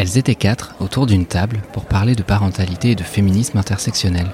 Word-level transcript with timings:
Elles 0.00 0.16
étaient 0.16 0.36
quatre 0.36 0.76
autour 0.78 1.06
d'une 1.06 1.26
table 1.26 1.60
pour 1.72 1.84
parler 1.84 2.14
de 2.14 2.22
parentalité 2.22 2.92
et 2.92 2.94
de 2.94 3.02
féminisme 3.02 3.58
intersectionnel. 3.58 4.28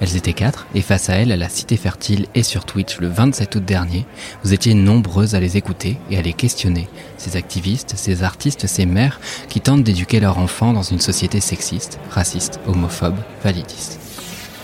Elles 0.00 0.16
étaient 0.16 0.32
quatre, 0.32 0.66
et 0.74 0.82
face 0.82 1.08
à 1.08 1.14
elles, 1.14 1.30
à 1.30 1.36
la 1.36 1.48
Cité 1.48 1.76
Fertile 1.76 2.26
et 2.34 2.42
sur 2.42 2.64
Twitch 2.64 2.98
le 2.98 3.06
27 3.06 3.54
août 3.54 3.64
dernier, 3.64 4.06
vous 4.42 4.54
étiez 4.54 4.74
nombreuses 4.74 5.36
à 5.36 5.40
les 5.40 5.56
écouter 5.56 5.98
et 6.10 6.18
à 6.18 6.22
les 6.22 6.32
questionner, 6.32 6.88
ces 7.16 7.36
activistes, 7.36 7.92
ces 7.94 8.24
artistes, 8.24 8.66
ces 8.66 8.86
mères 8.86 9.20
qui 9.48 9.60
tentent 9.60 9.84
d'éduquer 9.84 10.18
leurs 10.18 10.38
enfants 10.38 10.72
dans 10.72 10.82
une 10.82 10.98
société 10.98 11.38
sexiste, 11.38 12.00
raciste, 12.10 12.58
homophobe, 12.66 13.20
validiste. 13.44 14.00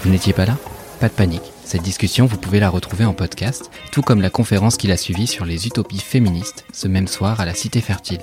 Vous 0.03 0.11
n'étiez 0.11 0.33
pas 0.33 0.47
là? 0.47 0.57
Pas 0.99 1.07
de 1.07 1.15
panique. 1.15 1.53
Cette 1.65 1.83
discussion, 1.83 2.27
vous 2.27 2.39
pouvez 2.39 2.59
la 2.59 2.71
retrouver 2.71 3.05
en 3.05 3.15
podcast, 3.15 3.71
tout 3.93 4.03
comme 4.03 4.21
la 4.21 4.31
conférence 4.31 4.77
qui 4.77 4.89
l'a 4.89 4.97
suivie 4.97 5.29
sur 5.29 5.45
les 5.45 5.69
utopies 5.69 6.01
féministes, 6.01 6.65
ce 6.73 6.89
même 6.89 7.07
soir 7.07 7.39
à 7.39 7.45
la 7.45 7.55
Cité 7.55 7.81
Fertile. 7.81 8.19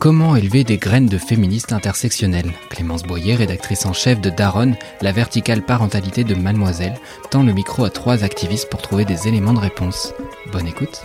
Comment 0.00 0.36
élever 0.36 0.62
des 0.62 0.76
graines 0.76 1.08
de 1.08 1.18
féministes 1.18 1.72
intersectionnelles 1.72 2.52
Clémence 2.70 3.02
Boyer, 3.02 3.34
rédactrice 3.34 3.84
en 3.84 3.92
chef 3.92 4.20
de 4.20 4.30
Daronne, 4.30 4.76
la 5.00 5.10
verticale 5.10 5.62
parentalité 5.62 6.22
de 6.22 6.36
Mademoiselle, 6.36 6.94
tend 7.32 7.42
le 7.42 7.52
micro 7.52 7.84
à 7.84 7.90
trois 7.90 8.22
activistes 8.22 8.70
pour 8.70 8.80
trouver 8.80 9.04
des 9.04 9.26
éléments 9.26 9.54
de 9.54 9.58
réponse. 9.58 10.14
Bonne 10.52 10.68
écoute. 10.68 11.02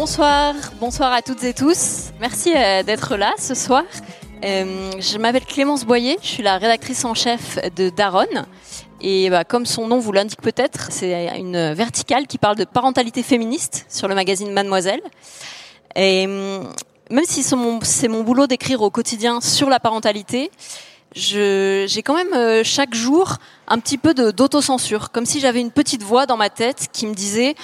Bonsoir, 0.00 0.54
bonsoir 0.80 1.12
à 1.12 1.20
toutes 1.20 1.44
et 1.44 1.52
tous. 1.52 2.04
Merci 2.20 2.54
euh, 2.56 2.82
d'être 2.82 3.18
là 3.18 3.34
ce 3.36 3.54
soir. 3.54 3.84
Euh, 4.42 4.90
je 4.98 5.18
m'appelle 5.18 5.44
Clémence 5.44 5.84
Boyer, 5.84 6.16
je 6.22 6.26
suis 6.26 6.42
la 6.42 6.56
rédactrice 6.56 7.04
en 7.04 7.12
chef 7.12 7.58
de 7.76 7.90
Daronne. 7.90 8.46
Et 9.02 9.28
bah, 9.28 9.44
comme 9.44 9.66
son 9.66 9.86
nom 9.88 9.98
vous 9.98 10.10
l'indique 10.12 10.40
peut-être, 10.40 10.90
c'est 10.90 11.28
une 11.36 11.74
verticale 11.74 12.26
qui 12.26 12.38
parle 12.38 12.56
de 12.56 12.64
parentalité 12.64 13.22
féministe 13.22 13.84
sur 13.90 14.08
le 14.08 14.14
magazine 14.14 14.50
Mademoiselle. 14.52 15.02
Et 15.96 16.24
euh, 16.26 16.62
même 17.10 17.24
si 17.26 17.42
c'est 17.42 17.56
mon, 17.56 17.78
mon, 18.08 18.22
boulot 18.22 18.46
d'écrire 18.46 18.80
au 18.80 18.88
quotidien 18.88 19.42
sur 19.42 19.68
la 19.68 19.80
parentalité, 19.80 20.50
j'ai 21.12 22.02
quand 22.04 22.14
même 22.14 22.64
chaque 22.64 22.94
jour 22.94 23.36
un 23.68 23.78
petit 23.78 23.98
peu 23.98 24.14
d'autocensure, 24.14 25.10
comme 25.10 25.26
si 25.26 25.40
j'avais 25.40 25.60
une 25.60 25.70
petite 25.70 26.02
voix 26.02 26.26
dans 26.26 26.36
ma 26.36 26.50
tête 26.50 26.88
qui 26.92 27.06
me 27.06 27.14
disait 27.14 27.54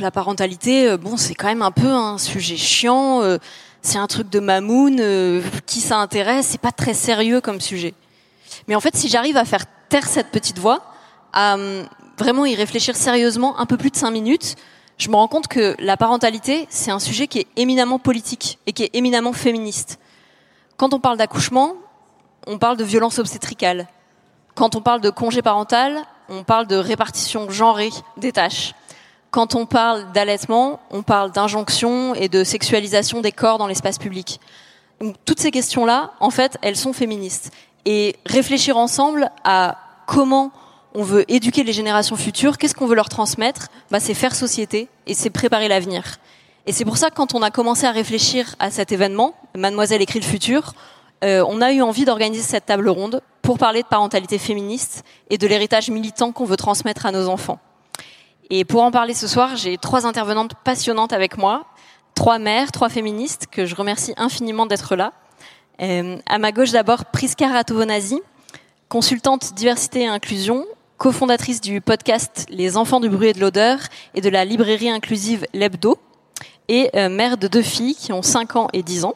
la 0.00 0.10
parentalité, 0.10 0.88
euh, 0.88 0.96
bon, 0.96 1.16
c'est 1.16 1.34
quand 1.34 1.46
même 1.46 1.62
un 1.62 1.70
peu 1.70 1.88
un 1.88 2.18
sujet 2.18 2.56
chiant. 2.56 3.22
Euh, 3.22 3.38
c'est 3.82 3.98
un 3.98 4.06
truc 4.06 4.28
de 4.30 4.40
mamoun. 4.40 4.98
Euh, 5.00 5.42
qui 5.66 5.80
ça 5.80 5.98
intéresse 5.98 6.46
C'est 6.46 6.60
pas 6.60 6.72
très 6.72 6.94
sérieux 6.94 7.40
comme 7.40 7.60
sujet. 7.60 7.94
Mais 8.66 8.74
en 8.74 8.80
fait, 8.80 8.96
si 8.96 9.08
j'arrive 9.08 9.36
à 9.36 9.44
faire 9.44 9.64
taire 9.88 10.06
cette 10.06 10.30
petite 10.30 10.58
voix, 10.58 10.82
à 11.32 11.56
vraiment 12.18 12.46
y 12.46 12.54
réfléchir 12.54 12.96
sérieusement 12.96 13.58
un 13.60 13.66
peu 13.66 13.76
plus 13.76 13.90
de 13.90 13.96
cinq 13.96 14.10
minutes, 14.10 14.56
je 14.98 15.08
me 15.08 15.14
rends 15.14 15.28
compte 15.28 15.46
que 15.46 15.76
la 15.78 15.96
parentalité, 15.96 16.66
c'est 16.68 16.90
un 16.90 16.98
sujet 16.98 17.28
qui 17.28 17.38
est 17.38 17.46
éminemment 17.56 17.98
politique 17.98 18.58
et 18.66 18.72
qui 18.72 18.82
est 18.82 18.90
éminemment 18.94 19.32
féministe. 19.32 19.98
Quand 20.76 20.92
on 20.92 21.00
parle 21.00 21.16
d'accouchement, 21.16 21.74
on 22.48 22.58
parle 22.58 22.78
de 22.78 22.84
violence 22.84 23.18
obstétricale. 23.18 23.86
Quand 24.54 24.74
on 24.74 24.80
parle 24.80 25.00
de 25.00 25.10
congé 25.10 25.42
parental, 25.42 26.02
on 26.28 26.42
parle 26.42 26.66
de 26.66 26.76
répartition 26.76 27.48
genrée 27.50 27.90
des 28.16 28.32
tâches. 28.32 28.74
Quand 29.30 29.54
on 29.54 29.66
parle 29.66 30.10
d'allaitement, 30.12 30.80
on 30.90 31.02
parle 31.02 31.30
d'injonction 31.30 32.14
et 32.14 32.28
de 32.28 32.42
sexualisation 32.44 33.20
des 33.20 33.32
corps 33.32 33.58
dans 33.58 33.66
l'espace 33.66 33.98
public. 33.98 34.40
Toutes 35.26 35.38
ces 35.38 35.50
questions-là, 35.50 36.12
en 36.18 36.30
fait, 36.30 36.56
elles 36.62 36.76
sont 36.76 36.94
féministes. 36.94 37.52
Et 37.84 38.16
réfléchir 38.24 38.78
ensemble 38.78 39.30
à 39.44 39.76
comment 40.06 40.50
on 40.94 41.02
veut 41.02 41.30
éduquer 41.30 41.62
les 41.62 41.74
générations 41.74 42.16
futures, 42.16 42.56
qu'est-ce 42.56 42.74
qu'on 42.74 42.86
veut 42.86 42.96
leur 42.96 43.10
transmettre, 43.10 43.68
bah, 43.90 44.00
c'est 44.00 44.14
faire 44.14 44.34
société 44.34 44.88
et 45.06 45.12
c'est 45.12 45.30
préparer 45.30 45.68
l'avenir. 45.68 46.16
Et 46.66 46.72
c'est 46.72 46.86
pour 46.86 46.96
ça 46.96 47.10
que 47.10 47.14
quand 47.14 47.34
on 47.34 47.42
a 47.42 47.50
commencé 47.50 47.86
à 47.86 47.92
réfléchir 47.92 48.56
à 48.58 48.70
cet 48.70 48.90
événement, 48.90 49.34
Mademoiselle 49.54 50.02
écrit 50.02 50.20
le 50.20 50.24
futur, 50.24 50.72
euh, 51.24 51.44
on 51.48 51.60
a 51.60 51.72
eu 51.72 51.82
envie 51.82 52.04
d'organiser 52.04 52.42
cette 52.42 52.66
table 52.66 52.88
ronde 52.88 53.22
pour 53.42 53.58
parler 53.58 53.82
de 53.82 53.88
parentalité 53.88 54.38
féministe 54.38 55.04
et 55.30 55.38
de 55.38 55.46
l'héritage 55.46 55.90
militant 55.90 56.32
qu'on 56.32 56.44
veut 56.44 56.56
transmettre 56.56 57.06
à 57.06 57.12
nos 57.12 57.28
enfants. 57.28 57.58
Et 58.50 58.64
pour 58.64 58.82
en 58.82 58.90
parler 58.90 59.14
ce 59.14 59.26
soir, 59.26 59.56
j'ai 59.56 59.76
trois 59.78 60.06
intervenantes 60.06 60.52
passionnantes 60.64 61.12
avec 61.12 61.36
moi, 61.36 61.66
trois 62.14 62.38
mères, 62.38 62.72
trois 62.72 62.88
féministes 62.88 63.46
que 63.50 63.66
je 63.66 63.74
remercie 63.74 64.14
infiniment 64.16 64.66
d'être 64.66 64.96
là. 64.96 65.12
Euh, 65.80 66.18
à 66.26 66.38
ma 66.38 66.52
gauche 66.52 66.72
d'abord, 66.72 67.04
Priska 67.06 67.48
Ratovonasi, 67.48 68.20
consultante 68.88 69.54
diversité 69.54 70.02
et 70.02 70.06
inclusion, 70.06 70.64
cofondatrice 70.96 71.60
du 71.60 71.80
podcast 71.80 72.46
Les 72.48 72.76
enfants 72.76 73.00
du 73.00 73.08
bruit 73.08 73.28
et 73.28 73.32
de 73.32 73.40
l'odeur 73.40 73.78
et 74.14 74.20
de 74.20 74.28
la 74.28 74.44
librairie 74.44 74.90
inclusive 74.90 75.46
L'Hebdo, 75.52 75.98
et 76.68 76.90
euh, 76.96 77.08
mère 77.08 77.36
de 77.36 77.48
deux 77.48 77.62
filles 77.62 77.94
qui 77.94 78.12
ont 78.12 78.22
5 78.22 78.56
ans 78.56 78.68
et 78.72 78.82
10 78.82 79.04
ans, 79.04 79.14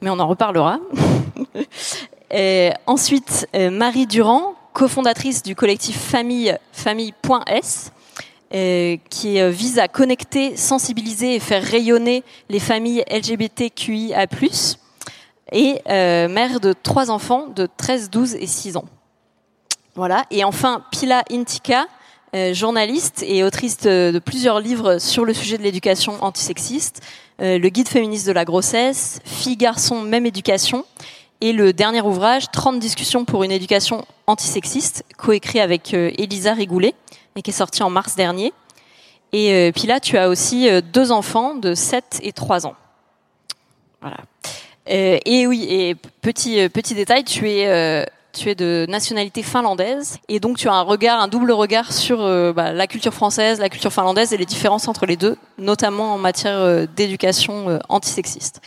mais 0.00 0.10
on 0.10 0.18
en 0.18 0.26
reparlera. 0.26 0.78
ensuite, 2.86 3.48
euh, 3.54 3.70
Marie 3.70 4.06
Durand, 4.06 4.54
cofondatrice 4.72 5.42
du 5.42 5.54
collectif 5.54 5.98
Famille, 5.98 6.56
Famille.s, 6.72 7.92
euh, 8.54 8.96
qui 9.08 9.40
euh, 9.40 9.50
vise 9.50 9.78
à 9.78 9.88
connecter, 9.88 10.56
sensibiliser 10.56 11.36
et 11.36 11.40
faire 11.40 11.62
rayonner 11.62 12.24
les 12.48 12.60
familles 12.60 13.04
LGBTQIA+, 13.10 14.26
et 15.52 15.80
mère 15.86 16.60
de 16.60 16.72
trois 16.72 17.10
enfants 17.10 17.48
de 17.48 17.68
13, 17.76 18.10
12 18.10 18.34
et 18.36 18.46
6 18.46 18.76
ans. 18.76 18.84
Voilà. 19.96 20.24
Et 20.30 20.44
enfin, 20.44 20.84
Pila 20.92 21.24
Intika, 21.28 21.86
journaliste 22.52 23.24
et 23.26 23.42
autrice 23.42 23.78
de, 23.78 24.20
plusieurs 24.24 24.60
livres 24.60 24.98
sur 24.98 25.24
le 25.24 25.34
sujet 25.34 25.58
de 25.58 25.64
l'éducation 25.64 26.22
antisexiste, 26.22 27.00
le 27.40 27.68
guide 27.68 27.88
féministe 27.88 28.28
de 28.28 28.32
la 28.32 28.44
grossesse, 28.44 29.18
Fille, 29.24 29.56
garçon, 29.56 30.02
même 30.02 30.24
éducation, 30.24 30.84
et 31.40 31.52
le 31.52 31.72
dernier 31.72 32.00
ouvrage, 32.00 32.50
30 32.50 32.78
discussions 32.78 33.24
pour 33.24 33.44
une 33.44 33.52
éducation 33.52 34.04
antisexiste, 34.26 35.04
coécrit 35.16 35.60
avec 35.60 35.94
Elisa 35.94 36.52
Rigoulet, 36.52 36.94
et 37.36 37.42
qui 37.42 37.50
est 37.50 37.54
sorti 37.54 37.82
en 37.82 37.90
mars 37.90 38.16
dernier. 38.16 38.52
Et 39.32 39.52
euh, 39.52 39.72
puis 39.72 39.86
là, 39.86 40.00
tu 40.00 40.18
as 40.18 40.28
aussi 40.28 40.68
euh, 40.68 40.80
deux 40.80 41.12
enfants 41.12 41.54
de 41.54 41.74
7 41.74 42.20
et 42.22 42.32
3 42.32 42.66
ans. 42.66 42.74
Voilà. 44.00 44.18
Euh, 44.88 45.18
et 45.24 45.46
oui, 45.46 45.66
et 45.68 45.94
petit 45.94 46.68
petit 46.68 46.94
détail, 46.94 47.24
tu 47.24 47.48
es 47.48 48.06
tu 48.32 48.48
es 48.48 48.54
de 48.54 48.86
nationalité 48.88 49.42
finlandaise 49.42 50.18
et 50.28 50.38
donc 50.38 50.56
tu 50.56 50.68
as 50.68 50.72
un 50.72 50.82
regard, 50.82 51.20
un 51.20 51.26
double 51.26 51.50
regard 51.50 51.92
sur 51.92 52.18
bah, 52.54 52.72
la 52.72 52.86
culture 52.86 53.12
française, 53.12 53.58
la 53.58 53.68
culture 53.68 53.92
finlandaise 53.92 54.32
et 54.32 54.36
les 54.36 54.46
différences 54.46 54.86
entre 54.86 55.04
les 55.04 55.16
deux, 55.16 55.36
notamment 55.58 56.14
en 56.14 56.18
matière 56.18 56.86
d'éducation 56.88 57.80
antisexiste. 57.88 58.60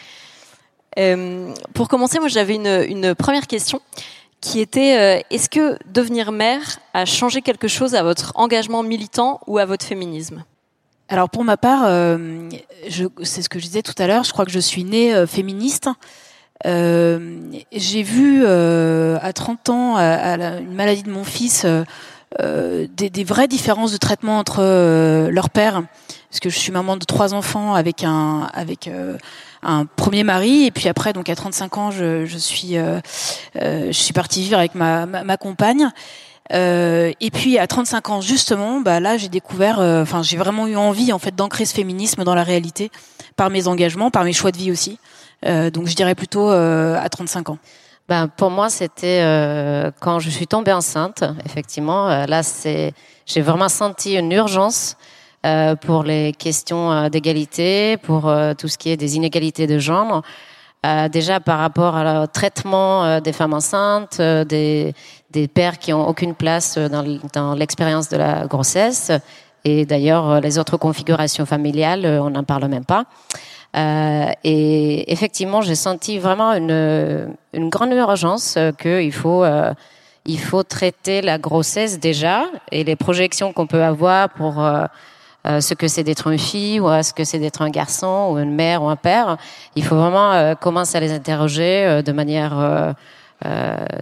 Pour 1.74 1.88
commencer, 1.88 2.20
moi 2.20 2.28
j'avais 2.28 2.56
une, 2.56 2.86
une 2.88 3.16
première 3.16 3.48
question 3.48 3.82
qui 4.44 4.60
était 4.60 4.98
euh, 4.98 5.22
est-ce 5.32 5.50
que 5.50 5.78
devenir 5.90 6.34
mère 6.34 6.80
a 6.94 7.06
changé 7.06 7.42
quelque 7.42 7.70
chose 7.70 7.96
à 7.96 8.04
votre 8.04 8.34
engagement 8.36 8.84
militant 8.84 9.40
ou 9.48 9.58
à 9.58 9.66
votre 9.66 9.86
féminisme? 9.86 10.44
Alors 11.08 11.30
pour 11.30 11.46
ma 11.46 11.56
part, 11.56 11.84
euh, 11.86 12.50
c'est 13.24 13.42
ce 13.42 13.48
que 13.48 13.58
je 13.58 13.66
disais 13.66 13.82
tout 13.82 13.96
à 13.98 14.06
l'heure, 14.06 14.26
je 14.26 14.34
crois 14.34 14.44
que 14.44 14.52
je 14.52 14.60
suis 14.60 14.84
née 14.84 15.16
euh, 15.16 15.26
féministe. 15.26 15.90
J'ai 16.66 18.04
vu 18.04 18.46
à 18.46 19.34
30 19.34 19.70
ans, 19.70 19.96
à, 19.98 20.60
une 20.60 20.74
maladie 20.74 21.04
de 21.04 21.12
mon 21.12 21.26
fils, 21.26 21.66
des, 22.40 23.10
des, 23.10 23.24
vraies 23.26 23.50
différences 23.50 23.92
de 23.92 23.98
traitement 23.98 24.40
entre 24.40 24.62
leur 25.30 25.50
père, 25.50 25.84
parce 26.30 26.40
que 26.40 26.50
je 26.50 26.58
suis 26.58 26.72
maman 26.72 26.96
de 26.96 27.04
trois 27.04 27.34
enfants 27.34 27.74
avec 27.76 28.06
un 28.06 28.50
avec 28.54 28.90
un 29.64 29.86
premier 29.86 30.24
mari 30.24 30.66
et 30.66 30.72
puis 30.72 30.88
après 30.88 31.14
donc 31.14 31.30
à 31.30 31.36
35 31.36 31.78
ans 31.78 31.92
je, 31.92 32.26
je 32.26 32.38
suis 32.38 32.78
euh, 32.78 33.00
euh, 33.56 33.88
je 33.88 33.92
suis 33.92 34.14
partie 34.14 34.42
vivre 34.42 34.58
avec 34.58 34.76
ma, 34.76 35.06
ma, 35.06 35.24
ma 35.24 35.38
compagne 35.38 35.90
et 36.50 37.32
puis 37.34 37.58
à 37.58 37.66
35 37.66 38.10
ans 38.10 38.22
justement, 38.22 38.80
bah 38.80 39.00
là 39.00 39.18
j'ai 39.18 39.30
découvert, 39.30 39.80
enfin 39.80 40.22
j'ai 40.22 40.38
vraiment 40.38 40.68
eu 40.68 40.76
envie 40.76 41.12
en 41.12 41.18
fait 41.18 41.34
d'ancrer 41.34 41.66
ce 41.66 41.74
féminisme 41.74 42.24
dans 42.24 42.36
la 42.36 42.44
réalité 42.44 42.92
par 43.36 43.50
mes 43.50 43.68
engagements, 43.68 44.12
par 44.12 44.24
mes 44.24 44.34
choix 44.34 44.52
de 44.52 44.58
vie 44.58 44.70
aussi. 44.70 45.00
donc 45.44 45.88
je 45.88 45.96
dirais 45.96 46.14
plutôt 46.14 46.50
à 46.50 47.10
35 47.10 47.50
ans. 47.50 47.58
Ben, 48.10 48.28
pour 48.28 48.52
moi, 48.52 48.70
c'était 48.70 49.22
euh, 49.24 49.90
quand 50.02 50.20
je 50.20 50.30
suis 50.30 50.48
tombée 50.48 50.74
enceinte, 50.74 51.24
effectivement. 51.46 52.10
Euh, 52.10 52.26
là, 52.26 52.44
c'est, 52.44 52.94
j'ai 53.26 53.42
vraiment 53.42 53.70
senti 53.70 54.16
une 54.16 54.32
urgence 54.34 54.98
euh, 54.98 55.13
pour 55.82 56.04
les 56.04 56.34
questions 56.34 56.92
euh, 56.92 57.10
d'égalité, 57.10 57.98
pour 57.98 58.28
euh, 58.28 58.54
tout 58.54 58.68
ce 58.68 58.78
qui 58.78 58.90
est 58.90 58.98
des 58.98 59.16
inégalités 59.16 59.68
de 59.68 59.80
genre. 59.80 60.22
déjà 61.12 61.40
par 61.40 61.60
rapport 61.60 61.96
au 61.96 62.28
traitement 62.28 63.22
des 63.22 63.32
femmes 63.32 63.54
enceintes, 63.54 64.20
des, 64.20 64.94
des 65.32 65.48
pères 65.48 65.80
qui 65.80 65.94
ont 65.94 66.06
aucune 66.10 66.36
place 66.36 66.78
dans, 66.78 67.56
l'expérience 67.56 68.10
de 68.10 68.18
la 68.18 68.48
grossesse, 68.48 69.10
et 69.64 69.86
d'ailleurs 69.86 70.42
les 70.42 70.60
autres 70.60 70.76
configurations 70.78 71.46
familiales, 71.46 72.06
on 72.06 72.32
n'en 72.32 72.44
parle 72.44 72.68
même 72.68 72.84
pas. 72.84 73.06
Euh, 73.76 74.32
et 74.44 75.12
effectivement, 75.12 75.62
j'ai 75.62 75.76
senti 75.76 76.20
vraiment 76.20 76.54
une, 76.54 77.36
une 77.54 77.70
grande 77.70 77.92
urgence 77.92 78.56
euh, 78.58 78.72
qu'il 78.72 79.12
faut, 79.12 79.44
euh, 79.44 79.74
il 80.26 80.40
faut 80.40 80.64
traiter 80.64 81.22
la 81.22 81.40
grossesse 81.40 82.00
déjà 82.00 82.46
et 82.72 82.84
les 82.84 82.96
projections 82.96 83.52
qu'on 83.52 83.66
peut 83.66 83.84
avoir 83.84 84.30
pour 84.30 84.64
euh, 85.46 85.58
euh, 85.58 85.62
ce 85.62 85.74
que 85.74 85.88
c'est 85.88 86.04
d'être 86.04 86.28
une 86.28 86.40
fille 86.40 86.80
ou 86.80 86.88
ce 86.88 87.14
que 87.14 87.24
c'est 87.24 87.40
d'être 87.40 87.62
un 87.62 87.70
garçon 87.70 88.30
ou 88.32 88.38
une 88.38 88.54
mère 88.54 88.84
ou 88.84 88.90
un 88.90 88.96
père. 88.96 89.38
Il 89.76 89.84
faut 89.84 89.96
vraiment 89.96 90.56
commencer 90.56 90.98
à 90.98 91.02
les 91.02 91.12
interroger 91.12 92.02
de 92.04 92.12
manière 92.12 92.96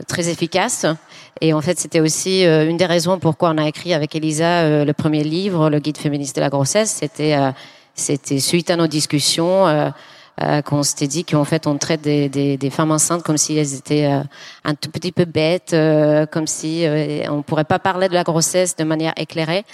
très 0.08 0.30
efficace. 0.30 0.86
Et 1.40 1.54
en 1.54 1.62
fait, 1.62 1.80
c'était 1.80 2.00
aussi 2.00 2.44
une 2.44 2.78
des 2.78 2.86
raisons 2.86 3.18
pourquoi 3.18 3.50
on 3.50 3.58
a 3.58 3.68
écrit 3.68 3.94
avec 3.94 4.16
Elisa 4.16 4.86
le 4.86 4.94
premier 4.94 5.24
livre, 5.24 5.70
le 5.70 5.80
guide 5.80 5.98
féministe 5.98 6.36
de 6.36 6.42
la 6.42 6.50
grossesse. 6.50 6.92
C'était 7.00 7.36
c'était 7.96 8.40
suite 8.40 8.70
à 8.70 8.76
nos 8.76 8.88
discussions 8.88 9.68
euh, 9.68 9.90
euh, 10.42 10.62
qu'on 10.62 10.82
s'était 10.82 11.08
dit 11.08 11.24
qu'en 11.26 11.44
fait 11.44 11.68
on 11.68 11.78
traite 11.78 12.02
des, 12.02 12.30
des, 12.30 12.58
des, 12.58 12.70
femmes 12.70 12.92
enceintes 12.92 13.22
comme 13.22 13.38
si 13.38 13.58
elles 13.58 13.76
étaient 13.76 14.06
euh, 14.06 14.24
un 14.64 14.76
tout 14.76 14.90
petit 14.90 15.12
peu 15.12 15.26
bêtes, 15.26 15.74
euh, 15.74 16.26
comme 16.26 16.48
si 16.48 16.86
euh, 16.86 17.24
on 17.30 17.42
pourrait 17.42 17.66
pas 17.66 17.80
parler 17.80 18.08
de 18.08 18.14
la 18.14 18.24
grossesse 18.24 18.76
de 18.76 18.84
manière 18.84 19.14
éclairée. 19.18 19.66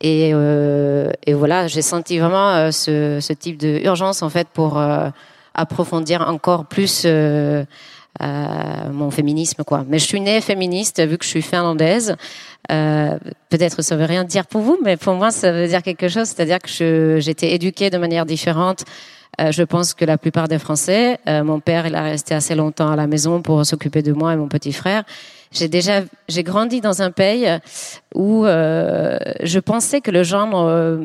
Et, 0.00 0.30
et 0.30 1.32
voilà, 1.32 1.68
j'ai 1.68 1.80
senti 1.80 2.18
vraiment 2.18 2.70
ce, 2.70 3.18
ce, 3.20 3.32
type 3.32 3.56
de 3.56 3.80
urgence 3.84 4.22
en 4.22 4.28
fait 4.28 4.46
pour 4.48 4.78
approfondir 5.54 6.28
encore 6.28 6.66
plus 6.66 7.06
euh, 8.22 8.90
mon 8.92 9.10
féminisme 9.10 9.62
quoi. 9.64 9.84
Mais 9.88 9.98
je 9.98 10.06
suis 10.06 10.20
née 10.20 10.40
féministe 10.40 11.04
vu 11.06 11.18
que 11.18 11.24
je 11.24 11.30
suis 11.30 11.42
finlandaise. 11.42 12.16
Euh, 12.72 13.18
Peut-être 13.50 13.82
ça 13.82 13.96
veut 13.96 14.06
rien 14.06 14.24
dire 14.24 14.46
pour 14.46 14.62
vous, 14.62 14.78
mais 14.82 14.96
pour 14.96 15.14
moi 15.14 15.30
ça 15.30 15.52
veut 15.52 15.68
dire 15.68 15.82
quelque 15.82 16.08
chose. 16.08 16.28
C'est-à-dire 16.28 16.58
que 16.58 17.18
j'étais 17.20 17.52
éduquée 17.52 17.90
de 17.90 17.98
manière 17.98 18.24
différente. 18.24 18.84
Euh, 19.40 19.52
je 19.52 19.62
pense 19.62 19.92
que 19.92 20.04
la 20.04 20.16
plupart 20.16 20.48
des 20.48 20.58
Français. 20.58 21.18
Euh, 21.28 21.44
mon 21.44 21.60
père, 21.60 21.86
il 21.86 21.94
a 21.94 22.02
resté 22.02 22.34
assez 22.34 22.54
longtemps 22.54 22.90
à 22.90 22.96
la 22.96 23.06
maison 23.06 23.42
pour 23.42 23.66
s'occuper 23.66 24.02
de 24.02 24.12
moi 24.12 24.32
et 24.32 24.36
mon 24.36 24.48
petit 24.48 24.72
frère. 24.72 25.04
J'ai 25.52 25.68
déjà, 25.68 26.02
j'ai 26.28 26.42
grandi 26.42 26.80
dans 26.80 27.02
un 27.02 27.10
pays 27.10 27.48
où 28.14 28.44
euh, 28.44 29.18
je 29.42 29.58
pensais 29.58 30.00
que 30.00 30.10
le 30.10 30.22
genre, 30.22 30.66
euh, 30.66 30.96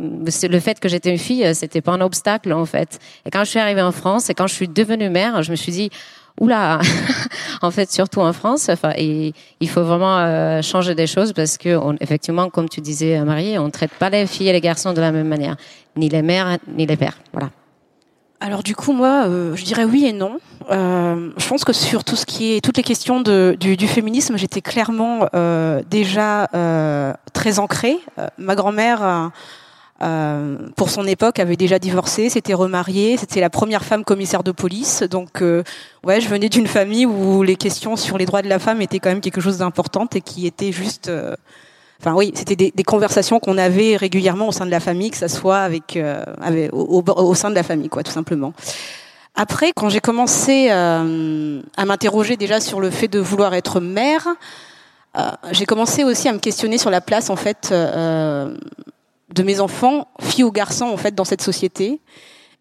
le 0.43 0.59
fait 0.59 0.79
que 0.79 0.89
j'étais 0.89 1.11
une 1.11 1.17
fille, 1.17 1.53
c'était 1.55 1.81
pas 1.81 1.91
un 1.91 2.01
obstacle 2.01 2.51
en 2.53 2.65
fait. 2.65 2.99
Et 3.25 3.31
quand 3.31 3.43
je 3.43 3.49
suis 3.49 3.59
arrivée 3.59 3.81
en 3.81 3.91
France 3.91 4.29
et 4.29 4.33
quand 4.33 4.47
je 4.47 4.53
suis 4.53 4.67
devenue 4.67 5.09
mère, 5.09 5.43
je 5.43 5.51
me 5.51 5.55
suis 5.55 5.71
dit, 5.71 5.89
oula, 6.39 6.79
en 7.61 7.71
fait, 7.71 7.91
surtout 7.91 8.21
en 8.21 8.33
France, 8.33 8.69
enfin, 8.69 8.93
et 8.97 9.33
il 9.59 9.69
faut 9.69 9.83
vraiment 9.83 10.17
euh, 10.17 10.61
changer 10.61 10.95
des 10.95 11.07
choses 11.07 11.33
parce 11.33 11.57
que, 11.57 11.75
on, 11.75 11.95
effectivement, 11.99 12.49
comme 12.49 12.69
tu 12.69 12.81
disais, 12.81 13.19
Marie, 13.23 13.57
on 13.59 13.69
traite 13.69 13.91
pas 13.91 14.09
les 14.09 14.25
filles 14.27 14.49
et 14.49 14.53
les 14.53 14.61
garçons 14.61 14.93
de 14.93 15.01
la 15.01 15.11
même 15.11 15.27
manière, 15.27 15.55
ni 15.95 16.09
les 16.09 16.21
mères 16.21 16.57
ni 16.67 16.85
les 16.85 16.97
pères. 16.97 17.17
Voilà. 17.33 17.49
Alors 18.41 18.63
du 18.63 18.75
coup, 18.75 18.91
moi, 18.91 19.25
euh, 19.27 19.55
je 19.55 19.63
dirais 19.63 19.85
oui 19.85 20.05
et 20.07 20.13
non. 20.13 20.39
Euh, 20.71 21.29
je 21.37 21.47
pense 21.47 21.63
que 21.63 21.73
sur 21.73 22.03
tout 22.03 22.15
ce 22.15 22.25
qui 22.25 22.53
est 22.53 22.61
toutes 22.61 22.77
les 22.77 22.83
questions 22.83 23.21
du, 23.21 23.87
féminisme, 23.87 24.35
j'étais 24.35 24.61
clairement 24.61 25.27
euh, 25.35 25.83
déjà 25.91 26.47
très 27.33 27.59
ancrée. 27.59 27.97
Ma 28.39 28.55
grand-mère 28.55 29.31
pour 30.75 30.89
son 30.89 31.05
époque, 31.05 31.37
avait 31.37 31.55
déjà 31.55 31.77
divorcé, 31.77 32.29
s'était 32.29 32.55
remariée, 32.55 33.17
c'était 33.17 33.41
la 33.41 33.51
première 33.51 33.85
femme 33.85 34.03
commissaire 34.03 34.41
de 34.41 34.51
police. 34.51 35.03
Donc, 35.03 35.43
ouais, 36.03 36.19
je 36.19 36.27
venais 36.27 36.49
d'une 36.49 36.65
famille 36.65 37.05
où 37.05 37.43
les 37.43 37.55
questions 37.55 37.95
sur 37.95 38.17
les 38.17 38.25
droits 38.25 38.41
de 38.41 38.49
la 38.49 38.57
femme 38.57 38.81
étaient 38.81 38.97
quand 38.97 39.09
même 39.09 39.21
quelque 39.21 39.41
chose 39.41 39.59
d'important 39.59 40.07
et 40.15 40.21
qui 40.21 40.47
était 40.47 40.71
juste. 40.71 41.11
Euh, 42.01 42.09
enfin, 42.09 42.15
oui, 42.15 42.31
c'était 42.35 42.55
des, 42.55 42.83
conversations 42.83 43.39
qu'on 43.39 43.57
avait 43.57 43.95
régulièrement 43.95 44.47
au 44.47 44.51
sein 44.51 44.65
de 44.65 44.71
la 44.71 44.79
famille, 44.79 45.11
que 45.11 45.17
ça 45.17 45.27
soit 45.27 45.59
avec, 45.59 45.95
euh, 45.95 46.23
au, 46.71 47.03
au, 47.05 47.21
au, 47.21 47.35
sein 47.35 47.49
de 47.49 47.55
la 47.55 47.63
famille, 47.63 47.89
quoi, 47.89 48.03
tout 48.03 48.11
simplement. 48.11 48.53
Après, 49.35 49.71
quand 49.73 49.89
j'ai 49.89 50.01
commencé 50.01 50.67
euh, 50.69 51.61
à 51.77 51.85
m'interroger 51.85 52.35
déjà 52.35 52.59
sur 52.59 52.79
le 52.81 52.89
fait 52.89 53.07
de 53.07 53.19
vouloir 53.19 53.53
être 53.53 53.79
mère, 53.79 54.27
j'ai 55.51 55.65
commencé 55.65 56.05
aussi 56.05 56.29
à 56.29 56.33
me 56.33 56.39
questionner 56.39 56.77
sur 56.77 56.89
la 56.89 57.01
place 57.01 57.29
en 57.29 57.35
fait 57.35 57.69
de 57.73 59.43
mes 59.43 59.59
enfants, 59.59 60.07
filles 60.21 60.45
ou 60.45 60.51
garçons, 60.51 60.85
en 60.85 60.95
fait, 60.95 61.13
dans 61.13 61.25
cette 61.25 61.41
société. 61.41 61.99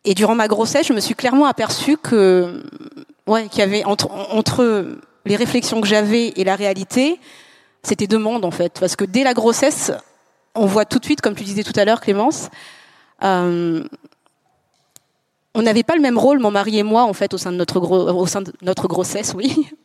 Et 0.04 0.14
durant 0.14 0.34
ma 0.34 0.48
grossesse, 0.48 0.86
je 0.88 0.92
me 0.92 0.98
suis 0.98 1.14
clairement 1.14 1.46
aperçue 1.46 1.96
que, 1.96 2.64
ouais, 3.28 3.48
qu'il 3.48 3.60
y 3.60 3.62
avait 3.62 3.84
entre, 3.84 4.10
entre 4.32 4.98
les 5.26 5.36
réflexions 5.36 5.80
que 5.80 5.86
j'avais 5.86 6.28
et 6.36 6.42
la 6.42 6.56
réalité, 6.56 7.20
c'était 7.82 8.06
deux 8.06 8.18
mondes, 8.18 8.44
en 8.44 8.50
fait. 8.50 8.78
Parce 8.78 8.96
que 8.96 9.04
dès 9.04 9.24
la 9.24 9.34
grossesse, 9.34 9.92
on 10.54 10.66
voit 10.66 10.84
tout 10.84 10.98
de 10.98 11.04
suite, 11.04 11.20
comme 11.20 11.34
tu 11.34 11.44
disais 11.44 11.62
tout 11.62 11.78
à 11.78 11.84
l'heure, 11.84 12.00
Clémence, 12.00 12.50
euh, 13.22 13.84
on 15.54 15.62
n'avait 15.62 15.82
pas 15.82 15.96
le 15.96 16.02
même 16.02 16.18
rôle, 16.18 16.38
mon 16.38 16.50
mari 16.50 16.78
et 16.78 16.82
moi, 16.82 17.02
en 17.02 17.12
fait, 17.12 17.34
au 17.34 17.38
sein 17.38 17.52
de 17.52 17.56
notre, 17.56 17.78
grossesse, 18.88 19.34
oui. 19.34 19.68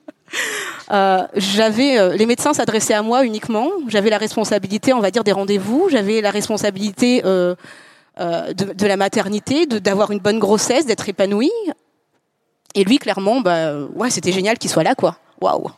Euh, 0.91 1.25
j'avais 1.35 1.97
euh, 1.97 2.15
les 2.15 2.27
médecins 2.27 2.53
s'adressaient 2.53 2.93
à 2.93 3.01
moi 3.01 3.25
uniquement. 3.25 3.69
J'avais 3.87 4.11
la 4.11 4.19
responsabilité, 4.19 4.93
on 4.93 4.99
va 4.99 5.09
dire, 5.09 5.23
des 5.23 5.31
rendez-vous. 5.31 5.87
J'avais 5.89 6.21
la 6.21 6.29
responsabilité 6.29 7.23
de, 7.23 7.55
de, 8.53 8.85
la 8.85 8.97
maternité, 8.97 9.65
d'avoir 9.65 10.11
une 10.11 10.19
bonne 10.19 10.37
grossesse, 10.37 10.85
d'être 10.85 11.09
épanouie. 11.09 11.51
Et 12.75 12.83
lui, 12.83 12.99
clairement, 12.99 13.41
bah 13.41 13.73
ouais, 13.95 14.11
c'était 14.11 14.31
génial 14.31 14.59
qu'il 14.59 14.69
soit 14.69 14.83
là, 14.83 14.93
quoi. 14.93 15.17
Waouh, 15.41 15.71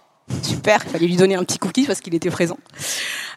super. 0.43 0.81
Il 0.85 0.89
fallait 0.89 1.07
lui 1.07 1.15
donner 1.15 1.35
un 1.35 1.43
petit 1.43 1.59
cookie 1.59 1.85
parce 1.85 2.01
qu'il 2.01 2.15
était 2.15 2.29
présent. 2.29 2.57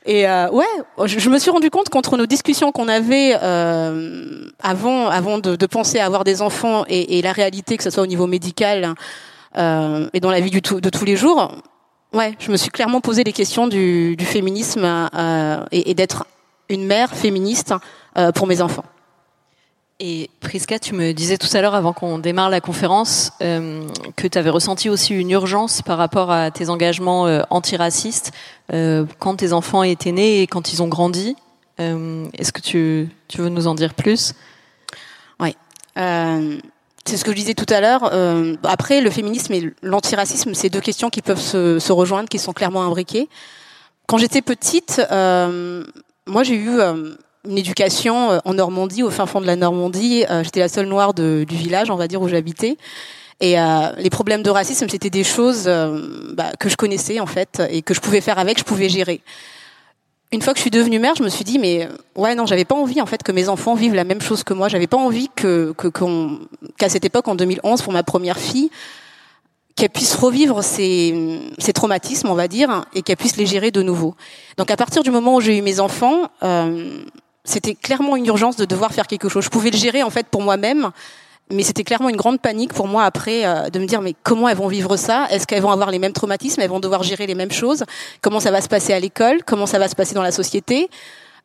Et 0.07 0.27
euh, 0.27 0.51
ouais, 0.51 0.65
je, 1.05 1.29
me 1.29 1.39
suis 1.39 1.51
rendu 1.51 1.71
compte 1.71 1.89
qu'entre 1.89 2.17
nos 2.17 2.27
discussions 2.27 2.73
qu'on 2.73 2.89
avait 2.89 3.37
euh, 3.43 4.49
avant, 4.61 5.09
avant 5.09 5.39
de, 5.39 5.67
penser 5.67 5.99
à 5.99 6.07
avoir 6.07 6.25
des 6.25 6.41
enfants 6.43 6.85
et, 6.89 7.21
la 7.23 7.33
réalité, 7.33 7.77
que 7.77 7.83
ce 7.83 7.91
soit 7.91 8.03
au 8.03 8.07
niveau 8.07 8.27
médical, 8.27 8.95
euh, 9.57 10.09
et 10.15 10.21
dans 10.21 10.31
la 10.31 10.41
vie 10.41 10.51
de 10.51 10.61
tous 10.61 11.05
les 11.05 11.17
jours, 11.17 11.53
ouais, 12.15 12.35
je 12.39 12.51
me 12.51 12.57
suis 12.57 12.71
clairement 12.71 13.01
posé 13.01 13.25
les 13.25 13.33
questions 13.33 13.69
du, 13.69 14.17
féminisme 14.21 15.09
euh, 15.15 15.65
et, 15.71 15.95
d'être 15.95 16.27
une 16.69 16.87
mère 16.87 17.15
féministe 17.15 17.75
pour 18.35 18.47
mes 18.47 18.63
enfants. 18.63 18.85
Et 20.03 20.31
Priska, 20.41 20.79
tu 20.79 20.95
me 20.95 21.13
disais 21.13 21.37
tout 21.37 21.55
à 21.55 21.61
l'heure, 21.61 21.75
avant 21.75 21.93
qu'on 21.93 22.19
démarre 22.19 22.49
la 22.49 22.63
conférence, 22.63 23.33
euh, 23.43 23.87
que 24.17 24.27
tu 24.27 24.39
avais 24.39 24.49
ressenti 24.49 24.89
aussi 24.89 25.15
une 25.15 25.31
urgence 25.31 25.83
par 25.83 25.99
rapport 25.99 26.31
à 26.31 26.51
tes 26.51 26.71
engagements 26.71 27.27
euh, 27.27 27.43
antiracistes 27.51 28.33
euh, 28.73 29.05
quand 29.19 29.37
tes 29.37 29.53
enfants 29.53 29.83
étaient 29.83 30.13
nés 30.13 30.41
et 30.41 30.47
quand 30.47 30.73
ils 30.73 30.83
ont 30.83 30.89
grandi. 30.89 31.37
Est-ce 31.79 32.53
que 32.53 32.61
tu, 32.61 33.09
tu 33.27 33.39
veux 33.39 33.49
nous 33.49 33.67
en 33.67 33.75
dire 33.75 33.95
plus? 33.95 34.35
Oui. 35.39 35.57
C'est 35.97 37.17
ce 37.17 37.25
que 37.25 37.31
je 37.31 37.37
disais 37.37 37.55
tout 37.55 37.73
à 37.73 37.81
l'heure. 37.81 38.13
Après, 38.65 39.01
le 39.01 39.09
féminisme 39.09 39.55
et 39.55 39.73
l'antiracisme, 39.81 40.53
c'est 40.53 40.69
deux 40.69 40.83
questions 40.83 41.09
qui 41.09 41.23
peuvent 41.23 41.41
se, 41.41 41.79
se, 41.79 41.91
rejoindre, 41.91 42.29
qui 42.29 42.39
sont 42.39 42.53
clairement 42.53 42.83
imbriquées. 42.83 43.31
Quand 44.07 44.19
j'étais 44.19 44.43
petite, 44.43 45.01
moi 45.11 46.43
j'ai 46.43 46.57
eu 46.57 46.81
une 47.49 47.59
éducation 47.59 48.41
en 48.45 48.55
Normandie, 48.55 49.03
au 49.03 49.11
fin 49.11 49.27
fond 49.27 49.41
de 49.41 49.47
la 49.47 49.57
Normandie. 49.57 50.25
j'étais 50.43 50.61
la 50.61 50.69
seule 50.69 50.87
noire 50.87 51.15
de, 51.15 51.45
du 51.49 51.57
village, 51.57 51.91
on 51.91 51.97
va 51.97 52.09
dire, 52.09 52.21
où 52.21 52.29
j'habitais. 52.29 52.77
Et 53.41 53.57
les 53.97 54.11
problèmes 54.11 54.43
de 54.43 54.51
racisme, 54.51 54.89
c'était 54.89 55.09
des 55.09 55.25
choses 55.25 55.65
bah, 56.35 56.53
que 56.61 56.69
je 56.69 56.77
connaissais 56.77 57.21
en 57.21 57.27
fait 57.27 57.63
et 57.71 57.81
que 57.81 57.95
je 57.95 58.01
pouvais 58.01 58.21
faire 58.21 58.39
avec, 58.39 58.59
je 58.59 58.65
pouvais 58.65 58.91
gérer 58.91 59.23
une 60.33 60.43
fois 60.43 60.53
que 60.53 60.59
je 60.59 60.63
suis 60.63 60.71
devenue 60.71 60.99
mère, 60.99 61.15
je 61.17 61.23
me 61.23 61.29
suis 61.29 61.45
dit 61.45 61.59
mais 61.59 61.89
ouais 62.15 62.35
non, 62.35 62.47
j'avais 62.47 62.65
pas 62.65 62.75
envie 62.75 63.01
en 63.01 63.07
fait 63.07 63.23
que 63.23 63.33
mes 63.33 63.49
enfants 63.49 63.75
vivent 63.75 63.95
la 63.95 64.05
même 64.05 64.21
chose 64.21 64.45
que 64.45 64.55
moi. 64.55 64.69
J'avais 64.69 64.87
pas 64.87 64.97
envie 64.97 65.29
que 65.35 65.75
qu'à 66.79 66.89
cette 66.89 67.05
époque 67.05 67.27
en 67.29 67.35
2011 67.35 67.83
pour 67.83 67.93
ma 67.93 68.03
première 68.03 68.39
fille 68.39 68.71
qu'elle 69.77 69.91
puisse 69.91 70.15
revivre 70.15 70.63
ces, 70.63 71.41
ces 71.59 71.73
traumatismes, 71.73 72.29
on 72.29 72.35
va 72.35 72.49
dire, 72.49 72.85
et 72.93 73.03
qu'elle 73.03 73.17
puisse 73.17 73.37
les 73.37 73.47
gérer 73.47 73.71
de 73.71 73.83
nouveau. 73.83 74.15
Donc 74.59 74.71
à 74.71 74.77
partir 74.77 75.03
du 75.03 75.11
moment 75.11 75.37
où 75.37 75.41
j'ai 75.41 75.57
eu 75.57 75.63
mes 75.63 75.81
enfants, 75.81 76.29
euh, 76.43 77.03
c'était 77.45 77.75
clairement 77.75 78.17
une 78.17 78.27
urgence 78.27 78.57
de 78.57 78.65
devoir 78.65 78.93
faire 78.93 79.07
quelque 79.07 79.29
chose. 79.29 79.45
Je 79.45 79.51
pouvais 79.51 79.71
le 79.71 79.77
gérer 79.77 80.03
en 80.03 80.11
fait 80.11 80.27
pour 80.27 80.43
moi-même, 80.43 80.91
mais 81.51 81.63
c'était 81.63 81.85
clairement 81.85 82.09
une 82.09 82.17
grande 82.17 82.41
panique 82.41 82.73
pour 82.73 82.87
moi 82.87 83.05
après 83.05 83.45
euh, 83.45 83.71
de 83.71 83.79
me 83.79 83.87
dire 83.87 84.03
mais 84.03 84.15
comment 84.23 84.49
elles 84.49 84.57
vont 84.57 84.69
vivre 84.69 84.97
ça? 84.97 85.27
Est-ce 85.31 85.47
qu'elles 85.47 85.63
vont 85.63 85.71
avoir 85.71 85.91
les 85.91 85.99
mêmes 85.99 86.13
traumatismes? 86.13 86.61
Elles 86.61 86.71
vont 86.71 86.81
devoir 86.81 87.03
gérer 87.03 87.27
les 87.27 87.35
mêmes 87.35 87.51
choses? 87.51 87.85
Comment 88.21 88.41
ça 88.41 88.51
va 88.51 88.61
se 88.61 88.69
passer 88.69 88.93
à 88.93 89.01
l'école? 89.01 89.43
Comment 89.45 89.67
ça 89.67 89.79
va 89.79 89.89
se 89.89 89.95
passer 89.95 90.15
dans 90.15 90.23
la 90.23 90.33
société? 90.33 90.89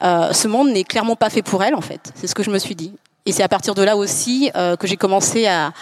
Euh, 0.04 0.34
Ce 0.34 0.48
monde 0.48 0.70
n'est 0.70 0.84
clairement 0.84 1.16
pas 1.16 1.30
fait 1.30 1.42
pour 1.42 1.64
elles 1.64 1.76
en 1.76 1.82
fait. 1.82 2.12
C'est 2.16 2.28
ce 2.28 2.36
que 2.36 2.44
je 2.44 2.52
me 2.52 2.60
suis 2.60 2.76
dit. 2.76 2.94
Et 3.26 3.32
c'est 3.32 3.44
à 3.44 3.50
partir 3.50 3.74
de 3.74 3.82
là 3.82 3.98
aussi 3.98 4.52
euh, 4.56 4.76
que 4.76 4.86
j'ai 4.86 4.98
commencé 4.98 5.48
à, 5.48 5.74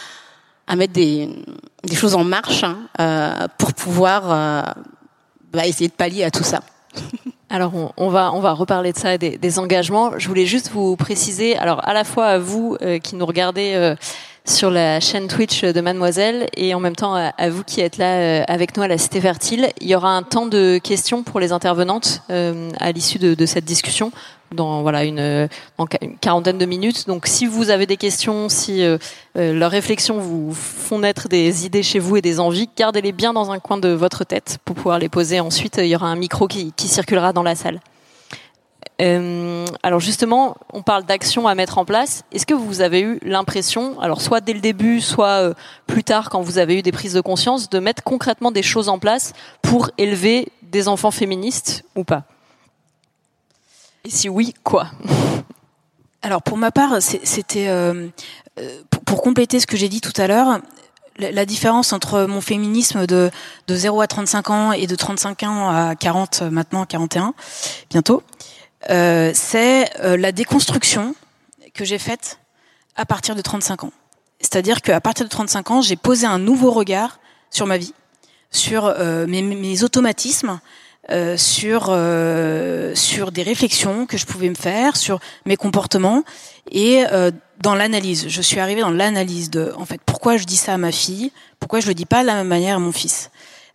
à 0.68 0.76
mettre 0.76 0.94
des, 0.94 1.28
des, 1.84 1.96
choses 1.96 2.16
en 2.16 2.24
marche 2.24 2.64
hein, 2.64 3.50
pour 3.58 3.74
pouvoir 3.74 4.76
bah, 5.52 5.68
essayer 5.68 5.90
de 5.90 5.94
pallier 5.94 6.24
à 6.24 6.32
tout 6.32 6.44
ça. 6.44 6.62
Alors 7.54 7.94
on, 7.98 8.10
va 8.10 8.52
reparler 8.52 8.94
de 8.94 8.98
ça 8.98 9.20
des, 9.20 9.38
des, 9.38 9.60
engagements. 9.60 10.18
Je 10.18 10.28
voulais 10.28 10.48
juste 10.48 10.72
vous 10.72 10.96
préciser, 10.96 11.56
alors 11.56 11.88
à 11.88 11.94
la 11.94 12.04
fois 12.04 12.26
à 12.26 12.38
vous 12.40 12.76
euh, 12.82 12.98
qui 12.98 13.16
nous 13.16 13.28
regardez 13.28 13.74
euh, 13.76 13.96
sur 14.44 14.72
la 14.72 15.00
chaîne 15.00 15.28
Twitch 15.28 15.64
de 15.64 15.80
Mademoiselle 15.80 16.48
et 16.58 16.74
en 16.74 16.80
même 16.80 16.96
temps 16.96 17.14
à, 17.14 17.50
vous 17.52 17.64
qui 17.64 17.82
êtes 17.82 17.98
là 17.98 18.16
euh, 18.16 18.44
avec 18.48 18.76
nous 18.76 18.82
à 18.82 18.88
la 18.88 18.98
Cité 18.98 19.22
Fertile, 19.22 19.70
il 19.82 19.88
y 19.88 19.94
aura 19.94 20.18
un 20.18 20.24
temps 20.24 20.48
de 20.48 20.80
questions 20.80 21.22
pour 21.22 21.40
les 21.40 21.52
intervenantes 21.52 22.24
à 22.28 22.92
l'issue 22.92 23.20
de, 23.20 23.46
cette 23.46 23.66
discussion 23.66 24.12
dans 24.54 24.82
voilà 24.82 25.04
une, 25.04 25.50
quarantaine 26.22 26.58
de 26.58 26.66
minutes. 26.66 27.08
Donc 27.08 27.28
si 27.28 27.46
vous 27.46 27.70
avez 27.70 27.86
des 27.86 27.98
questions, 27.98 28.50
si 28.50 28.84
euh, 28.84 28.98
leurs 29.36 29.72
réflexions 29.72 30.20
vous 30.20 30.54
font 30.54 31.00
naître 31.00 31.28
des 31.28 31.66
idées 31.66 31.84
chez 31.84 32.00
vous 32.00 32.18
et 32.18 32.22
des 32.22 32.40
envies, 32.40 32.70
gardez-les 32.78 33.12
bien 33.12 33.34
dans 33.34 33.52
un 33.52 33.60
coin 33.60 33.78
de 33.78 33.90
votre 33.90 34.24
tête 34.24 34.58
pour 34.66 34.76
pouvoir 34.76 35.00
les 35.00 35.10
poser. 35.10 35.40
Ensuite, 35.40 35.78
il 35.78 35.88
y 35.88 35.96
aura 35.96 36.08
un 36.08 36.16
micro 36.16 36.48
qui, 36.48 36.74
circulera 36.78 37.34
dans 37.34 37.44
la 37.44 37.56
salle. 37.56 37.80
Euh, 39.02 39.66
alors 39.82 40.00
justement, 40.00 40.56
on 40.72 40.84
parle 40.84 41.04
d'actions 41.04 41.48
à 41.48 41.56
mettre 41.56 41.78
en 41.78 41.86
place. 41.86 42.24
Est-ce 42.32 42.46
que 42.46 42.54
vous 42.54 42.82
avez 42.82 43.02
eu 43.02 43.20
l'impression, 43.24 44.00
alors 44.00 44.22
soit 44.22 44.40
dès 44.40 44.54
le 44.54 44.60
début, 44.60 45.02
soit 45.02 45.42
euh, 45.42 45.54
plus 45.88 46.04
tard 46.04 46.30
quand 46.30 46.42
vous 46.42 46.60
avez 46.60 46.78
eu 46.78 46.82
des 46.82 46.92
prises 46.92 47.14
de 47.14 47.22
conscience, 47.22 47.70
de 47.70 47.80
mettre 47.80 48.04
concrètement 48.04 48.52
des 48.52 48.62
choses 48.62 48.90
en 48.90 49.00
place 49.00 49.34
pour 49.62 49.90
élever 49.98 50.50
des 50.62 50.88
enfants 50.88 51.12
féministes 51.12 51.84
ou 51.96 52.04
pas? 52.04 52.24
Et 54.06 54.10
si 54.10 54.30
oui, 54.30 54.54
quoi? 54.64 54.88
Alors 56.22 56.42
pour 56.42 56.58
ma 56.58 56.72
part, 56.72 57.02
c'était 57.02 57.68
euh, 57.68 58.10
pour, 58.90 59.04
pour, 59.04 59.22
compléter 59.22 59.60
ce 59.60 59.68
que 59.68 59.78
j'ai 59.78 59.90
dit 59.90 60.02
tout 60.02 60.14
à 60.18 60.28
l'heure. 60.28 60.60
La 61.20 61.46
différence 61.46 61.94
entre 61.94 62.24
mon 62.24 62.42
féminisme 62.42 63.06
de, 63.06 63.30
de 63.68 63.76
0 63.76 64.02
à 64.02 64.08
35 64.08 64.50
ans 64.50 64.72
et 64.72 64.88
de 64.88 64.96
35 64.96 65.44
ans 65.44 65.70
à 65.70 65.96
40 65.96 66.42
maintenant 66.44 66.86
41 66.86 67.36
bientôt, 67.92 68.24
euh, 68.90 69.32
c'est 69.34 69.90
euh, 70.02 70.18
la 70.18 70.32
déconstruction 70.32 71.16
que 71.74 71.86
j'ai 71.86 72.00
faite 72.00 72.40
à 72.96 73.06
partir 73.06 73.36
de 73.36 73.42
35 73.42 73.86
ans. 73.86 73.94
C'est-à-dire 74.40 74.82
qu'à 74.82 75.00
partir 75.00 75.26
de 75.26 75.30
35 75.30 75.72
ans, 75.72 75.82
j'ai 75.82 75.96
posé 75.96 76.28
un 76.28 76.40
nouveau 76.40 76.72
regard 76.72 77.20
sur 77.50 77.66
ma 77.66 77.78
vie, 77.78 77.94
sur 78.52 78.86
euh, 78.86 79.26
mes, 79.28 79.84
automatismes, 79.84 80.60
euh, 81.12 81.36
sur 81.36 81.88
euh, 81.90 82.96
sur 82.96 83.32
des 83.32 83.44
réflexions 83.44 84.06
que 84.06 84.18
je 84.18 84.26
pouvais 84.26 84.50
me 84.50 84.56
faire, 84.56 84.96
sur 84.96 85.20
mes 85.46 85.58
comportements 85.58 86.24
et 86.72 87.04
euh, 87.12 87.30
dans 87.62 87.76
l'analyse. 87.76 88.26
Je 88.30 88.42
suis 88.42 88.60
arrivée 88.60 88.82
dans 88.82 88.90
l'analyse 88.90 89.50
de, 89.50 89.74
en 89.78 89.86
fait, 89.86 90.00
pourquoi 90.06 90.38
je 90.38 90.46
dis 90.46 90.56
ça 90.56 90.74
à 90.74 90.78
ma 90.78 90.92
fille, 90.92 91.32
pourquoi 91.60 91.82
je 91.82 91.88
le 91.88 91.94
dis 91.94 92.06
pas 92.06 92.22
de 92.22 92.28
la 92.28 92.36
même 92.36 92.48
manière 92.48 92.78
à 92.78 92.80
mon 92.80 92.92
fils. 92.92 93.32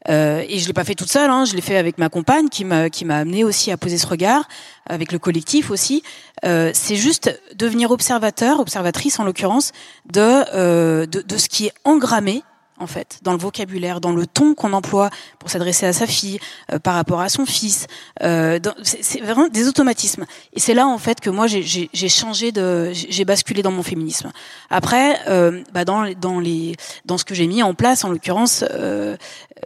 Euh, 0.08 0.42
et 0.49 0.58
je 0.58 0.66
l'ai 0.66 0.73
pas 0.73 0.85
fait 0.85 0.94
toute 0.94 1.11
seule, 1.11 1.28
hein, 1.28 1.44
je 1.44 1.54
l'ai 1.54 1.61
fait 1.61 1.76
avec 1.76 1.99
ma 1.99 2.08
compagne 2.08 2.49
qui 2.49 2.64
m'a 2.64 2.88
qui 2.88 3.04
m'a 3.04 3.18
amené 3.18 3.44
aussi 3.44 3.70
à 3.73 3.76
poser 3.76 3.99
ce 3.99 4.06
regard, 4.06 4.49
avec 4.87 5.12
le 5.12 5.18
collectif 5.18 5.70
aussi. 5.70 6.02
Euh, 6.47 6.70
c'est 6.73 6.97
juste 6.97 7.38
devenir 7.56 7.90
observateur, 7.90 8.61
observatrice 8.61 9.18
en 9.18 9.25
l'occurrence, 9.25 9.73
de, 10.11 11.04
de, 11.04 11.20
de 11.20 11.37
ce 11.37 11.49
qui 11.49 11.66
est 11.66 11.75
engrammé 11.85 12.42
en 12.78 12.87
fait, 12.87 13.18
dans 13.23 13.32
le 13.32 13.38
vocabulaire, 13.38 14.00
dans 14.00 14.12
le 14.12 14.26
ton 14.26 14.54
qu'on 14.54 14.73
emploie 14.73 15.11
pour 15.38 15.50
s'adresser 15.50 15.87
à 15.87 15.92
sa 15.92 16.06
fille, 16.06 16.38
euh, 16.73 16.78
par 16.78 16.94
rapport 16.94 17.20
à 17.20 17.28
son 17.28 17.47
fils. 17.47 17.87
Euh, 18.23 18.58
c'est 18.82 19.20
vraiment 19.20 19.49
des 19.49 19.68
automatismes. 19.68 20.25
Et 20.52 20.61
c'est 20.61 20.75
là 20.75 20.87
en 20.87 20.99
fait 20.99 21.20
que 21.20 21.30
moi 21.30 21.47
j'ai 21.47 22.08
changé 22.08 22.52
de, 22.52 22.92
j'ai 22.92 23.25
basculé 23.25 23.62
dans 23.62 23.73
mon 23.73 23.82
féminisme. 23.82 24.30
Après, 24.70 25.18
euh, 25.28 25.62
bah 25.73 25.85
dans, 25.85 26.11
dans 26.20 26.40
les, 26.40 26.76
dans 27.04 27.18
ce 27.18 27.25
que 27.25 27.35
j'ai 27.35 27.47
mis 27.47 27.62
en 27.62 27.75
place, 27.75 28.04
en 28.04 28.11
l'occurrence, 28.11 28.64
euh, 28.70 29.16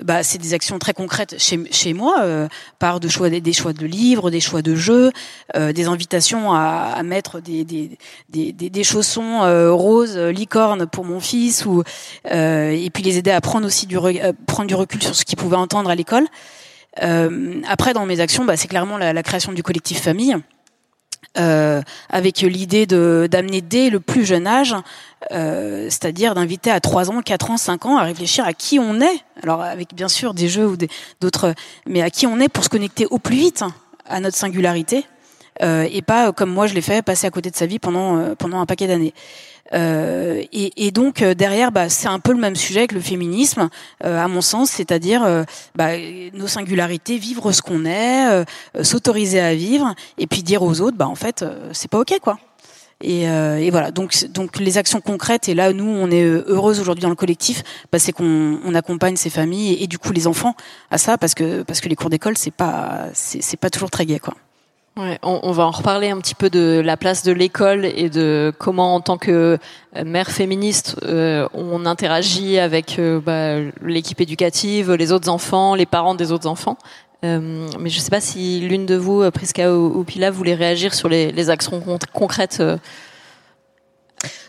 bah, 0.03 0.23
c'est 0.23 0.39
des 0.39 0.55
actions 0.55 0.79
très 0.79 0.95
concrètes 0.95 1.35
chez, 1.39 1.61
chez 1.71 1.93
moi, 1.93 2.21
euh, 2.23 2.49
par 2.79 3.01
de 3.01 3.09
choix, 3.09 3.29
des 3.29 3.53
choix 3.53 3.73
de 3.73 3.87
livres, 3.87 4.31
des 4.31 4.41
choix 4.41 4.63
de 4.63 4.75
jeux, 4.75 5.13
euh, 5.55 5.73
des 5.73 5.87
invitations 5.87 6.53
à, 6.53 6.93
à 6.97 7.03
mettre 7.03 7.41
des, 7.41 7.65
des, 7.65 7.91
des, 8.31 8.53
des 8.53 8.85
chaussons 8.85 9.41
roses, 9.77 10.17
licornes 10.17 10.87
pour 10.87 11.05
mon 11.05 11.21
fils, 11.21 11.67
ou 11.67 11.83
et 12.25 12.91
puis 12.93 13.02
les 13.05 13.19
aider 13.19 13.31
à 13.31 13.41
prendre 13.41 13.67
aussi 13.67 13.87
du, 13.87 13.99
euh, 13.99 14.33
prendre 14.47 14.69
du 14.69 14.75
recul 14.75 15.03
sur 15.03 15.15
ce 15.15 15.25
qu'ils 15.25 15.39
pouvaient 15.39 15.57
entendre 15.57 15.91
à 15.91 15.95
l'école. 15.95 16.27
Euh, 17.03 17.61
après, 17.69 17.95
dans 17.95 18.07
mes 18.07 18.21
actions, 18.21 18.45
bah, 18.45 18.57
c'est 18.57 18.69
clairement 18.69 18.99
la, 18.99 19.23
création 19.23 19.53
du 19.53 19.63
collectif 19.63 20.03
famille, 20.03 20.37
euh, 21.39 21.81
avec 22.11 22.41
l'idée 22.41 22.87
d'amener 22.87 23.63
dès 23.63 23.89
le 23.89 24.01
plus 24.01 24.27
jeune 24.27 24.47
âge, 24.47 24.75
c'est-à-dire 25.31 26.35
d'inviter 26.35 26.71
à 26.71 26.81
3 26.81 27.11
ans, 27.11 27.23
4 27.23 27.53
ans, 27.53 27.57
5 27.57 27.87
ans 27.87 27.97
à 27.97 28.03
réfléchir 28.03 28.45
à 28.45 28.53
qui 28.53 28.79
on 28.79 29.01
est, 29.01 29.25
alors 29.43 29.63
avec 29.63 29.95
bien 29.95 30.09
sûr 30.09 30.35
des 30.35 30.49
jeux 30.49 30.67
ou 30.67 30.77
d'autres, 31.21 31.55
mais 31.87 32.03
à 32.03 32.11
qui 32.11 32.27
on 32.27 32.39
est 32.41 32.49
pour 32.49 32.65
se 32.65 32.69
connecter 32.69 33.07
au 33.07 33.19
plus 33.19 33.37
vite 33.37 33.65
à 34.07 34.21
notre 34.21 34.37
singularité, 34.37 35.07
et 35.63 36.03
pas 36.03 36.33
comme 36.33 36.51
moi 36.51 36.67
je 36.67 36.75
l'ai 36.75 36.83
fait, 36.83 37.03
passer 37.03 37.27
à 37.27 37.31
côté 37.31 37.51
de 37.51 37.57
sa 37.57 37.67
vie 37.67 37.79
pendant 37.79 38.19
euh, 38.19 38.35
pendant 38.35 38.61
un 38.61 38.67
paquet 38.67 38.87
d'années. 38.87 39.15
Euh, 39.75 40.43
et, 40.53 40.87
et, 40.87 40.91
donc 40.91 41.23
euh, 41.23 41.35
derrière, 41.35 41.73
bah, 41.73 41.89
c'est 41.89 42.09
un 42.09 42.19
peu 42.19 42.33
le 42.33 42.39
même 42.39 42.57
sujet 42.57 42.87
que 42.87 42.95
le 42.95 43.01
féminisme, 43.01 43.71
euh, 44.05 44.23
à 44.23 44.29
mon 44.29 44.41
sens, 44.41 44.71
c'est-à-dire 44.71 45.25
euh, 45.25 45.45
bah, 45.75 45.91
nos 46.35 46.47
singularités, 46.47 47.17
vivre 47.17 47.53
ce 47.53 47.63
qu'on 47.63 47.85
est, 47.85 48.29
euh, 48.31 48.45
s'autoriser 48.83 49.41
à 49.41 49.55
vivre, 49.55 49.95
et 50.19 50.27
puis 50.27 50.43
dire 50.43 50.63
aux 50.63 50.81
autres, 50.81 50.97
bah 50.97 51.09
en 51.09 51.15
fait, 51.15 51.45
c'est 51.73 51.91
pas 51.91 51.99
ok 51.99 52.19
quoi. 52.21 52.39
Et, 53.05 53.23
et, 53.25 53.71
voilà, 53.71 53.91
donc, 53.91 54.15
donc 54.31 54.59
les 54.61 54.79
actions 54.79 55.01
concrètes, 55.01 55.49
et 55.49 55.55
là 55.55 55.73
nous 55.73 55.89
on 55.89 56.09
est 56.11 56.23
heureuse 56.23 56.79
aujourd'hui 56.79 57.03
dans 57.03 57.09
le 57.09 57.17
collectif, 57.17 57.65
bah, 57.91 57.99
c'est 57.99 58.13
qu'on 58.13 58.61
on 58.65 58.75
accompagne 58.77 59.17
ces 59.17 59.31
familles 59.31 59.73
et, 59.73 59.85
et, 59.85 59.87
du 59.89 59.99
coup 59.99 60.13
les 60.13 60.27
enfants 60.29 60.55
à 60.91 60.99
ça, 60.99 61.19
parce 61.19 61.35
que 61.35 61.63
parce 61.63 61.81
que 61.81 61.89
les 61.89 61.97
cours 61.97 62.11
d'école 62.11 62.37
c'est 62.39 62.53
pas 62.53 63.07
c'est 63.13 63.57
pas 63.57 63.71
toujours 63.71 63.91
très 63.91 64.07
gai 64.07 64.21
quoi. 64.21 64.35
Ouais, 64.97 65.19
on, 65.23 65.41
on, 65.43 65.53
va 65.53 65.65
en 65.65 65.71
reparler 65.71 66.11
un 66.11 66.19
petit 66.19 66.35
peu 66.35 66.51
de 66.51 66.83
la 66.85 66.99
place 66.99 67.23
de 67.23 67.33
l'école 67.33 67.87
et 67.87 68.11
de 68.11 68.53
comment, 68.59 68.95
en 68.95 69.01
tant 69.01 69.17
que 69.17 69.59
euh, 69.97 70.05
mère 70.05 70.31
féministe, 70.31 70.97
euh, 71.03 71.49
on 71.55 71.87
interagit 71.87 72.59
avec 72.59 72.99
euh, 72.99 73.19
bah, 73.19 73.59
l'équipe 73.81 74.21
éducative, 74.21 74.93
les 74.93 75.11
autres 75.11 75.31
enfants, 75.31 75.75
les 75.75 75.87
parents 75.87 76.15
des 76.15 76.31
autres 76.31 76.47
enfants. 76.47 76.77
Euh, 77.25 77.71
mais 77.81 77.89
je 77.89 77.97
ne 77.97 78.03
sais 78.03 78.11
pas 78.11 78.21
si 78.21 78.61
l'une 78.61 78.85
de 78.85 78.95
vous, 78.95 79.31
Prisca 79.31 79.73
ou, 79.75 79.99
ou, 79.99 80.05
Pila, 80.05 80.31
voulait 80.31 80.55
réagir 80.55 80.93
sur 80.93 81.09
les, 81.09 81.33
les 81.33 81.49
actions 81.49 81.81
con 81.81 81.99
concrètes 82.13 82.59
euh, 82.61 82.77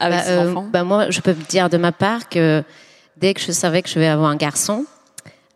avec 0.01 0.19
bah, 0.19 0.25
ces 0.25 0.37
enfants. 0.39 0.67
Bah 0.73 0.83
moi, 0.83 1.09
je 1.09 1.21
peux 1.21 1.33
dire 1.47 1.69
de 1.69 1.77
ma 1.77 1.93
part 1.93 2.27
que 2.27 2.65
dès 3.15 3.33
que 3.33 3.39
je 3.39 3.53
savais 3.53 3.81
que 3.81 3.87
je 3.87 3.97
vais 3.97 4.07
avoir 4.07 4.29
un 4.29 4.35
garçon, 4.35 4.85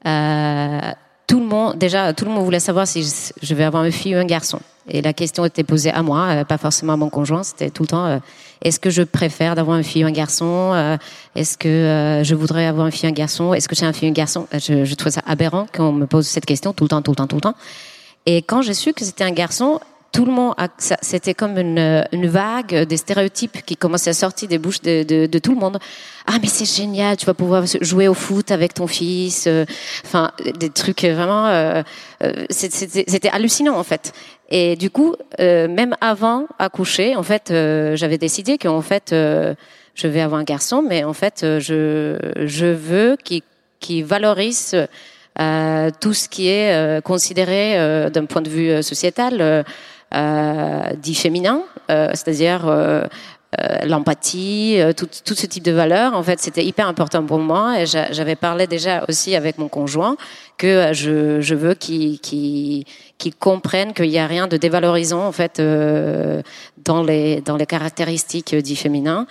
tout 0.06 1.40
le 1.42 1.46
monde, 1.46 1.78
déjà, 1.78 2.14
tout 2.14 2.24
le 2.24 2.32
monde 2.32 2.46
voulait 2.46 2.62
savoir 2.62 2.88
si 2.88 3.06
je 3.42 3.54
vais 3.54 3.66
avoir 3.66 3.84
une 3.84 3.92
fille 3.92 4.16
ou 4.16 4.20
un 4.20 4.26
garçon. 4.26 4.62
Et 4.90 5.02
la 5.02 5.14
question 5.14 5.44
était 5.46 5.64
posée 5.64 5.92
à 5.92 6.02
moi, 6.02 6.28
euh, 6.30 6.44
pas 6.46 6.58
forcément 6.58 6.94
à 6.94 6.98
mon 6.98 7.10
conjoint. 7.10 7.44
C'était 7.44 7.70
tout 7.70 7.84
le 7.84 7.88
temps 7.88 8.06
euh, 8.06 8.20
est-ce 8.62 8.80
que 8.80 8.90
je 8.90 9.04
préfère 9.04 9.56
d'avoir 9.56 9.78
une 9.78 9.84
fille 9.84 10.04
ou 10.04 10.08
un 10.08 10.12
garçon 10.12 10.72
euh, 10.74 10.98
Est-ce 11.36 11.58
que 11.58 12.24
je 12.24 12.36
voudrais 12.36 12.66
avoir 12.66 12.88
une 12.88 12.92
fille 12.92 13.08
ou 13.08 13.12
un 13.12 13.16
garçon 13.16 13.54
Est-ce 13.54 13.68
que 13.68 13.76
j'ai 13.76 13.86
un 13.86 13.94
fille 13.94 14.08
ou 14.08 14.12
un 14.12 14.14
garçon 14.14 14.48
je, 14.52 14.84
je 14.84 14.96
trouve 14.96 15.12
ça 15.12 15.22
aberrant 15.28 15.68
qu'on 15.76 15.92
me 15.92 16.06
pose 16.06 16.26
cette 16.26 16.46
question 16.46 16.74
tout 16.74 16.86
le 16.86 16.90
temps, 16.90 17.02
tout 17.02 17.12
le 17.12 17.16
temps, 17.18 17.28
tout 17.28 17.36
le 17.36 17.42
temps. 17.42 17.56
Et 18.26 18.38
quand 18.38 18.62
j'ai 18.62 18.74
su 18.74 18.94
que 18.94 19.06
c'était 19.06 19.24
un 19.24 19.32
garçon, 19.32 19.80
tout 20.12 20.26
le 20.26 20.32
monde, 20.32 20.56
c'était 21.02 21.34
comme 21.34 21.58
une, 21.58 22.04
une, 22.12 22.28
vague 22.28 22.86
des 22.86 22.98
stéréotypes 22.98 23.64
qui 23.66 23.78
commençaient 23.78 24.10
à 24.10 24.14
sortir 24.14 24.48
des 24.48 24.58
bouches 24.58 24.82
de, 24.82 25.04
de, 25.04 25.26
de 25.28 25.40
tout 25.40 25.54
le 25.54 25.60
monde. 25.60 25.78
Ah 26.26 26.38
mais 26.42 26.48
c'est 26.48 26.66
génial, 26.66 27.18
tu 27.18 27.26
vas 27.26 27.34
pouvoir 27.34 27.66
jouer 27.82 28.08
au 28.08 28.14
foot 28.14 28.52
avec 28.52 28.74
ton 28.74 28.88
fils. 28.88 29.48
Enfin, 30.06 30.32
des 30.60 30.70
trucs 30.70 31.04
vraiment, 31.04 31.48
euh, 31.48 31.84
c'était 32.50 33.30
hallucinant 33.30 33.78
en 33.78 33.84
fait. 33.84 34.14
Et 34.50 34.76
du 34.76 34.90
coup, 34.90 35.16
euh, 35.40 35.68
même 35.68 35.96
avant 36.00 36.46
accoucher, 36.58 37.16
en 37.16 37.24
fait, 37.24 37.52
euh, 37.52 37.96
j'avais 37.96 38.18
décidé 38.18 38.58
qu'en 38.58 38.82
fait, 38.82 39.12
euh, 39.12 39.54
je 39.94 40.08
vais 40.08 40.22
avoir 40.22 40.40
un 40.40 40.46
garçon, 40.46 40.82
mais 40.82 41.04
en 41.04 41.14
fait, 41.14 41.46
je, 41.60 42.18
je 42.36 42.66
veux 42.66 43.18
qu'il 43.24 43.42
qu 43.80 44.04
valorise 44.04 44.76
tout 46.00 46.14
ce 46.14 46.30
qui 46.30 46.48
est 46.48 47.02
considéré 47.04 48.10
d'un 48.10 48.26
point 48.26 48.42
de 48.42 48.50
vue 48.50 48.82
sociétal 48.82 49.66
dit 50.12 51.16
féminin, 51.16 51.62
c'est-à-dire 51.88 52.66
euh, 53.62 53.78
l'empathie, 53.86 54.76
euh, 54.78 54.92
tout, 54.92 55.08
tout, 55.24 55.34
ce 55.34 55.46
type 55.46 55.64
de 55.64 55.72
valeurs. 55.72 56.14
En 56.16 56.22
fait, 56.22 56.38
c'était 56.42 56.66
hyper 56.66 56.86
important 56.86 57.24
pour 57.24 57.40
moi 57.40 57.80
et 57.80 57.86
j'avais 57.86 58.36
parlé 58.36 58.68
déjà 58.68 59.06
aussi 59.08 59.38
avec 59.38 59.58
mon 59.58 59.70
conjoint 59.70 60.18
que 60.58 60.92
je, 60.94 61.40
je 61.42 61.56
veux 61.56 61.74
qu'il 61.74 62.20
qu 62.20 62.84
qu 63.18 63.32
comprenne 63.32 63.94
qu'il 63.94 64.10
n'y 64.10 64.20
a 64.20 64.28
rien 64.28 64.48
de 64.48 64.58
dévalorisant 64.58 65.26
en 65.26 65.32
fait 65.32 65.60
euh, 65.60 66.42
dans 66.78 67.04
les 67.04 67.42
dans 67.42 67.58
les 67.58 67.66
caractéristiques 67.66 68.56
du 68.56 68.76
féminin. 68.76 69.28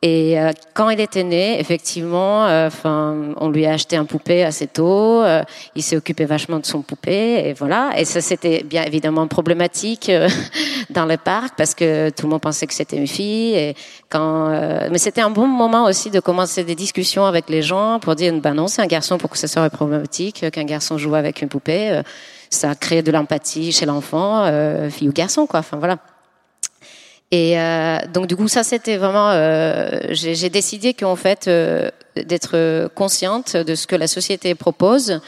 Et 0.00 0.38
euh, 0.38 0.52
quand 0.74 0.90
il 0.90 1.00
était 1.00 1.24
né, 1.24 1.58
effectivement, 1.58 2.46
euh, 2.46 2.68
enfin, 2.68 3.34
on 3.38 3.48
lui 3.50 3.66
a 3.66 3.72
acheté 3.72 3.96
un 3.96 4.04
poupée 4.04 4.44
assez 4.44 4.68
tôt. 4.68 5.22
Euh, 5.22 5.42
il 5.74 5.82
s'est 5.82 5.96
occupé 5.96 6.24
vachement 6.24 6.60
de 6.60 6.66
son 6.66 6.82
poupée, 6.82 7.48
et 7.48 7.52
voilà. 7.52 7.90
Et 7.98 8.04
ça, 8.04 8.20
c'était 8.20 8.62
bien 8.62 8.84
évidemment 8.84 9.26
problématique 9.26 10.08
dans 10.90 11.04
le 11.04 11.16
parc 11.16 11.56
parce 11.56 11.74
que 11.74 12.10
tout 12.10 12.26
le 12.26 12.30
monde 12.30 12.40
pensait 12.40 12.68
que 12.68 12.74
c'était 12.74 12.96
une 12.96 13.08
fille. 13.08 13.56
Et 13.56 13.74
quand, 14.08 14.50
mais 14.90 14.98
c'était 14.98 15.20
un 15.20 15.30
bon 15.30 15.48
moment 15.48 15.86
aussi 15.86 16.10
de 16.10 16.20
commencer 16.20 16.62
des 16.62 16.76
discussions 16.76 17.26
avec 17.26 17.48
les 17.48 17.62
gens 17.62 17.98
pour 17.98 18.14
dire, 18.14 18.32
ben 18.34 18.54
non, 18.54 18.68
c'est 18.68 18.82
un 18.82 18.86
garçon, 18.86 19.18
pour 19.18 19.30
que 19.30 19.38
ça 19.38 19.48
soit 19.48 19.68
problématique 19.68 20.48
qu'un 20.52 20.64
garçon 20.64 20.96
joue 20.96 21.16
avec 21.16 21.42
une 21.42 21.48
poupée. 21.48 22.02
ça 22.50 22.76
crée 22.76 23.02
de 23.02 23.10
l'empathie 23.10 23.72
chez 23.72 23.84
l'enfant, 23.84 24.48
fille 24.90 25.08
ou 25.08 25.12
garçon, 25.12 25.46
quoi. 25.48 25.60
Enfin 25.60 25.76
voilà. 25.76 25.98
Et 27.30 27.58
euh, 27.58 27.98
donc 28.12 28.26
du 28.26 28.36
coup 28.36 28.48
ça 28.48 28.64
c'était 28.64 28.96
vraiment 28.96 29.30
euh, 29.32 30.00
j'ai 30.10 30.48
décidé 30.48 30.94
qu'en 30.94 31.16
fait 31.16 31.46
euh, 31.46 31.90
d'être 32.16 32.88
consciente 32.94 33.54
de 33.54 33.74
ce 33.74 33.86
que 33.86 33.96
la 33.96 34.06
société 34.06 34.54
propose 34.54 35.20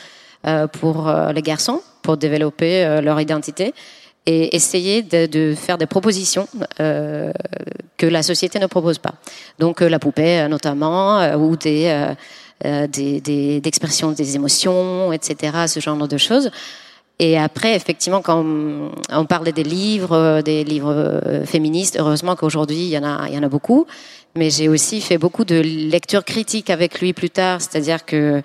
euh, 0.47 0.67
pour 0.67 1.07
euh, 1.07 1.33
les 1.33 1.43
garçons 1.43 1.83
pour 2.01 2.17
développer 2.17 2.83
euh, 2.83 3.03
leur 3.03 3.21
identité 3.21 3.75
et 4.25 4.57
essayer 4.57 5.03
de, 5.03 5.27
de 5.27 5.55
faire 5.55 5.77
des 5.77 5.85
propositions 5.85 6.49
que 6.79 8.07
la 8.07 8.23
société 8.23 8.59
ne 8.59 8.67
propose 8.67 8.99
pas. 8.99 9.15
Donc 9.59 9.81
la 9.81 9.99
poupée 9.99 10.47
notamment 10.49 11.35
ou 11.37 11.57
des 11.57 12.07
des, 12.65 13.21
des, 13.21 13.61
d'expression 13.63 14.13
des 14.13 14.37
émotions, 14.37 15.11
etc. 15.13 15.65
Ce 15.67 15.81
genre 15.81 16.07
de 16.07 16.19
choses. 16.19 16.51
Et 17.23 17.37
après, 17.37 17.77
effectivement, 17.77 18.23
quand 18.23 18.43
on, 19.11 19.25
parlait 19.27 19.53
des 19.53 19.63
livres, 19.63 20.17
euh, 20.17 20.43
des 20.43 20.65
livres 20.65 20.95
euh, 20.95 21.45
féministes, 21.45 21.99
heureusement 22.01 22.35
qu'aujourd'hui, 22.35 22.79
il 22.79 22.89
y 22.89 22.97
en 22.97 23.05
a, 23.05 23.29
il 23.29 23.35
y 23.35 23.39
en 23.39 23.43
a 23.43 23.49
beaucoup. 23.49 23.87
Mais 24.37 24.49
j'ai 24.49 24.71
aussi 24.71 25.03
fait 25.03 25.19
beaucoup 25.19 25.45
de 25.45 25.57
lectures 25.57 26.25
critiques 26.25 26.71
avec 26.71 26.99
lui 27.03 27.13
plus 27.13 27.29
tard, 27.29 27.61
c'est-à-dire 27.61 28.07
que 28.07 28.43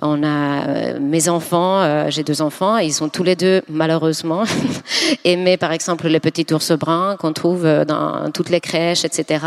on 0.00 0.24
a 0.24 0.66
euh, 0.66 0.98
mes 1.00 1.28
enfants, 1.28 2.08
j'ai 2.10 2.24
deux 2.24 2.42
enfants, 2.42 2.78
ils 2.78 2.92
sont 2.92 3.08
tous 3.08 3.22
les 3.22 3.36
deux 3.36 3.62
malheureusement 3.68 4.42
aimés 5.24 5.56
par 5.56 5.70
exemple 5.70 6.08
les 6.08 6.18
petits 6.18 6.52
ours 6.52 6.72
bruns 6.72 7.16
qu'on 7.16 7.32
trouve 7.32 7.64
dans 7.86 8.28
toutes 8.32 8.50
les 8.50 8.60
crèches, 8.60 9.04
etc. 9.04 9.44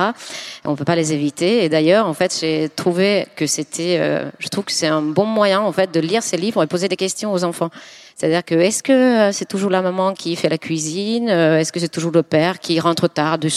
On 0.63 0.75
peut 0.75 0.85
pas 0.85 0.95
les 0.95 1.11
éviter. 1.11 1.65
Et 1.65 1.69
d'ailleurs, 1.69 2.07
en 2.07 2.13
fait, 2.13 2.37
j'ai 2.39 2.69
trouvé 2.69 3.27
que 3.35 3.45
c'était, 3.45 4.23
je 4.39 4.47
trouve 4.47 4.65
que 4.65 4.71
c'est 4.71 4.87
un 4.87 5.01
bon 5.01 5.25
moyen 5.25 5.61
en 5.61 5.71
fait 5.73 5.91
de 5.91 5.99
lire 5.99 6.23
ces 6.23 6.37
livres 6.37 6.63
et 6.63 6.67
poser 6.67 6.87
des 6.87 6.95
questions 6.95 7.33
aux 7.33 7.43
enfants. 7.43 7.71
C'est-à-dire 8.17 8.43
que 8.43 8.55
est-ce 8.55 8.81
que 8.81 8.91
euh, 8.91 9.31
c'est 9.31 9.47
toujours 9.47 9.69
la 9.69 9.83
maman 9.83 10.13
qui 10.13 10.35
fait 10.35 10.49
la 10.49 10.57
cuisine 10.57 11.29
euh, 11.29 11.59
Est-ce 11.59 11.71
que 11.71 11.79
c'est 11.79 11.87
toujours 11.87 12.11
le 12.11 12.23
père 12.23 12.59
qui 12.59 12.79
rentre 12.79 13.07
tard 13.07 13.37
du, 13.37 13.51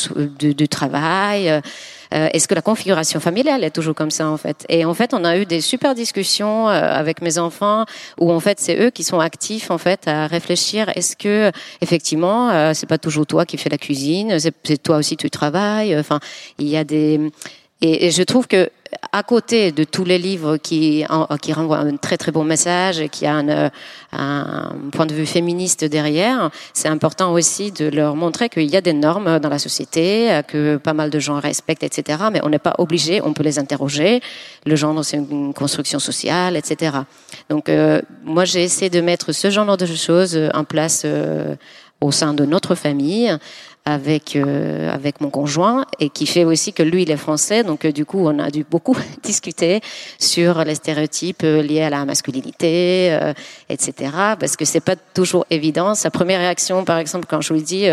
du, 0.54 0.68
travail 0.68 1.48
euh, 1.48 1.60
Est-ce 2.10 2.46
que 2.46 2.54
la 2.54 2.60
configuration 2.60 3.20
familiale 3.20 3.64
est 3.64 3.70
toujours 3.70 3.94
comme 3.94 4.10
ça 4.10 4.28
en 4.28 4.36
fait? 4.36 4.66
Et 4.68 4.84
en 4.84 4.92
fait, 4.92 5.14
on 5.14 5.24
a 5.24 5.38
eu 5.38 5.46
des 5.46 5.62
super 5.62 5.94
discussions 5.94 6.68
avec 6.68 7.22
mes 7.22 7.38
enfants 7.38 7.86
où 8.18 8.30
en 8.30 8.40
fait 8.40 8.60
c'est 8.60 8.78
eux 8.78 8.90
qui 8.90 9.02
sont 9.02 9.18
actifs 9.18 9.70
en 9.70 9.78
fait 9.78 10.06
à 10.06 10.26
réfléchir. 10.26 10.90
Est-ce 10.94 11.16
que 11.16 11.50
effectivement 11.80 12.74
c'est 12.74 12.88
pas 12.88 12.98
toujours 12.98 13.26
toi 13.26 13.46
qui 13.46 13.56
fais 13.56 13.70
la 13.70 13.78
cuisine 13.78 14.38
C'est 14.38 14.82
toi 14.82 14.98
aussi 14.98 15.16
tu 15.16 15.30
travailles? 15.30 15.98
Enfin, 15.98 16.20
il 16.58 16.68
y 16.68 16.76
a 16.76 16.84
des 16.84 17.18
et, 17.82 18.10
je 18.10 18.22
trouve 18.22 18.46
que 18.46 18.70
à 19.12 19.22
côté 19.22 19.72
de 19.72 19.84
tous 19.84 20.04
les 20.04 20.18
livres 20.18 20.56
qui, 20.56 21.04
qui 21.40 21.52
renvoient 21.52 21.78
un 21.78 21.96
très 21.96 22.16
très 22.16 22.32
bon 22.32 22.44
message, 22.44 23.06
qui 23.08 23.24
a 23.24 23.34
un, 23.36 23.70
un 24.12 24.76
point 24.92 25.06
de 25.06 25.14
vue 25.14 25.26
féministe 25.26 25.84
derrière, 25.84 26.50
c'est 26.74 26.88
important 26.88 27.32
aussi 27.32 27.70
de 27.70 27.88
leur 27.88 28.16
montrer 28.16 28.48
qu'il 28.48 28.68
y 28.68 28.76
a 28.76 28.80
des 28.80 28.92
normes 28.92 29.38
dans 29.38 29.48
la 29.48 29.58
société, 29.58 30.40
que 30.48 30.76
pas 30.76 30.92
mal 30.92 31.10
de 31.10 31.18
gens 31.18 31.38
respectent, 31.38 31.84
etc. 31.84 32.18
Mais 32.32 32.40
on 32.42 32.48
n'est 32.48 32.58
pas 32.58 32.74
obligé, 32.78 33.22
on 33.22 33.32
peut 33.32 33.44
les 33.44 33.58
interroger. 33.58 34.20
Le 34.66 34.76
genre, 34.76 35.04
c'est 35.04 35.16
une 35.16 35.54
construction 35.54 35.98
sociale, 35.98 36.56
etc. 36.56 36.98
Donc, 37.48 37.68
euh, 37.68 38.02
moi, 38.24 38.44
j'ai 38.44 38.62
essayé 38.62 38.90
de 38.90 39.00
mettre 39.00 39.32
ce 39.32 39.50
genre 39.50 39.76
de 39.76 39.86
choses 39.86 40.38
en 40.52 40.64
place 40.64 41.02
euh, 41.04 41.54
au 42.00 42.10
sein 42.12 42.34
de 42.34 42.44
notre 42.44 42.74
famille 42.74 43.36
avec 43.90 44.36
euh, 44.36 44.90
avec 44.90 45.20
mon 45.20 45.30
conjoint 45.30 45.84
et 45.98 46.08
qui 46.08 46.26
fait 46.26 46.44
aussi 46.44 46.72
que 46.72 46.82
lui 46.82 47.02
il 47.02 47.10
est 47.10 47.16
français. 47.16 47.64
Donc 47.64 47.84
euh, 47.84 47.92
du 47.92 48.04
coup 48.04 48.20
on 48.20 48.38
a 48.38 48.50
dû 48.50 48.64
beaucoup 48.68 48.96
discuter 49.22 49.80
sur 50.18 50.64
les 50.64 50.76
stéréotypes 50.76 51.42
euh, 51.44 51.62
liés 51.62 51.82
à 51.82 51.90
la 51.90 52.04
masculinité 52.04 53.18
etc 53.68 54.10
parce 54.38 54.56
que 54.56 54.64
c'est 54.64 54.80
pas 54.80 54.96
toujours 54.96 55.46
évident. 55.50 55.94
Sa 55.94 56.10
première 56.10 56.40
réaction 56.40 56.84
par 56.84 56.98
exemple 56.98 57.26
quand 57.28 57.40
je 57.40 57.52
lui 57.52 57.62
dis 57.62 57.86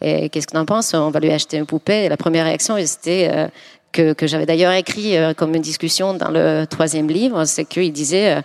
qu'est-ce 0.00 0.46
que 0.46 0.52
tu 0.52 0.58
en 0.58 0.66
penses? 0.66 0.94
On 0.94 1.10
va 1.10 1.20
lui 1.20 1.30
acheter 1.30 1.56
une 1.56 1.66
poupée. 1.66 2.08
La 2.08 2.16
première 2.16 2.44
réaction 2.44 2.76
c'était 2.84 3.48
que, 3.92 4.12
que 4.12 4.26
j'avais 4.26 4.46
d'ailleurs 4.46 4.72
écrit 4.72 5.16
comme 5.36 5.54
une 5.54 5.62
discussion 5.62 6.14
dans 6.14 6.30
le 6.30 6.64
troisième 6.66 7.08
livre, 7.08 7.44
c'est 7.44 7.64
qu'il 7.64 7.92
disait 7.92 8.42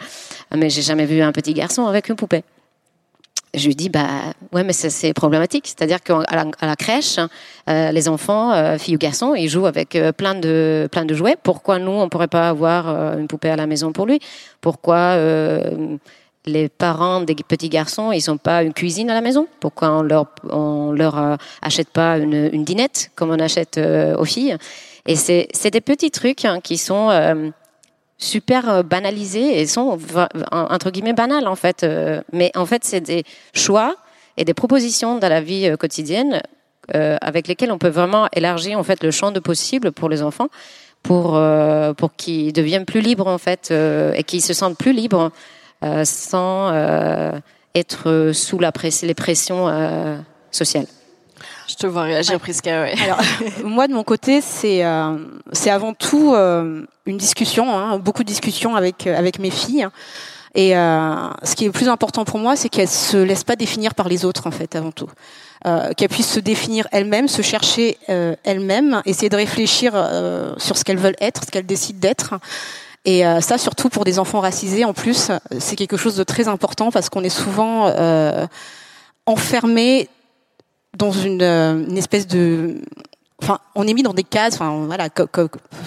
mais 0.56 0.70
j'ai 0.70 0.82
jamais 0.82 1.06
vu 1.06 1.22
un 1.22 1.32
petit 1.32 1.54
garçon 1.54 1.88
avec 1.88 2.10
une 2.10 2.16
poupée 2.16 2.44
je 3.54 3.68
lui 3.68 3.76
dis 3.76 3.90
bah 3.90 4.08
ouais 4.54 4.64
mais 4.64 4.74
c'est 4.74 5.14
problématique. 5.14 5.68
C'est-à-dire 5.68 6.02
qu'à 6.02 6.20
la, 6.32 6.46
à 6.60 6.66
la 6.68 6.76
crèche 6.76 7.20
euh, 7.70 7.92
les 7.92 8.08
enfants 8.08 8.54
euh, 8.54 8.78
filles 8.78 8.96
ou 8.96 8.98
garçons 8.98 9.36
ils 9.36 9.50
jouent 9.50 9.66
avec 9.66 9.96
euh, 9.96 10.12
plein 10.12 10.36
de 10.36 10.88
plein 10.92 11.06
de 11.06 11.14
jouets. 11.14 11.36
Pourquoi 11.42 11.78
nous 11.80 11.92
on 11.92 12.08
pourrait 12.10 12.28
pas 12.28 12.50
avoir 12.50 12.88
euh, 12.88 13.18
une 13.18 13.28
poupée 13.28 13.50
à 13.50 13.56
la 13.56 13.68
maison 13.68 13.92
pour 13.92 14.06
lui? 14.06 14.20
Pourquoi 14.62 15.18
les 16.46 16.70
parents 16.70 17.22
des 17.22 17.36
petits 17.36 17.70
garçons 17.70 18.12
ils 18.12 18.32
ont 18.32 18.38
pas 18.38 18.64
une 18.64 18.74
cuisine 18.74 19.10
à 19.10 19.14
la 19.14 19.22
maison? 19.22 19.48
Pourquoi 19.60 19.92
on 19.92 20.02
leur 20.02 20.28
on 20.50 20.92
leur 20.92 21.38
achète 21.62 21.90
pas 21.90 22.18
une, 22.18 22.50
une 22.54 22.64
dinette 22.64 23.12
comme 23.16 23.32
on 23.32 23.40
achète 23.40 23.80
aux 24.18 24.26
filles? 24.26 24.58
Et 25.08 25.16
c'est 25.16 25.48
c'est 25.52 25.72
des 25.72 25.82
petits 25.82 26.12
trucs 26.12 26.46
hein, 26.46 26.60
qui 26.62 26.78
sont 26.78 27.10
super 28.22 28.70
euh, 28.70 28.84
banalisés 28.84 29.60
et 29.60 29.68
sont 29.68 29.98
entre 30.52 30.92
guillemets 30.92 31.14
banales 31.14 31.48
en 31.48 31.56
fait. 31.56 31.84
Euh, 31.84 32.22
mais 32.32 32.52
en 32.56 32.66
fait, 32.66 32.84
c'est 32.86 33.02
des 33.02 33.24
choix 33.54 33.96
et 34.38 34.46
des 34.46 34.54
propositions 34.54 35.18
dans 35.18 35.28
la 35.30 35.42
vie 35.42 35.68
euh, 35.68 35.76
quotidienne 35.76 36.42
avec 36.94 37.48
lesquelles 37.48 37.72
on 37.72 37.78
peut 37.78 37.88
vraiment 37.88 38.28
élargir 38.34 38.78
en 38.78 38.84
fait 38.84 39.02
le 39.02 39.12
champ 39.12 39.32
de 39.32 39.40
possibles 39.40 39.94
pour 39.94 40.10
les 40.10 40.22
enfants, 40.22 40.50
pour 41.04 41.40
pour 41.96 42.16
qu'ils 42.18 42.52
deviennent 42.52 42.84
plus 42.84 43.00
libres 43.00 43.28
en 43.28 43.38
fait 43.38 43.72
et 43.72 44.24
qu'ils 44.24 44.42
se 44.42 44.54
sentent 44.54 44.78
plus 44.78 44.92
libres 44.92 45.32
sans 46.04 46.74
être 47.76 48.32
sous 48.34 48.60
la 48.60 48.74
press 48.74 49.04
les 49.04 49.14
pressions 49.14 49.70
sociales. 50.52 50.88
Je 51.72 51.76
te 51.78 51.88
vois 51.88 52.04
réagir, 52.04 52.38
Prisca. 52.40 52.82
Ouais. 52.82 52.96
Alors, 53.02 53.20
moi, 53.64 53.88
de 53.88 53.94
mon 53.94 54.04
côté, 54.04 54.42
c'est 54.42 54.84
euh, 54.84 55.18
c'est 55.54 55.70
avant 55.70 55.94
tout 55.94 56.34
euh, 56.34 56.86
une 57.06 57.18
discussion, 57.18 57.74
hein, 57.74 57.98
beaucoup 57.98 58.24
de 58.24 58.28
discussions 58.28 58.76
avec 58.76 59.08
euh, 59.08 59.18
avec 59.18 59.40
mes 59.40 59.52
filles. 59.52 59.88
Et 60.54 60.76
euh, 60.76 61.30
ce 61.44 61.56
qui 61.56 61.64
est 61.64 61.68
le 61.68 61.72
plus 61.72 61.88
important 61.88 62.26
pour 62.26 62.38
moi, 62.38 62.58
c'est 62.58 62.68
qu'elles 62.68 62.90
se 62.90 63.16
laissent 63.16 63.46
pas 63.46 63.56
définir 63.56 63.96
par 63.96 64.10
les 64.10 64.26
autres, 64.26 64.48
en 64.48 64.52
fait, 64.52 64.76
avant 64.76 64.92
tout. 64.92 65.08
Euh, 65.66 65.94
qu'elles 65.94 66.10
puissent 66.10 66.34
se 66.34 66.42
définir 66.42 66.90
elles-mêmes, 66.92 67.30
se 67.30 67.42
chercher 67.42 67.98
euh, 68.10 68.36
elles-mêmes, 68.44 69.02
essayer 69.06 69.30
de 69.30 69.36
réfléchir 69.38 69.94
sur 70.58 70.78
ce 70.78 70.84
qu'elles 70.84 70.98
veulent 70.98 71.16
être, 71.22 71.46
ce 71.46 71.52
qu'elles 71.52 71.66
décident 71.66 72.00
d'être. 72.00 72.34
Et 73.06 73.24
ça, 73.40 73.58
surtout 73.58 73.90
pour 73.90 74.04
des 74.04 74.20
enfants 74.20 74.42
racisés, 74.42 74.86
en 74.86 74.94
plus, 74.94 75.32
c'est 75.58 75.76
quelque 75.76 75.98
chose 75.98 76.16
de 76.16 76.24
très 76.24 76.48
important 76.48 76.92
parce 76.92 77.10
qu'on 77.10 77.24
est 77.24 77.30
souvent 77.30 77.92
enfermé 79.26 80.10
dans 80.98 81.12
une, 81.12 81.42
euh, 81.42 81.86
une 81.88 81.98
espèce 81.98 82.28
de 82.28 82.82
enfin, 83.42 83.60
on 83.76 83.88
est 83.88 83.94
mis 83.94 84.04
dans 84.04 84.14
des 84.14 84.24
cases. 84.24 84.56
Enfin, 84.56 84.86
voilà, 84.86 85.10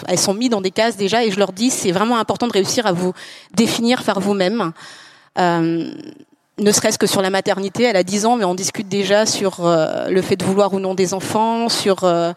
elles 0.09 0.19
sont 0.19 0.35
mises 0.35 0.51
dans 0.51 0.61
des 0.61 0.71
cases 0.71 0.97
déjà, 0.97 1.25
et 1.25 1.31
je 1.31 1.39
leur 1.39 1.53
dis, 1.53 1.71
c'est 1.71 1.93
vraiment 1.93 2.19
important 2.19 2.47
de 2.47 2.53
réussir 2.53 2.87
à 2.87 2.93
vous 2.93 3.13
définir 3.55 4.03
par 4.03 4.21
vous-même. 4.21 4.73
Euh, 5.39 5.91
ne 6.59 6.73
serait-ce 6.73 6.99
que 6.99 7.07
sur 7.07 7.23
la 7.23 7.31
maternité, 7.31 7.85
elle 7.85 7.97
a 7.97 8.05
10 8.05 8.27
ans, 8.27 8.37
mais 8.37 8.45
on 8.45 8.55
discute 8.55 8.89
déjà 8.89 9.27
sur 9.27 9.67
euh, 9.67 10.09
le 10.09 10.23
fait 10.23 10.37
de 10.37 10.45
vouloir 10.45 10.73
ou 10.73 10.81
non 10.81 10.95
des 10.95 11.13
enfants, 11.13 11.69
sur 11.69 12.05
euh, 12.05 12.33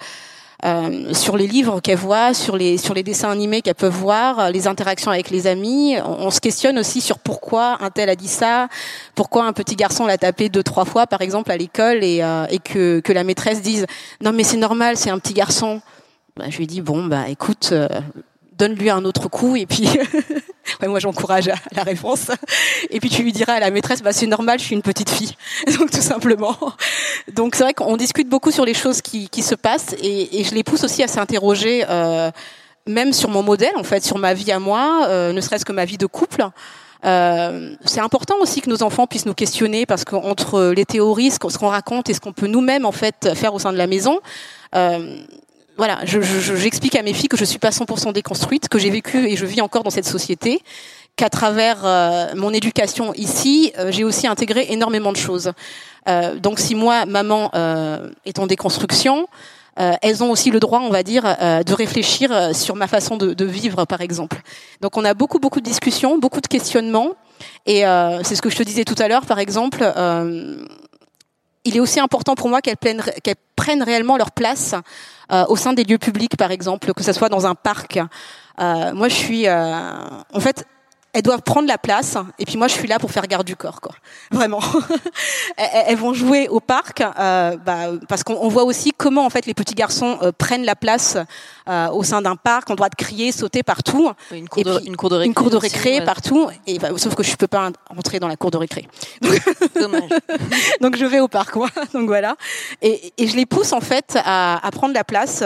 euh, 0.65 1.13
sur 1.13 1.38
les 1.38 1.46
livres 1.46 1.82
qu'elle 1.82 2.00
voit, 2.00 2.34
sur 2.34 2.58
les 2.58 2.78
sur 2.78 2.96
les 2.96 3.04
dessins 3.04 3.30
animés 3.30 3.62
qu'elle 3.62 3.76
peut 3.76 3.88
voir, 3.88 4.39
euh, 4.39 4.50
les 4.50 4.65
interactions 4.65 5.12
avec 5.12 5.30
les 5.30 5.46
amis. 5.46 5.98
On, 6.04 6.32
se 6.32 6.39
questionne 6.39 6.80
aussi 6.80 7.00
sur 7.00 7.20
pourquoi 7.20 7.78
un 7.84 7.91
tel 7.91 8.10
a 8.10 8.15
dit 8.15 8.28
ça, 8.28 8.67
pourquoi 9.13 9.46
un 9.46 9.54
petit 9.54 9.76
garçon 9.76 10.08
l'a 10.08 10.17
tapé 10.17 10.50
deux 10.50 10.63
trois 10.63 10.86
fois 10.86 11.06
par 11.06 11.22
exemple 11.22 11.52
à 11.52 11.58
l'école 11.58 12.04
et, 12.04 12.24
euh, 12.24 12.48
et 12.50 12.58
que 12.58 13.00
que 13.02 13.13
la 13.13 13.24
maîtresse 13.24 13.62
dise 13.62 13.86
non 14.20 14.32
mais 14.32 14.43
c'est 14.43 14.58
normal, 14.58 14.98
c'est 14.98 15.12
un 15.12 15.20
petit 15.20 15.34
garçon. 15.34 15.80
Bah, 16.36 16.46
je 16.50 16.58
lui 16.58 16.65
dis 16.65 16.82
bon 16.82 17.06
bah 17.06 17.30
écoute, 17.30 17.72
donne-lui 18.54 18.89
un 18.89 19.06
autre 19.06 19.30
coup 19.30 19.56
et 19.56 19.67
puis 19.67 19.88
ouais, 20.82 20.88
moi 20.88 21.00
j'encourage 21.00 21.50
la 21.72 21.84
réponse. 21.84 22.32
Et 22.90 23.00
puis 23.00 23.10
tu 23.10 23.24
lui 23.24 23.32
diras 23.32 23.54
à 23.54 23.60
la 23.60 23.72
maîtresse 23.72 24.02
bah 24.02 24.13
c'est 24.13 24.28
normal 24.28 24.60
je 24.60 24.66
suis 24.66 24.76
une 24.76 24.82
petite 24.82 25.10
fille. 25.10 25.36
Donc 25.80 25.92
tout 25.92 26.02
simplement. 26.02 26.56
Donc 27.34 27.56
c'est 27.56 27.63
vrai 27.63 27.74
qu'on 27.74 27.98
discute 27.98 28.30
beaucoup 28.30 28.52
sur 28.52 28.66
les 28.66 28.74
choses 28.74 29.02
qui, 29.02 29.30
qui 29.30 29.42
se 29.42 29.56
passent. 29.56 29.96
Et, 30.02 30.40
et, 30.40 30.44
je 30.44 30.54
les 30.54 30.63
pousse 30.63 30.84
aussi 30.84 31.04
à 31.04 31.08
s'interroger 31.08 31.86
euh, 31.90 32.32
même 32.88 33.13
sur 33.13 33.30
mon 33.30 33.44
modèle 33.44 33.76
en 33.76 33.84
fait 33.84 34.04
sur 34.04 34.18
ma 34.18 34.34
vie 34.34 34.52
à 34.52 34.60
moi 34.60 35.06
euh, 35.08 35.34
ne 35.34 35.42
serait-ce 35.42 35.66
que 35.66 35.74
ma 35.74 35.86
vie 35.86 35.98
de 35.98 36.06
couple. 36.06 36.46
Euh, 37.06 37.76
c'est 37.86 38.00
important 38.00 38.36
aussi 38.42 38.62
que 38.62 38.70
nos 38.70 38.82
enfants 38.84 39.08
puissent 39.08 39.26
nous 39.26 39.34
questionner 39.34 39.86
parce 39.86 40.04
qu'entre 40.04 40.74
les 40.76 40.86
théories, 40.86 41.32
ce 41.32 41.38
qu'on 41.40 41.68
raconte 41.68 42.10
et 42.10 42.13
ce 42.13 42.20
qu'on 42.20 42.34
peut 42.34 42.48
nous-mêmes 42.48 42.86
en 42.86 42.92
fait 42.92 43.36
faire 43.36 43.54
au 43.54 43.60
sein 43.60 43.72
de 43.72 43.78
la 43.78 43.88
maison, 43.88 44.20
euh, 44.76 45.18
voilà, 45.78 46.00
j'explique 46.04 46.94
je, 46.94 47.00
à 47.00 47.04
mes 47.04 47.13
filles 47.13 47.30
que 47.30 47.38
je 47.38 47.46
suis 47.46 47.60
pas 47.60 47.70
100% 47.70 48.12
déconstruite, 48.12 48.68
que 48.68 48.80
j'ai 48.80 48.90
vécu 48.90 49.28
et 49.28 49.36
je 49.36 49.46
vis 49.46 49.62
encore 49.62 49.84
dans 49.84 49.92
cette 49.92 50.08
société, 50.08 50.62
qu'à 51.16 51.30
travers 51.30 51.80
euh, 51.84 52.28
mon 52.36 52.52
éducation 52.52 53.13
ici, 53.13 53.74
euh, 53.78 53.92
j'ai 53.92 54.04
aussi 54.04 54.28
intégré 54.28 54.68
énormément 54.70 55.12
de 55.12 55.18
choses. 55.18 55.52
Euh, 56.08 56.36
donc 56.40 56.60
si 56.60 56.74
moi, 56.74 57.06
maman, 57.06 57.52
est 58.26 58.40
en 58.40 58.48
déconstruction, 58.48 59.28
elles 59.76 60.24
ont 60.24 60.32
aussi 60.32 60.50
le 60.50 60.60
droit, 60.60 60.80
on 60.80 60.90
va 60.90 61.04
dire, 61.04 61.24
de 61.24 61.74
réfléchir 61.74 62.56
sur 62.56 62.76
ma 62.76 62.88
façon 62.88 63.16
de, 63.16 63.36
de, 63.36 63.46
vivre, 63.46 63.86
par 63.86 64.02
exemple. 64.02 64.42
Donc 64.82 64.98
on 64.98 65.06
a 65.06 65.13
beaucoup, 65.13 65.38
beaucoup 65.38 65.60
de 65.60 65.66
discussions, 65.66 66.18
beaucoup 66.18 66.42
de 66.42 66.48
questionnements, 66.48 67.12
et 67.68 67.84
c'est 68.24 68.36
ce 68.36 68.42
que 68.42 68.50
je 68.50 68.58
te 68.58 68.63
disais 68.63 68.86
tout 68.86 68.96
à 68.98 69.08
l'heure, 69.08 69.28
par 69.28 69.38
exemple 69.38 69.84
il 71.68 71.76
est 71.76 71.80
aussi 71.82 72.00
important 72.00 72.36
pour 72.36 72.50
moi 72.50 72.62
qu'elles 72.62 72.78
prennent, 72.78 73.04
prennent, 73.56 73.84
réellement 73.84 74.18
leur 74.18 74.32
place 74.32 74.74
euh, 75.32 75.46
au 75.50 75.56
sein 75.56 75.74
des 75.74 75.84
lieux 75.84 75.98
publics, 75.98 76.38
par 76.38 76.52
exemple, 76.52 76.94
que 76.94 77.04
ce 77.04 77.13
soit 77.13 77.30
dans 77.30 77.46
un 77.46 77.56
parc. 77.56 78.00
Euh, 78.60 78.94
moi, 78.94 79.10
je 79.10 79.16
suis, 79.16 79.48
euh, 79.48 79.80
en 80.34 80.40
fait, 80.40 80.66
elles 81.17 81.23
doivent 81.23 81.41
prendre 81.41 81.67
la 81.67 81.80
place 81.80 82.15
et 82.38 82.45
puis 82.45 82.58
moi 82.58 82.67
je 82.67 82.73
suis 82.73 82.88
là 82.88 82.99
pour 82.99 83.10
faire 83.10 83.25
garde 83.25 83.47
du 83.47 83.56
corps 83.56 83.82
quoi. 83.82 83.95
Vraiment. 84.30 84.62
Elles 85.58 85.97
vont 85.97 86.13
jouer 86.13 86.47
au 86.47 86.60
parc 86.60 87.01
euh, 87.01 87.58
bah, 87.58 87.88
parce 88.08 88.23
qu'on 88.23 88.47
voit 88.49 88.65
aussi 88.65 88.91
comment 88.95 89.25
en 89.25 89.32
fait 89.32 89.47
les 89.47 89.56
petits 89.56 89.73
garçons 89.73 90.19
euh, 90.21 90.32
prennent 90.32 90.63
la 90.63 90.75
place 90.75 91.17
euh, 91.67 91.89
au 91.89 92.03
sein 92.03 92.21
d'un 92.21 92.36
parc 92.36 92.69
on 92.69 92.75
doit 92.75 92.91
crier 92.91 93.32
sauter 93.32 93.63
partout. 93.63 94.12
Une 94.32 94.47
cour, 94.47 94.63
de, 94.63 94.80
une 94.86 94.95
cour 94.95 95.10
de 95.10 95.15
récré, 95.15 95.27
une 95.27 95.34
cour 95.34 95.49
de 95.49 95.58
récré 95.58 96.01
partout. 96.06 96.49
Et 96.67 96.77
bah, 96.77 96.89
sauf 96.97 97.15
que 97.15 97.23
je 97.23 97.36
peux 97.36 97.47
pas 97.47 97.71
rentrer 97.89 98.19
dans 98.19 98.27
la 98.27 98.36
cour 98.36 98.51
de 98.51 98.58
récré. 98.58 98.88
Dommage. 99.75 100.12
Donc 100.82 100.97
je 100.97 101.06
vais 101.06 101.19
au 101.19 101.27
parc 101.27 101.49
quoi 101.49 101.69
donc 101.93 102.06
voilà. 102.06 102.36
Et, 102.84 103.12
et, 103.17 103.25
je 103.25 103.36
les 103.36 103.47
pousse 103.47 103.73
en 103.73 103.82
fait 103.82 104.19
à, 104.23 104.63
à 104.63 104.69
prendre 104.69 104.93
la 104.93 105.03
place 105.03 105.43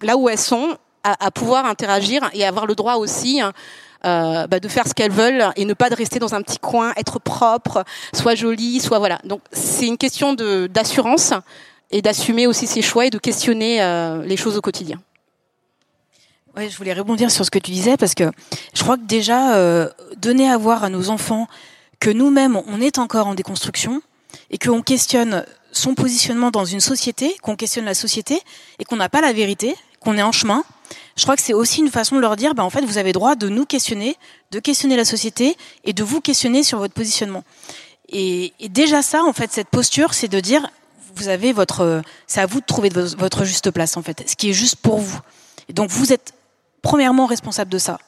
là 0.00 0.16
où 0.16 0.28
elles 0.28 0.36
sont 0.36 0.76
à, 1.04 1.26
à 1.26 1.30
pouvoir 1.30 1.66
interagir 1.66 2.28
et 2.32 2.44
avoir 2.44 2.66
le 2.66 2.74
droit 2.74 2.94
aussi 2.94 3.40
hein, 3.40 3.52
euh, 4.04 4.46
bah, 4.46 4.60
de 4.60 4.68
faire 4.68 4.88
ce 4.88 4.94
qu'elles 4.94 5.12
veulent 5.12 5.44
et 5.56 5.64
ne 5.64 5.74
pas 5.74 5.90
de 5.90 5.94
rester 5.94 6.18
dans 6.18 6.34
un 6.34 6.42
petit 6.42 6.58
coin, 6.58 6.92
être 6.96 7.20
propre, 7.20 7.84
soit 8.12 8.34
jolie, 8.34 8.80
soit 8.80 8.98
voilà. 8.98 9.18
Donc 9.24 9.40
c'est 9.52 9.86
une 9.86 9.98
question 9.98 10.34
de 10.34 10.66
d'assurance 10.66 11.32
et 11.90 12.02
d'assumer 12.02 12.46
aussi 12.46 12.66
ses 12.66 12.82
choix 12.82 13.06
et 13.06 13.10
de 13.10 13.18
questionner 13.18 13.82
euh, 13.82 14.24
les 14.24 14.36
choses 14.36 14.56
au 14.56 14.60
quotidien. 14.60 15.00
Ouais, 16.56 16.68
je 16.68 16.76
voulais 16.76 16.92
rebondir 16.92 17.30
sur 17.30 17.44
ce 17.44 17.50
que 17.50 17.58
tu 17.58 17.70
disais 17.70 17.96
parce 17.96 18.14
que 18.14 18.24
je 18.74 18.82
crois 18.82 18.96
que 18.96 19.04
déjà 19.04 19.54
euh, 19.54 19.88
donner 20.16 20.50
à 20.50 20.58
voir 20.58 20.84
à 20.84 20.90
nos 20.90 21.08
enfants 21.08 21.46
que 22.00 22.10
nous-mêmes 22.10 22.60
on 22.66 22.80
est 22.80 22.98
encore 22.98 23.26
en 23.26 23.34
déconstruction 23.34 24.02
et 24.50 24.58
qu'on 24.58 24.82
questionne 24.82 25.44
son 25.70 25.94
positionnement 25.94 26.50
dans 26.50 26.64
une 26.64 26.80
société, 26.80 27.34
qu'on 27.42 27.56
questionne 27.56 27.84
la 27.84 27.94
société 27.94 28.40
et 28.78 28.84
qu'on 28.84 28.96
n'a 28.96 29.08
pas 29.08 29.20
la 29.20 29.32
vérité, 29.32 29.74
qu'on 30.00 30.18
est 30.18 30.22
en 30.22 30.32
chemin 30.32 30.64
je 31.16 31.22
crois 31.22 31.36
que 31.36 31.42
c'est 31.42 31.52
aussi 31.52 31.80
une 31.80 31.90
façon 31.90 32.16
de 32.16 32.20
leur 32.20 32.36
dire, 32.36 32.54
bah, 32.54 32.64
en 32.64 32.70
fait, 32.70 32.84
vous 32.84 32.98
avez 32.98 33.12
droit 33.12 33.34
de 33.34 33.48
nous 33.48 33.66
questionner, 33.66 34.16
de 34.50 34.60
questionner 34.60 34.96
la 34.96 35.04
société 35.04 35.56
et 35.84 35.92
de 35.92 36.02
vous 36.02 36.20
questionner 36.20 36.62
sur 36.62 36.78
votre 36.78 36.94
positionnement. 36.94 37.44
Et, 38.08 38.52
déjà 38.68 39.02
ça, 39.02 39.22
en 39.24 39.32
fait, 39.32 39.52
cette 39.52 39.68
posture, 39.68 40.14
c'est 40.14 40.28
de 40.28 40.40
dire, 40.40 40.68
vous 41.14 41.28
avez 41.28 41.52
votre, 41.52 42.02
c'est 42.26 42.40
à 42.40 42.46
vous 42.46 42.60
de 42.60 42.66
trouver 42.66 42.88
votre 42.90 43.44
juste 43.44 43.70
place, 43.70 43.96
en 43.96 44.02
fait, 44.02 44.24
ce 44.26 44.36
qui 44.36 44.50
est 44.50 44.54
juste 44.54 44.76
pour 44.76 44.98
vous. 44.98 45.18
Et 45.68 45.72
donc, 45.72 45.90
vous 45.90 46.12
êtes 46.12 46.34
premièrement 46.82 47.26
responsable 47.26 47.70
de 47.70 47.78
ça. 47.78 47.98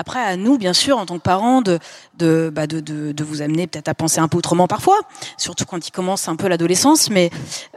Après, 0.00 0.18
à 0.18 0.36
nous, 0.36 0.56
bien 0.56 0.72
sûr, 0.72 0.96
en 0.96 1.04
tant 1.04 1.18
que 1.18 1.22
parents, 1.22 1.60
de, 1.60 1.78
de, 2.16 2.50
bah 2.50 2.66
de, 2.66 2.80
de, 2.80 3.12
de 3.12 3.24
vous 3.24 3.42
amener 3.42 3.66
peut-être 3.66 3.88
à 3.88 3.94
penser 3.94 4.18
un 4.18 4.28
peu 4.28 4.38
autrement 4.38 4.66
parfois, 4.66 4.98
surtout 5.36 5.66
quand 5.66 5.86
il 5.86 5.90
commence 5.90 6.26
un 6.26 6.36
peu 6.36 6.48
l'adolescence. 6.48 7.10
Mais, 7.10 7.30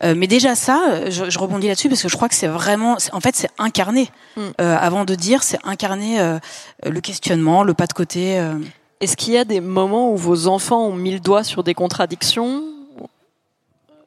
euh, 0.04 0.16
mais 0.16 0.28
déjà 0.28 0.56
ça, 0.56 1.10
je, 1.10 1.30
je 1.30 1.38
rebondis 1.38 1.68
là-dessus 1.68 1.90
parce 1.90 2.02
que 2.02 2.08
je 2.08 2.16
crois 2.16 2.30
que 2.30 2.36
c'est 2.36 2.48
vraiment, 2.48 2.96
en 3.12 3.20
fait, 3.20 3.36
c'est 3.36 3.50
incarné. 3.58 4.10
Mm. 4.38 4.42
Euh, 4.62 4.78
avant 4.80 5.04
de 5.04 5.16
dire, 5.16 5.44
c'est 5.44 5.60
incarner 5.66 6.22
euh, 6.22 6.40
le 6.86 7.02
questionnement, 7.02 7.64
le 7.64 7.74
pas 7.74 7.88
de 7.88 7.94
côté. 7.94 8.40
Euh. 8.40 8.54
Est-ce 9.02 9.18
qu'il 9.18 9.34
y 9.34 9.38
a 9.38 9.44
des 9.44 9.60
moments 9.60 10.12
où 10.12 10.18
vos 10.18 10.48
enfants 10.48 10.86
ont 10.88 10.96
mis 10.96 11.12
le 11.12 11.20
doigt 11.20 11.44
sur 11.44 11.64
des 11.64 11.74
contradictions? 11.74 12.64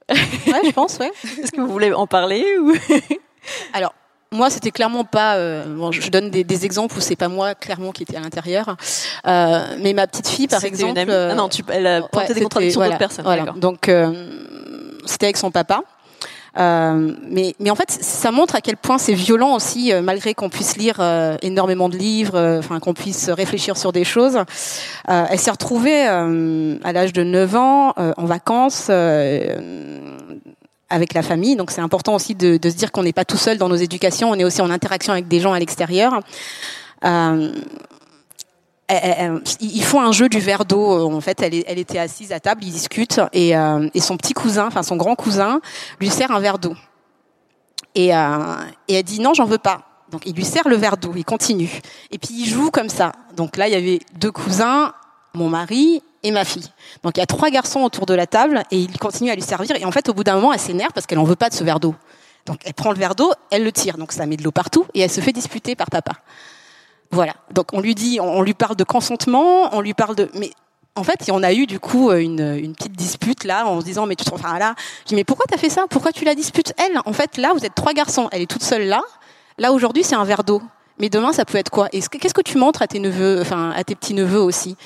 Ouais, 0.09 0.63
je 0.65 0.71
pense, 0.71 0.99
ouais. 0.99 1.11
Est-ce 1.43 1.53
que 1.53 1.61
vous 1.61 1.71
voulez 1.71 1.93
en 1.93 2.07
parler 2.07 2.45
ou? 2.61 2.73
Alors, 3.73 3.93
moi, 4.33 4.51
c'était 4.51 4.71
clairement 4.71 5.05
pas. 5.05 5.37
Euh, 5.37 5.65
bon, 5.67 5.93
je 5.93 6.11
donne 6.11 6.31
des, 6.31 6.45
des 6.45 6.65
exemples 6.65 6.97
où 6.97 7.01
c'est 7.01 7.17
pas 7.17 7.29
moi 7.29 7.55
clairement 7.55 7.93
qui 7.93 8.03
était 8.03 8.17
à 8.17 8.21
l'intérieur, 8.21 8.77
euh, 9.27 9.61
mais 9.81 9.93
ma 9.93 10.07
petite 10.07 10.29
fille, 10.29 10.49
par 10.49 10.65
exemple. 10.65 10.99
Une 10.99 11.11
euh, 11.11 11.31
ah 11.33 11.35
non, 11.35 11.49
tu, 11.49 11.63
elle 11.69 11.87
a 11.87 12.03
porté 12.03 12.35
des 12.35 12.41
contradictions 12.43 12.81
voilà, 12.81 12.95
d'autres 12.95 12.99
personnes. 12.99 13.25
Voilà. 13.25 13.53
Donc, 13.57 13.89
euh, 13.89 14.13
c'était 15.07 15.27
avec 15.27 15.37
son 15.37 15.51
papa. 15.51 15.83
Euh, 16.59 17.13
mais, 17.29 17.55
mais 17.61 17.71
en 17.71 17.75
fait, 17.75 17.91
ça 17.91 18.33
montre 18.33 18.55
à 18.55 18.63
quel 18.63 18.79
point 18.79 18.97
c'est 18.97 19.13
violent 19.13 19.55
aussi, 19.55 19.93
euh, 19.93 20.01
malgré 20.01 20.33
qu'on 20.33 20.49
puisse 20.49 20.79
lire 20.79 21.01
énormément 21.43 21.91
de 21.91 21.97
livres, 21.97 22.59
enfin 22.59 22.81
qu'on 22.81 22.95
puisse 22.95 23.29
réfléchir 23.29 23.77
sur 23.77 23.93
des 23.93 24.05
choses. 24.05 24.39
elle 25.07 25.39
s'est 25.39 25.51
retrouvée 25.51 26.07
à 26.07 26.93
l'âge 26.93 27.13
de 27.13 27.23
9 27.23 27.57
ans 27.57 27.95
en 27.97 28.25
vacances 28.25 28.91
avec 30.89 31.15
la 31.15 31.23
famille. 31.23 31.57
Donc 31.57 31.71
c'est 31.71 31.81
important 31.81 32.15
aussi 32.15 32.35
de, 32.35 32.59
se 32.63 32.77
dire 32.77 32.93
qu'on 32.93 33.03
n'est 33.03 33.13
pas 33.13 33.25
tout 33.25 33.37
seul 33.37 33.59
dans 33.59 33.69
nos 33.69 33.77
éducations, 33.77 34.31
on 34.31 34.35
est 34.35 34.45
aussi 34.45 34.63
en 34.63 34.71
interaction 34.71 35.13
avec 35.13 35.29
des 35.29 35.41
gens 35.41 35.53
à 35.53 35.59
l'extérieur. 35.59 36.21
Euh, 37.05 37.53
ils 39.61 39.83
font 39.83 40.01
un 40.01 40.13
jeu 40.13 40.29
du 40.29 40.39
verre 40.39 40.65
d'eau. 40.65 41.13
En 41.13 41.21
fait, 41.21 41.43
elle, 41.43 41.55
était 41.55 41.99
assise 41.99 42.33
à 42.33 42.41
table, 42.41 42.63
ils 42.65 42.73
discutent, 42.73 43.21
et, 43.33 43.57
euh, 43.57 43.89
et, 43.95 44.01
son 44.01 44.17
petit 44.17 44.33
cousin, 44.33 44.67
enfin 44.67 44.83
son 44.83 44.97
grand 44.97 45.17
cousin, 45.17 45.61
lui 45.99 46.09
sert 46.09 46.31
un 46.31 46.39
verre 46.39 46.59
d'eau. 46.59 46.75
Et, 47.95 48.15
euh, 48.15 48.55
et 48.89 48.95
elle 48.95 49.03
dit 49.03 49.21
non, 49.21 49.35
j'en 49.35 49.47
veux 49.47 49.59
pas. 49.59 49.83
Donc 50.11 50.23
il 50.25 50.37
lui 50.37 50.45
sert 50.45 50.69
le 50.69 50.77
verre 50.77 50.97
d'eau, 50.97 51.13
il 51.17 51.25
continue. 51.25 51.81
Et 52.13 52.19
puis 52.19 52.31
il 52.33 52.47
joue 52.47 52.71
comme 52.71 52.89
ça. 52.89 53.13
Donc 53.37 53.57
là, 53.57 53.67
il 53.67 53.73
y 53.73 53.77
avait 53.77 53.99
deux 54.21 54.31
cousins, 54.31 54.93
mon 55.35 55.49
mari 55.49 56.03
et 56.27 56.33
ma 56.33 56.45
fille. 56.45 56.67
Donc 57.05 57.17
il 57.17 57.21
y 57.21 57.23
a 57.23 57.27
trois 57.27 57.51
garçons 57.51 57.81
autour 57.81 58.05
de 58.05 58.13
la 58.13 58.27
table 58.27 58.65
et 58.73 58.79
il 58.79 58.99
continue 58.99 59.31
à 59.31 59.35
lui 59.35 59.43
servir. 59.43 59.77
Et 59.77 59.85
en 59.85 59.93
fait, 59.93 60.09
au 60.09 60.15
bout 60.15 60.25
d'un 60.25 60.35
moment, 60.35 60.53
elle 60.53 60.59
s'énerve 60.59 60.93
parce 60.93 61.07
qu'elle 61.07 61.21
en 61.21 61.25
veut 61.25 61.37
pas 61.37 61.49
de 61.49 61.55
ce 61.55 61.63
verre 61.63 61.79
d'eau. 61.79 61.95
Donc 62.47 62.59
elle 62.65 62.75
prend 62.75 62.91
le 62.91 62.99
verre 62.99 63.15
d'eau, 63.15 63.33
elle 63.51 63.63
le 63.63 63.73
tire, 63.73 63.97
donc 63.97 64.13
ça 64.13 64.27
met 64.27 64.37
de 64.37 64.43
l'eau 64.43 64.51
partout 64.51 64.87
et 64.95 65.01
elle 65.01 65.11
se 65.11 65.21
fait 65.21 65.33
disputer 65.33 65.77
par 65.77 65.89
papa. 65.89 66.13
Voilà. 67.13 67.35
Donc 67.53 67.73
on 67.73 67.81
lui 67.81 67.95
dit, 67.95 68.19
on 68.21 68.43
lui 68.43 68.55
parle 68.55 68.77
de 68.77 68.85
consentement, 68.85 69.75
on 69.75 69.81
lui 69.81 69.95
parle 69.95 70.17
de, 70.17 70.29
mais 70.35 70.51
en 70.97 71.05
fait, 71.05 71.31
on 71.31 71.43
a 71.43 71.53
eu 71.53 71.67
du 71.67 71.79
coup 71.79 72.11
une, 72.11 72.57
une 72.57 72.75
petite 72.75 72.97
dispute 72.97 73.45
là 73.45 73.67
en 73.67 73.81
se 73.81 73.85
disant 73.85 74.07
mais 74.07 74.17
tu 74.17 74.25
te 74.25 74.35
enfin 74.35 74.59
là, 74.59 74.75
je 75.05 75.09
dis 75.11 75.15
mais 75.15 75.25
pourquoi 75.25 75.47
t'as 75.49 75.59
fait 75.59 75.71
ça? 75.71 75.85
Pourquoi 75.89 76.11
tu 76.11 76.25
la 76.25 76.35
disputes? 76.35 76.73
Elle 76.79 77.01
En 77.05 77.13
fait, 77.13 77.37
là 77.37 77.53
vous 77.55 77.65
êtes 77.65 77.75
trois 77.75 77.93
garçons, 77.93 78.29
elle 78.33 78.43
est 78.43 78.51
toute 78.51 78.65
seule 78.65 78.87
là. 78.87 79.03
Là 79.59 79.73
aujourd'hui 79.73 80.03
c'est 80.03 80.17
un 80.17 80.25
verre 80.25 80.43
d'eau. 80.43 80.61
Mais 80.99 81.11
demain 81.11 81.33
ça 81.33 81.45
peut 81.45 81.59
être 81.59 81.71
quoi? 81.71 81.89
Et 81.93 82.01
qu'est-ce 82.01 82.35
que 82.35 82.41
tu 82.41 82.57
montres 82.59 82.81
à 82.81 82.87
tes 82.87 82.99
neveux, 82.99 83.41
enfin 83.41 83.71
à 83.77 83.85
tes 83.85 83.95
petits 83.95 84.15
neveux 84.15 84.41
aussi? 84.41 84.77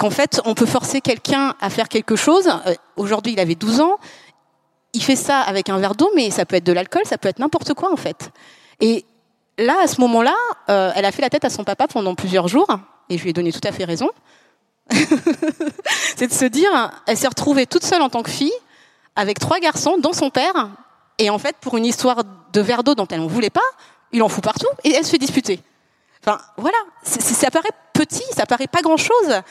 Qu'en 0.00 0.08
fait, 0.08 0.40
on 0.46 0.54
peut 0.54 0.66
forcer 0.66 1.02
quelqu'un 1.02 1.54
à 1.60 1.68
faire 1.68 1.90
quelque 1.90 2.16
chose. 2.16 2.48
Euh, 2.66 2.74
aujourd'hui, 2.96 3.34
il 3.34 3.40
avait 3.40 3.54
12 3.54 3.80
ans. 3.80 3.98
Il 4.94 5.02
fait 5.02 5.14
ça 5.14 5.40
avec 5.40 5.68
un 5.68 5.78
verre 5.78 5.94
d'eau, 5.94 6.10
mais 6.16 6.30
ça 6.30 6.46
peut 6.46 6.56
être 6.56 6.64
de 6.64 6.72
l'alcool, 6.72 7.02
ça 7.04 7.18
peut 7.18 7.28
être 7.28 7.38
n'importe 7.38 7.74
quoi, 7.74 7.92
en 7.92 7.96
fait. 7.96 8.30
Et 8.80 9.04
là, 9.58 9.76
à 9.84 9.86
ce 9.86 10.00
moment-là, 10.00 10.34
euh, 10.70 10.90
elle 10.96 11.04
a 11.04 11.12
fait 11.12 11.20
la 11.20 11.28
tête 11.28 11.44
à 11.44 11.50
son 11.50 11.64
papa 11.64 11.86
pendant 11.86 12.14
plusieurs 12.14 12.48
jours, 12.48 12.66
et 13.10 13.18
je 13.18 13.22
lui 13.22 13.30
ai 13.30 13.32
donné 13.34 13.52
tout 13.52 13.60
à 13.62 13.72
fait 13.72 13.84
raison. 13.84 14.08
c'est 16.16 16.28
de 16.28 16.32
se 16.32 16.46
dire, 16.46 16.70
elle 17.06 17.18
s'est 17.18 17.28
retrouvée 17.28 17.66
toute 17.66 17.84
seule 17.84 18.00
en 18.00 18.08
tant 18.08 18.22
que 18.22 18.30
fille, 18.30 18.54
avec 19.16 19.38
trois 19.38 19.60
garçons, 19.60 19.98
dont 19.98 20.14
son 20.14 20.30
père, 20.30 20.70
et 21.18 21.28
en 21.28 21.38
fait, 21.38 21.56
pour 21.60 21.76
une 21.76 21.84
histoire 21.84 22.22
de 22.54 22.60
verre 22.62 22.84
d'eau 22.84 22.94
dont 22.94 23.06
elle 23.10 23.20
n'en 23.20 23.26
voulait 23.26 23.50
pas, 23.50 23.60
il 24.12 24.22
en 24.22 24.30
fout 24.30 24.42
partout, 24.42 24.68
et 24.82 24.94
elle 24.94 25.04
se 25.04 25.10
fait 25.10 25.18
disputer. 25.18 25.60
Enfin, 26.24 26.40
voilà, 26.56 26.78
ça 27.02 27.50
paraît 27.50 27.68
petit, 27.92 28.24
ça 28.34 28.46
paraît 28.46 28.66
pas 28.66 28.80
grand-chose, 28.80 29.42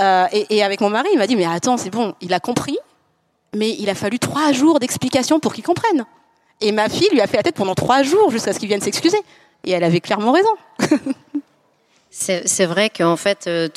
euh, 0.00 0.26
et, 0.32 0.62
avec 0.62 0.80
mon 0.80 0.90
mari, 0.90 1.08
il 1.12 1.18
m'a 1.18 1.26
dit, 1.26 1.36
mais 1.36 1.46
attends, 1.46 1.76
c'est 1.76 1.90
bon, 1.90 2.14
il 2.20 2.32
a 2.34 2.40
compris, 2.40 2.78
mais 3.54 3.76
il 3.78 3.88
a 3.88 3.94
fallu 3.94 4.18
trois 4.18 4.52
jours 4.52 4.80
d'explication 4.80 5.40
pour 5.40 5.54
qu'il 5.54 5.64
comprenne. 5.64 6.04
Et 6.60 6.72
ma 6.72 6.88
fille 6.88 7.08
lui 7.12 7.20
a 7.20 7.26
fait 7.26 7.36
la 7.36 7.42
tête 7.42 7.56
pendant 7.56 7.74
trois 7.74 8.02
jours 8.02 8.30
jusqu'à 8.30 8.52
ce 8.52 8.58
qu'il 8.58 8.68
vienne 8.68 8.80
s'excuser. 8.80 9.18
Et 9.64 9.70
elle 9.70 9.84
avait 9.84 10.00
clairement 10.00 10.32
raison. 10.32 10.50
c'est 12.10 12.66
vrai 12.66 12.90
qu'en 12.90 13.16
fait, 13.16 13.46
euh, 13.46 13.68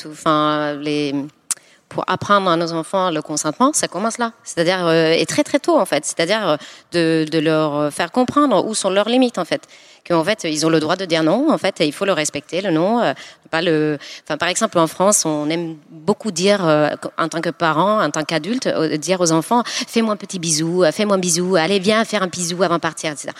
pour 1.88 2.04
apprendre 2.06 2.50
à 2.50 2.56
nos 2.56 2.72
enfants 2.72 3.10
le 3.10 3.22
consentement, 3.22 3.72
ça 3.72 3.88
commence 3.88 4.18
là. 4.18 4.32
C'est-à-dire, 4.44 4.86
euh, 4.86 5.12
et 5.12 5.24
très 5.26 5.44
très 5.44 5.58
tôt 5.58 5.78
en 5.78 5.86
fait. 5.86 6.04
C'est-à-dire 6.04 6.58
de, 6.92 7.26
de, 7.30 7.38
leur 7.38 7.92
faire 7.92 8.10
comprendre 8.10 8.66
où 8.66 8.74
sont 8.74 8.90
leurs 8.90 9.08
limites 9.08 9.38
en 9.38 9.44
fait. 9.44 9.66
Qu'en 10.08 10.24
fait, 10.24 10.44
ils 10.44 10.64
ont 10.64 10.70
le 10.70 10.80
droit 10.80 10.96
de 10.96 11.04
dire 11.04 11.22
non. 11.22 11.52
En 11.52 11.58
fait, 11.58 11.76
il 11.80 11.92
faut 11.92 12.06
le 12.06 12.14
respecter, 12.14 12.62
le 12.62 12.70
non. 12.70 13.00
Euh, 13.00 13.12
pas 13.50 13.60
le. 13.60 13.98
Enfin, 14.24 14.38
par 14.38 14.48
exemple, 14.48 14.78
en 14.78 14.86
France, 14.86 15.26
on 15.26 15.50
aime 15.50 15.76
beaucoup 15.90 16.30
dire 16.30 16.66
euh, 16.66 16.88
en 17.18 17.28
tant 17.28 17.42
que 17.42 17.50
parent, 17.50 18.02
en 18.02 18.10
tant 18.10 18.24
qu'adulte, 18.24 18.68
euh, 18.68 18.96
dire 18.96 19.20
aux 19.20 19.32
enfants 19.32 19.62
fais-moi 19.66 20.14
un 20.14 20.16
petit 20.16 20.38
bisou, 20.38 20.82
fais-moi 20.92 21.16
un 21.16 21.18
bisou, 21.18 21.56
allez 21.56 21.78
viens 21.78 22.04
faire 22.06 22.22
un 22.22 22.28
bisou 22.28 22.62
avant 22.62 22.76
de 22.76 22.80
partir, 22.80 23.12
etc. 23.12 23.32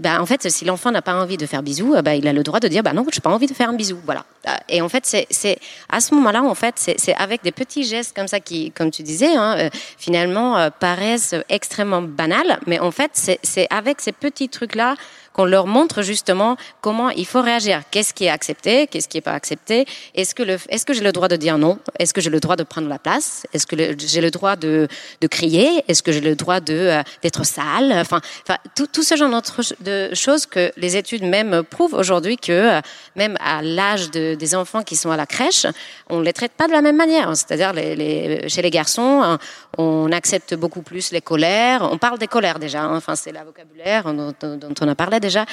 Bah, 0.00 0.20
en 0.20 0.26
fait, 0.26 0.50
si 0.50 0.66
l'enfant 0.66 0.90
n'a 0.90 1.00
pas 1.00 1.14
envie 1.14 1.38
de 1.38 1.46
faire 1.46 1.62
bisou, 1.62 1.94
bah, 2.02 2.14
il 2.14 2.28
a 2.28 2.34
le 2.34 2.42
droit 2.42 2.60
de 2.60 2.68
dire 2.68 2.82
bah 2.82 2.92
non, 2.92 3.06
je 3.10 3.16
n'ai 3.16 3.22
pas 3.22 3.30
envie 3.30 3.46
de 3.46 3.54
faire 3.54 3.70
un 3.70 3.72
bisou. 3.72 3.96
Voilà. 4.04 4.26
Et 4.68 4.82
en 4.82 4.90
fait, 4.90 5.06
c'est 5.06 5.58
à 5.90 6.00
ce 6.00 6.14
moment-là, 6.14 6.42
en 6.42 6.54
fait, 6.54 6.74
c'est 6.76 7.14
avec 7.14 7.42
des 7.42 7.52
petits 7.52 7.84
gestes 7.84 8.14
comme 8.14 8.28
ça 8.28 8.40
qui, 8.40 8.72
comme 8.72 8.90
tu 8.90 9.02
disais, 9.02 9.34
hein, 9.34 9.70
finalement 9.96 10.70
paraissent 10.80 11.34
extrêmement 11.48 12.02
banals, 12.02 12.58
mais 12.66 12.78
en 12.78 12.90
fait, 12.90 13.38
c'est 13.42 13.66
avec 13.70 14.02
ces 14.02 14.12
petits 14.12 14.50
trucs-là 14.50 14.96
qu'on 15.34 15.44
leur 15.44 15.66
montre 15.66 16.00
justement 16.02 16.56
comment 16.80 17.10
il 17.10 17.26
faut 17.26 17.42
réagir. 17.42 17.82
Qu'est-ce 17.90 18.14
qui 18.14 18.24
est 18.24 18.30
accepté, 18.30 18.86
qu'est-ce 18.86 19.08
qui 19.08 19.18
n'est 19.18 19.22
pas 19.22 19.32
accepté? 19.32 19.84
Est-ce 20.14 20.34
que, 20.34 20.42
le, 20.42 20.56
est-ce 20.68 20.86
que 20.86 20.94
j'ai 20.94 21.02
le 21.02 21.12
droit 21.12 21.28
de 21.28 21.36
dire 21.36 21.58
non? 21.58 21.78
Est-ce 21.98 22.14
que 22.14 22.22
j'ai 22.22 22.30
le 22.30 22.40
droit 22.40 22.56
de 22.56 22.62
prendre 22.62 22.88
la 22.88 22.98
place? 22.98 23.44
Est-ce 23.52 23.66
que 23.66 23.76
j'ai 23.98 24.20
le 24.20 24.30
droit 24.30 24.56
de, 24.56 24.88
de 25.20 25.26
crier? 25.26 25.84
Est-ce 25.88 26.02
que 26.02 26.12
j'ai 26.12 26.20
le 26.20 26.36
droit 26.36 26.60
de, 26.60 26.74
euh, 26.74 27.02
d'être 27.22 27.44
sale? 27.44 27.92
Enfin, 27.92 28.20
enfin 28.42 28.58
tout, 28.74 28.86
tout, 28.86 29.02
ce 29.02 29.16
genre 29.16 29.42
de 29.80 30.14
choses 30.14 30.46
que 30.46 30.72
les 30.76 30.96
études 30.96 31.24
même 31.24 31.64
prouvent 31.64 31.94
aujourd'hui 31.94 32.36
que 32.36 32.52
euh, 32.52 32.80
même 33.16 33.36
à 33.40 33.60
l'âge 33.60 34.10
de, 34.12 34.36
des 34.36 34.54
enfants 34.54 34.82
qui 34.82 34.94
sont 34.94 35.10
à 35.10 35.16
la 35.16 35.26
crèche, 35.26 35.66
on 36.08 36.20
ne 36.20 36.24
les 36.24 36.32
traite 36.32 36.52
pas 36.52 36.68
de 36.68 36.72
la 36.72 36.80
même 36.80 36.96
manière. 36.96 37.36
C'est-à-dire 37.36 37.72
les, 37.72 37.96
les, 37.96 38.48
chez 38.48 38.62
les 38.62 38.70
garçons, 38.70 39.20
hein, 39.22 39.38
on 39.78 40.12
accepte 40.12 40.54
beaucoup 40.54 40.82
plus 40.82 41.10
les 41.10 41.20
colères. 41.20 41.88
On 41.90 41.98
parle 41.98 42.18
des 42.18 42.28
colères 42.28 42.58
déjà. 42.58 42.82
Hein. 42.82 42.96
Enfin, 42.96 43.16
c'est 43.16 43.32
la 43.32 43.42
vocabulaire 43.44 44.04
dont, 44.12 44.32
dont, 44.40 44.74
on 44.80 44.88
a 44.88 44.94
parlé 44.94 45.20
déjà. 45.24 45.46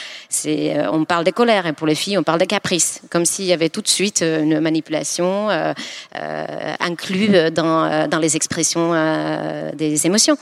Euh, 0.46 0.88
on 0.92 1.06
parle 1.06 1.24
des 1.24 1.32
colères 1.32 1.66
et 1.66 1.74
pour 1.74 1.88
les 1.88 1.96
filles, 1.96 2.18
on 2.18 2.24
parle 2.24 2.40
des 2.40 2.48
caprices, 2.48 3.02
comme 3.10 3.26
s'il 3.26 3.46
y 3.46 3.54
avait 3.54 3.70
tout 3.70 3.82
de 3.82 3.88
suite 3.88 4.22
euh, 4.22 4.44
une 4.44 4.60
manipulation 4.60 5.50
euh, 5.50 5.74
euh, 6.16 6.74
inclue 6.80 7.52
dans, 7.52 8.20
les 8.22 8.36
expressions 8.36 8.92
des 9.74 10.06
émotions. 10.06 10.38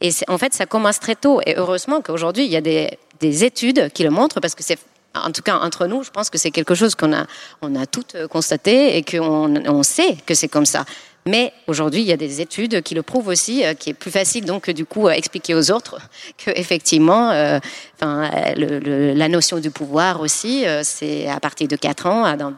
Et 0.00 0.10
en 0.28 0.38
fait, 0.38 0.52
ça 0.54 0.66
commence 0.66 1.00
très 1.00 1.16
tôt. 1.16 1.40
Et 1.46 1.54
heureusement 1.56 2.00
qu'aujourd'hui, 2.00 2.44
il 2.44 2.52
y 2.52 2.56
a 2.56 2.60
des, 2.60 2.98
des 3.20 3.44
études 3.44 3.90
qui 3.92 4.04
le 4.04 4.10
montrent 4.10 4.40
parce 4.40 4.54
que 4.54 4.62
c'est 4.62 4.78
en 5.14 5.30
tout 5.30 5.42
cas 5.42 5.58
entre 5.58 5.86
nous, 5.86 6.02
je 6.02 6.10
pense 6.10 6.28
que 6.28 6.38
c'est 6.38 6.50
quelque 6.50 6.74
chose 6.74 6.96
qu'on 6.96 7.12
a, 7.12 7.24
on 7.62 7.76
a 7.76 7.86
toutes 7.86 8.26
constaté 8.26 8.96
et 8.96 9.04
qu'on 9.04 9.54
on 9.66 9.82
sait 9.84 10.16
que 10.26 10.34
c'est 10.34 10.48
comme 10.48 10.66
ça. 10.66 10.84
Mais 11.26 11.54
aujourd'hui, 11.66 12.02
il 12.02 12.06
y 12.06 12.12
a 12.12 12.18
des 12.18 12.42
études 12.42 12.82
qui 12.82 12.94
le 12.94 13.02
prouvent 13.02 13.28
aussi, 13.28 13.64
euh, 13.64 13.72
qui 13.72 13.90
est 13.90 13.94
plus 13.94 14.10
facile 14.10 14.44
donc 14.44 14.68
du 14.70 14.84
coup 14.84 15.08
à 15.08 15.16
expliquer 15.16 15.54
aux 15.54 15.70
autres 15.70 15.98
que 16.38 16.50
effectivement, 16.50 17.30
euh, 17.30 17.58
enfin, 17.96 18.28
la 18.58 19.28
notion 19.28 19.58
du 19.58 19.70
pouvoir 19.70 20.20
aussi, 20.20 20.66
euh, 20.66 20.82
c'est 20.84 21.26
à 21.28 21.40
partir 21.40 21.66
de 21.68 21.76
4 21.76 22.06
ans 22.06 22.36
dans 22.36 22.52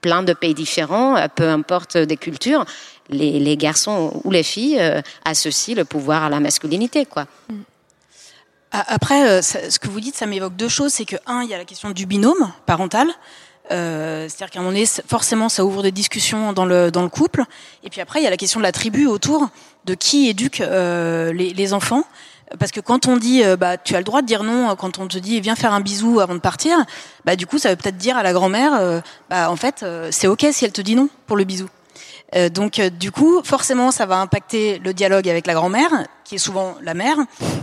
plein 0.00 0.22
de 0.22 0.32
pays 0.32 0.54
différents, 0.54 1.16
peu 1.34 1.48
importe 1.48 1.96
des 1.96 2.16
cultures, 2.16 2.64
les, 3.08 3.40
les 3.40 3.56
garçons 3.56 4.20
ou 4.22 4.30
les 4.30 4.44
filles 4.44 4.80
associent 5.24 5.74
le 5.74 5.84
pouvoir 5.84 6.24
à 6.24 6.28
la 6.28 6.38
masculinité, 6.38 7.04
quoi. 7.04 7.26
Mm. 7.48 7.54
Après, 8.70 9.42
ce 9.42 9.78
que 9.78 9.88
vous 9.88 9.98
dites, 9.98 10.14
ça 10.14 10.26
m'évoque 10.26 10.54
deux 10.54 10.68
choses. 10.68 10.92
C'est 10.92 11.06
que, 11.06 11.16
un, 11.26 11.42
il 11.42 11.48
y 11.48 11.54
a 11.54 11.58
la 11.58 11.64
question 11.64 11.90
du 11.90 12.04
binôme 12.04 12.52
parental. 12.66 13.08
Euh, 13.70 14.28
C'est-à-dire 14.28 14.50
qu'à 14.50 14.58
un 14.60 14.62
moment 14.62 14.72
donné, 14.72 14.86
forcément, 15.06 15.48
ça 15.48 15.64
ouvre 15.64 15.82
des 15.82 15.92
discussions 15.92 16.52
dans 16.52 16.64
le, 16.64 16.90
dans 16.90 17.02
le 17.02 17.08
couple. 17.08 17.44
Et 17.84 17.90
puis 17.90 18.00
après, 18.00 18.20
il 18.20 18.24
y 18.24 18.26
a 18.26 18.30
la 18.30 18.36
question 18.36 18.60
de 18.60 18.64
la 18.64 18.72
tribu 18.72 19.06
autour, 19.06 19.48
de 19.84 19.94
qui 19.94 20.28
éduque 20.28 20.60
euh, 20.60 21.32
les, 21.32 21.52
les, 21.52 21.72
enfants. 21.72 22.04
Parce 22.58 22.72
que 22.72 22.80
quand 22.80 23.06
on 23.06 23.16
dit, 23.16 23.44
euh, 23.44 23.56
bah, 23.56 23.76
tu 23.76 23.94
as 23.94 23.98
le 23.98 24.04
droit 24.04 24.22
de 24.22 24.26
dire 24.26 24.42
non, 24.42 24.74
quand 24.76 24.98
on 24.98 25.06
te 25.06 25.18
dit, 25.18 25.40
viens 25.40 25.54
faire 25.54 25.74
un 25.74 25.80
bisou 25.80 26.20
avant 26.20 26.34
de 26.34 26.40
partir, 26.40 26.78
bah, 27.24 27.36
du 27.36 27.46
coup, 27.46 27.58
ça 27.58 27.70
veut 27.70 27.76
peut-être 27.76 27.98
dire 27.98 28.16
à 28.16 28.22
la 28.22 28.32
grand-mère, 28.32 28.74
euh, 28.74 29.00
bah, 29.28 29.50
en 29.50 29.56
fait, 29.56 29.84
c'est 30.10 30.26
ok 30.26 30.46
si 30.52 30.64
elle 30.64 30.72
te 30.72 30.80
dit 30.80 30.94
non 30.94 31.08
pour 31.26 31.36
le 31.36 31.44
bisou. 31.44 31.68
Euh, 32.34 32.48
donc 32.48 32.78
euh, 32.78 32.90
du 32.90 33.10
coup, 33.10 33.40
forcément, 33.42 33.90
ça 33.90 34.06
va 34.06 34.18
impacter 34.18 34.78
le 34.80 34.92
dialogue 34.92 35.28
avec 35.28 35.46
la 35.46 35.54
grand-mère, 35.54 35.90
qui 36.24 36.34
est 36.34 36.38
souvent 36.38 36.76
la 36.82 36.94
mère. 36.94 37.16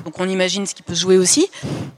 Donc 0.06 0.20
on 0.20 0.28
imagine 0.28 0.66
ce 0.66 0.74
qui 0.74 0.84
peut 0.84 0.96
jouer 0.96 1.18
aussi. 1.18 1.48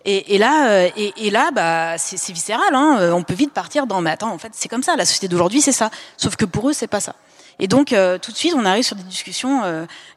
Et, 0.05 0.35
et 0.35 0.37
là, 0.37 0.69
euh, 0.69 0.89
et, 0.97 1.13
et, 1.17 1.29
là, 1.29 1.51
bah, 1.51 1.97
c'est 1.97 2.33
viscéral. 2.33 2.73
Hein. 2.73 3.11
On 3.13 3.23
peut 3.23 3.33
vite 3.33 3.53
partir 3.53 3.87
dans, 3.87 4.01
mais 4.01 4.11
attends, 4.11 4.33
en 4.33 4.37
fait, 4.37 4.51
c'est 4.53 4.69
comme 4.69 4.83
ça. 4.83 4.95
La 4.95 5.05
société 5.05 5.27
d'aujourd'hui, 5.27 5.61
c'est 5.61 5.71
ça. 5.71 5.89
Sauf 6.17 6.35
que 6.35 6.45
pour 6.45 6.69
eux, 6.69 6.73
c'est 6.73 6.87
pas 6.87 6.99
ça. 6.99 7.15
Et 7.59 7.67
donc 7.67 7.87
tout 7.87 8.31
de 8.31 8.37
suite, 8.37 8.53
on 8.55 8.65
arrive 8.65 8.83
sur 8.83 8.95
des 8.95 9.03
discussions 9.03 9.61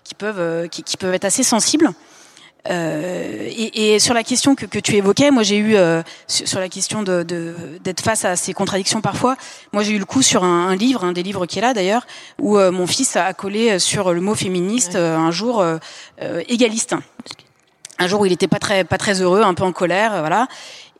qui 0.04 0.14
peuvent, 0.14 0.68
qui 0.68 0.96
peuvent 0.98 1.14
être 1.14 1.24
assez 1.24 1.42
sensibles. 1.42 1.90
Euh, 2.68 3.48
et, 3.48 3.94
et, 3.94 3.98
sur 3.98 4.12
la 4.12 4.22
question 4.22 4.54
que, 4.54 4.66
que 4.66 4.78
tu 4.78 4.94
évoquais, 4.96 5.30
moi 5.30 5.42
j'ai 5.42 5.56
eu 5.56 5.76
euh, 5.76 6.02
sur, 6.26 6.60
la 6.60 6.68
question 6.68 7.02
de 7.02 7.22
d'être 7.82 8.02
face 8.02 8.24
à 8.24 8.36
ces 8.36 8.52
contradictions 8.52 9.00
parfois. 9.00 9.36
Moi 9.72 9.82
j'ai 9.82 9.92
eu 9.92 9.98
le 9.98 10.04
coup 10.04 10.22
sur 10.22 10.44
un, 10.44 10.68
un, 10.68 10.76
livre, 10.76 11.04
un 11.04 11.12
des 11.12 11.22
livres 11.22 11.46
qui 11.46 11.58
est 11.58 11.62
là 11.62 11.72
d'ailleurs, 11.72 12.06
où 12.38 12.58
euh, 12.58 12.70
mon 12.70 12.86
fils 12.86 13.16
a 13.16 13.32
collé 13.32 13.78
sur 13.78 14.12
le 14.12 14.20
mot 14.20 14.34
féministe 14.34 14.96
euh, 14.96 15.16
un 15.16 15.30
jour 15.30 15.64
égaliste. 16.48 16.94
Un 17.98 18.06
jour 18.06 18.22
où 18.22 18.26
il 18.26 18.32
était 18.32 18.48
pas 18.48 18.58
très 18.58 18.84
pas 18.84 18.98
très 18.98 19.20
heureux, 19.20 19.42
un 19.42 19.54
peu 19.54 19.64
en 19.64 19.72
colère, 19.72 20.20
voilà. 20.20 20.48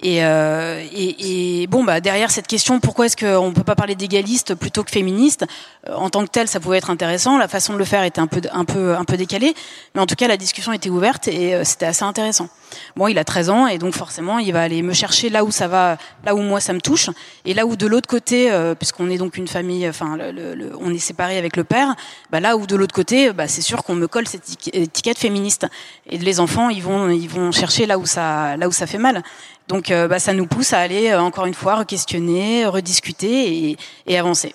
Et, 0.02 0.24
euh, 0.24 0.82
et, 0.92 1.62
et, 1.62 1.66
bon, 1.66 1.84
bah, 1.84 2.00
derrière 2.00 2.30
cette 2.30 2.46
question, 2.46 2.80
pourquoi 2.80 3.06
est-ce 3.06 3.16
qu'on 3.16 3.52
peut 3.52 3.64
pas 3.64 3.74
parler 3.74 3.94
d'égaliste 3.94 4.54
plutôt 4.54 4.82
que 4.82 4.90
féministe 4.90 5.44
euh, 5.88 5.94
En 5.94 6.08
tant 6.08 6.24
que 6.24 6.30
tel, 6.30 6.48
ça 6.48 6.58
pouvait 6.58 6.78
être 6.78 6.88
intéressant. 6.88 7.36
La 7.36 7.48
façon 7.48 7.74
de 7.74 7.78
le 7.78 7.84
faire 7.84 8.02
était 8.04 8.20
un 8.20 8.26
peu, 8.26 8.40
un 8.50 8.64
peu, 8.64 8.94
un 8.94 9.04
peu 9.04 9.18
décalée, 9.18 9.54
mais 9.94 10.00
en 10.00 10.06
tout 10.06 10.14
cas, 10.14 10.26
la 10.26 10.38
discussion 10.38 10.72
était 10.72 10.88
ouverte 10.88 11.28
et 11.28 11.54
euh, 11.54 11.64
c'était 11.64 11.84
assez 11.84 12.04
intéressant. 12.04 12.48
Bon, 12.96 13.08
il 13.08 13.18
a 13.18 13.24
13 13.24 13.50
ans 13.50 13.66
et 13.66 13.76
donc 13.76 13.94
forcément, 13.94 14.38
il 14.38 14.52
va 14.52 14.62
aller 14.62 14.80
me 14.80 14.94
chercher 14.94 15.28
là 15.28 15.44
où 15.44 15.50
ça 15.50 15.68
va, 15.68 15.98
là 16.24 16.34
où 16.34 16.40
moi 16.40 16.60
ça 16.60 16.72
me 16.72 16.80
touche, 16.80 17.10
et 17.44 17.52
là 17.52 17.66
où 17.66 17.76
de 17.76 17.86
l'autre 17.86 18.08
côté, 18.08 18.50
euh, 18.50 18.74
puisqu'on 18.74 19.10
est 19.10 19.18
donc 19.18 19.36
une 19.36 19.48
famille, 19.48 19.86
enfin, 19.88 20.16
le, 20.16 20.54
le, 20.54 20.72
on 20.80 20.94
est 20.94 20.98
séparé 20.98 21.36
avec 21.36 21.56
le 21.56 21.64
père, 21.64 21.94
bah, 22.30 22.40
là 22.40 22.56
où 22.56 22.66
de 22.66 22.76
l'autre 22.76 22.94
côté, 22.94 23.32
bah, 23.32 23.48
c'est 23.48 23.60
sûr 23.60 23.82
qu'on 23.82 23.96
me 23.96 24.06
colle 24.06 24.26
cette 24.26 24.48
étiquette 24.72 25.18
féministe. 25.18 25.66
Et 26.08 26.16
les 26.16 26.40
enfants, 26.40 26.70
ils 26.70 26.82
vont, 26.82 27.10
ils 27.10 27.28
vont 27.28 27.52
chercher 27.52 27.86
là 27.86 27.98
où 27.98 28.06
ça, 28.06 28.56
là 28.56 28.66
où 28.68 28.72
ça 28.72 28.86
fait 28.86 28.98
mal. 28.98 29.22
Donc 29.70 29.92
euh, 29.92 30.08
bah, 30.08 30.18
ça 30.18 30.32
nous 30.32 30.46
pousse 30.46 30.72
à 30.72 30.80
aller, 30.80 31.10
euh, 31.10 31.20
encore 31.20 31.46
une 31.46 31.54
fois, 31.54 31.76
re-questionner, 31.76 32.66
rediscuter 32.66 33.68
et, 33.70 33.76
et 34.08 34.18
avancer. 34.18 34.52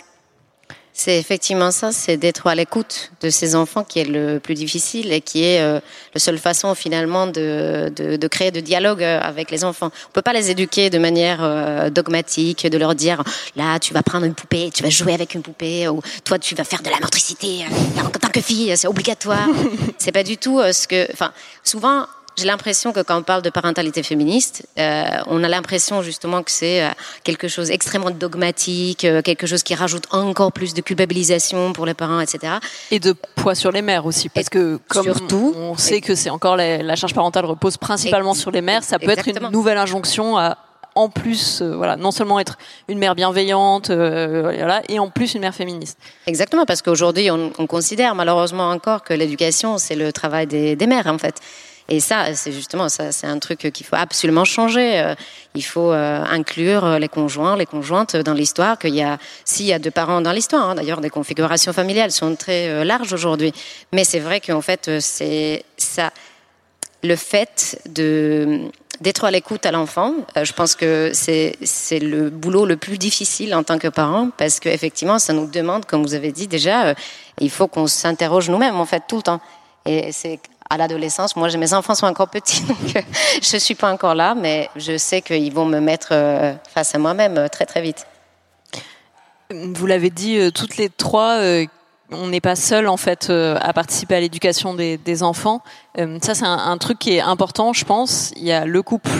C'est 0.91 1.17
effectivement 1.17 1.71
ça, 1.71 1.93
c'est 1.93 2.17
d'être 2.17 2.47
à 2.47 2.55
l'écoute 2.55 3.11
de 3.21 3.29
ces 3.29 3.55
enfants 3.55 3.85
qui 3.85 3.99
est 3.99 4.05
le 4.05 4.39
plus 4.39 4.55
difficile 4.55 5.13
et 5.13 5.21
qui 5.21 5.43
est 5.43 5.61
euh, 5.61 5.79
la 6.13 6.19
seule 6.19 6.37
façon 6.37 6.75
finalement 6.75 7.27
de, 7.27 7.91
de, 7.95 8.17
de, 8.17 8.27
créer 8.27 8.51
de 8.51 8.59
dialogue 8.59 9.03
avec 9.03 9.51
les 9.51 9.63
enfants. 9.63 9.89
On 10.09 10.11
peut 10.11 10.21
pas 10.21 10.33
les 10.33 10.51
éduquer 10.51 10.89
de 10.89 10.97
manière 10.97 11.39
euh, 11.43 11.89
dogmatique, 11.89 12.67
de 12.67 12.77
leur 12.77 12.93
dire 12.93 13.23
là 13.55 13.79
tu 13.79 13.93
vas 13.93 14.03
prendre 14.03 14.25
une 14.25 14.35
poupée, 14.35 14.69
tu 14.73 14.83
vas 14.83 14.89
jouer 14.89 15.13
avec 15.13 15.33
une 15.33 15.41
poupée, 15.41 15.87
ou 15.87 16.01
toi 16.25 16.39
tu 16.39 16.55
vas 16.55 16.65
faire 16.65 16.81
de 16.81 16.89
la 16.89 16.99
motricité 16.99 17.65
en 18.01 18.09
tant 18.09 18.29
que 18.29 18.41
fille, 18.41 18.75
c'est 18.75 18.87
obligatoire. 18.87 19.47
c'est 19.97 20.13
pas 20.13 20.23
du 20.23 20.37
tout 20.37 20.61
ce 20.71 20.87
que, 20.87 21.09
enfin 21.11 21.31
souvent 21.63 22.05
j'ai 22.37 22.45
l'impression 22.45 22.91
que 22.91 23.01
quand 23.01 23.17
on 23.17 23.23
parle 23.23 23.41
de 23.41 23.49
parentalité 23.49 24.03
féministe, 24.03 24.67
euh, 24.77 25.03
on 25.27 25.43
a 25.43 25.47
l'impression 25.47 26.01
justement 26.01 26.43
que 26.43 26.51
c'est 26.51 26.83
euh, 26.83 26.89
quelque 27.23 27.47
chose 27.47 27.71
extrêmement 27.71 28.11
dogmatique, 28.11 29.05
euh, 29.05 29.21
quelque 29.21 29.47
chose 29.47 29.63
qui 29.63 29.75
rajoute 29.75 30.05
encore 30.11 30.51
plus 30.51 30.73
de 30.73 30.81
culpabilisation 30.81 31.73
pour 31.73 31.85
les 31.85 31.93
parents, 31.93 32.19
etc. 32.19 32.53
Et 32.91 32.99
de 32.99 33.13
poids 33.13 33.55
sur 33.55 33.71
les 33.71 33.81
mères 33.81 34.05
aussi, 34.05 34.29
parce 34.29 34.49
que 34.49 34.79
comme 34.87 35.03
surtout, 35.03 35.53
on 35.55 35.77
sait 35.77 36.01
que 36.01 36.15
c'est 36.15 36.29
encore 36.29 36.55
la, 36.55 36.77
la, 36.83 36.95
charge 36.95 37.13
parentale 37.13 37.45
repose 37.45 37.77
principalement 37.77 38.33
sur 38.33 38.51
les 38.51 38.61
mères, 38.61 38.83
ça 38.83 38.99
peut 38.99 39.09
exactement. 39.09 39.37
être 39.37 39.43
une 39.45 39.51
nouvelle 39.51 39.77
injonction 39.77 40.37
à 40.37 40.57
en 40.95 41.09
plus, 41.09 41.61
euh, 41.61 41.75
voilà, 41.75 41.97
non 41.97 42.11
seulement 42.11 42.39
être 42.39 42.57
une 42.87 42.97
mère 42.97 43.15
bienveillante, 43.15 43.89
euh, 43.89 44.53
voilà, 44.57 44.81
et 44.87 44.97
en 44.97 45.09
plus 45.09 45.33
une 45.35 45.41
mère 45.41 45.53
féministe. 45.53 45.99
Exactement, 46.25 46.65
parce 46.65 46.81
qu'aujourd'hui, 46.81 47.29
on, 47.29 47.51
on, 47.59 47.67
considère 47.67 48.15
malheureusement 48.15 48.69
encore 48.69 49.03
que 49.03 49.13
l'éducation, 49.13 49.77
c'est 49.77 49.95
le 49.95 50.13
travail 50.13 50.47
des, 50.47 50.77
des 50.77 50.87
mères, 50.87 51.07
en 51.07 51.17
fait. 51.17 51.41
Et 51.87 51.99
ça, 51.99 52.33
c'est 52.33 52.51
justement 52.51 52.89
ça, 52.89 53.11
c'est 53.11 53.27
un 53.27 53.37
truc 53.37 53.71
qu'il 53.71 53.85
faut 53.85 53.95
absolument 53.95 54.43
changer. 54.43 54.99
Euh, 54.99 55.13
il 55.53 55.61
faut 55.61 55.91
euh, 55.91 56.23
inclure 56.23 56.97
les 56.97 57.07
conjoints, 57.07 57.55
les 57.55 57.67
conjointes 57.67 58.15
dans 58.15 58.33
l'histoire. 58.33 58.79
Qu'il 58.79 58.95
y 58.95 59.03
a, 59.03 59.19
s'il 59.43 59.67
y 59.67 59.73
a 59.73 59.77
deux 59.77 59.91
parents 59.91 60.21
dans 60.21 60.31
l'histoire, 60.31 60.71
hein, 60.71 60.75
d'ailleurs, 60.75 60.99
des 60.99 61.11
configurations 61.11 61.73
familiales 61.73 62.11
sont 62.11 62.35
très 62.35 62.69
euh, 62.69 62.83
larges 62.83 63.13
aujourd'hui. 63.13 63.53
Mais 63.93 64.03
c'est 64.03 64.19
vrai 64.19 64.41
qu'en 64.41 64.61
fait, 64.61 64.99
c'est 64.99 65.63
ça, 65.77 66.11
le 67.03 67.15
fait 67.15 67.79
de 67.87 68.61
d'être 69.01 69.25
à 69.25 69.31
l'écoute 69.31 69.65
à 69.65 69.71
l'enfant, 69.71 70.13
je 70.41 70.53
pense 70.53 70.73
que 70.73 71.11
c'est 71.13 71.57
c'est 71.61 71.99
le 71.99 72.29
boulot 72.29 72.65
le 72.65 72.77
plus 72.77 72.97
difficile 72.97 73.53
en 73.53 73.61
tant 73.61 73.77
que 73.77 73.89
parent 73.89 74.29
parce 74.37 74.61
que 74.61 74.69
effectivement, 74.69 75.19
ça 75.19 75.33
nous 75.33 75.47
demande, 75.47 75.85
comme 75.85 76.01
vous 76.01 76.13
avez 76.13 76.31
dit 76.31 76.47
déjà, 76.47 76.95
il 77.41 77.49
faut 77.49 77.67
qu'on 77.67 77.87
s'interroge 77.87 78.49
nous-mêmes 78.49 78.77
en 78.77 78.85
fait 78.85 79.03
tout 79.05 79.17
le 79.17 79.21
temps. 79.21 79.41
Et 79.85 80.13
c'est 80.13 80.39
à 80.69 80.77
l'adolescence. 80.77 81.35
Moi, 81.35 81.49
mes 81.57 81.73
enfants 81.73 81.95
sont 81.95 82.07
encore 82.07 82.29
petits, 82.29 82.61
donc 82.67 82.95
euh, 82.95 83.01
je 83.41 83.57
suis 83.57 83.75
pas 83.75 83.91
encore 83.91 84.15
là, 84.15 84.35
mais 84.35 84.69
je 84.75 84.97
sais 84.97 85.21
qu'ils 85.21 85.53
vont 85.53 85.65
me 85.65 85.79
mettre 85.79 86.09
euh, 86.11 86.53
face 86.73 86.95
à 86.95 86.99
moi-même 86.99 87.37
euh, 87.37 87.47
très 87.47 87.65
très 87.65 87.81
vite. 87.81 88.07
Vous 89.51 89.85
l'avez 89.85 90.09
dit 90.09 90.51
toutes 90.53 90.77
les 90.77 90.89
trois. 90.89 91.39
on 92.09 92.27
n'est 92.27 92.41
pas 92.41 92.55
seul 92.55 92.87
en 92.87 92.97
fait 92.97 93.29
à 93.29 93.73
participer 93.73 94.15
à 94.15 94.19
l'éducation 94.19 94.73
des, 94.73 95.23
enfants. 95.23 95.61
ça, 95.95 96.33
c'est 96.33 96.45
un, 96.45 96.77
truc 96.79 96.97
qui 96.97 97.13
est 97.13 97.21
important, 97.21 97.71
je 97.71 97.85
pense. 97.85 98.31
Il 98.37 98.43
y 98.43 98.51
a 98.51 98.65
le 98.65 98.81
couple 98.81 99.11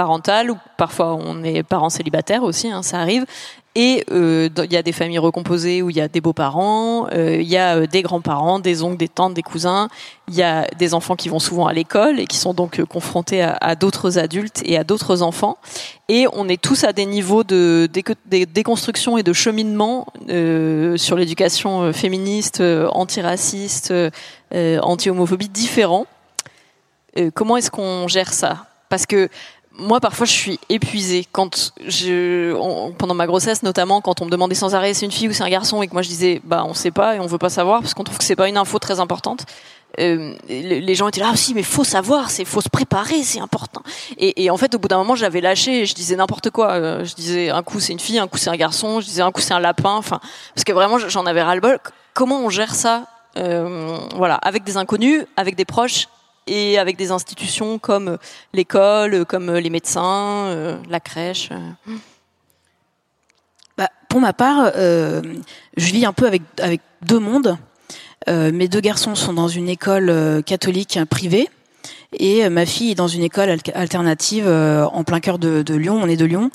parental 0.00 0.50
ou 0.50 0.56
parfois 0.78 1.14
on 1.14 1.44
est 1.44 1.62
parents 1.62 1.90
célibataires 1.90 2.42
aussi, 2.42 2.70
hein, 2.70 2.82
ça 2.82 3.00
arrive. 3.00 3.26
Et 3.74 4.02
euh, 4.10 4.48
il 4.64 4.72
y 4.72 4.78
a 4.78 4.82
des 4.82 4.92
familles 4.92 5.18
recomposées 5.18 5.82
où 5.82 5.90
il 5.90 5.96
y 5.96 6.00
a 6.00 6.08
des 6.08 6.22
beaux-parents, 6.22 7.06
euh, 7.12 7.36
il 7.38 7.48
y 7.48 7.58
a 7.58 7.76
euh, 7.76 7.86
des 7.86 8.00
grands-parents, 8.00 8.60
des 8.60 8.82
oncles, 8.82 8.96
des 8.96 9.08
tantes, 9.08 9.34
des 9.34 9.42
cousins. 9.42 9.88
Il 10.26 10.34
y 10.34 10.42
a 10.42 10.66
des 10.78 10.94
enfants 10.94 11.16
qui 11.16 11.28
vont 11.28 11.38
souvent 11.38 11.66
à 11.66 11.74
l'école 11.74 12.18
et 12.18 12.26
qui 12.26 12.38
sont 12.38 12.54
donc 12.54 12.82
confrontés 12.86 13.42
à, 13.42 13.74
d'autres 13.74 14.18
adultes 14.18 14.62
et 14.64 14.78
à 14.78 14.84
d'autres 14.84 15.20
enfants. 15.20 15.58
Et 16.08 16.26
on 16.32 16.48
est 16.48 16.60
tous 16.60 16.82
à 16.82 16.94
des 16.94 17.04
niveaux 17.04 17.44
de, 17.44 17.88
déconstruction 18.26 19.18
et 19.18 19.22
de 19.22 19.32
cheminement 19.34 20.06
sur 20.96 21.16
l'éducation 21.16 21.92
féministe, 21.92 22.62
antiraciste, 22.92 23.92
anti-homophobie 24.52 25.48
différents. 25.48 26.06
comment 27.34 27.56
est-ce 27.56 27.70
qu'on 27.72 28.08
gère 28.08 28.32
ça? 28.32 28.66
Parce 28.88 29.06
que 29.06 29.28
moi, 29.72 30.00
parfois, 30.00 30.26
je 30.26 30.32
suis 30.32 30.60
épuisée 30.68 31.26
quand 31.30 31.72
je, 31.86 32.52
pendant 32.92 33.14
ma 33.14 33.26
grossesse, 33.26 33.62
notamment, 33.62 34.00
quand 34.00 34.20
on 34.20 34.26
me 34.26 34.30
demandait 34.30 34.54
sans 34.54 34.74
arrêt 34.74 34.94
c'est 34.94 35.06
une 35.06 35.12
fille 35.12 35.28
ou 35.28 35.32
c'est 35.32 35.44
un 35.44 35.48
garçon, 35.48 35.82
et 35.82 35.88
que 35.88 35.92
moi 35.92 36.02
je 36.02 36.08
disais, 36.08 36.40
bah, 36.44 36.64
on 36.66 36.74
sait 36.74 36.90
pas 36.90 37.16
et 37.16 37.20
on 37.20 37.26
veut 37.26 37.38
pas 37.38 37.48
savoir 37.50 37.80
parce 37.80 37.94
qu'on 37.94 38.04
trouve 38.04 38.18
que 38.18 38.24
c'est 38.24 38.36
pas 38.36 38.48
une 38.48 38.56
info 38.56 38.78
très 38.78 39.00
importante. 39.00 39.46
Euh, 39.98 40.34
les 40.48 40.94
gens 40.94 41.08
étaient 41.08 41.20
là, 41.20 41.30
ah, 41.32 41.36
si, 41.36 41.52
mais 41.54 41.62
faut 41.62 41.84
savoir, 41.84 42.30
c'est 42.30 42.44
faut 42.44 42.60
se 42.60 42.68
préparer, 42.68 43.22
c'est 43.22 43.40
important. 43.40 43.82
Et, 44.18 44.48
en 44.50 44.56
fait, 44.56 44.74
au 44.74 44.78
bout 44.78 44.88
d'un 44.88 44.98
moment, 44.98 45.14
j'avais 45.14 45.40
lâché, 45.40 45.80
et 45.80 45.86
je 45.86 45.94
disais 45.94 46.16
n'importe 46.16 46.50
quoi. 46.50 46.72
Euh, 46.72 47.04
je 47.04 47.14
disais 47.14 47.50
un 47.50 47.62
coup 47.62 47.80
c'est 47.80 47.92
une 47.92 48.00
fille, 48.00 48.18
un 48.18 48.28
coup 48.28 48.38
c'est 48.38 48.50
un 48.50 48.56
garçon, 48.56 49.00
je 49.00 49.06
disais 49.06 49.22
un 49.22 49.32
coup 49.32 49.40
c'est 49.40 49.54
un 49.54 49.60
lapin. 49.60 49.94
Enfin, 49.94 50.20
parce 50.54 50.64
que 50.64 50.72
vraiment, 50.72 50.98
j'en 50.98 51.26
avais 51.26 51.42
ras 51.42 51.54
le 51.54 51.60
bol. 51.60 51.78
Comment 52.14 52.40
on 52.40 52.50
gère 52.50 52.74
ça, 52.74 53.06
euh, 53.36 53.98
voilà, 54.14 54.34
avec 54.36 54.64
des 54.64 54.76
inconnus, 54.76 55.24
avec 55.36 55.56
des 55.56 55.64
proches 55.64 56.08
et 56.50 56.78
avec 56.78 56.96
des 56.96 57.10
institutions 57.10 57.78
comme 57.78 58.18
l'école, 58.52 59.24
comme 59.24 59.50
les 59.54 59.70
médecins, 59.70 60.46
euh, 60.48 60.76
la 60.88 61.00
crèche. 61.00 61.50
Bah, 63.78 63.88
pour 64.08 64.20
ma 64.20 64.32
part, 64.32 64.72
je 64.74 65.12
vis 65.76 66.04
un 66.04 66.12
peu 66.12 66.26
avec 66.26 66.80
deux 67.02 67.18
mondes. 67.18 67.56
Euh, 68.28 68.52
mes 68.52 68.68
deux 68.68 68.80
garçons 68.80 69.14
sont 69.14 69.32
dans 69.32 69.48
une 69.48 69.68
école 69.68 70.10
euh, 70.10 70.42
catholique 70.42 70.98
privée 71.08 71.48
et 72.12 72.44
euh, 72.44 72.50
ma 72.50 72.66
fille 72.66 72.90
est 72.90 72.94
dans 72.94 73.08
une 73.08 73.22
école 73.22 73.48
alternative 73.74 74.46
en 74.46 75.04
plein 75.04 75.20
cœur 75.20 75.38
de, 75.38 75.62
de, 75.62 75.74
Lyon. 75.74 75.98
On 76.02 76.06
est 76.06 76.16
de 76.16 76.26
Lyon 76.26 76.50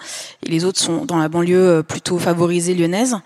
et 0.45 0.49
les 0.49 0.63
autres 0.63 0.79
sont 0.79 1.05
dans 1.05 1.17
la 1.17 1.27
banlieue 1.27 1.83
plutôt 1.87 2.19
favorisée 2.19 2.75
lyonnaise. 2.75 3.17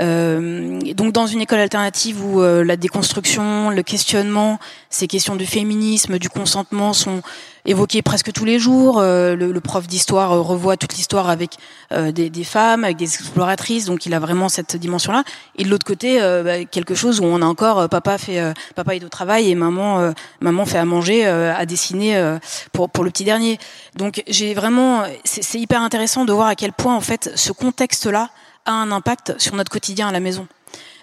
Euh, 0.00 0.80
donc 0.94 1.12
dans 1.12 1.26
une 1.26 1.40
école 1.40 1.60
alternative 1.60 2.24
où 2.24 2.40
euh, 2.40 2.64
la 2.64 2.76
déconstruction, 2.76 3.70
le 3.70 3.82
questionnement, 3.82 4.58
ces 4.90 5.06
questions 5.06 5.36
du 5.36 5.46
féminisme, 5.46 6.18
du 6.18 6.28
consentement 6.28 6.92
sont 6.92 7.22
évoquées 7.66 8.02
presque 8.02 8.32
tous 8.32 8.44
les 8.44 8.58
jours. 8.58 8.98
Euh, 8.98 9.36
le, 9.36 9.60
prof 9.60 9.86
d'histoire 9.86 10.30
revoit 10.44 10.76
toute 10.76 10.94
l'histoire 10.94 11.30
avec 11.30 11.56
des, 11.90 12.28
des, 12.28 12.44
femmes, 12.44 12.84
avec 12.84 12.96
des 12.98 13.14
exploratrices, 13.14 13.86
donc 13.86 14.04
il 14.04 14.12
a 14.12 14.18
vraiment 14.18 14.50
cette 14.50 14.76
dimension-là. 14.76 15.24
Et 15.56 15.64
de 15.64 15.70
l'autre 15.70 15.86
côté, 15.86 16.18
bah, 16.20 16.64
quelque 16.64 16.94
chose 16.94 17.20
où 17.20 17.24
on 17.24 17.40
a 17.40 17.46
encore 17.46 17.88
papa 17.88 18.18
fait 18.18 18.42
papa 18.74 18.94
est 18.94 19.04
au 19.04 19.08
travail 19.08 19.50
et 19.50 19.54
maman 19.54 20.12
maman 20.40 20.66
fait 20.66 20.76
à 20.76 20.84
manger, 20.84 21.24
à 21.24 21.64
dessiner 21.64 22.36
pour 22.72 22.90
pour 22.90 23.04
le 23.04 23.10
petit 23.10 23.24
dernier. 23.24 23.58
Donc 23.96 24.22
j'ai 24.28 24.52
vraiment 24.52 25.04
c'est 25.24 25.58
hyper 25.58 25.80
intéressant 25.80 26.26
de 26.26 26.32
voir 26.32 26.48
à 26.48 26.56
quel 26.56 26.72
point 26.72 26.94
en 26.94 27.00
fait 27.00 27.30
ce 27.34 27.52
contexte-là 27.52 28.28
a 28.64 28.72
un 28.72 28.90
impact 28.90 29.34
sur 29.38 29.54
notre 29.54 29.70
quotidien 29.70 30.08
à 30.08 30.12
la 30.12 30.20
maison. 30.20 30.46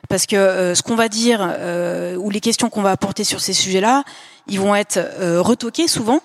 Parce 0.09 0.25
que 0.25 0.35
euh, 0.35 0.75
ce 0.75 0.81
qu'on 0.81 0.95
va 0.95 1.07
dire 1.07 1.39
euh, 1.41 2.15
ou 2.15 2.29
les 2.29 2.39
questions 2.39 2.69
qu'on 2.69 2.81
va 2.81 2.91
apporter 2.91 3.23
sur 3.23 3.39
ces 3.39 3.53
sujets-là, 3.53 4.03
ils 4.47 4.59
vont 4.59 4.75
être 4.75 4.97
euh, 4.97 5.41
retoqués 5.41 5.87
souvent 5.87 6.21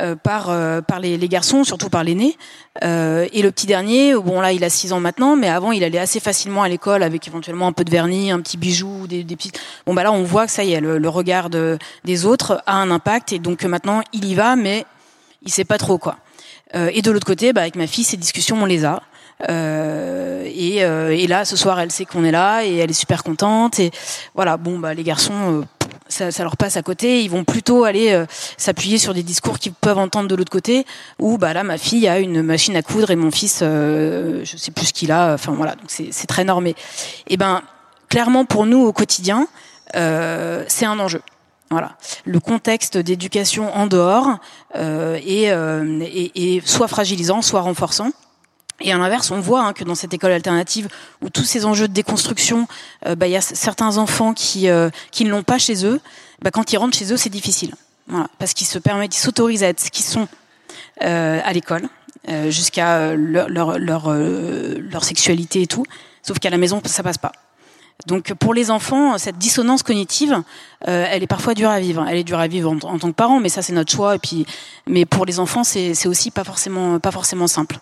euh, 0.00 0.16
par 0.16 0.46
par 0.84 1.00
les, 1.00 1.18
les, 1.18 1.28
garçons, 1.28 1.64
surtout 1.64 1.90
par 1.90 2.04
l'aîné. 2.04 2.38
et 2.80 3.42
le 3.42 3.50
petit 3.50 3.66
dernier, 3.66 4.14
bon 4.14 4.40
là, 4.40 4.52
il 4.52 4.64
a 4.64 4.70
6 4.70 4.92
ans 4.92 5.00
maintenant, 5.00 5.36
mais 5.36 5.48
avant, 5.48 5.72
il 5.72 5.84
allait 5.84 5.98
assez 5.98 6.20
facilement 6.20 6.62
à 6.62 6.68
l'école 6.68 7.02
avec 7.02 7.26
éventuellement 7.28 7.66
un 7.66 7.72
peu 7.72 7.84
de 7.84 7.90
vernis, 7.90 8.30
un 8.30 8.40
petit 8.40 8.56
bijou, 8.56 9.06
des, 9.06 9.24
des 9.24 9.36
petits. 9.36 9.52
Bon 9.84 9.94
bah 9.94 10.04
là, 10.04 10.12
on 10.12 10.22
voit 10.22 10.46
que 10.46 10.52
ça 10.52 10.64
y 10.64 10.72
est, 10.72 10.80
le, 10.80 10.98
le 10.98 11.08
regard 11.08 11.50
de, 11.50 11.78
des 12.04 12.24
autres 12.24 12.62
a 12.66 12.76
un 12.76 12.90
impact 12.90 13.32
et 13.32 13.38
donc 13.38 13.64
maintenant, 13.64 14.00
il 14.12 14.24
y 14.24 14.34
va, 14.34 14.56
mais 14.56 14.86
il 15.42 15.52
sait 15.52 15.64
pas 15.64 15.78
trop 15.78 15.98
quoi. 15.98 16.16
et 16.72 17.02
de 17.02 17.10
l'autre 17.10 17.26
côté, 17.26 17.52
bah, 17.52 17.62
avec 17.62 17.76
ma 17.76 17.86
fille, 17.86 18.04
ces 18.04 18.16
discussions, 18.16 18.62
on 18.62 18.66
les 18.66 18.84
a. 18.84 19.02
Euh, 19.48 20.44
et, 20.46 20.84
euh, 20.84 21.10
et, 21.10 21.26
là, 21.26 21.44
ce 21.44 21.56
soir, 21.56 21.78
elle 21.80 21.92
sait 21.92 22.04
qu'on 22.04 22.24
est 22.24 22.30
là 22.30 22.64
et 22.64 22.76
elle 22.76 22.90
est 22.90 22.94
super 22.94 23.22
contente. 23.22 23.78
Et 23.78 23.90
voilà, 24.34 24.56
bon, 24.56 24.78
bah, 24.78 24.94
les 24.94 25.04
garçons, 25.04 25.60
euh, 25.60 25.88
ça, 26.08 26.30
ça, 26.30 26.42
leur 26.42 26.56
passe 26.56 26.76
à 26.76 26.82
côté. 26.82 27.22
Ils 27.22 27.30
vont 27.30 27.44
plutôt 27.44 27.84
aller 27.84 28.24
s'appuyer 28.56 28.98
sur 28.98 29.14
des 29.14 29.22
discours 29.22 29.58
qu'ils 29.58 29.72
peuvent 29.72 29.98
entendre 29.98 30.28
de 30.28 30.34
l'autre 30.34 30.50
côté. 30.50 30.84
Ou 31.18 31.38
bah 31.38 31.52
là, 31.52 31.62
ma 31.64 31.78
fille 31.78 32.08
a 32.08 32.18
une 32.18 32.42
machine 32.42 32.76
à 32.76 32.82
coudre 32.82 33.10
et 33.10 33.16
mon 33.16 33.30
fils, 33.30 33.58
je 33.60 34.54
sais 34.56 34.70
plus 34.70 34.86
ce 34.86 34.92
qu'il 34.92 35.12
a. 35.12 35.34
Enfin 35.34 35.52
voilà, 35.52 35.74
donc 35.74 35.90
c'est 35.90 36.26
très 36.26 36.44
normé. 36.44 36.74
Et 37.26 37.36
ben, 37.36 37.62
clairement 38.08 38.44
pour 38.44 38.66
nous 38.66 38.80
au 38.80 38.92
quotidien, 38.92 39.46
c'est 39.92 40.86
un 40.86 40.98
enjeu. 40.98 41.20
Voilà, 41.70 41.96
le 42.24 42.40
contexte 42.40 42.96
d'éducation 42.96 43.74
en 43.74 43.86
dehors 43.86 44.38
euh, 44.74 45.18
est, 45.22 45.52
est, 46.34 46.66
soit 46.66 46.88
fragilisant, 46.88 47.42
soit 47.42 47.60
renforçant. 47.60 48.10
Et 48.80 48.92
à 48.92 48.98
l'inverse, 48.98 49.30
on 49.30 49.40
voit 49.40 49.64
hein, 49.64 49.72
que 49.72 49.82
dans 49.82 49.94
cette 49.94 50.14
école 50.14 50.32
alternative, 50.32 50.88
où 51.20 51.30
tous 51.30 51.44
ces 51.44 51.64
enjeux 51.64 51.88
de 51.88 51.92
déconstruction, 51.92 52.68
euh, 53.06 53.16
bah, 53.16 53.26
il 53.26 53.32
y 53.32 53.36
a 53.36 53.40
certains 53.40 53.96
enfants 53.96 54.34
qui, 54.34 54.68
euh, 54.68 54.90
qui 55.10 55.24
ne 55.24 55.30
l'ont 55.30 55.42
pas 55.42 55.58
chez 55.58 55.84
eux. 55.84 56.00
Bah, 56.42 56.50
quand 56.52 56.72
ils 56.72 56.76
rentrent 56.76 56.96
chez 56.96 57.12
eux, 57.12 57.16
c'est 57.16 57.30
difficile, 57.30 57.74
voilà, 58.06 58.28
parce 58.38 58.54
qu'ils 58.54 58.68
se 58.68 58.78
permettent, 58.78 59.16
ils 59.16 59.20
s'autorisent 59.20 59.64
à 59.64 59.68
être 59.68 59.80
ce 59.80 59.90
qu'ils 59.90 60.04
sont 60.04 60.28
euh, 61.02 61.40
à 61.44 61.52
l'école, 61.52 61.88
euh, 62.28 62.50
jusqu'à 62.50 63.14
leur, 63.14 63.48
leur, 63.48 63.78
leur, 63.78 64.12
leur, 64.12 65.04
sexualité 65.04 65.62
et 65.62 65.66
tout. 65.66 65.84
Sauf 66.22 66.38
qu'à 66.38 66.50
la 66.50 66.58
maison, 66.58 66.80
ça 66.84 67.02
passe 67.02 67.18
pas. 67.18 67.32
Donc 68.06 68.32
pour 68.34 68.54
les 68.54 68.70
enfants, 68.70 69.18
cette 69.18 69.38
dissonance 69.38 69.82
cognitive, 69.82 70.40
elle 70.82 71.20
est 71.20 71.26
parfois 71.26 71.54
dure 71.54 71.70
à 71.70 71.80
vivre. 71.80 72.06
Elle 72.08 72.18
est 72.18 72.24
dure 72.24 72.38
à 72.38 72.46
vivre 72.46 72.70
en, 72.70 72.76
en 72.76 72.98
tant 72.98 73.08
que 73.08 73.16
parent, 73.16 73.40
mais 73.40 73.48
ça 73.48 73.60
c'est 73.60 73.72
notre 73.72 73.90
choix. 73.90 74.14
Et 74.14 74.18
puis, 74.20 74.46
mais 74.86 75.04
pour 75.04 75.26
les 75.26 75.40
enfants, 75.40 75.64
c'est 75.64 76.06
aussi 76.06 76.30
pas 76.30 76.44
forcément 76.44 77.00
pas 77.00 77.10
forcément 77.10 77.48
simple. 77.48 77.80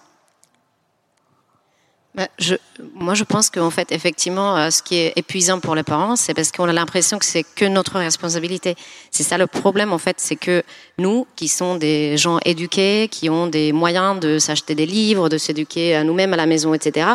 Bah, 2.16 2.28
je, 2.38 2.54
moi, 2.94 3.12
je 3.12 3.24
pense 3.24 3.50
qu'en 3.50 3.68
fait, 3.68 3.92
effectivement, 3.92 4.56
euh, 4.56 4.70
ce 4.70 4.82
qui 4.82 4.96
est 4.96 5.12
épuisant 5.16 5.60
pour 5.60 5.74
les 5.74 5.82
parents, 5.82 6.16
c'est 6.16 6.32
parce 6.32 6.50
qu'on 6.50 6.66
a 6.66 6.72
l'impression 6.72 7.18
que 7.18 7.26
c'est 7.26 7.42
que 7.42 7.66
notre 7.66 7.98
responsabilité. 7.98 8.74
C'est 9.10 9.22
ça 9.22 9.36
le 9.36 9.46
problème, 9.46 9.92
en 9.92 9.98
fait, 9.98 10.16
c'est 10.18 10.36
que 10.36 10.62
nous, 10.96 11.26
qui 11.36 11.46
sommes 11.46 11.78
des 11.78 12.16
gens 12.16 12.38
éduqués, 12.46 13.08
qui 13.10 13.28
ont 13.28 13.48
des 13.48 13.70
moyens 13.72 14.18
de 14.18 14.38
s'acheter 14.38 14.74
des 14.74 14.86
livres, 14.86 15.28
de 15.28 15.36
s'éduquer 15.36 15.94
à 15.94 16.04
nous-mêmes 16.04 16.32
à 16.32 16.36
la 16.36 16.46
maison, 16.46 16.72
etc., 16.72 17.08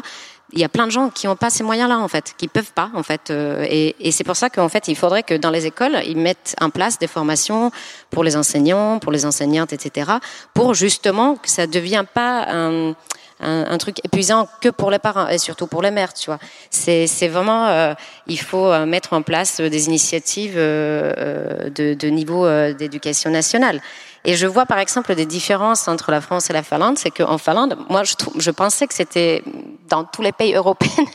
il 0.54 0.60
y 0.60 0.66
a 0.66 0.70
plein 0.70 0.86
de 0.86 0.92
gens 0.92 1.10
qui 1.10 1.28
n'ont 1.28 1.38
pas 1.38 1.50
ces 1.50 1.64
moyens-là, 1.64 1.98
en 1.98 2.10
fait, 2.10 2.36
qui 2.38 2.50
peuvent 2.50 2.74
pas, 2.74 2.92
en 2.94 3.04
fait. 3.04 3.32
Euh, 3.32 3.66
et, 3.70 3.96
et 4.02 4.12
c'est 4.12 4.26
pour 4.26 4.36
ça 4.36 4.50
qu'en 4.50 4.68
fait, 4.68 4.90
il 4.90 4.98
faudrait 4.98 5.24
que 5.24 5.34
dans 5.34 5.50
les 5.50 5.66
écoles, 5.66 5.98
ils 6.06 6.18
mettent 6.18 6.56
en 6.60 6.70
place 6.70 7.00
des 7.00 7.08
formations 7.08 7.72
pour 8.10 8.24
les 8.26 8.36
enseignants, 8.36 9.00
pour 9.00 9.14
les 9.14 9.26
enseignantes, 9.26 9.72
etc., 9.74 10.12
pour 10.54 10.74
justement 10.74 11.38
que 11.38 11.50
ça 11.50 11.66
ne 11.66 11.72
devienne 11.72 12.06
pas 12.06 12.46
un 12.50 12.94
un, 13.42 13.78
truc 13.78 13.98
épuisant 14.06 14.48
que 14.62 14.70
pour 14.70 14.92
les 14.92 15.00
parents 15.00 15.28
et 15.28 15.38
surtout 15.38 15.68
pour 15.68 15.82
les 15.82 15.92
mères, 15.92 16.14
tu 16.14 16.28
vois. 16.28 16.40
C'est, 16.70 17.08
c'est 17.08 17.28
vraiment, 17.28 17.68
euh, 17.68 17.94
il 18.28 18.40
faut 18.40 18.68
euh, 18.68 18.86
mettre 18.86 19.14
en 19.14 19.22
place 19.22 19.60
des 19.60 19.88
initiatives 19.88 20.56
euh, 20.56 21.70
de, 21.70 21.94
de 21.94 22.08
niveau 22.08 22.48
d'éducation 22.74 23.30
nationale. 23.30 23.82
Et 24.24 24.36
je 24.36 24.46
vois 24.46 24.68
par 24.68 24.78
exemple 24.78 25.16
des 25.16 25.26
différences 25.26 25.88
entre 25.88 26.12
la 26.12 26.22
France 26.22 26.50
et 26.52 26.54
la 26.54 26.62
Finlande, 26.62 27.00
c'est 27.00 27.10
qu'en 27.10 27.40
Finlande, 27.40 27.76
moi 27.90 28.04
je, 28.04 28.14
je 28.38 28.52
pensais 28.52 28.86
que 28.86 28.94
c'était 28.94 29.44
dans 29.90 30.04
tous 30.04 30.22
les 30.22 30.32
pays 30.32 30.54
européens 30.56 31.06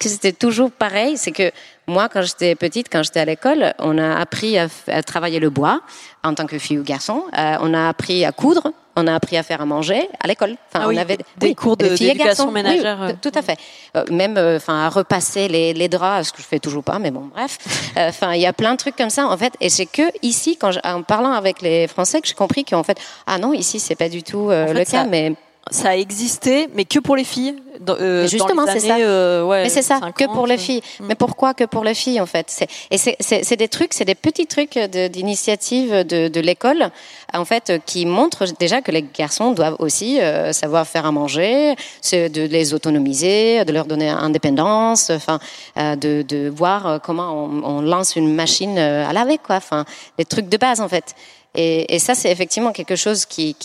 que 0.00 0.08
c'était 0.08 0.32
toujours 0.32 0.72
pareil, 0.72 1.16
c'est 1.16 1.30
que 1.30 1.52
moi, 1.88 2.08
quand 2.08 2.22
j'étais 2.22 2.56
petite, 2.56 2.88
quand 2.90 3.04
j'étais 3.04 3.20
à 3.20 3.24
l'école, 3.24 3.72
on 3.78 3.96
a 3.98 4.16
appris 4.16 4.58
à, 4.58 4.66
à, 4.88 5.02
travailler 5.04 5.38
le 5.38 5.50
bois 5.50 5.80
en 6.24 6.34
tant 6.34 6.46
que 6.46 6.58
fille 6.58 6.78
ou 6.78 6.82
garçon. 6.82 7.24
Euh, 7.38 7.56
on 7.60 7.72
a 7.74 7.88
appris 7.88 8.24
à 8.24 8.32
coudre. 8.32 8.72
On 8.96 9.06
a 9.06 9.14
appris 9.14 9.36
à 9.36 9.42
faire 9.42 9.60
à 9.60 9.66
manger 9.66 10.08
à 10.20 10.26
l'école. 10.26 10.56
Enfin, 10.68 10.84
ah 10.84 10.88
oui, 10.88 10.96
on 10.96 11.00
avait 11.00 11.18
des 11.36 11.54
cours 11.54 11.76
d'éducation 11.76 12.50
ménagère. 12.50 12.98
Oui, 13.02 13.12
tout 13.20 13.32
à 13.34 13.42
fait. 13.42 13.58
Euh, 13.96 14.04
même, 14.10 14.36
euh, 14.36 14.56
enfin, 14.56 14.86
à 14.86 14.88
repasser 14.88 15.48
les, 15.48 15.74
les, 15.74 15.88
draps, 15.88 16.28
ce 16.28 16.32
que 16.32 16.40
je 16.40 16.46
fais 16.46 16.58
toujours 16.58 16.82
pas, 16.82 16.98
mais 16.98 17.10
bon, 17.10 17.30
bref. 17.34 17.58
Enfin, 17.96 18.34
il 18.34 18.40
y 18.40 18.46
a 18.46 18.52
plein 18.52 18.72
de 18.72 18.78
trucs 18.78 18.96
comme 18.96 19.10
ça, 19.10 19.26
en 19.26 19.36
fait. 19.36 19.54
Et 19.60 19.68
c'est 19.68 19.86
que 19.86 20.02
ici, 20.22 20.56
quand 20.56 20.70
en 20.84 21.02
parlant 21.02 21.32
avec 21.32 21.62
les 21.62 21.86
Français, 21.86 22.20
que 22.20 22.28
j'ai 22.28 22.34
compris 22.34 22.64
qu'en 22.64 22.82
fait, 22.82 22.98
ah 23.26 23.38
non, 23.38 23.52
ici, 23.52 23.80
c'est 23.80 23.94
pas 23.94 24.08
du 24.08 24.22
tout 24.22 24.48
le 24.50 24.84
cas, 24.84 25.04
mais 25.04 25.34
ça 25.70 25.90
a 25.90 25.96
existé, 25.96 26.68
mais 26.74 26.84
que 26.84 27.00
pour 27.00 27.16
les 27.16 27.24
filles. 27.24 27.56
Euh, 27.88 28.26
justement, 28.26 28.66
c'est 28.66 28.80
ça. 28.80 28.96
Euh, 28.98 29.44
ouais, 29.44 29.64
mais 29.64 29.68
c'est 29.68 29.82
ça, 29.82 30.00
que 30.16 30.24
pour 30.24 30.46
les 30.46 30.58
filles. 30.58 30.80
Mm. 31.00 31.06
Mais 31.08 31.14
pourquoi 31.14 31.54
que 31.54 31.64
pour 31.64 31.82
les 31.82 31.94
filles, 31.94 32.20
en 32.20 32.26
fait? 32.26 32.66
Et 32.90 32.98
c'est 32.98 33.56
des 33.56 33.68
trucs, 33.68 33.92
c'est 33.92 34.04
des 34.04 34.14
petits 34.14 34.46
trucs 34.46 34.78
d'initiative 34.78 36.04
de, 36.04 36.28
de, 36.28 36.40
l'école, 36.40 36.90
en 37.34 37.44
fait, 37.44 37.82
qui 37.84 38.06
montrent 38.06 38.44
déjà 38.58 38.80
que 38.80 38.92
les 38.92 39.02
garçons 39.02 39.52
doivent 39.52 39.76
aussi 39.80 40.20
euh, 40.20 40.52
savoir 40.52 40.86
faire 40.86 41.04
à 41.04 41.12
manger, 41.12 41.74
de 42.12 42.46
les 42.46 42.72
autonomiser, 42.72 43.64
de 43.64 43.72
leur 43.72 43.86
donner 43.86 44.08
indépendance, 44.08 45.10
enfin, 45.10 45.40
euh, 45.78 45.96
de, 45.96 46.22
de, 46.22 46.48
voir 46.48 47.00
comment 47.02 47.44
on, 47.44 47.64
on, 47.64 47.80
lance 47.80 48.16
une 48.16 48.34
machine 48.34 48.78
à 48.78 49.12
laver, 49.12 49.38
quoi. 49.38 49.56
Enfin, 49.56 49.84
des 50.16 50.24
trucs 50.24 50.48
de 50.48 50.56
base, 50.56 50.80
en 50.80 50.88
fait. 50.88 51.14
Et, 51.56 51.98
ça, 51.98 52.14
c'est 52.14 52.30
effectivement 52.30 52.72
quelque 52.72 52.96
chose 52.96 53.24
qui, 53.24 53.56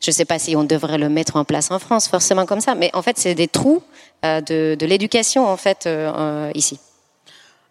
je 0.00 0.10
ne 0.10 0.12
sais 0.12 0.24
pas 0.24 0.38
si 0.38 0.56
on 0.56 0.64
devrait 0.64 0.98
le 0.98 1.08
mettre 1.08 1.36
en 1.36 1.44
place 1.44 1.70
en 1.70 1.78
France, 1.78 2.08
forcément 2.08 2.46
comme 2.46 2.60
ça, 2.60 2.74
mais 2.74 2.90
en 2.94 3.02
fait, 3.02 3.18
c'est 3.18 3.34
des 3.34 3.48
trous 3.48 3.82
euh, 4.24 4.40
de, 4.40 4.86
l'éducation 4.86 5.46
en 5.46 5.56
fait 5.56 5.86
euh, 5.86 6.10
euh, 6.16 6.50
ici. 6.54 6.78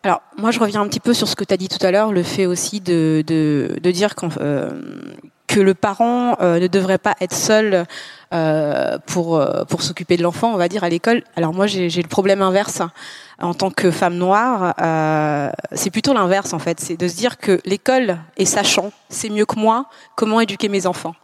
Alors, 0.03 0.21
moi, 0.37 0.51
je 0.51 0.59
reviens 0.59 0.81
un 0.81 0.87
petit 0.87 0.99
peu 0.99 1.13
sur 1.13 1.29
ce 1.29 1.35
que 1.35 1.45
tu 1.45 1.53
as 1.53 1.57
dit 1.57 1.69
tout 1.69 1.83
à 1.83 1.89
l'heure, 1.89 2.11
le 2.11 2.23
fait 2.23 2.45
aussi 2.45 2.81
de, 2.81 3.23
de, 3.25 3.91
dire 3.91 4.13
euh, 4.41 4.69
que 5.53 5.59
le 5.59 5.73
parent 5.73 6.37
euh, 6.41 6.59
ne 6.59 6.67
devrait 6.67 6.97
pas 6.97 7.15
être 7.21 7.33
seul 7.35 7.85
euh, 8.33 8.97
pour, 9.05 9.45
pour 9.69 9.81
s'occuper 9.83 10.17
de 10.17 10.23
l'enfant, 10.23 10.51
on 10.53 10.57
va 10.57 10.67
dire, 10.67 10.83
à 10.83 10.89
l'école. 10.89 11.23
Alors 11.35 11.53
moi, 11.53 11.67
j'ai 11.67 11.89
le 11.89 12.07
problème 12.07 12.41
inverse 12.41 12.81
en 13.43 13.53
tant 13.53 13.71
que 13.71 13.91
femme 13.91 14.15
noire, 14.15 14.73
euh, 14.81 15.49
c'est 15.73 15.89
plutôt 15.89 16.13
l'inverse 16.13 16.53
en 16.53 16.59
fait, 16.59 16.79
c'est 16.79 16.97
de 16.97 17.07
se 17.07 17.15
dire 17.15 17.37
que 17.37 17.59
l'école 17.65 18.17
est 18.37 18.45
sachant, 18.45 18.91
c'est 19.09 19.29
mieux 19.29 19.45
que 19.45 19.59
moi 19.59 19.85
comment 20.15 20.39
éduquer 20.39 20.69
mes 20.69 20.85
enfants. 20.85 21.15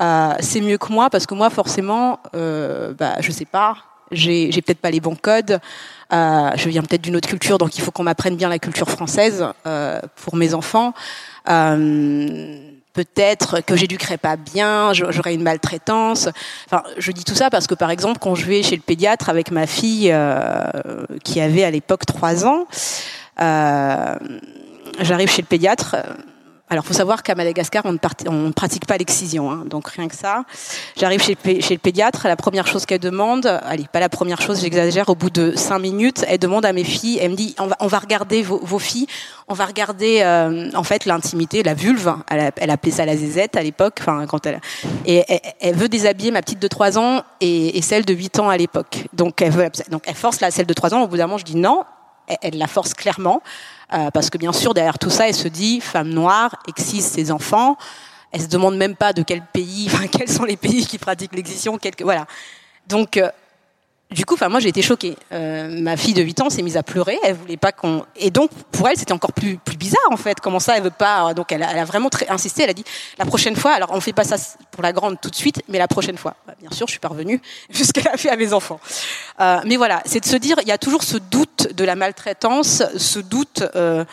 euh, 0.00 0.32
c'est 0.40 0.60
mieux 0.60 0.78
que 0.78 0.92
moi 0.92 1.10
parce 1.10 1.26
que 1.26 1.34
moi 1.34 1.50
forcément, 1.50 2.20
euh, 2.34 2.94
bah, 2.94 3.16
je 3.20 3.30
sais 3.32 3.44
pas, 3.44 3.76
j'ai, 4.10 4.50
peut-être 4.62 4.80
pas 4.80 4.90
les 4.90 5.00
bons 5.00 5.16
codes. 5.16 5.60
Euh, 6.12 6.50
je 6.56 6.68
viens 6.70 6.82
peut-être 6.82 7.02
d'une 7.02 7.16
autre 7.16 7.28
culture, 7.28 7.58
donc 7.58 7.76
il 7.76 7.82
faut 7.82 7.90
qu'on 7.90 8.04
m'apprenne 8.04 8.36
bien 8.36 8.48
la 8.48 8.58
culture 8.58 8.88
française 8.88 9.44
euh, 9.66 10.00
pour 10.16 10.36
mes 10.36 10.54
enfants. 10.54 10.94
Euh, 11.50 12.77
peut-être 12.98 13.60
que 13.60 13.76
j'éduquerai 13.76 14.16
pas 14.16 14.34
bien, 14.34 14.92
j'aurai 14.92 15.32
une 15.32 15.44
maltraitance. 15.44 16.28
Enfin, 16.66 16.82
je 16.96 17.12
dis 17.12 17.22
tout 17.22 17.36
ça 17.36 17.48
parce 17.48 17.68
que 17.68 17.76
par 17.76 17.92
exemple, 17.92 18.18
quand 18.18 18.34
je 18.34 18.44
vais 18.44 18.64
chez 18.64 18.74
le 18.74 18.82
pédiatre 18.82 19.28
avec 19.28 19.52
ma 19.52 19.68
fille 19.68 20.10
euh, 20.12 21.04
qui 21.22 21.40
avait 21.40 21.62
à 21.62 21.70
l'époque 21.70 22.06
trois 22.06 22.44
ans, 22.44 22.66
euh, 23.40 24.16
j'arrive 24.98 25.30
chez 25.30 25.42
le 25.42 25.46
pédiatre. 25.46 25.94
Alors, 26.70 26.84
faut 26.84 26.92
savoir 26.92 27.22
qu'à 27.22 27.34
Madagascar, 27.34 27.84
on 27.86 27.92
ne, 27.92 28.50
pratique 28.52 28.86
pas 28.86 28.98
l'excision, 28.98 29.50
hein, 29.50 29.64
donc 29.64 29.88
rien 29.88 30.06
que 30.06 30.14
ça. 30.14 30.44
J'arrive 30.96 31.22
chez, 31.22 31.36
le 31.44 31.78
pédiatre, 31.78 32.28
la 32.28 32.36
première 32.36 32.66
chose 32.66 32.84
qu'elle 32.84 33.00
demande, 33.00 33.46
allez, 33.46 33.86
pas 33.90 34.00
la 34.00 34.10
première 34.10 34.42
chose, 34.42 34.60
j'exagère, 34.60 35.08
au 35.08 35.14
bout 35.14 35.30
de 35.30 35.54
cinq 35.56 35.78
minutes, 35.78 36.24
elle 36.28 36.38
demande 36.38 36.66
à 36.66 36.74
mes 36.74 36.84
filles, 36.84 37.18
elle 37.22 37.30
me 37.30 37.36
dit, 37.36 37.54
on 37.58 37.86
va, 37.86 37.98
regarder 37.98 38.42
vos, 38.42 38.78
filles, 38.78 39.06
on 39.48 39.54
va 39.54 39.64
regarder 39.64 40.20
euh, 40.22 40.70
en 40.74 40.82
fait 40.82 41.06
l'intimité, 41.06 41.62
la 41.62 41.72
vulve, 41.74 42.14
elle, 42.28 42.70
appelait 42.70 42.92
ça 42.92 43.06
la 43.06 43.16
zézette 43.16 43.56
à 43.56 43.62
l'époque, 43.62 43.98
enfin 44.00 44.26
quand 44.26 44.44
elle, 44.44 44.60
et 45.06 45.24
elle, 45.60 45.74
veut 45.74 45.88
déshabiller 45.88 46.30
ma 46.30 46.42
petite 46.42 46.60
de 46.60 46.68
trois 46.68 46.98
ans 46.98 47.22
et, 47.40 47.80
celle 47.80 48.04
de 48.04 48.12
8 48.12 48.40
ans 48.40 48.50
à 48.50 48.56
l'époque. 48.58 49.06
Donc 49.14 49.40
elle 49.40 49.52
veut, 49.52 49.70
donc 49.90 50.02
elle 50.06 50.14
force 50.14 50.40
la 50.40 50.50
celle 50.50 50.66
de 50.66 50.74
trois 50.74 50.92
ans. 50.92 51.02
Au 51.02 51.06
bout 51.06 51.16
d'un 51.16 51.26
moment, 51.26 51.38
je 51.38 51.44
dis 51.44 51.56
non, 51.56 51.84
elle 52.42 52.58
la 52.58 52.66
force 52.66 52.92
clairement. 52.92 53.42
Euh, 53.92 54.10
parce 54.10 54.28
que 54.28 54.38
bien 54.38 54.52
sûr, 54.52 54.74
derrière 54.74 54.98
tout 54.98 55.10
ça, 55.10 55.28
elle 55.28 55.34
se 55.34 55.48
dit, 55.48 55.80
femme 55.80 56.10
noire, 56.10 56.56
excise 56.68 57.06
ses 57.06 57.30
enfants. 57.30 57.76
Elle 58.30 58.42
se 58.42 58.48
demande 58.48 58.76
même 58.76 58.96
pas 58.96 59.12
de 59.12 59.22
quel 59.22 59.42
pays, 59.42 59.88
enfin, 59.92 60.06
quels 60.06 60.30
sont 60.30 60.44
les 60.44 60.56
pays 60.56 60.86
qui 60.86 60.98
pratiquent 60.98 61.34
l'excision. 61.34 61.78
Voilà. 62.00 62.26
Donc, 62.86 63.16
euh, 63.16 63.30
du 64.10 64.24
coup, 64.24 64.34
enfin 64.34 64.48
moi 64.48 64.58
j'ai 64.58 64.70
été 64.70 64.80
choquée. 64.80 65.16
Euh, 65.32 65.68
ma 65.80 65.98
fille 65.98 66.14
de 66.14 66.22
8 66.22 66.40
ans 66.40 66.50
s'est 66.50 66.62
mise 66.62 66.78
à 66.78 66.82
pleurer. 66.82 67.18
Elle 67.24 67.34
voulait 67.34 67.58
pas 67.58 67.72
qu'on. 67.72 68.06
Et 68.16 68.30
donc 68.30 68.50
pour 68.72 68.88
elle 68.88 68.96
c'était 68.96 69.12
encore 69.12 69.34
plus 69.34 69.58
plus 69.58 69.76
bizarre 69.76 70.00
en 70.10 70.16
fait. 70.16 70.40
Comment 70.40 70.60
ça 70.60 70.76
elle 70.76 70.82
veut 70.82 70.90
pas 70.90 71.34
Donc 71.34 71.52
elle 71.52 71.62
a, 71.62 71.72
elle 71.72 71.78
a 71.78 71.84
vraiment 71.84 72.08
très 72.08 72.26
insisté. 72.28 72.62
Elle 72.62 72.70
a 72.70 72.74
dit 72.74 72.84
la 73.18 73.26
prochaine 73.26 73.54
fois. 73.54 73.72
Alors 73.72 73.90
on 73.92 74.00
fait 74.00 74.14
pas 74.14 74.24
ça 74.24 74.36
pour 74.70 74.82
la 74.82 74.92
grande 74.92 75.20
tout 75.20 75.28
de 75.28 75.34
suite, 75.34 75.62
mais 75.68 75.78
la 75.78 75.88
prochaine 75.88 76.16
fois. 76.16 76.36
Bah, 76.46 76.54
bien 76.58 76.70
sûr, 76.70 76.86
je 76.86 76.92
suis 76.92 77.00
parvenue 77.00 77.40
jusqu'elle 77.70 78.08
a 78.08 78.16
fait 78.16 78.30
à 78.30 78.36
mes 78.36 78.54
enfants. 78.54 78.80
Euh, 79.40 79.60
mais 79.66 79.76
voilà, 79.76 80.02
c'est 80.06 80.20
de 80.20 80.26
se 80.26 80.36
dire 80.36 80.56
il 80.62 80.68
y 80.68 80.72
a 80.72 80.78
toujours 80.78 81.02
ce 81.02 81.18
doute 81.18 81.74
de 81.74 81.84
la 81.84 81.94
maltraitance, 81.94 82.82
ce 82.96 83.18
doute. 83.18 83.62
Euh, 83.76 84.04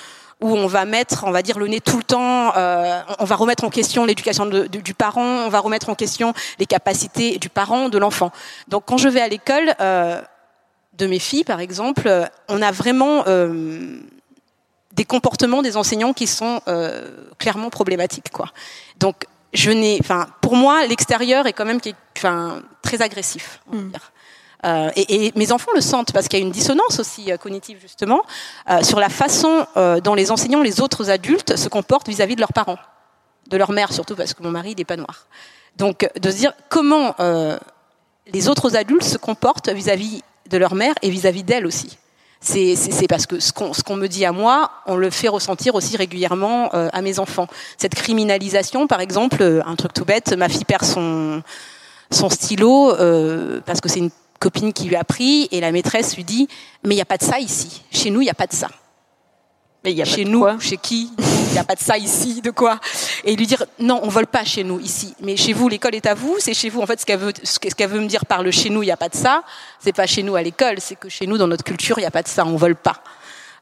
où 0.41 0.49
on 0.49 0.67
va 0.67 0.85
mettre, 0.85 1.23
on 1.25 1.31
va 1.31 1.41
dire, 1.41 1.57
le 1.57 1.67
nez 1.67 1.79
tout 1.79 1.97
le 1.97 2.03
temps, 2.03 2.55
euh, 2.55 3.01
on 3.19 3.25
va 3.25 3.35
remettre 3.35 3.63
en 3.63 3.69
question 3.69 4.05
l'éducation 4.05 4.45
du 4.45 4.93
parent, 4.93 5.45
on 5.45 5.49
va 5.49 5.59
remettre 5.59 5.89
en 5.89 5.95
question 5.95 6.33
les 6.59 6.65
capacités 6.65 7.37
du 7.37 7.49
parent, 7.49 7.89
de 7.89 7.97
l'enfant. 7.97 8.31
Donc 8.67 8.83
quand 8.85 8.97
je 8.97 9.07
vais 9.07 9.21
à 9.21 9.27
l'école 9.27 9.73
euh, 9.79 10.21
de 10.97 11.07
mes 11.07 11.19
filles, 11.19 11.45
par 11.45 11.61
exemple, 11.61 12.07
euh, 12.07 12.25
on 12.49 12.61
a 12.61 12.71
vraiment 12.71 13.23
euh, 13.27 13.97
des 14.93 15.05
comportements 15.05 15.61
des 15.61 15.77
enseignants 15.77 16.13
qui 16.13 16.27
sont 16.27 16.61
clairement 17.37 17.69
problématiques, 17.69 18.31
quoi. 18.31 18.49
Donc 18.99 19.25
je 19.53 19.71
n'ai, 19.71 19.97
enfin, 20.01 20.27
pour 20.41 20.55
moi, 20.55 20.85
l'extérieur 20.85 21.47
est 21.47 21.53
quand 21.53 21.65
même, 21.65 21.79
enfin, 22.17 22.61
très 22.81 23.01
agressif. 23.01 23.61
On 23.71 23.77
va 23.77 23.81
mm. 23.81 23.89
dire. 23.89 24.11
Euh, 24.65 24.89
et, 24.95 25.31
mes 25.35 25.51
enfants 25.51 25.71
le 25.75 25.81
sentent 25.81 26.11
parce 26.11 26.27
qu'il 26.27 26.39
y 26.39 26.41
a 26.41 26.45
une 26.45 26.51
dissonance 26.51 26.99
aussi 26.99 27.31
euh, 27.31 27.37
cognitive 27.37 27.77
justement 27.79 28.21
euh, 28.69 28.81
sur 28.81 28.99
la 28.99 29.09
façon 29.09 29.67
dont 30.03 30.15
les 30.15 30.31
enseignants, 30.31 30.61
les 30.61 30.81
autres 30.81 31.09
adultes 31.09 31.55
se 31.55 31.69
comportent 31.69 32.07
vis-à-vis 32.07 32.33
-vis 32.33 32.35
de 32.35 32.41
leurs 32.41 32.53
parents, 32.53 32.79
de 33.47 33.57
leur 33.57 33.71
mère 33.71 33.93
surtout 33.93 34.15
parce 34.15 34.33
que 34.33 34.41
mon 34.43 34.51
mari 34.51 34.75
n'est 34.75 34.85
pas 34.85 34.97
noir. 34.97 35.27
Donc 35.77 36.09
de 36.19 36.31
se 36.31 36.37
dire 36.37 36.53
comment 36.69 37.15
les 38.33 38.47
autres 38.47 38.75
adultes 38.75 39.03
se 39.03 39.17
comportent 39.17 39.69
vis-à-vis 39.69 40.17
-vis 40.17 40.49
de 40.49 40.57
leur 40.57 40.73
mère 40.75 40.95
et 41.01 41.09
vis-à-vis 41.09 41.43
d'elle 41.43 41.65
aussi. 41.65 41.97
C'est 42.41 43.07
parce 43.07 43.25
que 43.25 43.39
ce 43.39 43.51
qu'on 43.51 43.95
me 43.95 44.07
dit 44.07 44.25
à 44.25 44.31
moi, 44.31 44.71
on 44.85 44.95
le 44.95 45.09
fait 45.09 45.27
ressentir 45.27 45.75
aussi 45.75 45.97
régulièrement 45.97 46.69
à 46.71 47.01
mes 47.01 47.19
enfants. 47.19 47.47
Cette 47.77 47.95
criminalisation, 47.95 48.87
par 48.87 49.01
exemple, 49.01 49.41
un 49.65 49.75
truc 49.75 49.93
tout 49.93 50.05
bête, 50.05 50.33
ma 50.37 50.49
fille 50.49 50.65
perd 50.65 50.85
son, 50.85 51.41
son 52.11 52.29
stylo 52.29 52.93
parce 53.65 53.81
que 53.81 53.89
c'est 53.89 53.99
une 53.99 54.11
copine 54.45 54.73
qui 54.73 54.85
lui 54.85 54.95
a 54.95 55.03
pris 55.03 55.47
et 55.51 55.59
la 55.59 55.71
maîtresse 55.71 56.15
lui 56.15 56.23
dit 56.23 56.47
mais 56.83 56.93
il 56.93 56.97
n'y 56.97 57.01
a 57.01 57.05
pas 57.05 57.17
de 57.17 57.23
ça 57.23 57.39
ici. 57.39 57.81
Chez 57.91 58.11
nous, 58.11 58.21
il 58.21 58.25
n'y 58.25 58.29
a 58.29 58.35
pas 58.35 58.45
de 58.45 58.53
ça. 58.53 58.69
Mais 59.83 59.91
y 59.91 60.03
a 60.03 60.05
chez 60.05 60.23
pas 60.23 60.29
nous, 60.29 60.41
quoi 60.41 60.57
chez 60.59 60.77
qui 60.77 61.09
Il 61.17 61.53
n'y 61.53 61.57
a 61.57 61.63
pas 61.63 61.73
de 61.73 61.79
ça 61.79 61.97
ici, 61.97 62.41
de 62.41 62.51
quoi 62.51 62.79
Et 63.23 63.35
lui 63.35 63.47
dire 63.47 63.65
non, 63.79 63.99
on 64.03 64.07
vole 64.07 64.27
pas 64.27 64.43
chez 64.43 64.63
nous 64.63 64.79
ici. 64.79 65.15
Mais 65.21 65.35
chez 65.35 65.53
vous, 65.53 65.67
l'école 65.67 65.95
est 65.95 66.05
à 66.05 66.13
vous. 66.13 66.35
C'est 66.37 66.53
chez 66.53 66.69
vous. 66.69 66.79
En 66.79 66.85
fait, 66.85 67.01
ce 67.01 67.07
qu'elle 67.07 67.19
veut, 67.19 67.33
ce 67.41 67.57
qu'elle 67.57 67.89
veut 67.89 67.99
me 67.99 68.07
dire 68.07 68.25
par 68.27 68.43
le 68.43 68.51
chez 68.51 68.69
nous, 68.69 68.83
il 68.83 68.87
n'y 68.87 68.91
a 68.91 68.97
pas 68.97 69.09
de 69.09 69.15
ça. 69.15 69.43
C'est 69.79 69.93
pas 69.93 70.05
chez 70.05 70.21
nous 70.21 70.35
à 70.35 70.43
l'école. 70.43 70.75
C'est 70.79 70.95
que 70.95 71.09
chez 71.09 71.25
nous, 71.25 71.39
dans 71.39 71.47
notre 71.47 71.63
culture, 71.63 71.97
il 71.97 72.01
n'y 72.01 72.07
a 72.07 72.11
pas 72.11 72.21
de 72.21 72.27
ça. 72.27 72.45
On 72.45 72.55
vole 72.55 72.75
pas. 72.75 73.01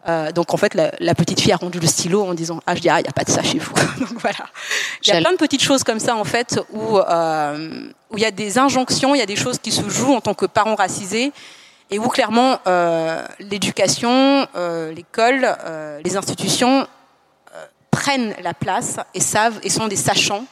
Euh, 0.08 0.32
donc 0.32 0.54
en 0.54 0.58
fait, 0.58 0.74
la, 0.74 0.92
la, 1.00 1.16
petite 1.16 1.40
fille 1.40 1.54
a 1.54 1.58
rendu 1.58 1.80
le 1.80 1.88
stylo 1.88 2.24
en 2.24 2.34
disant 2.34 2.60
ah 2.68 2.76
je 2.76 2.82
dis 2.82 2.90
ah 2.90 3.00
il 3.00 3.04
n'y 3.04 3.10
a 3.10 3.14
pas 3.14 3.24
de 3.24 3.30
ça 3.30 3.42
chez 3.42 3.60
vous. 3.60 3.74
donc 4.00 4.20
voilà. 4.20 4.46
Il 5.02 5.08
y 5.08 5.12
a 5.12 5.22
plein 5.22 5.32
de 5.32 5.38
petites 5.38 5.64
choses 5.64 5.84
comme 5.84 6.00
ça 6.00 6.16
en 6.16 6.26
fait 6.26 6.60
où 6.72 6.98
euh, 6.98 7.88
où 8.10 8.18
il 8.18 8.22
y 8.22 8.26
a 8.26 8.32
des 8.32 8.58
injonctions, 8.58 9.16
il 9.16 9.20
y 9.20 9.22
a 9.22 9.26
des 9.26 9.38
choses 9.38 9.60
qui 9.60 9.72
se 9.72 9.88
jouent 9.90 10.14
en 10.14 10.22
tant 10.22 10.34
que 10.34 10.46
parents 10.46 10.76
racisés 10.76 11.32
et 11.90 12.00
où 12.00 12.08
clairement 12.08 12.60
euh, 12.68 13.24
l'éducation, 13.40 14.48
euh, 14.56 14.92
l'école, 14.94 15.56
euh, 15.66 16.02
les 16.04 16.18
institutions 16.18 16.88
euh, 17.56 17.66
prennent 17.92 18.34
la 18.42 18.54
place 18.54 18.98
et 19.14 19.20
savent 19.20 19.60
et 19.64 19.70
sont 19.70 19.88
des 19.88 19.96
sachants 19.96 20.46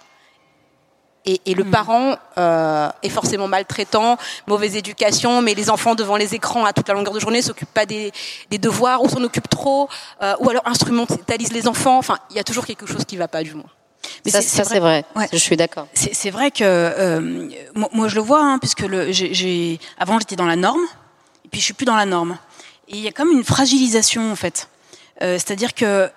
et, 1.25 1.39
et, 1.45 1.53
le 1.53 1.63
mmh. 1.63 1.71
parent 1.71 2.15
euh, 2.37 2.89
est 3.03 3.09
forcément 3.09 3.47
maltraitant, 3.47 4.17
mauvaise 4.47 4.75
éducation, 4.75 5.41
mais 5.41 5.53
les 5.53 5.69
enfants 5.69 5.93
devant 5.93 6.17
les 6.17 6.33
écrans 6.33 6.65
à 6.65 6.73
toute 6.73 6.87
la 6.87 6.95
longueur 6.95 7.13
de 7.13 7.19
journée 7.19 7.41
s'occupent 7.41 7.73
pas 7.73 7.85
des, 7.85 8.11
des, 8.49 8.57
devoirs 8.57 9.03
ou 9.03 9.09
s'en 9.09 9.21
occupent 9.23 9.49
trop, 9.49 9.87
euh, 10.23 10.33
ou 10.39 10.49
alors 10.49 10.63
instrumentalisent 10.65 11.53
les 11.53 11.67
enfants. 11.67 11.97
Enfin, 11.97 12.17
il 12.31 12.37
y 12.37 12.39
a 12.39 12.43
toujours 12.43 12.65
quelque 12.65 12.87
chose 12.87 13.05
qui 13.05 13.17
va 13.17 13.27
pas 13.27 13.43
du 13.43 13.53
moins. 13.53 13.69
Mais 14.25 14.31
ça, 14.31 14.41
c'est 14.41 14.63
vrai. 14.63 14.79
vrai. 14.79 15.05
Ouais. 15.15 15.29
Je 15.31 15.37
suis 15.37 15.57
d'accord. 15.57 15.87
C'est 15.93 16.31
vrai 16.31 16.51
que 16.51 16.63
euh, 16.63 17.49
moi, 17.75 17.89
moi, 17.93 18.07
je 18.07 18.15
le 18.15 18.21
vois, 18.21 18.41
hein, 18.41 18.57
puisque 18.57 18.81
le, 18.81 19.11
j'ai, 19.11 19.79
avant 19.97 20.19
j'étais 20.19 20.35
dans 20.35 20.45
la 20.45 20.55
norme, 20.55 20.83
et 21.45 21.49
puis 21.49 21.59
je 21.59 21.65
suis 21.65 21.73
plus 21.73 21.85
dans 21.85 21.95
la 21.95 22.05
norme. 22.05 22.37
Et 22.87 22.97
il 22.97 23.01
y 23.01 23.07
a 23.07 23.11
comme 23.11 23.29
une 23.31 23.43
fragilisation 23.43 24.31
en 24.31 24.35
fait. 24.35 24.69
Euh, 25.21 25.35
C'est-à-dire 25.35 25.73
que 25.73 26.09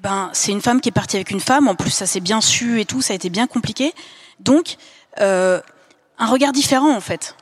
ben 0.00 0.30
c'est 0.32 0.52
une 0.52 0.60
femme 0.60 0.80
qui 0.80 0.90
est 0.90 0.92
partie 0.92 1.16
avec 1.16 1.30
une 1.30 1.40
femme. 1.40 1.66
En 1.66 1.74
plus, 1.74 1.90
ça 1.90 2.06
s'est 2.06 2.20
bien 2.20 2.40
su 2.40 2.80
et 2.80 2.84
tout, 2.84 3.00
ça 3.00 3.14
a 3.14 3.16
été 3.16 3.30
bien 3.30 3.46
compliqué. 3.46 3.94
Donc, 4.40 4.76
euh, 5.20 5.60
un 6.18 6.26
regard 6.26 6.52
différent 6.52 6.94
en 6.94 7.00
fait. 7.00 7.34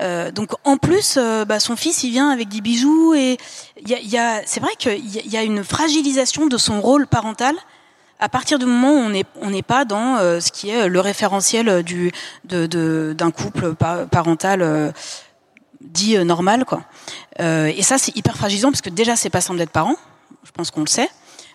Euh, 0.00 0.32
donc 0.32 0.50
en 0.64 0.76
plus, 0.76 1.16
euh, 1.16 1.44
bah, 1.44 1.60
son 1.60 1.76
fils 1.76 2.02
il 2.02 2.10
vient 2.10 2.30
avec 2.30 2.48
des 2.48 2.60
bijoux 2.60 3.14
et 3.14 3.38
y 3.86 4.16
a, 4.16 4.42
c'est 4.44 4.58
vrai 4.60 4.72
qu'il 4.76 5.32
y, 5.32 5.36
a 5.36 5.42
une 5.42 5.62
fragilisation 5.62 6.46
de 6.46 6.58
son 6.58 6.80
rôle 6.80 7.06
parental 7.06 7.54
à 8.18 8.28
partir 8.28 8.58
du 8.58 8.66
moment 8.66 9.06
où 9.06 9.12
on 9.40 9.50
n'est 9.50 9.62
pas 9.62 9.84
dans 9.84 10.18
ce 10.40 10.50
qui 10.50 10.70
est 10.70 10.88
le 10.88 11.00
référentiel 11.00 11.82
du 11.82 12.10
d'un 12.44 13.30
couple 13.30 13.74
parental 13.74 14.92
dit 15.80 16.16
normal 16.24 16.64
quoi. 16.64 16.82
et 17.38 17.82
ça 17.82 17.98
c'est 17.98 18.16
hyper 18.16 18.36
fragilisant 18.36 18.70
parce 18.70 18.80
que 18.80 18.90
déjà 18.90 19.14
c'est 19.14 19.30
pas 19.30 19.40
simple 19.40 19.58
d'être 19.58 19.70
parent. 19.70 19.96
Je 20.44 20.50
pense 20.50 20.70
qu'on 20.70 20.80
le 20.80 20.86
sait. 20.86 21.10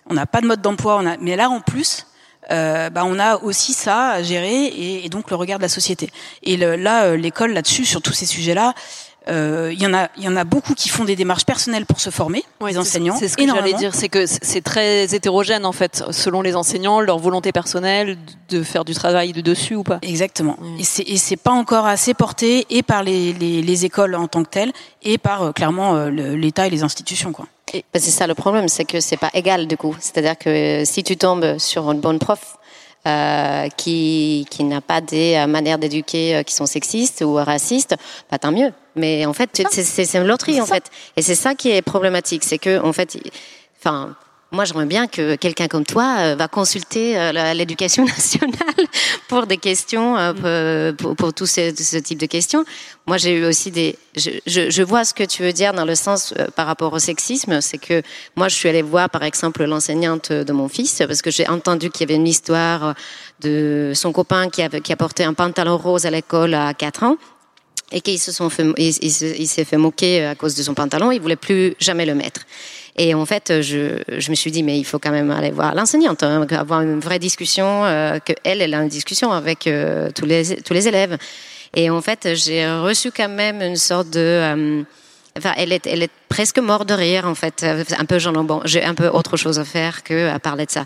On 0.05 0.13
n'a 0.13 0.25
pas 0.25 0.41
de 0.41 0.47
mode 0.47 0.61
d'emploi, 0.61 1.01
mais 1.19 1.35
là 1.35 1.49
en 1.49 1.59
plus 1.59 2.05
euh, 2.51 2.89
bah, 2.89 3.03
on 3.05 3.19
a 3.19 3.37
aussi 3.37 3.73
ça 3.73 4.09
à 4.09 4.23
gérer 4.23 4.65
et, 4.65 5.05
et, 5.05 5.09
donc 5.09 5.29
le 5.29 5.35
regard 5.35 5.59
de 5.59 5.63
la 5.63 5.69
société. 5.69 6.09
Et 6.43 6.57
le, 6.57 6.75
là, 6.75 7.05
euh, 7.05 7.17
l'école 7.17 7.53
là-dessus, 7.53 7.85
sur 7.85 8.01
tous 8.01 8.13
ces 8.13 8.25
sujets-là, 8.25 8.73
euh, 9.27 9.69
il 9.73 9.81
y 9.81 9.85
en 9.85 9.93
a, 9.93 10.09
il 10.17 10.23
y 10.23 10.27
en 10.27 10.35
a 10.35 10.43
beaucoup 10.43 10.73
qui 10.73 10.89
font 10.89 11.03
des 11.03 11.15
démarches 11.15 11.45
personnelles 11.45 11.85
pour 11.85 11.99
se 11.99 12.09
former, 12.09 12.43
ouais, 12.61 12.71
les 12.71 12.77
enseignants. 12.77 13.15
C'est 13.19 13.27
ce 13.27 13.37
que 13.37 13.45
j'allais 13.45 13.73
dire, 13.73 13.93
c'est 13.93 14.09
que 14.09 14.25
c'est 14.25 14.61
très 14.61 15.13
hétérogène 15.13 15.65
en 15.65 15.71
fait, 15.71 16.03
selon 16.11 16.41
les 16.41 16.55
enseignants, 16.55 17.01
leur 17.01 17.19
volonté 17.19 17.51
personnelle 17.51 18.17
de 18.49 18.63
faire 18.63 18.85
du 18.85 18.93
travail 18.93 19.33
de 19.33 19.41
dessus 19.41 19.75
ou 19.75 19.83
pas. 19.83 19.99
Exactement. 20.01 20.57
Mmh. 20.59 20.79
Et 21.05 21.17
c'est 21.17 21.37
pas 21.37 21.51
encore 21.51 21.85
assez 21.85 22.13
porté 22.13 22.65
et 22.69 22.81
par 22.81 23.03
les, 23.03 23.33
les, 23.33 23.61
les, 23.61 23.85
écoles 23.85 24.15
en 24.15 24.27
tant 24.27 24.43
que 24.43 24.49
telles 24.49 24.71
et 25.03 25.17
par 25.17 25.43
euh, 25.43 25.51
clairement 25.51 25.95
euh, 25.95 26.09
l'État 26.09 26.67
et 26.67 26.69
les 26.69 26.83
institutions 26.83 27.31
quoi. 27.31 27.45
C'est 27.93 28.09
ça 28.09 28.25
le 28.25 28.33
problème, 28.33 28.67
c'est 28.67 28.85
que 28.85 28.99
c'est 28.99 29.17
pas 29.17 29.29
égal 29.35 29.67
du 29.67 29.77
coup. 29.77 29.95
C'est-à-dire 29.99 30.37
que 30.37 30.83
si 30.85 31.03
tu 31.03 31.17
tombes 31.17 31.59
sur 31.59 31.91
une 31.91 31.99
bonne 31.99 32.17
prof 32.17 32.57
euh, 33.07 33.69
qui, 33.77 34.45
qui 34.49 34.65
n'a 34.65 34.81
pas 34.81 34.99
des 34.99 35.35
euh, 35.35 35.47
manières 35.47 35.77
d'éduquer 35.77 36.35
euh, 36.35 36.43
qui 36.43 36.53
sont 36.53 36.65
sexistes 36.65 37.23
ou 37.25 37.35
racistes, 37.35 37.95
bah, 38.29 38.37
tant 38.37 38.51
mieux. 38.51 38.73
Mais 38.95 39.25
en 39.25 39.31
fait, 39.31 39.49
c'est 39.71 40.17
une 40.17 40.27
loterie 40.27 40.59
en 40.59 40.65
fait, 40.65 40.83
et 41.15 41.21
c'est 41.21 41.35
ça 41.35 41.55
qui 41.55 41.71
est 41.71 41.81
problématique, 41.81 42.43
c'est 42.43 42.57
que 42.57 42.83
en 42.83 42.91
fait, 42.91 43.17
enfin 43.79 44.15
moi, 44.51 44.65
j'aimerais 44.65 44.87
bien 44.87 45.05
que 45.05 45.35
quelqu'un 45.35 45.67
comme 45.67 45.85
toi 45.85 46.15
euh, 46.19 46.35
va 46.35 46.47
consulter 46.47 47.19
euh, 47.19 47.53
l'éducation 47.53 48.03
nationale 48.17 48.87
pour 49.27 49.45
des 49.45 49.57
questions, 49.57 50.17
euh, 50.17 50.91
pour, 50.93 51.15
pour, 51.15 51.33
tout 51.33 51.45
ce, 51.45 51.99
type 51.99 52.17
de 52.17 52.25
questions. 52.25 52.65
Moi, 53.05 53.17
j'ai 53.17 53.37
eu 53.37 53.45
aussi 53.45 53.69
des. 53.69 53.95
Je, 54.15 54.81
vois 54.81 55.05
ce 55.05 55.13
que 55.13 55.23
tu 55.23 55.43
veux 55.43 55.53
dire 55.53 55.73
dans 55.73 55.85
le 55.85 55.93
sens 55.93 56.33
par 56.55 56.65
rapport 56.65 56.93
au 56.93 56.99
sexisme. 56.99 57.61
C'est 57.61 57.77
que 57.77 58.01
moi, 58.35 58.47
je 58.47 58.55
suis 58.55 58.67
allée 58.67 58.81
voir, 58.81 59.09
par 59.11 59.23
exemple, 59.23 59.63
l'enseignante 59.65 60.31
de 60.31 60.51
mon 60.51 60.67
fils 60.67 61.03
parce 61.07 61.21
que 61.21 61.29
j'ai 61.29 61.47
entendu 61.47 61.91
qu'il 61.91 62.01
y 62.01 62.11
avait 62.11 62.19
une 62.19 62.27
histoire 62.27 62.95
de 63.41 63.91
son 63.93 64.11
copain 64.11 64.49
qui, 64.49 64.63
avait, 64.63 64.81
qui 64.81 64.91
a 64.91 64.95
porté 64.95 65.23
un 65.23 65.33
pantalon 65.33 65.77
rose 65.77 66.07
à 66.07 66.09
l'école 66.09 66.55
à 66.55 66.73
4 66.73 67.03
ans 67.03 67.17
et 67.91 68.01
qu'il 68.01 68.19
se 68.19 68.31
sont 68.31 68.49
fait, 68.49 68.65
il, 68.77 68.95
il 68.99 69.47
s'est 69.47 69.65
fait 69.65 69.77
moquer 69.77 70.25
à 70.25 70.35
cause 70.35 70.55
de 70.55 70.63
son 70.63 70.73
pantalon. 70.73 71.11
Il 71.11 71.21
voulait 71.21 71.35
plus 71.35 71.75
jamais 71.79 72.05
le 72.07 72.15
mettre. 72.15 72.41
Et 73.01 73.13
en 73.13 73.25
fait, 73.25 73.61
je, 73.61 74.03
je 74.09 74.29
me 74.29 74.35
suis 74.35 74.51
dit, 74.51 74.61
mais 74.61 74.77
il 74.77 74.83
faut 74.83 74.99
quand 74.99 75.11
même 75.11 75.31
aller 75.31 75.51
voir 75.51 75.73
l'enseignante, 75.73 76.21
hein, 76.21 76.45
avoir 76.51 76.81
une 76.81 76.99
vraie 76.99 77.17
discussion, 77.17 77.85
euh, 77.85 78.19
que 78.19 78.33
elle, 78.43 78.61
elle 78.61 78.73
a 78.73 78.81
une 78.81 78.89
discussion 78.89 79.31
avec 79.31 79.67
euh, 79.67 80.09
tous 80.13 80.25
les 80.25 80.57
tous 80.57 80.73
les 80.73 80.85
élèves. 80.85 81.17
Et 81.73 81.89
en 81.89 82.01
fait, 82.01 82.33
j'ai 82.33 82.69
reçu 82.69 83.09
quand 83.11 83.29
même 83.29 83.61
une 83.61 83.77
sorte 83.77 84.09
de 84.09 84.19
euh, 84.19 84.83
Enfin, 85.37 85.53
elle 85.55 85.71
est, 85.71 85.87
elle 85.87 86.03
est 86.03 86.11
presque 86.27 86.57
morte 86.57 86.89
de 86.89 86.93
rire 86.93 87.25
en 87.25 87.35
fait, 87.35 87.63
un 87.63 88.05
peu 88.05 88.19
genre 88.19 88.43
bon, 88.43 88.61
j'ai 88.65 88.83
un 88.83 88.95
peu 88.95 89.07
autre 89.07 89.37
chose 89.37 89.57
à 89.59 89.63
faire 89.63 90.03
que 90.03 90.27
à 90.27 90.39
parler 90.39 90.65
de 90.65 90.71
ça. 90.71 90.83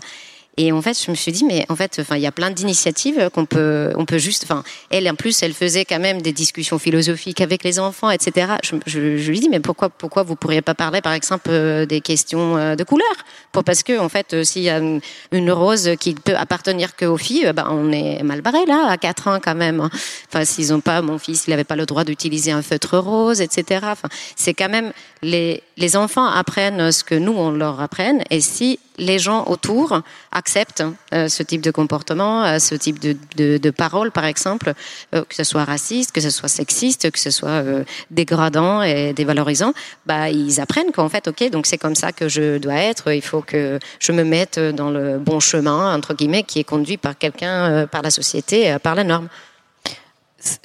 Et 0.56 0.70
en 0.70 0.80
fait, 0.82 0.96
je 1.04 1.10
me 1.10 1.16
suis 1.16 1.32
dit, 1.32 1.44
mais 1.44 1.66
en 1.68 1.76
fait, 1.76 1.98
enfin, 2.00 2.16
il 2.16 2.22
y 2.22 2.26
a 2.26 2.32
plein 2.32 2.50
d'initiatives 2.50 3.28
qu'on 3.34 3.44
peut, 3.44 3.92
on 3.96 4.04
peut 4.04 4.18
juste, 4.18 4.44
enfin, 4.44 4.62
elle, 4.90 5.10
en 5.10 5.14
plus, 5.14 5.42
elle 5.42 5.52
faisait 5.52 5.84
quand 5.84 5.98
même 5.98 6.22
des 6.22 6.32
discussions 6.32 6.78
philosophiques 6.78 7.40
avec 7.40 7.64
les 7.64 7.80
enfants, 7.80 8.10
etc. 8.10 8.52
Je, 8.62 8.76
je, 8.86 9.16
je 9.16 9.30
lui 9.30 9.40
dis, 9.40 9.48
mais 9.48 9.60
pourquoi, 9.60 9.88
pourquoi 9.88 10.22
vous 10.22 10.36
pourriez 10.36 10.62
pas 10.62 10.74
parler, 10.74 11.00
par 11.00 11.12
exemple, 11.12 11.48
euh, 11.50 11.86
des 11.86 12.00
questions 12.00 12.56
euh, 12.56 12.76
de 12.76 12.84
couleur 12.84 13.14
Pour 13.50 13.64
parce 13.64 13.82
que, 13.82 13.98
en 13.98 14.08
fait, 14.08 14.34
euh, 14.34 14.44
s'il 14.44 14.62
y 14.62 14.70
a 14.70 14.78
une, 14.78 15.52
rose 15.52 15.90
qui 15.98 16.14
peut 16.14 16.36
appartenir 16.36 16.96
qu'aux 16.96 17.16
filles, 17.16 17.52
ben, 17.54 17.66
on 17.70 17.90
est 17.92 18.22
mal 18.22 18.40
barré 18.40 18.64
là, 18.66 18.86
à 18.88 18.96
4 18.96 19.28
ans 19.28 19.38
quand 19.42 19.54
même. 19.54 19.80
Hein. 19.80 19.90
Enfin, 20.28 20.44
s'ils 20.44 20.72
ont 20.72 20.80
pas, 20.80 21.02
mon 21.02 21.18
fils, 21.18 21.44
il 21.46 21.50
n'avait 21.50 21.64
pas 21.64 21.76
le 21.76 21.86
droit 21.86 22.04
d'utiliser 22.04 22.52
un 22.52 22.62
feutre 22.62 22.98
rose, 22.98 23.40
etc. 23.40 23.80
Enfin, 23.84 24.08
c'est 24.36 24.54
quand 24.54 24.68
même 24.68 24.92
les, 25.22 25.62
les 25.76 25.96
enfants 25.96 26.26
apprennent 26.26 26.92
ce 26.92 27.02
que 27.02 27.14
nous 27.14 27.32
on 27.32 27.50
leur 27.50 27.80
apprenne, 27.80 28.22
et 28.30 28.40
si 28.40 28.78
les 28.96 29.18
gens 29.18 29.44
autour 29.46 30.00
acceptent 30.30 30.84
euh, 31.12 31.28
ce 31.28 31.42
type 31.42 31.60
de 31.60 31.70
comportement, 31.70 32.44
euh, 32.44 32.58
ce 32.58 32.74
type 32.74 32.98
de, 32.98 33.16
de, 33.58 33.70
paroles, 33.70 34.10
par 34.12 34.24
exemple, 34.24 34.74
euh, 35.14 35.24
que 35.28 35.34
ce 35.34 35.44
soit 35.44 35.64
raciste, 35.64 36.12
que 36.12 36.20
ce 36.20 36.30
soit 36.30 36.48
sexiste, 36.48 37.10
que 37.10 37.18
ce 37.18 37.30
soit 37.30 37.62
dégradant 38.10 38.82
et 38.82 39.12
dévalorisant, 39.12 39.72
bah 40.06 40.30
ils 40.30 40.60
apprennent 40.60 40.92
qu'en 40.92 41.08
fait, 41.08 41.28
ok, 41.28 41.50
donc 41.50 41.66
c'est 41.66 41.78
comme 41.78 41.94
ça 41.94 42.12
que 42.12 42.28
je 42.28 42.58
dois 42.58 42.74
être. 42.74 43.12
Il 43.12 43.22
faut 43.22 43.40
que 43.40 43.78
je 43.98 44.12
me 44.12 44.24
mette 44.24 44.58
dans 44.58 44.90
le 44.90 45.18
bon 45.18 45.40
chemin 45.40 45.94
entre 45.94 46.14
guillemets 46.14 46.42
qui 46.42 46.60
est 46.60 46.64
conduit 46.64 46.96
par 46.96 47.16
quelqu'un, 47.16 47.86
par 47.86 48.02
la 48.02 48.10
société, 48.10 48.76
par 48.82 48.94
la 48.94 49.04
norme. 49.04 49.28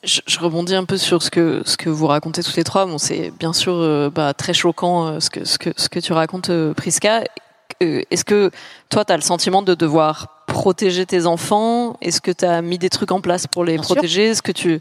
Je, 0.04 0.40
rebondis 0.40 0.76
un 0.76 0.84
peu 0.84 0.98
sur 0.98 1.24
ce 1.24 1.32
que 1.32 1.62
ce 1.66 1.78
que 1.78 1.90
vous 1.90 2.08
racontez 2.08 2.44
tous 2.44 2.56
les 2.58 2.64
trois. 2.64 2.86
Bon, 2.86 2.98
c'est 2.98 3.32
bien 3.40 3.54
sûr 3.54 4.12
bah, 4.12 4.34
très 4.34 4.54
choquant 4.54 5.20
ce 5.20 5.30
que 5.30 5.46
ce 5.46 5.58
que 5.58 5.70
ce 5.78 5.88
que 5.90 6.00
tu 6.00 6.14
racontes, 6.14 6.50
euh, 6.50 6.74
Priska. 6.74 7.24
Est-ce 7.80 8.26
que 8.26 8.52
toi, 8.90 9.06
tu 9.06 9.14
as 9.14 9.16
le 9.16 9.22
sentiment 9.22 9.62
de 9.62 9.74
devoir 9.74 10.44
protéger 10.48 11.06
tes 11.06 11.26
enfants? 11.26 11.98
Est-ce 12.02 12.22
que 12.22 12.32
tu 12.32 12.46
as 12.46 12.62
mis 12.62 12.78
des 12.78 12.90
trucs 12.90 13.12
en 13.12 13.22
place 13.22 13.48
pour 13.48 13.64
les 13.64 13.76
bien 13.76 13.84
protéger? 13.84 14.28
Est-ce 14.28 14.42
que 14.42 14.52
tu 14.52 14.80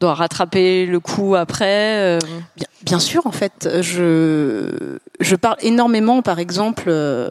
dois 0.00 0.14
rattraper 0.14 0.86
le 0.86 0.98
coup 0.98 1.36
après 1.36 2.18
bien, 2.56 2.66
bien, 2.82 2.98
sûr, 2.98 3.26
en 3.26 3.32
fait, 3.32 3.68
je 3.80 4.98
je 5.22 5.36
parle 5.36 5.56
énormément, 5.60 6.22
par 6.22 6.38
exemple. 6.38 6.84
Euh, 6.88 7.28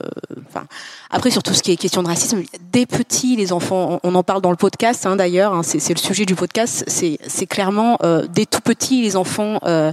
enfin, 0.47 0.65
après 1.09 1.29
sur 1.29 1.43
tout 1.43 1.53
ce 1.53 1.61
qui 1.61 1.71
est 1.71 1.77
question 1.77 2.01
de 2.03 2.07
racisme, 2.07 2.43
des 2.71 2.85
petits, 2.85 3.35
les 3.35 3.51
enfants, 3.51 3.99
on, 4.03 4.15
en 4.15 4.23
parle 4.23 4.41
dans 4.41 4.49
le 4.49 4.55
podcast 4.55 5.05
hein, 5.05 5.15
d'ailleurs. 5.15 5.53
Hein, 5.53 5.63
c'est 5.63 5.93
le 5.93 5.99
sujet 5.99 6.25
du 6.25 6.35
podcast. 6.35 6.83
C'est 6.87 7.19
c'est 7.27 7.47
clairement 7.47 7.97
euh, 8.03 8.25
des 8.27 8.45
tout 8.45 8.61
petits, 8.61 9.01
les 9.01 9.15
enfants. 9.15 9.59
Euh, 9.63 9.91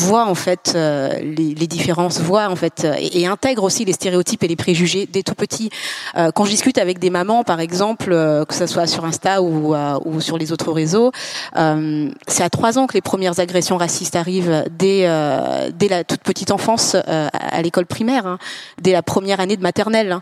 voit 0.00 0.26
en 0.26 0.34
fait 0.34 0.72
euh, 0.74 1.18
les, 1.20 1.54
les, 1.54 1.66
différences, 1.66 2.20
voit 2.20 2.48
en 2.48 2.56
fait 2.56 2.84
euh, 2.84 2.94
et, 2.98 3.22
et, 3.22 3.26
intègre 3.26 3.64
aussi 3.64 3.84
les 3.84 3.92
stéréotypes 3.92 4.42
et 4.42 4.48
les 4.48 4.56
préjugés 4.56 5.08
dès 5.10 5.22
tout 5.22 5.34
petit. 5.34 5.70
Euh, 6.16 6.30
quand 6.32 6.44
je 6.44 6.50
discute 6.50 6.78
avec 6.78 6.98
des 6.98 7.10
mamans, 7.10 7.44
par 7.44 7.60
exemple, 7.60 8.12
euh, 8.12 8.44
que 8.44 8.54
ce 8.54 8.66
soit 8.66 8.86
sur 8.86 9.04
Insta 9.04 9.42
ou, 9.42 9.74
euh, 9.74 9.98
ou 10.04 10.20
sur 10.20 10.38
les 10.38 10.52
autres 10.52 10.72
réseaux, 10.72 11.12
c'est 11.54 12.42
à 12.42 12.50
trois 12.50 12.78
ans 12.78 12.86
que 12.86 12.94
les 12.94 13.00
premières 13.00 13.40
agressions 13.40 13.76
racistes 13.76 14.16
arrivent 14.16 14.64
dès 14.70 15.08
dès 15.74 15.88
la 15.88 16.04
toute 16.04 16.20
petite 16.20 16.50
enfance 16.50 16.94
à 16.94 17.62
l'école 17.62 17.86
primaire, 17.86 18.26
hein, 18.26 18.38
dès 18.80 18.92
la 18.92 19.02
première 19.02 19.40
année 19.40 19.56
de 19.56 19.62
maternelle. 19.62 20.18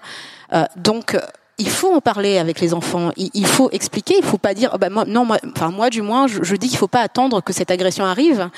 Hein. 0.52 0.66
donc 0.76 1.16
il 1.58 1.70
faut 1.70 1.94
en 1.94 2.02
parler 2.02 2.36
avec 2.36 2.60
les 2.60 2.74
enfants. 2.74 3.12
Il, 3.16 3.46
faut 3.46 3.70
expliquer. 3.70 4.16
Il 4.18 4.24
faut 4.24 4.36
pas 4.36 4.52
dire, 4.52 4.72
oh 4.74 4.78
bah 4.78 4.90
moi, 4.90 5.06
non, 5.06 5.24
moi, 5.24 5.38
enfin 5.56 5.70
moi 5.70 5.88
du 5.88 6.02
moins, 6.02 6.26
je, 6.26 6.42
je 6.42 6.54
dis 6.54 6.68
qu'il 6.68 6.76
faut 6.76 6.86
pas 6.86 7.00
attendre 7.00 7.42
que 7.42 7.54
cette 7.54 7.70
agression 7.70 8.04
arrive. 8.04 8.50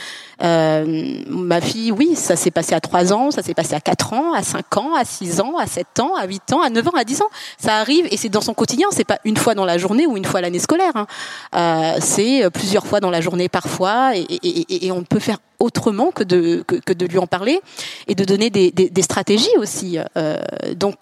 Euh, 0.42 1.22
ma 1.28 1.60
fille, 1.60 1.92
oui, 1.92 2.16
ça 2.16 2.34
s'est 2.34 2.50
passé 2.50 2.74
à 2.74 2.80
3 2.80 3.12
ans, 3.12 3.30
ça 3.30 3.42
s'est 3.42 3.54
passé 3.54 3.74
à 3.74 3.80
4 3.80 4.14
ans, 4.14 4.32
à 4.32 4.42
5 4.42 4.76
ans, 4.78 4.94
à 4.96 5.04
6 5.04 5.40
ans, 5.40 5.56
à 5.58 5.68
7 5.68 6.00
ans, 6.00 6.16
à 6.16 6.26
8 6.26 6.52
ans, 6.54 6.60
à 6.60 6.70
9 6.70 6.88
ans, 6.88 6.96
à 6.96 7.04
10 7.04 7.22
ans. 7.22 7.28
Ça 7.56 7.76
arrive 7.76 8.08
et 8.10 8.16
c'est 8.16 8.30
dans 8.30 8.40
son 8.40 8.54
quotidien. 8.54 8.88
C'est 8.90 9.04
pas 9.04 9.20
une 9.24 9.36
fois 9.36 9.54
dans 9.54 9.64
la 9.64 9.78
journée 9.78 10.06
ou 10.06 10.16
une 10.16 10.24
fois 10.24 10.40
l'année 10.40 10.58
scolaire. 10.58 10.96
Hein. 10.96 11.06
Euh, 11.54 11.98
c'est 12.00 12.50
plusieurs 12.50 12.86
fois 12.86 12.98
dans 12.98 13.10
la 13.10 13.20
journée 13.20 13.48
parfois 13.48 14.16
et, 14.16 14.22
et, 14.22 14.74
et, 14.74 14.86
et 14.86 14.92
on 14.92 15.04
peut 15.04 15.20
faire 15.20 15.38
autrement 15.60 16.10
que 16.10 16.24
de, 16.24 16.64
que, 16.66 16.76
que, 16.76 16.92
de 16.92 17.06
lui 17.06 17.18
en 17.18 17.26
parler 17.26 17.60
et 18.06 18.14
de 18.14 18.24
donner 18.24 18.50
des, 18.50 18.70
des, 18.70 18.90
des 18.90 19.02
stratégies 19.02 19.56
aussi. 19.58 19.98
Euh, 20.16 20.36
donc 20.76 20.96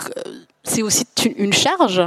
c'est 0.68 0.82
aussi 0.82 1.06
une 1.36 1.52
charge, 1.52 2.02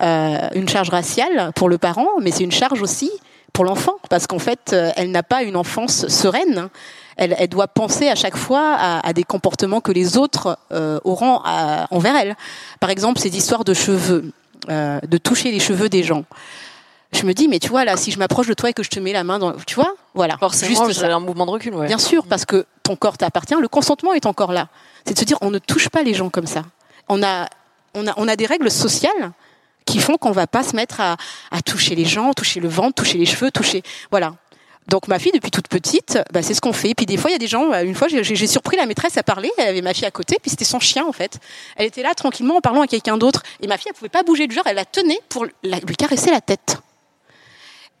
euh, 0.00 0.48
une 0.54 0.68
charge 0.68 0.90
raciale 0.90 1.52
pour 1.54 1.68
le 1.68 1.78
parent, 1.78 2.08
mais 2.20 2.30
c'est 2.30 2.44
une 2.44 2.52
charge 2.52 2.82
aussi 2.82 3.10
pour 3.52 3.64
l'enfant, 3.64 3.94
parce 4.08 4.26
qu'en 4.26 4.38
fait, 4.38 4.72
euh, 4.72 4.90
elle 4.96 5.10
n'a 5.10 5.22
pas 5.22 5.42
une 5.42 5.56
enfance 5.56 6.06
sereine. 6.08 6.68
Elle, 7.16 7.34
elle, 7.38 7.48
doit 7.48 7.66
penser 7.66 8.08
à 8.08 8.14
chaque 8.14 8.36
fois 8.36 8.74
à, 8.78 9.06
à 9.06 9.12
des 9.12 9.24
comportements 9.24 9.80
que 9.80 9.90
les 9.90 10.16
autres 10.16 10.58
euh, 10.70 11.00
auront 11.02 11.40
à, 11.44 11.88
envers 11.90 12.14
elle. 12.14 12.36
Par 12.78 12.90
exemple, 12.90 13.18
ces 13.18 13.36
histoires 13.36 13.64
de 13.64 13.74
cheveux, 13.74 14.30
euh, 14.68 15.00
de 15.00 15.18
toucher 15.18 15.50
les 15.50 15.58
cheveux 15.58 15.88
des 15.88 16.04
gens. 16.04 16.24
Je 17.12 17.24
me 17.24 17.32
dis, 17.32 17.48
mais 17.48 17.58
tu 17.58 17.70
vois, 17.70 17.84
là, 17.84 17.96
si 17.96 18.12
je 18.12 18.18
m'approche 18.18 18.46
de 18.46 18.54
toi 18.54 18.70
et 18.70 18.72
que 18.72 18.82
je 18.82 18.90
te 18.90 19.00
mets 19.00 19.12
la 19.12 19.24
main 19.24 19.38
dans... 19.38 19.52
Tu 19.66 19.74
vois 19.74 19.94
Voilà. 20.14 20.36
Forcément, 20.38 20.86
Juste 20.86 21.02
un 21.02 21.20
mouvement 21.20 21.46
de 21.46 21.50
recul, 21.50 21.74
ouais. 21.74 21.86
Bien 21.86 21.98
sûr, 21.98 22.26
parce 22.26 22.44
que 22.44 22.66
ton 22.82 22.94
corps 22.94 23.16
t'appartient, 23.18 23.56
le 23.60 23.68
consentement 23.68 24.12
est 24.12 24.26
encore 24.26 24.52
là. 24.52 24.68
C'est 25.04 25.14
de 25.14 25.18
se 25.18 25.24
dire, 25.24 25.38
on 25.40 25.50
ne 25.50 25.58
touche 25.58 25.88
pas 25.88 26.02
les 26.02 26.14
gens 26.14 26.28
comme 26.28 26.46
ça. 26.46 26.62
On 27.08 27.22
a 27.22 27.48
on 27.94 28.06
a, 28.06 28.14
on 28.16 28.28
a 28.28 28.36
des 28.36 28.46
règles 28.46 28.70
sociales 28.70 29.32
qui 29.84 30.00
font 30.00 30.16
qu'on 30.18 30.32
va 30.32 30.46
pas 30.46 30.62
se 30.62 30.76
mettre 30.76 31.00
à, 31.00 31.16
à, 31.50 31.62
toucher 31.62 31.94
les 31.94 32.04
gens, 32.04 32.32
toucher 32.34 32.60
le 32.60 32.68
ventre, 32.68 33.02
toucher 33.02 33.18
les 33.18 33.24
cheveux, 33.24 33.50
toucher. 33.50 33.82
Voilà. 34.10 34.34
Donc 34.88 35.06
ma 35.06 35.18
fille, 35.18 35.32
depuis 35.32 35.50
toute 35.50 35.68
petite, 35.68 36.18
bah, 36.32 36.42
c'est 36.42 36.54
ce 36.54 36.60
qu'on 36.60 36.72
fait. 36.72 36.94
Puis 36.94 37.04
des 37.04 37.18
fois, 37.18 37.30
il 37.30 37.34
y 37.34 37.36
a 37.36 37.38
des 37.38 37.46
gens. 37.46 37.72
Une 37.74 37.94
fois, 37.94 38.08
j'ai 38.08 38.46
surpris 38.46 38.76
la 38.76 38.86
maîtresse 38.86 39.18
à 39.18 39.22
parler. 39.22 39.50
Elle 39.58 39.68
avait 39.68 39.82
ma 39.82 39.92
fille 39.92 40.06
à 40.06 40.10
côté, 40.10 40.36
puis 40.40 40.50
c'était 40.50 40.64
son 40.64 40.80
chien 40.80 41.04
en 41.06 41.12
fait. 41.12 41.38
Elle 41.76 41.86
était 41.86 42.02
là 42.02 42.14
tranquillement 42.14 42.56
en 42.56 42.60
parlant 42.60 42.82
à 42.82 42.86
quelqu'un 42.86 43.18
d'autre. 43.18 43.42
Et 43.60 43.66
ma 43.66 43.76
fille, 43.76 43.88
elle 43.90 43.94
pouvait 43.94 44.08
pas 44.08 44.22
bouger 44.22 44.46
du 44.46 44.54
genre. 44.54 44.64
Elle 44.66 44.76
la 44.76 44.86
tenait 44.86 45.20
pour 45.28 45.46
la, 45.62 45.78
lui 45.80 45.96
caresser 45.96 46.30
la 46.30 46.40
tête. 46.40 46.78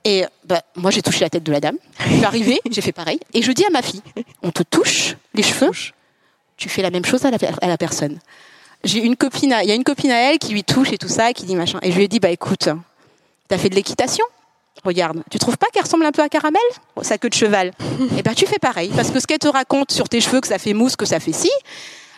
Et 0.04 0.24
bah, 0.44 0.62
moi, 0.76 0.90
j'ai 0.90 1.02
touché 1.02 1.20
la 1.20 1.30
tête 1.30 1.42
de 1.42 1.52
la 1.52 1.60
dame. 1.60 1.76
Je 2.06 2.14
suis 2.14 2.24
arrivée, 2.24 2.60
j'ai 2.70 2.80
fait 2.80 2.92
pareil. 2.92 3.20
Et 3.34 3.42
je 3.42 3.52
dis 3.52 3.66
à 3.66 3.70
ma 3.70 3.82
fille, 3.82 4.02
on 4.42 4.50
te 4.50 4.62
touche 4.62 5.16
les 5.34 5.42
cheveux, 5.42 5.72
tu 6.56 6.70
fais 6.70 6.80
la 6.80 6.90
même 6.90 7.04
chose 7.04 7.26
à 7.26 7.30
la, 7.30 7.36
à 7.60 7.66
la 7.66 7.76
personne 7.76 8.18
j'ai 8.84 9.00
une 9.00 9.16
copine, 9.16 9.54
il 9.62 9.68
y 9.68 9.72
a 9.72 9.74
une 9.74 9.84
copine 9.84 10.10
à 10.10 10.30
elle 10.30 10.38
qui 10.38 10.52
lui 10.52 10.64
touche 10.64 10.92
et 10.92 10.98
tout 10.98 11.08
ça, 11.08 11.32
qui 11.32 11.44
dit 11.44 11.56
machin. 11.56 11.78
Et 11.82 11.90
je 11.90 11.96
lui 11.96 12.04
ai 12.04 12.08
dit, 12.08 12.20
bah 12.20 12.30
écoute, 12.30 12.68
t'as 13.48 13.58
fait 13.58 13.68
de 13.68 13.74
l'équitation 13.74 14.24
Regarde, 14.84 15.22
tu 15.30 15.38
trouves 15.38 15.58
pas 15.58 15.66
qu'elle 15.72 15.82
ressemble 15.82 16.04
un 16.04 16.12
peu 16.12 16.22
à 16.22 16.28
Caramel? 16.28 16.62
Sa 17.02 17.18
queue 17.18 17.28
de 17.28 17.34
cheval. 17.34 17.72
et 18.16 18.22
ben 18.22 18.34
tu 18.34 18.46
fais 18.46 18.58
pareil, 18.58 18.92
parce 18.94 19.10
que 19.10 19.18
ce 19.20 19.26
qu'elle 19.26 19.38
te 19.38 19.48
raconte 19.48 19.90
sur 19.90 20.08
tes 20.08 20.20
cheveux, 20.20 20.40
que 20.40 20.46
ça 20.46 20.58
fait 20.58 20.72
mousse, 20.72 20.96
que 20.96 21.04
ça 21.04 21.20
fait 21.20 21.32
si, 21.32 21.50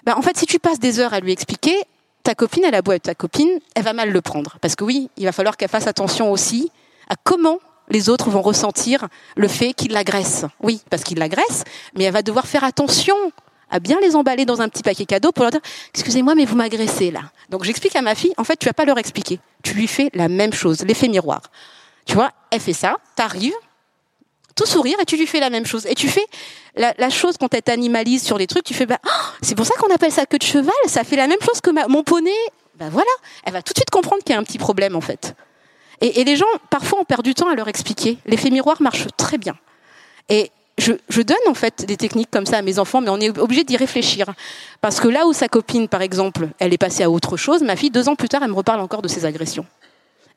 ben 0.05 0.15
en 0.17 0.23
fait 0.23 0.37
si 0.37 0.47
tu 0.47 0.59
passes 0.59 0.79
des 0.79 1.01
heures 1.01 1.15
à 1.15 1.21
lui 1.21 1.33
expliquer, 1.33 1.75
ta 2.23 2.35
copine, 2.35 2.65
elle 2.67 2.75
a 2.75 2.83
beau 2.83 2.93
être 2.93 3.05
ta 3.05 3.15
copine, 3.15 3.49
elle 3.75 3.83
va 3.83 3.95
mal 3.95 4.11
le 4.11 4.21
prendre. 4.21 4.59
Parce 4.61 4.77
que 4.77 4.85
oui, 4.85 5.09
il 5.17 5.25
va 5.25 5.33
falloir 5.33 5.57
qu'elle 5.57 5.71
fasse 5.71 5.87
attention 5.87 6.31
aussi 6.31 6.71
à 7.09 7.15
comment 7.23 7.59
les 7.89 8.09
autres 8.09 8.31
vont 8.31 8.43
ressentir 8.43 9.09
le 9.37 9.49
fait 9.49 9.73
qu'il 9.73 9.93
l'agresse. 9.93 10.45
Oui, 10.63 10.83
parce 10.91 11.03
qu'il 11.03 11.19
l'agresse, 11.19 11.65
mais 11.97 12.05
elle 12.05 12.13
va 12.13 12.23
devoir 12.23 12.47
faire 12.47 12.63
attention 12.63 13.17
à 13.71 13.81
bien 13.81 13.99
les 14.01 14.17
emballer 14.17 14.45
dans 14.45 14.61
un 14.61 14.69
petit 14.69 14.83
paquet 14.83 15.07
cadeau 15.07 15.33
pour 15.33 15.45
leur 15.45 15.51
dire 15.51 15.61
excusez-moi 15.95 16.35
mais 16.35 16.45
vous 16.45 16.57
m'agressez 16.57 17.11
là. 17.11 17.23
Donc 17.49 17.65
j'explique 17.65 17.97
à 17.97 18.03
ma 18.03 18.15
fille 18.15 18.33
en 18.37 18.45
fait 18.45 18.57
tu 18.57 18.67
vas 18.67 18.73
pas 18.73 18.85
leur 18.85 18.99
expliquer, 18.99 19.41
tu 19.63 19.75
lui 19.75 19.87
fais 19.87 20.11
la 20.15 20.29
même 20.29 20.53
chose, 20.53 20.83
l'effet 20.83 21.09
miroir. 21.09 21.43
Tu 22.07 22.15
vois, 22.15 22.33
elle 22.51 22.61
fait 22.61 22.73
ça, 22.73 22.97
t'arrives, 23.15 23.55
tout 24.57 24.67
sourire 24.67 24.99
et 25.01 25.05
tu 25.05 25.17
lui 25.17 25.27
fais 25.27 25.41
la 25.41 25.51
même 25.51 25.67
chose 25.67 25.87
et 25.87 25.95
tu 25.95 26.09
fais 26.09 26.25
la, 26.77 27.11
chose 27.11 27.37
quand 27.39 27.53
elle 27.55 27.63
t'animalise 27.63 28.23
sur 28.23 28.39
les 28.39 28.47
trucs, 28.47 28.65
tu 28.65 28.75
fais 28.75 28.87
bah 28.87 28.99
oh, 29.07 29.11
c'est 29.43 29.55
pour 29.55 29.67
ça 29.67 29.75
qu'on 29.79 29.93
appelle 29.95 30.13
ça 30.13 30.27
queue 30.27 30.39
de 30.39 30.45
cheval, 30.45 30.73
ça 30.87 31.05
fait 31.05 31.17
la 31.17 31.27
même 31.27 31.41
chose 31.41 31.61
que 31.61 31.71
mon 31.89 32.03
poney. 32.03 32.31
Ben 32.77 32.89
voilà, 32.89 33.11
elle 33.45 33.53
va 33.53 33.63
tout 33.63 33.75
de 33.75 33.79
suite 33.79 33.91
comprendre 33.91 34.23
qu'il 34.25 34.35
y 34.35 34.37
a 34.37 34.41
un 34.41 34.45
petit 34.45 34.59
problème 34.59 34.97
en 34.97 35.01
fait. 35.01 35.35
Et, 36.01 36.21
et 36.21 36.25
les 36.25 36.37
gens 36.37 36.47
parfois 36.71 37.01
ont 37.01 37.05
perdu 37.05 37.31
du 37.31 37.35
temps 37.35 37.49
à 37.49 37.55
leur 37.55 37.69
expliquer. 37.69 38.17
L'effet 38.25 38.51
miroir 38.51 38.81
marche 38.81 39.07
très 39.19 39.37
bien. 39.37 39.55
Et 40.31 40.51
je, 40.81 41.23
donne 41.23 41.37
en 41.47 41.55
fait 41.55 41.85
des 41.85 41.97
techniques 41.97 42.31
comme 42.31 42.47
ça 42.47 42.59
à 42.59 42.63
mes 42.63 42.79
enfants, 42.79 43.01
mais 43.01 43.11
on 43.11 43.19
est 43.19 43.39
obligé 43.39 43.65
d'y 43.65 43.77
réfléchir. 43.77 44.33
Parce 44.81 45.01
que 45.01 45.09
là 45.09 45.27
où 45.27 45.33
sa 45.33 45.49
copine, 45.49 45.89
par 45.89 46.03
exemple, 46.03 46.49
elle 46.59 46.73
est 46.73 46.79
passée 46.79 47.03
à 47.03 47.11
autre 47.11 47.37
chose, 47.37 47.63
ma 47.63 47.77
fille, 47.77 47.91
deux 47.91 48.09
ans 48.09 48.17
plus 48.17 48.29
tard, 48.29 48.43
elle 48.43 48.51
me 48.51 48.55
reparle 48.55 48.81
encore 48.81 49.03
de 49.03 49.09
ses 49.09 49.25
agressions. 49.25 49.67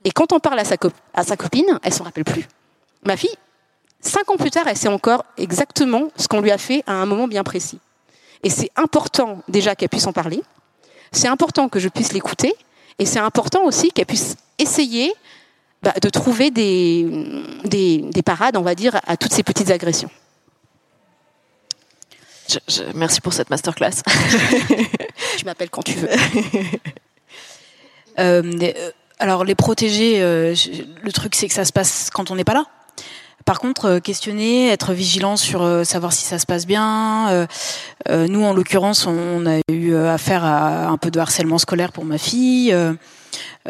Et 0.04 0.12
quand 0.12 0.34
on 0.34 0.40
parle 0.40 0.60
à 0.60 0.66
sa, 0.66 1.38
copine, 1.38 1.80
elle 1.82 1.94
s'en 1.94 2.04
rappelle 2.04 2.26
plus. 2.26 2.48
Ma 3.06 3.16
fille, 3.16 3.36
cinq 4.02 4.30
ans 4.30 4.38
plus 4.38 4.52
tard, 4.52 4.66
elle 4.68 4.78
sait 4.78 4.90
encore 4.90 5.24
exactement 5.38 6.10
ce 6.18 6.28
qu'on 6.28 6.42
lui 6.42 6.52
a 6.52 6.58
fait 6.58 6.84
à 6.88 6.94
un 6.94 7.06
moment 7.06 7.28
bien 7.28 7.44
précis. 7.44 7.80
Et 8.44 8.50
c'est 8.50 8.70
important 8.76 9.42
déjà 9.48 9.76
qu'elle 9.76 9.90
puisse 9.90 10.08
en 10.08 10.14
parler. 10.14 10.42
C'est 11.14 11.30
important 11.30 11.70
que 11.70 11.80
je 11.80 11.88
puisse 11.88 12.12
l'écouter. 12.12 12.54
Et 13.00 13.06
c'est 13.06 13.20
important 13.20 13.64
aussi 13.64 13.92
qu'elle 13.92 14.06
puisse 14.06 14.36
essayer 14.60 15.14
bah, 15.82 15.94
de 16.02 16.10
trouver 16.10 16.52
des, 16.52 17.08
des, 17.64 18.00
des, 18.00 18.22
parades, 18.22 18.58
on 18.58 18.62
va 18.62 18.76
dire, 18.76 19.00
à 19.08 19.16
toutes 19.18 19.34
ces 19.34 19.44
petites 19.44 19.72
agressions. 19.72 20.10
Je, 22.50 22.84
merci 22.94 23.22
pour 23.22 23.34
cette 23.34 23.50
masterclass. 23.50 24.02
tu 25.38 25.46
m'appelles 25.46 25.70
quand 25.70 25.84
tu 25.84 25.94
veux. 25.94 26.10
Euh, 28.20 28.44
euh, 28.62 28.92
alors 29.18 29.44
les 29.44 29.56
protéger, 29.56 30.22
euh, 30.22 30.54
le 31.02 31.12
truc 31.12 31.34
c'est 31.34 31.48
que 31.48 31.54
ça 31.54 31.66
se 31.66 31.74
passe 31.74 32.12
quand 32.14 32.30
on 32.30 32.36
n'est 32.36 32.44
pas 32.44 32.54
là? 32.54 32.66
Par 33.46 33.60
contre, 33.60 33.86
euh, 33.86 34.00
questionner, 34.00 34.70
être 34.70 34.94
vigilant 34.94 35.38
sur 35.38 35.64
euh, 35.64 35.84
savoir 35.84 36.14
si 36.14 36.24
ça 36.24 36.40
se 36.40 36.46
passe 36.46 36.66
bien. 36.66 37.30
Euh, 37.30 38.28
nous, 38.28 38.44
en 38.44 38.54
l'occurrence, 38.54 39.06
on, 39.06 39.46
a 39.46 39.60
eu 39.72 39.96
affaire 39.96 40.44
à 40.44 40.88
un 40.88 40.98
peu 40.98 41.12
de 41.12 41.20
harcèlement 41.20 41.58
scolaire 41.58 41.92
pour 41.92 42.06
ma 42.06 42.18
fille. 42.18 42.76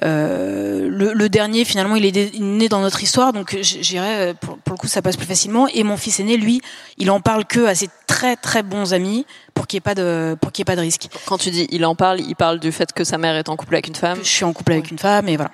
Le, 0.01 0.87
le, 0.89 1.29
dernier, 1.29 1.65
finalement, 1.65 1.95
il 1.95 2.05
est 2.05 2.39
né 2.39 2.67
dans 2.67 2.81
notre 2.81 3.01
histoire, 3.03 3.33
donc 3.33 3.57
j'irais 3.61 4.33
pour, 4.39 4.57
pour, 4.57 4.73
le 4.73 4.77
coup, 4.77 4.87
ça 4.87 5.01
passe 5.01 5.17
plus 5.17 5.25
facilement. 5.25 5.67
Et 5.67 5.83
mon 5.83 5.97
fils 5.97 6.19
aîné, 6.19 6.37
lui, 6.37 6.61
il 6.97 7.11
en 7.11 7.19
parle 7.19 7.45
que 7.45 7.65
à 7.65 7.75
ses 7.75 7.89
très 8.07 8.35
très 8.35 8.63
bons 8.63 8.93
amis 8.93 9.25
pour 9.53 9.67
qu'il 9.67 9.77
n'y 9.77 9.79
ait 9.79 9.81
pas 9.81 9.95
de 9.95 10.35
pour 10.41 10.51
qu'il 10.51 10.63
ait 10.63 10.65
pas 10.65 10.75
de 10.75 10.81
risque. 10.81 11.07
Quand 11.25 11.37
tu 11.37 11.51
dis 11.51 11.67
il 11.71 11.85
en 11.85 11.95
parle, 11.95 12.19
il 12.19 12.35
parle 12.35 12.59
du 12.59 12.71
fait 12.71 12.91
que 12.91 13.03
sa 13.03 13.17
mère 13.17 13.35
est 13.35 13.49
en 13.49 13.55
couple 13.55 13.75
avec 13.75 13.87
une 13.87 13.95
femme? 13.95 14.19
Je 14.21 14.29
suis 14.29 14.45
en 14.45 14.53
couple 14.53 14.73
avec 14.73 14.91
une 14.91 14.99
femme, 14.99 15.27
et 15.29 15.37
voilà. 15.37 15.51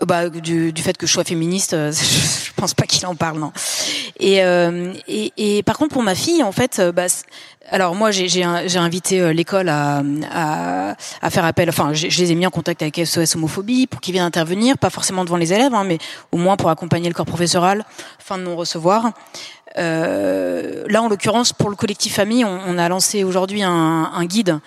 Bah, 0.00 0.28
du, 0.28 0.72
du, 0.72 0.82
fait 0.82 0.96
que 0.96 1.06
je 1.06 1.12
sois 1.12 1.22
féministe, 1.22 1.72
euh, 1.72 1.92
je 1.92 2.50
pense 2.56 2.74
pas 2.74 2.84
qu'il 2.84 3.06
en 3.06 3.14
parle, 3.14 3.38
non. 3.38 3.52
Et, 4.18 4.42
euh, 4.42 4.92
et, 5.06 5.32
et, 5.36 5.62
par 5.62 5.78
contre, 5.78 5.92
pour 5.92 6.02
ma 6.02 6.16
fille, 6.16 6.42
en 6.42 6.50
fait, 6.50 6.80
euh, 6.80 6.90
bah, 6.90 7.06
alors 7.70 7.94
moi, 7.94 8.10
j'ai 8.10 8.42
invité 8.42 9.32
l'école 9.32 9.68
à, 9.68 10.02
à, 10.32 10.96
à, 11.22 11.30
faire 11.30 11.44
appel. 11.44 11.68
Enfin, 11.68 11.92
je 11.92 12.06
les 12.08 12.32
ai 12.32 12.34
mis 12.34 12.44
en 12.44 12.50
contact 12.50 12.82
avec 12.82 13.00
SOS 13.06 13.36
homophobie 13.36 13.86
pour 13.86 14.00
qu'ils 14.00 14.12
viennent 14.12 14.24
intervenir, 14.24 14.78
pas 14.78 14.90
forcément 14.90 15.24
devant 15.24 15.36
les 15.36 15.52
élèves, 15.52 15.72
hein, 15.72 15.84
mais 15.84 15.98
au 16.32 16.38
moins 16.38 16.56
pour 16.56 16.70
accompagner 16.70 17.08
le 17.08 17.14
corps 17.14 17.24
professoral, 17.24 17.84
fin 18.18 18.36
de 18.36 18.42
non 18.42 18.56
recevoir. 18.56 19.12
Euh, 19.78 20.84
là, 20.88 21.02
en 21.02 21.08
l'occurrence, 21.08 21.52
pour 21.52 21.70
le 21.70 21.76
collectif 21.76 22.14
famille, 22.14 22.44
on, 22.44 22.60
on 22.66 22.78
a 22.78 22.88
lancé 22.88 23.24
aujourd'hui 23.24 23.62
un, 23.62 24.10
un, 24.12 24.24
guide 24.26 24.58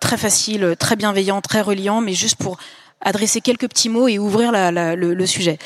très 0.00 0.16
facile, 0.16 0.74
très 0.78 0.96
bienveillant, 0.96 1.40
très 1.40 1.60
reliant, 1.60 2.00
mais 2.00 2.14
juste 2.14 2.36
pour 2.36 2.58
adresser 3.00 3.40
quelques 3.40 3.68
petits 3.68 3.88
mots 3.88 4.08
et 4.08 4.18
ouvrir 4.18 4.52
la, 4.52 4.70
la, 4.70 4.96
le, 4.96 5.14
le, 5.14 5.26
sujet. 5.26 5.58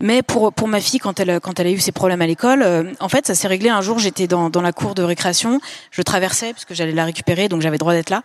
Mais 0.00 0.22
pour 0.22 0.52
pour 0.52 0.68
ma 0.68 0.80
fille, 0.80 0.98
quand 1.00 1.18
elle 1.20 1.40
quand 1.40 1.58
elle 1.58 1.66
a 1.66 1.70
eu 1.70 1.80
ses 1.80 1.92
problèmes 1.92 2.22
à 2.22 2.26
l'école, 2.26 2.62
euh, 2.62 2.84
en 3.00 3.08
fait, 3.08 3.26
ça 3.26 3.34
s'est 3.34 3.48
réglé 3.48 3.70
un 3.70 3.80
jour. 3.80 3.98
J'étais 3.98 4.26
dans 4.26 4.50
dans 4.50 4.62
la 4.62 4.72
cour 4.72 4.94
de 4.94 5.02
récréation, 5.02 5.60
je 5.90 6.02
traversais 6.02 6.52
parce 6.52 6.64
que 6.64 6.74
j'allais 6.74 6.92
la 6.92 7.04
récupérer, 7.04 7.48
donc 7.48 7.62
j'avais 7.62 7.78
droit 7.78 7.92
d'être 7.92 8.10
là. 8.10 8.22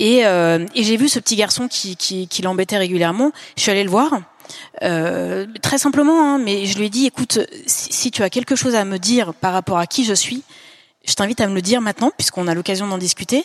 Et, 0.00 0.24
euh, 0.26 0.64
et 0.76 0.84
j'ai 0.84 0.96
vu 0.96 1.08
ce 1.08 1.18
petit 1.18 1.34
garçon 1.34 1.66
qui 1.66 1.96
qui, 1.96 2.28
qui 2.28 2.42
l'embêtait 2.42 2.78
régulièrement. 2.78 3.32
Je 3.56 3.62
suis 3.62 3.70
allée 3.70 3.84
le 3.84 3.90
voir. 3.90 4.20
Euh, 4.82 5.46
très 5.60 5.76
simplement, 5.76 6.22
hein, 6.22 6.38
mais 6.38 6.64
je 6.64 6.78
lui 6.78 6.86
ai 6.86 6.88
dit, 6.88 7.06
écoute, 7.06 7.38
si, 7.66 8.10
tu 8.10 8.22
as 8.22 8.30
quelque 8.30 8.56
chose 8.56 8.74
à 8.74 8.84
me 8.86 8.98
dire 8.98 9.34
par 9.34 9.52
rapport 9.52 9.76
à 9.76 9.86
qui 9.86 10.04
je 10.04 10.14
suis, 10.14 10.42
je 11.04 11.12
t'invite 11.14 11.40
à 11.40 11.46
me 11.48 11.54
le 11.54 11.60
dire 11.60 11.80
maintenant, 11.80 12.12
puisqu'on 12.16 12.48
a 12.48 12.54
l'occasion 12.54 12.86
d'en 12.86 12.96
discuter. 12.96 13.44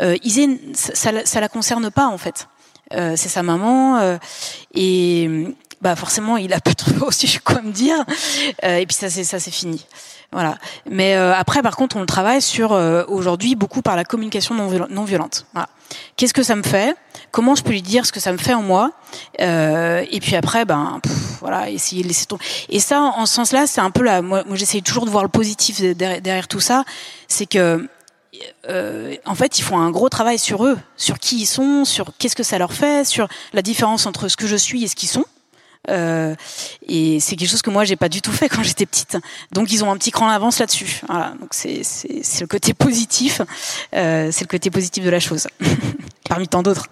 Euh, 0.00 0.16
Isée, 0.24 0.48
ça, 0.74 0.94
ça, 0.94 1.12
ça 1.24 1.40
la 1.40 1.48
concerne 1.48 1.90
pas 1.90 2.06
en 2.06 2.18
fait. 2.18 2.48
Euh, 2.94 3.14
c'est 3.16 3.28
sa 3.28 3.44
maman 3.44 3.98
euh, 3.98 4.18
et 4.74 5.54
bah 5.80 5.94
forcément 5.94 6.36
il 6.36 6.52
a 6.52 6.60
pas 6.60 6.74
trop 6.74 7.06
aussi 7.06 7.38
quoi 7.38 7.62
me 7.62 7.70
dire. 7.70 7.96
Euh, 8.64 8.76
et 8.76 8.86
puis 8.86 8.96
ça 8.96 9.08
c'est 9.08 9.24
ça 9.24 9.38
c'est 9.38 9.50
fini. 9.50 9.86
Voilà. 10.32 10.58
Mais 10.88 11.14
après 11.14 11.60
par 11.60 11.74
contre 11.74 11.96
on 11.96 12.00
le 12.00 12.06
travaille 12.06 12.40
sur 12.40 12.70
aujourd'hui 13.08 13.56
beaucoup 13.56 13.82
par 13.82 13.96
la 13.96 14.04
communication 14.04 14.54
non, 14.54 14.70
non 14.88 15.02
violente. 15.02 15.46
Voilà. 15.54 15.68
qu'est-ce 16.16 16.34
que 16.34 16.44
ça 16.44 16.54
me 16.54 16.62
fait? 16.62 16.96
Comment 17.32 17.56
je 17.56 17.64
peux 17.64 17.72
lui 17.72 17.82
dire 17.82 18.06
ce 18.06 18.12
que 18.12 18.20
ça 18.20 18.30
me 18.30 18.38
fait 18.38 18.54
en 18.54 18.62
moi? 18.62 18.92
Et 19.40 20.20
puis 20.22 20.36
après 20.36 20.64
ben 20.64 21.00
voilà 21.40 21.68
essayer 21.68 22.04
de 22.04 22.08
laisser 22.08 22.26
tomber. 22.26 22.44
Et 22.68 22.78
ça 22.78 23.00
en 23.00 23.26
ce 23.26 23.34
sens 23.34 23.50
là 23.50 23.66
c'est 23.66 23.80
un 23.80 23.90
peu 23.90 24.04
là 24.04 24.22
moi, 24.22 24.44
moi 24.46 24.54
j'essaye 24.54 24.82
toujours 24.82 25.04
de 25.04 25.10
voir 25.10 25.24
le 25.24 25.30
positif 25.30 25.80
derrière 25.80 26.46
tout 26.46 26.60
ça. 26.60 26.84
C'est 27.26 27.46
que 27.46 27.88
euh, 28.68 29.16
en 29.24 29.34
fait, 29.34 29.58
ils 29.58 29.62
font 29.62 29.78
un 29.78 29.90
gros 29.90 30.08
travail 30.08 30.38
sur 30.38 30.64
eux, 30.64 30.78
sur 30.96 31.18
qui 31.18 31.40
ils 31.40 31.46
sont, 31.46 31.84
sur 31.84 32.12
qu'est-ce 32.18 32.36
que 32.36 32.42
ça 32.42 32.58
leur 32.58 32.72
fait, 32.72 33.06
sur 33.06 33.28
la 33.52 33.62
différence 33.62 34.06
entre 34.06 34.28
ce 34.28 34.36
que 34.36 34.46
je 34.46 34.56
suis 34.56 34.84
et 34.84 34.88
ce 34.88 34.94
qu'ils 34.94 35.08
sont. 35.08 35.24
Euh, 35.88 36.34
et 36.86 37.20
c'est 37.20 37.36
quelque 37.36 37.48
chose 37.48 37.62
que 37.62 37.70
moi 37.70 37.84
j'ai 37.84 37.96
pas 37.96 38.10
du 38.10 38.20
tout 38.20 38.32
fait 38.32 38.48
quand 38.50 38.62
j'étais 38.62 38.86
petite. 38.86 39.18
Donc 39.52 39.72
ils 39.72 39.82
ont 39.82 39.90
un 39.90 39.96
petit 39.96 40.10
cran 40.10 40.28
d'avance 40.28 40.58
là-dessus. 40.58 41.00
Voilà. 41.08 41.34
Donc 41.40 41.50
c'est 41.52 41.82
le 42.40 42.46
côté 42.46 42.74
positif, 42.74 43.40
euh, 43.94 44.28
c'est 44.30 44.44
le 44.44 44.48
côté 44.48 44.70
positif 44.70 45.04
de 45.04 45.10
la 45.10 45.20
chose, 45.20 45.48
parmi 46.28 46.48
tant 46.48 46.62
d'autres. 46.62 46.86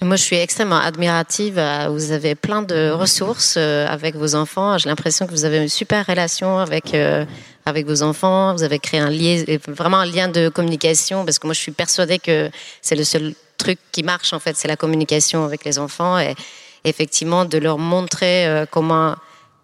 Moi, 0.00 0.14
je 0.14 0.22
suis 0.22 0.36
extrêmement 0.36 0.78
admirative. 0.78 1.58
Euh, 1.58 1.88
vous 1.88 2.12
avez 2.12 2.36
plein 2.36 2.62
de 2.62 2.90
ressources 2.90 3.56
euh, 3.56 3.84
avec 3.88 4.14
vos 4.14 4.36
enfants. 4.36 4.78
J'ai 4.78 4.88
l'impression 4.88 5.26
que 5.26 5.32
vous 5.32 5.44
avez 5.44 5.58
une 5.58 5.68
super 5.68 6.06
relation 6.06 6.60
avec 6.60 6.94
euh, 6.94 7.24
avec 7.66 7.84
vos 7.84 8.02
enfants. 8.02 8.54
Vous 8.54 8.62
avez 8.62 8.78
créé 8.78 9.00
un 9.00 9.10
lien, 9.10 9.42
vraiment 9.66 9.96
un 9.96 10.06
lien 10.06 10.28
de 10.28 10.50
communication. 10.50 11.24
Parce 11.24 11.40
que 11.40 11.48
moi, 11.48 11.54
je 11.54 11.58
suis 11.58 11.72
persuadée 11.72 12.20
que 12.20 12.48
c'est 12.80 12.94
le 12.94 13.02
seul 13.02 13.34
truc 13.56 13.80
qui 13.90 14.04
marche 14.04 14.32
en 14.32 14.38
fait, 14.38 14.56
c'est 14.56 14.68
la 14.68 14.76
communication 14.76 15.44
avec 15.44 15.64
les 15.64 15.80
enfants 15.80 16.16
et 16.16 16.36
effectivement 16.84 17.44
de 17.44 17.58
leur 17.58 17.76
montrer 17.76 18.64
comment 18.70 19.16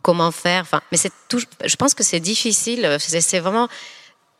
comment 0.02 0.32
faire. 0.32 0.64
Mais 0.90 0.98
c'est 0.98 1.12
tout. 1.28 1.40
Je 1.64 1.76
pense 1.76 1.94
que 1.94 2.02
c'est 2.02 2.18
difficile. 2.18 2.96
C'est 2.98 3.38
vraiment 3.38 3.68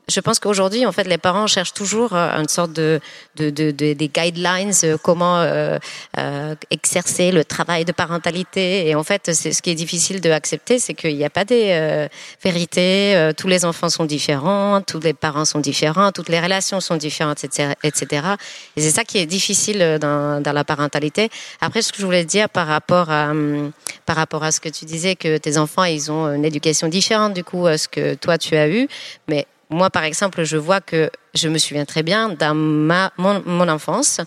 je 0.09 0.21
pense 0.21 0.39
qu'aujourd'hui, 0.39 0.85
en 0.85 0.93
fait, 0.93 1.05
les 1.05 1.19
parents 1.19 1.47
cherchent 1.47 1.73
toujours 1.73 2.15
euh, 2.15 2.39
une 2.39 2.49
sorte 2.49 2.73
de, 2.73 3.01
de, 3.37 3.49
de, 3.51 3.71
de 3.71 3.95
des 3.95 4.09
guidelines, 4.09 4.73
euh, 4.85 4.99
comment 5.03 5.39
euh, 5.39 5.79
euh, 6.19 6.55
exercer 6.71 7.33
le 7.33 7.45
travail 7.45 7.85
de 7.85 7.93
parentalité. 7.93 8.87
Et 8.89 8.95
en 8.95 9.03
fait, 9.03 9.31
c'est 9.33 9.53
ce 9.53 9.63
qui 9.63 9.71
est 9.71 9.75
difficile 9.75 10.21
de 10.21 10.31
accepter, 10.31 10.79
c'est 10.79 10.95
qu'il 10.95 11.17
n'y 11.17 11.25
a 11.25 11.31
pas 11.31 11.45
des 11.45 11.71
euh, 11.71 12.09
vérités. 12.43 13.31
tous 13.37 13.49
les 13.49 13.65
enfants 13.65 13.89
sont 13.89 14.05
différents, 14.05 14.83
tous 14.83 15.01
les 15.01 15.15
parents 15.15 15.45
sont 15.47 15.61
différents, 15.61 16.13
toutes 16.13 16.29
les 16.29 16.41
relations 16.41 16.81
sont 16.81 16.97
différentes, 16.97 17.43
etc., 17.45 17.73
etc. 17.83 18.27
Et 18.77 18.83
c'est 18.83 18.91
ça 18.91 19.05
qui 19.05 19.19
est 19.19 19.27
difficile 19.27 19.99
dans, 20.01 20.43
dans 20.43 20.53
la 20.53 20.65
parentalité. 20.65 21.31
Après, 21.61 21.81
ce 21.81 21.93
que 21.93 21.99
je 22.01 22.05
voulais 22.05 22.25
dire 22.25 22.49
par 22.49 22.67
rapport 22.67 23.11
à 23.11 23.31
hum, 23.31 23.73
par 24.07 24.17
rapport 24.17 24.45
à 24.45 24.53
ce 24.53 24.61
que 24.61 24.69
tu 24.69 24.85
disais, 24.85 25.17
que 25.17 25.39
tes 25.39 25.57
enfants, 25.57 25.85
ils 25.85 26.13
ont 26.13 26.33
une 26.33 26.45
éducation 26.45 26.89
différente 26.89 27.33
du 27.33 27.43
coup 27.45 27.67
à 27.67 27.79
ce 27.79 27.89
que 27.89 28.15
toi 28.15 28.37
tu 28.37 28.57
as 28.57 28.69
eu, 28.69 28.89
mais 29.29 29.47
moi, 29.75 29.91
par 29.91 30.05
exemple, 30.05 30.45
je 30.45 30.57
vois 30.57 30.81
que 30.81 31.11
je 31.35 31.49
me 31.49 31.59
souviens 31.59 31.85
très 31.85 32.03
bien 32.03 32.29
dans 32.29 32.55
ma, 32.55 33.13
mon, 33.19 33.69
enfance 33.69 34.21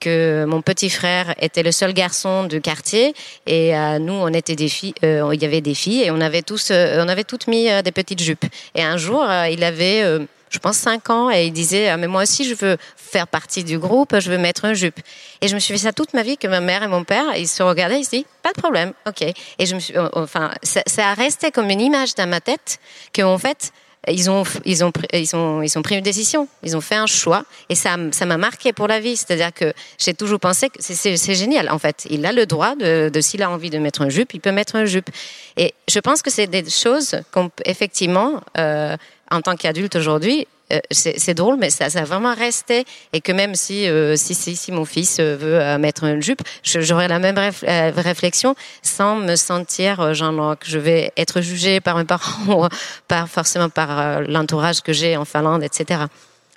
que 0.00 0.44
mon 0.46 0.62
petit 0.62 0.88
frère 0.88 1.34
était 1.40 1.62
le 1.62 1.72
seul 1.72 1.92
garçon 1.92 2.44
du 2.44 2.60
quartier 2.60 3.14
et 3.46 3.76
euh, 3.76 3.98
nous 3.98 4.12
on 4.12 4.28
était 4.28 4.56
des 4.56 4.68
filles 4.68 4.94
euh, 5.04 5.30
il 5.32 5.42
y 5.42 5.44
avait 5.44 5.60
des 5.60 5.74
filles 5.74 6.02
et 6.02 6.10
on 6.10 6.20
avait 6.20 6.42
tous 6.42 6.70
euh, 6.70 7.02
on 7.04 7.08
avait 7.08 7.24
toutes 7.24 7.48
mis 7.48 7.68
euh, 7.68 7.82
des 7.82 7.92
petites 7.92 8.22
jupes. 8.22 8.44
Et 8.74 8.82
un 8.82 8.96
jour 8.96 9.26
il 9.50 9.62
avait 9.62 10.02
je 10.50 10.58
pense 10.58 10.76
5 10.76 11.10
ans 11.10 11.30
et 11.30 11.46
il 11.46 11.52
disait 11.52 11.88
ah, 11.88 11.96
mais 11.96 12.06
moi 12.06 12.22
aussi 12.22 12.44
je 12.44 12.54
veux 12.54 12.76
faire 12.96 13.26
partie 13.26 13.64
du 13.64 13.78
groupe 13.78 14.18
je 14.18 14.30
veux 14.30 14.38
mettre 14.38 14.64
une 14.64 14.74
jupe. 14.74 15.00
Et 15.40 15.48
je 15.48 15.54
me 15.54 15.60
suis 15.60 15.74
fait 15.74 15.80
ça 15.80 15.92
toute 15.92 16.14
ma 16.14 16.22
vie 16.22 16.38
que 16.38 16.46
ma 16.46 16.60
mère 16.60 16.82
et 16.82 16.88
mon 16.88 17.04
père 17.04 17.36
ils 17.36 17.48
se 17.48 17.62
regardaient 17.62 18.00
ils 18.00 18.04
se 18.04 18.10
disent 18.10 18.24
pas 18.42 18.52
de 18.52 18.60
problème 18.60 18.92
ok. 19.06 19.22
Et 19.22 19.66
je 19.66 19.74
me 19.74 19.80
suis 19.80 19.94
enfin 20.14 20.50
ça, 20.62 20.82
ça 20.86 21.08
a 21.08 21.14
resté 21.14 21.50
comme 21.50 21.68
une 21.68 21.80
image 21.80 22.14
dans 22.14 22.28
ma 22.28 22.40
tête 22.40 22.78
que 23.12 23.22
en 23.22 23.38
fait 23.38 23.72
ils 24.08 24.30
ont, 24.30 24.44
ils 24.64 24.84
ont, 24.84 24.92
ils 25.12 25.36
ont, 25.36 25.62
ils 25.62 25.78
ont 25.78 25.82
pris 25.82 25.96
une 25.96 26.02
décision, 26.02 26.48
ils 26.62 26.76
ont 26.76 26.80
fait 26.80 26.96
un 26.96 27.06
choix, 27.06 27.44
et 27.68 27.74
ça, 27.74 27.96
ça 28.12 28.26
m'a 28.26 28.36
marqué 28.36 28.72
pour 28.72 28.86
la 28.88 29.00
vie. 29.00 29.16
C'est-à-dire 29.16 29.52
que 29.52 29.72
j'ai 29.98 30.14
toujours 30.14 30.40
pensé 30.40 30.68
que 30.68 30.76
c'est 30.80 31.34
génial. 31.34 31.70
En 31.70 31.78
fait, 31.78 32.06
il 32.10 32.24
a 32.26 32.32
le 32.32 32.46
droit 32.46 32.74
de, 32.76 33.10
s'il 33.20 33.42
a 33.42 33.50
envie 33.50 33.70
de 33.70 33.78
mettre 33.78 34.02
un 34.02 34.08
jupe, 34.08 34.34
il 34.34 34.40
peut 34.40 34.52
mettre 34.52 34.76
un 34.76 34.84
jupe. 34.84 35.10
Et 35.56 35.74
je 35.88 35.98
pense 35.98 36.22
que 36.22 36.30
c'est 36.30 36.46
des 36.46 36.68
choses 36.68 37.20
qu'on 37.32 37.50
effectivement, 37.64 38.40
euh, 38.58 38.96
en 39.30 39.40
tant 39.40 39.56
qu'adulte 39.56 39.96
aujourd'hui, 39.96 40.46
c'est 40.90 41.34
drôle, 41.34 41.56
mais 41.58 41.70
ça, 41.70 41.90
ça 41.90 42.00
a 42.00 42.04
vraiment 42.04 42.34
resté. 42.34 42.84
Et 43.12 43.20
que 43.20 43.32
même 43.32 43.54
si, 43.54 43.88
euh, 43.88 44.16
si, 44.16 44.34
si, 44.34 44.56
si, 44.56 44.72
mon 44.72 44.84
fils 44.84 45.18
euh, 45.20 45.36
veut 45.36 45.60
euh, 45.60 45.78
mettre 45.78 46.04
une 46.04 46.22
jupe, 46.22 46.42
j'aurai 46.62 47.08
la 47.08 47.18
même 47.18 47.38
réf 47.38 47.64
réflexion 47.96 48.54
sans 48.82 49.16
me 49.16 49.36
sentir 49.36 49.96
que 49.96 50.66
je 50.66 50.78
vais 50.78 51.12
être 51.16 51.40
jugée 51.40 51.80
par 51.80 51.96
mes 51.96 52.04
parents 52.04 52.68
pas 53.08 53.26
forcément 53.26 53.68
par 53.68 54.20
l'entourage 54.22 54.80
que 54.82 54.92
j'ai 54.92 55.16
en 55.16 55.24
Finlande, 55.24 55.62
etc. 55.62 56.02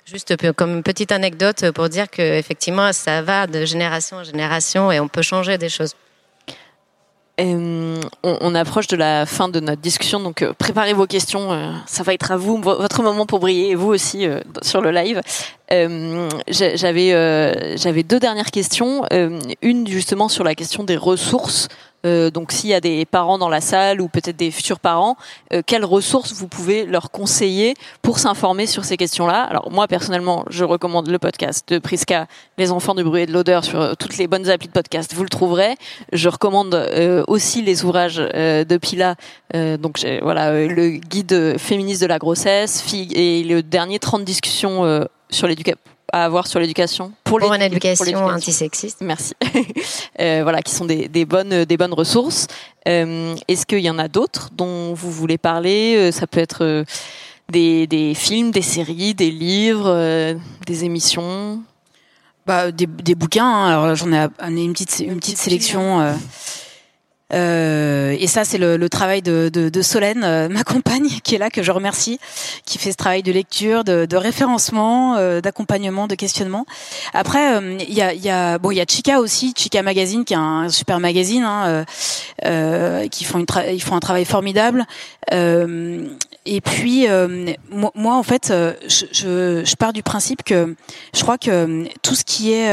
Juste 0.06 0.36
comme 0.54 0.76
une 0.76 0.82
petite 0.82 1.12
anecdote 1.12 1.70
pour 1.72 1.88
dire 1.88 2.08
que 2.10 2.22
effectivement 2.22 2.92
ça 2.92 3.22
va 3.22 3.46
de 3.46 3.64
génération 3.64 4.18
en 4.18 4.24
génération 4.24 4.90
et 4.92 5.00
on 5.00 5.08
peut 5.08 5.22
changer 5.22 5.58
des 5.58 5.68
choses. 5.68 5.94
On, 7.40 8.54
approche 8.54 8.88
de 8.88 8.96
la 8.96 9.26
fin 9.26 9.48
de 9.48 9.60
notre 9.60 9.80
discussion, 9.80 10.18
donc 10.18 10.42
euh, 10.42 10.52
préparez 10.52 10.92
vos 10.92 11.06
questions. 11.06 11.52
Euh, 11.52 11.70
ça 11.86 12.02
va 12.02 12.12
être 12.12 12.32
à 12.32 12.36
vous, 12.36 12.60
votre 12.60 13.02
moment 13.02 13.26
pour 13.26 13.38
briller, 13.38 13.70
et 13.70 13.74
vous 13.76 13.88
aussi 13.88 14.26
euh, 14.26 14.40
sur 14.62 14.80
le 14.80 14.90
live. 14.90 15.20
j'avais 16.48 17.76
j'avais 17.76 18.02
deux 18.02 18.18
dernières 18.18 18.50
questions. 18.50 19.04
une 19.62 19.86
justement 19.86 20.28
sur 20.28 20.42
la 20.42 20.54
question 20.54 20.82
des 20.82 20.96
ressources 20.96 21.68
euh, 22.06 22.30
donc 22.30 22.52
s'il 22.52 22.70
y 22.70 22.74
a 22.74 22.80
des 22.80 23.04
parents 23.04 23.38
dans 23.38 23.48
la 23.48 23.60
salle 23.60 24.00
ou 24.00 24.08
peut-être 24.08 24.36
des 24.36 24.50
futurs 24.50 24.80
parents, 24.80 25.16
euh, 25.52 25.62
quelles 25.66 25.84
ressources 25.84 26.32
vous 26.32 26.46
pouvez 26.46 26.86
leur 26.86 27.10
conseiller 27.10 27.74
pour 28.02 28.18
s'informer 28.18 28.66
sur 28.66 28.84
ces 28.84 28.96
questions-là? 28.96 29.42
Alors 29.42 29.70
moi 29.70 29.88
personnellement, 29.88 30.44
je 30.48 30.64
recommande 30.64 31.08
le 31.08 31.18
podcast 31.18 31.68
de 31.68 31.78
Priska, 31.78 32.26
Les 32.56 32.70
enfants 32.70 32.94
du 32.94 33.02
bruit 33.02 33.22
et 33.22 33.26
de 33.26 33.32
l'odeur 33.32 33.64
sur 33.64 33.80
euh, 33.80 33.94
toutes 33.98 34.16
les 34.16 34.28
bonnes 34.28 34.48
applis 34.48 34.68
de 34.68 34.72
podcast, 34.72 35.12
vous 35.14 35.24
le 35.24 35.28
trouverez. 35.28 35.76
Je 36.12 36.28
recommande 36.28 36.74
aussi 37.26 37.62
les 37.62 37.84
ouvrages 37.84 38.16
de 38.16 38.76
Pila, 38.76 39.16
donc 39.54 39.98
voilà 40.22 40.66
le 40.66 40.90
guide 40.90 41.58
féministe 41.58 42.02
de 42.02 42.06
la 42.06 42.18
grossesse 42.18 42.84
et 42.92 43.44
le 43.44 43.62
dernier 43.62 43.98
30 43.98 44.24
discussions 44.24 45.06
sur 45.30 45.46
l'éducation 45.46 45.78
à 46.12 46.24
avoir 46.24 46.46
sur 46.46 46.60
l'éducation 46.60 47.12
pour, 47.24 47.38
pour 47.38 47.52
une 47.52 47.62
éducation 47.62 48.24
antisexiste. 48.24 48.98
Merci. 49.02 49.34
euh, 50.20 50.40
voilà, 50.42 50.62
qui 50.62 50.74
sont 50.74 50.84
des, 50.84 51.08
des, 51.08 51.24
bonnes 51.24 51.64
des 51.64 51.76
bonnes 51.76 51.92
ressources. 51.92 52.46
Euh, 52.86 53.34
Est-ce 53.48 53.66
qu'il 53.66 53.80
y 53.80 53.90
en 53.90 53.98
a 53.98 54.08
d'autres 54.08 54.50
dont 54.52 54.94
vous 54.94 55.10
voulez 55.10 55.38
parler? 55.38 55.94
Euh, 55.96 56.12
Ça 56.12 56.26
peut 56.26 56.40
être 56.40 56.64
euh, 56.64 56.84
des, 57.50 57.86
des, 57.86 58.14
films, 58.14 58.50
des 58.50 58.62
séries, 58.62 59.14
des 59.14 59.30
livres, 59.30 59.88
euh, 59.88 60.34
des 60.66 60.84
émissions? 60.84 61.62
Bah, 62.46 62.72
des, 62.72 62.86
des 62.86 63.14
bouquins. 63.14 63.44
Hein. 63.44 63.68
Alors 63.68 63.94
j'en 63.94 64.12
ai 64.12 64.26
amené 64.38 64.64
une 64.64 64.72
petite 64.72 65.00
une 65.00 65.18
petite 65.18 65.38
sélection. 65.38 66.14
Euh, 67.34 68.16
et 68.18 68.26
ça, 68.26 68.44
c'est 68.44 68.58
le, 68.58 68.76
le, 68.76 68.88
travail 68.88 69.20
de, 69.20 69.50
de, 69.52 69.68
de 69.68 69.82
Solène, 69.82 70.24
euh, 70.24 70.48
ma 70.48 70.64
compagne, 70.64 71.08
qui 71.24 71.34
est 71.34 71.38
là, 71.38 71.50
que 71.50 71.62
je 71.62 71.72
remercie, 71.72 72.18
qui 72.64 72.78
fait 72.78 72.92
ce 72.92 72.96
travail 72.96 73.22
de 73.22 73.32
lecture, 73.32 73.84
de, 73.84 74.06
de 74.06 74.16
référencement, 74.16 75.16
euh, 75.16 75.40
d'accompagnement, 75.40 76.06
de 76.06 76.14
questionnement. 76.14 76.64
Après, 77.12 77.54
euh, 77.54 77.76
il 77.80 77.94
y, 77.94 78.02
a, 78.02 78.14
y, 78.14 78.30
a, 78.30 78.58
bon, 78.58 78.70
il 78.70 78.76
y 78.76 78.80
a 78.80 78.86
Chica 78.88 79.20
aussi, 79.20 79.52
Chica 79.56 79.82
Magazine, 79.82 80.24
qui 80.24 80.34
est 80.34 80.38
un 80.38 80.68
super 80.68 81.00
magazine, 81.00 81.44
hein, 81.44 81.84
qui 83.10 83.24
font, 83.24 83.38
une 83.38 83.46
ils 83.72 83.82
font 83.82 83.96
un 83.96 84.00
travail 84.00 84.24
formidable. 84.24 84.86
et 85.30 86.60
puis, 86.60 87.06
moi, 87.70 87.90
moi, 87.94 88.16
en 88.16 88.22
fait, 88.22 88.52
je, 88.86 89.04
je, 89.12 89.62
je, 89.64 89.76
pars 89.76 89.92
du 89.92 90.02
principe 90.02 90.42
que 90.42 90.74
je 91.14 91.22
crois 91.22 91.38
que 91.38 91.84
tout 92.02 92.14
ce 92.14 92.24
qui 92.24 92.52
est 92.52 92.70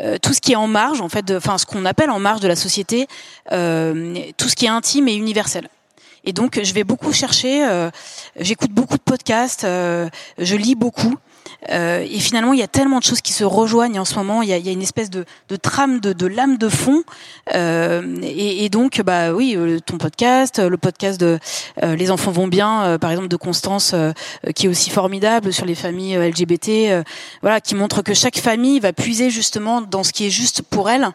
euh, 0.00 0.18
tout 0.18 0.32
ce 0.32 0.40
qui 0.40 0.52
est 0.52 0.56
en 0.56 0.66
marge, 0.66 1.00
en 1.00 1.08
fait, 1.08 1.30
enfin 1.30 1.58
ce 1.58 1.66
qu'on 1.66 1.84
appelle 1.84 2.10
en 2.10 2.20
marge 2.20 2.40
de 2.40 2.48
la 2.48 2.56
société, 2.56 3.06
euh, 3.52 4.14
tout 4.36 4.48
ce 4.48 4.56
qui 4.56 4.66
est 4.66 4.70
intime 4.70 5.08
et 5.08 5.14
universel. 5.14 5.68
Et 6.24 6.32
donc, 6.32 6.60
je 6.62 6.74
vais 6.74 6.84
beaucoup 6.84 7.12
chercher. 7.12 7.66
Euh, 7.66 7.90
j'écoute 8.38 8.70
beaucoup 8.70 8.96
de 8.96 9.02
podcasts, 9.02 9.62
je 9.62 10.56
lis 10.56 10.74
beaucoup. 10.74 11.16
Euh, 11.68 12.06
et 12.08 12.18
finalement, 12.18 12.52
il 12.52 12.58
y 12.58 12.62
a 12.62 12.68
tellement 12.68 12.98
de 12.98 13.04
choses 13.04 13.20
qui 13.20 13.32
se 13.32 13.44
rejoignent 13.44 14.00
en 14.00 14.04
ce 14.04 14.14
moment. 14.14 14.42
Il 14.42 14.48
y 14.48 14.52
a, 14.52 14.72
une 14.72 14.82
espèce 14.82 15.10
de, 15.10 15.24
trame, 15.60 16.00
de, 16.00 16.12
de, 16.12 16.26
lame 16.26 16.56
de 16.56 16.68
fond. 16.68 17.02
Euh, 17.54 18.16
et, 18.22 18.68
donc, 18.68 19.00
bah 19.02 19.32
oui, 19.32 19.54
euh, 19.56 19.78
ton 19.80 19.98
podcast, 19.98 20.58
le 20.58 20.76
podcast 20.76 21.20
de 21.20 21.38
euh, 21.82 21.96
Les 21.96 22.10
enfants 22.10 22.30
vont 22.30 22.48
bien, 22.48 22.82
euh, 22.82 22.98
par 22.98 23.10
exemple 23.10 23.28
de 23.28 23.36
Constance, 23.36 23.94
qui 24.54 24.66
est 24.66 24.68
aussi 24.68 24.90
formidable 24.90 25.52
sur 25.52 25.66
les 25.66 25.74
familles 25.74 26.16
LGBT, 26.16 27.04
voilà, 27.42 27.60
qui 27.60 27.74
montre 27.74 28.02
que 28.02 28.14
chaque 28.14 28.38
famille 28.38 28.80
va 28.80 28.92
puiser 28.92 29.30
justement 29.30 29.80
dans 29.80 30.02
ce 30.02 30.12
qui 30.12 30.26
est 30.26 30.30
juste 30.30 30.62
pour 30.62 30.90
elle 30.90 31.10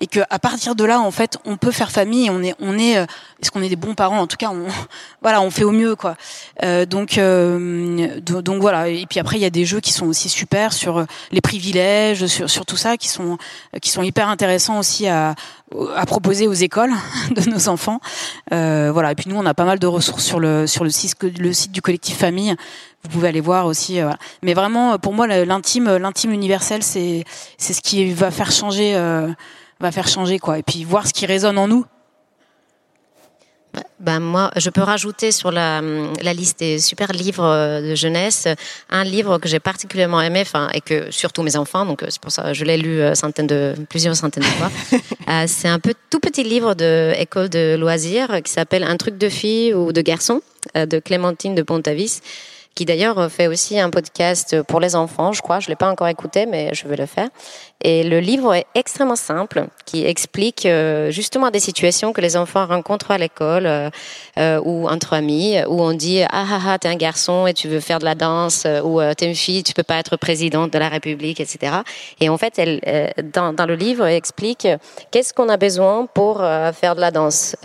et 0.00 0.06
que 0.06 0.20
à 0.30 0.38
partir 0.38 0.74
de 0.74 0.84
là 0.84 1.00
en 1.00 1.10
fait 1.10 1.38
on 1.44 1.56
peut 1.56 1.70
faire 1.70 1.90
famille 1.90 2.30
on 2.30 2.42
est 2.42 2.54
on 2.60 2.78
est 2.78 2.94
est-ce 2.94 3.50
qu'on 3.50 3.62
est 3.62 3.68
des 3.68 3.76
bons 3.76 3.94
parents? 3.94 4.18
En 4.18 4.26
tout 4.26 4.36
cas 4.36 4.50
on 4.50 4.66
voilà 5.22 5.40
on 5.42 5.50
fait 5.50 5.64
au 5.64 5.72
mieux 5.72 5.96
quoi 5.96 6.16
euh, 6.62 6.86
donc 6.86 7.18
euh, 7.18 8.20
donc 8.20 8.60
voilà 8.60 8.88
et 8.88 9.06
puis 9.06 9.20
après 9.20 9.36
il 9.36 9.42
y 9.42 9.46
a 9.46 9.50
des 9.50 9.64
jeux 9.64 9.80
qui 9.80 9.92
sont 9.92 10.06
aussi 10.06 10.28
super 10.28 10.72
sur 10.72 10.98
euh, 10.98 11.04
les 11.30 11.40
privilèges, 11.40 12.26
sur, 12.26 12.48
sur 12.48 12.66
tout 12.66 12.76
ça, 12.76 12.96
qui 12.96 13.08
sont 13.08 13.38
qui 13.80 13.90
sont 13.90 14.02
hyper 14.02 14.28
intéressants 14.28 14.78
aussi 14.78 15.06
à, 15.06 15.34
à 15.96 16.06
proposer 16.06 16.46
aux 16.48 16.52
écoles 16.52 16.92
de 17.30 17.48
nos 17.50 17.68
enfants. 17.68 18.00
Euh, 18.52 18.90
voilà. 18.92 19.12
Et 19.12 19.14
puis 19.14 19.28
nous, 19.28 19.36
on 19.36 19.46
a 19.46 19.54
pas 19.54 19.64
mal 19.64 19.78
de 19.78 19.86
ressources 19.86 20.24
sur 20.24 20.40
le 20.40 20.66
sur 20.66 20.84
le 20.84 20.90
site 20.90 21.16
le 21.22 21.52
site 21.52 21.72
du 21.72 21.82
collectif 21.82 22.16
Famille. 22.16 22.54
Vous 23.02 23.08
pouvez 23.08 23.28
aller 23.28 23.40
voir 23.40 23.66
aussi. 23.66 23.98
Euh, 23.98 24.04
voilà. 24.04 24.18
Mais 24.42 24.54
vraiment, 24.54 24.98
pour 24.98 25.12
moi, 25.12 25.26
l'intime 25.26 25.96
l'intime 25.96 26.32
universel, 26.32 26.82
c'est 26.82 27.24
c'est 27.58 27.72
ce 27.72 27.80
qui 27.80 28.12
va 28.12 28.30
faire 28.30 28.50
changer 28.50 28.94
euh, 28.94 29.28
va 29.80 29.92
faire 29.92 30.08
changer 30.08 30.38
quoi. 30.38 30.58
Et 30.58 30.62
puis 30.62 30.84
voir 30.84 31.06
ce 31.06 31.12
qui 31.12 31.26
résonne 31.26 31.58
en 31.58 31.68
nous 31.68 31.84
ben 34.00 34.18
moi, 34.18 34.50
je 34.56 34.70
peux 34.70 34.80
rajouter 34.80 35.30
sur 35.30 35.50
la, 35.50 35.82
la, 36.22 36.32
liste 36.32 36.58
des 36.60 36.78
super 36.78 37.12
livres 37.12 37.44
euh, 37.44 37.90
de 37.90 37.94
jeunesse 37.94 38.48
un 38.88 39.04
livre 39.04 39.38
que 39.38 39.48
j'ai 39.48 39.60
particulièrement 39.60 40.20
aimé, 40.22 40.40
enfin 40.40 40.68
et 40.72 40.80
que 40.80 41.10
surtout 41.10 41.42
mes 41.42 41.56
enfants, 41.56 41.84
donc 41.84 42.02
euh, 42.02 42.06
c'est 42.08 42.20
pour 42.20 42.32
ça 42.32 42.44
que 42.44 42.54
je 42.54 42.64
l'ai 42.64 42.78
lu 42.78 43.00
euh, 43.00 43.14
centaines 43.14 43.46
de 43.46 43.74
plusieurs 43.88 44.16
centaines 44.16 44.42
de 44.42 44.48
fois. 44.48 44.70
c'est 45.46 45.68
un 45.68 45.78
peu 45.78 45.94
tout 46.08 46.18
petit 46.18 46.42
livre 46.42 46.74
de 46.74 47.12
école 47.18 47.50
de 47.50 47.76
loisirs 47.78 48.42
qui 48.42 48.50
s'appelle 48.50 48.84
Un 48.84 48.96
truc 48.96 49.18
de 49.18 49.28
fille 49.28 49.74
ou 49.74 49.92
de 49.92 50.00
garçon 50.00 50.40
de 50.74 50.98
Clémentine 50.98 51.54
de 51.54 51.62
Pontavis 51.62 52.20
qui 52.74 52.84
d'ailleurs 52.84 53.30
fait 53.30 53.48
aussi 53.48 53.78
un 53.78 53.90
podcast 53.90 54.62
pour 54.62 54.80
les 54.80 54.94
enfants, 54.94 55.32
je 55.32 55.42
crois. 55.42 55.60
Je 55.60 55.68
l'ai 55.68 55.76
pas 55.76 55.90
encore 55.90 56.08
écouté, 56.08 56.46
mais 56.46 56.72
je 56.72 56.86
vais 56.86 56.96
le 56.96 57.06
faire. 57.06 57.28
Et 57.82 58.02
le 58.02 58.20
livre 58.20 58.54
est 58.54 58.66
extrêmement 58.74 59.16
simple, 59.16 59.66
qui 59.86 60.04
explique 60.04 60.66
euh, 60.66 61.10
justement 61.10 61.50
des 61.50 61.60
situations 61.60 62.12
que 62.12 62.20
les 62.20 62.36
enfants 62.36 62.66
rencontrent 62.66 63.10
à 63.10 63.16
l'école 63.16 63.64
euh, 63.66 63.88
euh, 64.38 64.60
ou 64.62 64.86
entre 64.86 65.14
amis, 65.14 65.56
où 65.66 65.80
on 65.80 65.94
dit 65.94 66.22
ah 66.22 66.44
ah 66.50 66.60
ah 66.66 66.78
t'es 66.78 66.88
un 66.88 66.96
garçon 66.96 67.46
et 67.46 67.54
tu 67.54 67.68
veux 67.68 67.80
faire 67.80 67.98
de 67.98 68.04
la 68.04 68.14
danse, 68.14 68.66
ou 68.84 69.00
t'es 69.16 69.26
une 69.26 69.34
fille, 69.34 69.62
tu 69.62 69.72
peux 69.72 69.82
pas 69.82 69.96
être 69.96 70.16
présidente 70.16 70.72
de 70.72 70.78
la 70.78 70.88
République, 70.88 71.40
etc. 71.40 71.76
Et 72.20 72.28
en 72.28 72.36
fait, 72.36 72.58
elle, 72.58 73.12
dans, 73.32 73.54
dans 73.54 73.66
le 73.66 73.74
livre, 73.74 74.06
elle 74.06 74.16
explique 74.16 74.68
qu'est-ce 75.10 75.32
qu'on 75.32 75.48
a 75.48 75.56
besoin 75.56 76.06
pour 76.06 76.38
faire 76.74 76.94
de 76.94 77.00
la 77.00 77.10
danse. 77.10 77.56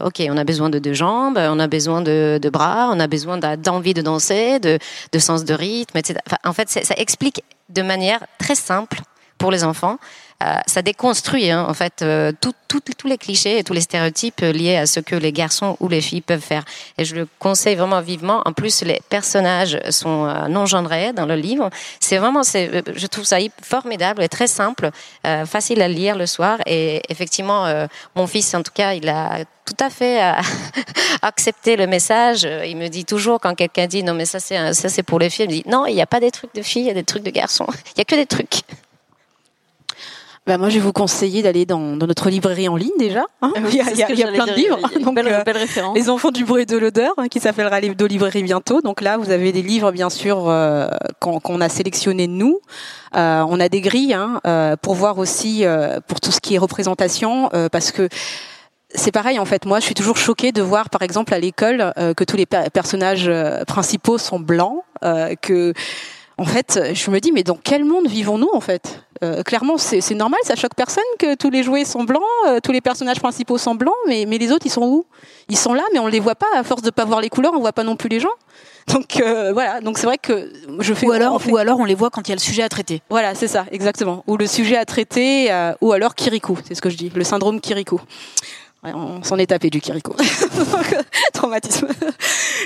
ok, 0.00 0.22
on 0.28 0.36
a 0.36 0.44
besoin 0.44 0.68
de 0.68 0.78
deux 0.78 0.94
jambes, 0.94 1.38
on 1.38 1.58
a 1.58 1.66
besoin 1.66 2.02
de, 2.02 2.38
de 2.40 2.50
bras, 2.50 2.90
on 2.92 3.00
a 3.00 3.06
besoin 3.06 3.38
d'envie 3.38 3.94
de 3.94 4.02
danser, 4.02 4.58
de, 4.58 4.78
de 5.12 5.18
sens 5.18 5.44
de 5.44 5.54
rythme, 5.54 5.96
etc. 5.96 6.16
En 6.44 6.52
fait, 6.52 6.68
ça 6.68 6.94
explique 6.96 7.42
de 7.70 7.82
manière 7.82 8.20
très 8.38 8.54
simple 8.54 9.00
pour 9.42 9.50
les 9.50 9.64
enfants. 9.64 9.98
Euh, 10.42 10.54
ça 10.66 10.82
déconstruit 10.82 11.50
hein, 11.50 11.66
en 11.68 11.74
fait 11.74 12.02
euh, 12.02 12.32
tous 12.40 13.08
les 13.08 13.18
clichés 13.18 13.58
et 13.58 13.64
tous 13.64 13.72
les 13.72 13.80
stéréotypes 13.80 14.40
liés 14.40 14.76
à 14.76 14.86
ce 14.86 15.00
que 15.00 15.16
les 15.16 15.32
garçons 15.32 15.76
ou 15.80 15.88
les 15.88 16.00
filles 16.00 16.20
peuvent 16.20 16.40
faire. 16.40 16.64
Et 16.96 17.04
je 17.04 17.16
le 17.16 17.26
conseille 17.40 17.74
vraiment 17.74 18.00
vivement. 18.00 18.42
En 18.44 18.52
plus, 18.52 18.82
les 18.82 19.00
personnages 19.08 19.78
sont 19.90 20.26
euh, 20.26 20.46
non 20.46 20.64
genrés 20.66 21.12
dans 21.12 21.26
le 21.26 21.34
livre. 21.34 21.70
C'est 21.98 22.18
vraiment, 22.18 22.42
je 22.44 23.06
trouve 23.08 23.24
ça 23.24 23.38
formidable 23.62 24.22
et 24.22 24.28
très 24.28 24.46
simple, 24.46 24.90
facile 25.46 25.82
à 25.82 25.88
lire 25.88 26.16
le 26.16 26.26
soir. 26.26 26.58
Et 26.66 27.02
effectivement, 27.08 27.66
mon 28.14 28.26
fils, 28.28 28.54
en 28.54 28.62
tout 28.62 28.72
cas, 28.72 28.94
il 28.94 29.08
a 29.08 29.44
tout 29.64 29.84
à 29.84 29.90
fait 29.90 30.20
accepté 31.22 31.76
le 31.76 31.86
message. 31.86 32.48
Il 32.66 32.76
me 32.76 32.88
dit 32.88 33.04
toujours 33.04 33.40
quand 33.40 33.54
quelqu'un 33.54 33.86
dit 33.86 34.02
non 34.04 34.14
mais 34.14 34.24
ça 34.24 34.38
c'est 34.40 35.02
pour 35.02 35.18
les 35.18 35.30
filles, 35.30 35.46
il 35.46 35.48
me 35.48 35.62
dit 35.62 35.64
non 35.66 35.86
il 35.86 35.94
n'y 35.94 36.02
a 36.02 36.06
pas 36.06 36.20
des 36.20 36.30
trucs 36.30 36.54
de 36.54 36.62
filles, 36.62 36.82
il 36.82 36.88
y 36.88 36.90
a 36.90 36.94
des 36.94 37.04
trucs 37.04 37.24
de 37.24 37.30
garçons. 37.30 37.66
Il 37.96 37.98
y 37.98 38.00
a 38.02 38.04
que 38.04 38.16
des 38.16 38.26
trucs. 38.26 38.62
Bah 40.46 40.58
moi, 40.58 40.70
je 40.70 40.74
vais 40.74 40.80
vous 40.80 40.92
conseiller 40.92 41.42
d'aller 41.42 41.66
dans, 41.66 41.96
dans, 41.96 42.06
notre 42.06 42.28
librairie 42.28 42.68
en 42.68 42.74
ligne 42.74 42.90
déjà. 42.98 43.24
Hein. 43.42 43.52
il 43.56 43.76
y 43.76 43.80
a, 43.80 43.92
y 43.92 44.02
a, 44.02 44.12
y 44.12 44.22
a 44.24 44.32
plein 44.32 44.46
de 44.46 44.54
livres. 44.54 44.78
Donc, 45.00 45.14
belle, 45.14 45.28
euh, 45.28 45.44
belle 45.44 45.56
référence. 45.56 45.96
Les 45.96 46.10
enfants 46.10 46.32
du 46.32 46.44
bruit 46.44 46.62
et 46.62 46.66
de 46.66 46.76
l'odeur, 46.76 47.12
hein, 47.16 47.28
qui 47.28 47.38
s'appellera 47.38 47.78
Livre 47.78 47.94
librairie 48.06 48.42
bientôt. 48.42 48.80
Donc 48.80 49.00
là, 49.02 49.18
vous 49.18 49.30
avez 49.30 49.52
des 49.52 49.62
livres, 49.62 49.92
bien 49.92 50.10
sûr, 50.10 50.48
euh, 50.48 50.88
qu'on 51.20 51.60
a 51.60 51.68
sélectionnés 51.68 52.26
nous. 52.26 52.60
Euh, 53.14 53.44
on 53.48 53.60
a 53.60 53.68
des 53.68 53.80
grilles 53.80 54.14
hein, 54.14 54.40
euh, 54.46 54.76
pour 54.76 54.94
voir 54.94 55.18
aussi 55.18 55.64
euh, 55.64 56.00
pour 56.06 56.20
tout 56.20 56.32
ce 56.32 56.40
qui 56.40 56.54
est 56.54 56.58
représentation, 56.58 57.50
parce 57.70 57.92
que 57.92 58.08
c'est 58.94 59.12
pareil 59.12 59.38
en 59.38 59.44
fait. 59.44 59.64
Moi, 59.64 59.80
je 59.80 59.84
suis 59.84 59.94
toujours 59.94 60.16
choquée 60.16 60.52
de 60.52 60.62
voir, 60.62 60.90
par 60.90 61.02
exemple, 61.02 61.32
à 61.34 61.38
l'école, 61.38 61.92
que 62.16 62.24
tous 62.24 62.36
les 62.36 62.46
personnages 62.46 63.30
principaux 63.66 64.18
sont 64.18 64.40
blancs, 64.40 64.82
que 65.40 65.72
en 66.38 66.44
fait, 66.44 66.80
je 66.94 67.10
me 67.10 67.20
dis, 67.20 67.32
mais 67.32 67.42
dans 67.42 67.58
quel 67.62 67.84
monde 67.84 68.06
vivons-nous 68.08 68.50
en 68.52 68.60
fait? 68.60 69.02
Euh, 69.22 69.42
Clairement, 69.42 69.78
c'est 69.78 70.14
normal, 70.14 70.40
ça 70.44 70.54
choque 70.54 70.74
personne 70.74 71.04
que 71.18 71.34
tous 71.34 71.50
les 71.50 71.62
jouets 71.62 71.84
sont 71.84 72.04
blancs, 72.04 72.22
euh, 72.48 72.60
tous 72.62 72.72
les 72.72 72.80
personnages 72.80 73.20
principaux 73.20 73.58
sont 73.58 73.74
blancs, 73.74 73.94
mais, 74.06 74.24
mais 74.26 74.38
les 74.38 74.52
autres, 74.52 74.66
ils 74.66 74.72
sont 74.72 74.82
où? 74.82 75.04
Ils 75.48 75.56
sont 75.56 75.74
là, 75.74 75.82
mais 75.92 75.98
on 75.98 76.06
les 76.06 76.20
voit 76.20 76.34
pas. 76.34 76.46
À 76.54 76.62
force 76.62 76.82
de 76.82 76.90
pas 76.90 77.04
voir 77.04 77.20
les 77.20 77.28
couleurs, 77.28 77.52
on 77.54 77.60
voit 77.60 77.72
pas 77.72 77.84
non 77.84 77.96
plus 77.96 78.08
les 78.08 78.20
gens. 78.20 78.28
Donc 78.88 79.20
euh, 79.20 79.52
voilà, 79.52 79.80
donc 79.80 79.96
c'est 79.96 80.06
vrai 80.06 80.18
que 80.18 80.52
je 80.80 80.92
fais. 80.92 81.06
Ou 81.06 81.12
alors, 81.12 81.40
ou 81.48 81.56
alors 81.56 81.78
on 81.78 81.84
les 81.84 81.94
voit 81.94 82.10
quand 82.10 82.26
il 82.26 82.30
y 82.30 82.32
a 82.32 82.36
le 82.36 82.40
sujet 82.40 82.64
à 82.64 82.68
traiter. 82.68 83.00
Voilà, 83.10 83.34
c'est 83.34 83.46
ça, 83.46 83.64
exactement. 83.70 84.24
Ou 84.26 84.36
le 84.36 84.46
sujet 84.46 84.76
à 84.76 84.84
traiter, 84.84 85.52
ou 85.80 85.92
alors 85.92 86.16
Kirikou, 86.16 86.58
c'est 86.66 86.74
ce 86.74 86.82
que 86.82 86.90
je 86.90 86.96
dis, 86.96 87.12
le 87.14 87.22
syndrome 87.22 87.60
Kirikou. 87.60 88.00
On 88.84 89.22
s'en 89.22 89.38
est 89.38 89.46
tapé 89.46 89.70
du 89.70 89.80
Kiriko. 89.80 90.14
Traumatisme. 91.32 91.88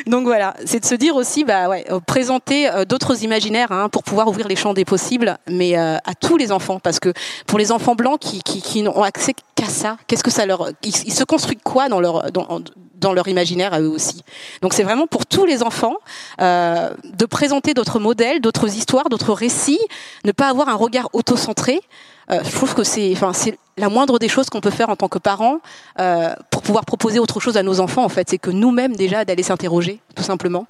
Donc 0.07 0.25
voilà, 0.25 0.55
c'est 0.65 0.81
de 0.81 0.85
se 0.85 0.95
dire 0.95 1.15
aussi, 1.17 1.45
bah 1.45 1.69
ouais, 1.69 1.85
euh, 1.91 2.01
présenter 2.01 2.69
euh, 2.69 2.85
d'autres 2.85 3.23
imaginaires 3.23 3.73
hein, 3.73 3.89
pour 3.89 4.03
pouvoir 4.03 4.29
ouvrir 4.29 4.49
les 4.49 4.57
champs 4.57 4.73
des 4.73 4.85
possibles, 4.85 5.37
mais 5.49 5.79
euh, 5.79 5.97
à 6.05 6.15
tous 6.15 6.37
les 6.37 6.53
enfants, 6.53 6.81
parce 6.81 7.01
que 7.01 7.13
pour 7.47 7.59
les 7.59 7.73
enfants 7.73 7.95
blancs 7.95 8.19
qui, 8.19 8.43
qui, 8.43 8.63
qui 8.63 8.83
n'ont 8.83 9.03
accès 9.03 9.35
qu'à 9.55 9.67
ça, 9.67 9.97
qu'est-ce 10.07 10.25
que 10.25 10.31
ça 10.31 10.47
leur, 10.47 10.71
ils, 10.83 11.13
se 11.13 11.25
construisent 11.25 11.59
quoi 11.65 11.89
dans 11.89 12.01
leur 12.01 12.31
dans, 12.33 12.61
dans 13.07 13.13
leur 13.13 13.29
imaginaire 13.29 13.73
à 13.73 13.81
eux 13.81 13.89
aussi. 13.89 14.25
Donc 14.63 14.75
c'est 14.75 14.83
vraiment 14.83 15.07
pour 15.07 15.27
tous 15.27 15.47
les 15.47 15.63
enfants 15.63 15.95
euh, 16.41 16.91
de 17.05 17.25
présenter 17.25 17.73
d'autres 17.73 18.01
modèles, 18.01 18.41
d'autres 18.41 18.75
histoires, 18.75 19.09
d'autres 19.09 19.33
récits, 19.33 19.85
ne 20.25 20.33
pas 20.33 20.49
avoir 20.49 20.69
un 20.69 20.75
regard 20.75 21.09
autocentré. 21.13 21.81
Euh, 22.33 22.41
je 22.43 22.51
trouve 22.51 22.75
que 22.75 22.83
c'est, 22.83 23.13
enfin, 23.13 23.33
c'est 23.33 23.57
la 23.77 23.89
moindre 23.89 24.19
des 24.19 24.29
choses 24.29 24.51
qu'on 24.51 24.61
peut 24.61 24.73
faire 24.73 24.89
en 24.89 24.97
tant 24.97 25.07
que 25.07 25.19
parents 25.19 25.59
euh, 26.01 26.35
pour 26.51 26.63
pouvoir 26.63 26.85
proposer 26.85 27.21
autre 27.21 27.39
chose 27.39 27.57
à 27.57 27.63
nos 27.63 27.79
enfants. 27.79 28.03
En 28.03 28.09
fait, 28.09 28.29
c'est 28.29 28.39
que 28.39 28.51
nous-mêmes 28.51 28.97
déjà 28.97 29.25
d'aller 29.25 29.45
s'interroger, 29.45 30.01
tout 30.17 30.25
simplement, 30.25 30.67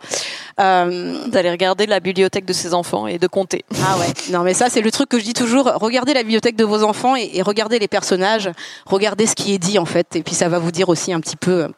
euh, 0.60 1.26
d'aller 1.28 1.50
regarder 1.50 1.86
la 1.86 2.00
bibliothèque 2.00 2.44
de 2.44 2.52
ses 2.52 2.74
enfants 2.74 3.06
et 3.06 3.18
de 3.18 3.26
compter. 3.26 3.64
Ah 3.82 3.96
ouais. 3.98 4.12
Non, 4.30 4.40
mais 4.40 4.52
ça 4.52 4.68
c'est 4.68 4.82
le 4.82 4.90
truc 4.90 5.08
que 5.08 5.18
je 5.18 5.24
dis 5.24 5.32
toujours. 5.32 5.72
Regardez 5.76 6.12
la 6.12 6.22
bibliothèque 6.22 6.56
de 6.56 6.64
vos 6.64 6.82
enfants 6.82 7.16
et, 7.16 7.30
et 7.32 7.40
regardez 7.40 7.78
les 7.78 7.88
personnages, 7.88 8.50
regardez 8.84 9.26
ce 9.26 9.34
qui 9.34 9.54
est 9.54 9.58
dit 9.58 9.78
en 9.78 9.86
fait, 9.86 10.14
et 10.16 10.22
puis 10.22 10.34
ça 10.34 10.50
va 10.50 10.58
vous 10.58 10.72
dire 10.72 10.90
aussi 10.90 11.14
un 11.14 11.20
petit 11.20 11.36
peu 11.36 11.68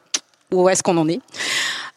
où 0.52 0.68
est-ce 0.68 0.82
qu'on 0.82 0.96
en 0.96 1.08
est. 1.08 1.20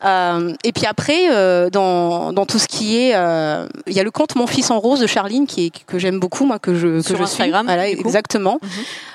Euh, 0.03 0.53
et 0.63 0.71
puis 0.71 0.85
après, 0.87 1.29
euh, 1.31 1.69
dans, 1.69 2.33
dans 2.33 2.45
tout 2.47 2.57
ce 2.57 2.67
qui 2.67 2.97
est, 2.97 3.11
euh, 3.15 3.67
il 3.85 3.93
y 3.93 3.99
a 3.99 4.03
le 4.03 4.09
compte 4.09 4.35
Mon 4.35 4.47
fils 4.47 4.71
en 4.71 4.79
rose 4.79 4.99
de 4.99 5.05
Charline 5.07 5.45
qui 5.45 5.67
est 5.67 5.85
que 5.85 5.99
j'aime 5.99 6.19
beaucoup 6.19 6.43
moi 6.45 6.57
que 6.57 6.73
je 6.73 6.97
que 6.97 7.01
Sur 7.03 7.17
je 7.17 7.23
Instagram, 7.23 7.67
suis. 7.67 7.75
Voilà, 7.75 7.87
exactement. 7.89 8.59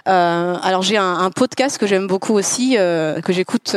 Euh, 0.08 0.56
alors 0.62 0.82
j'ai 0.82 0.96
un, 0.96 1.18
un 1.18 1.30
podcast 1.30 1.78
que 1.78 1.88
j'aime 1.88 2.06
beaucoup 2.06 2.34
aussi 2.34 2.76
euh, 2.78 3.20
que 3.20 3.32
j'écoute. 3.32 3.76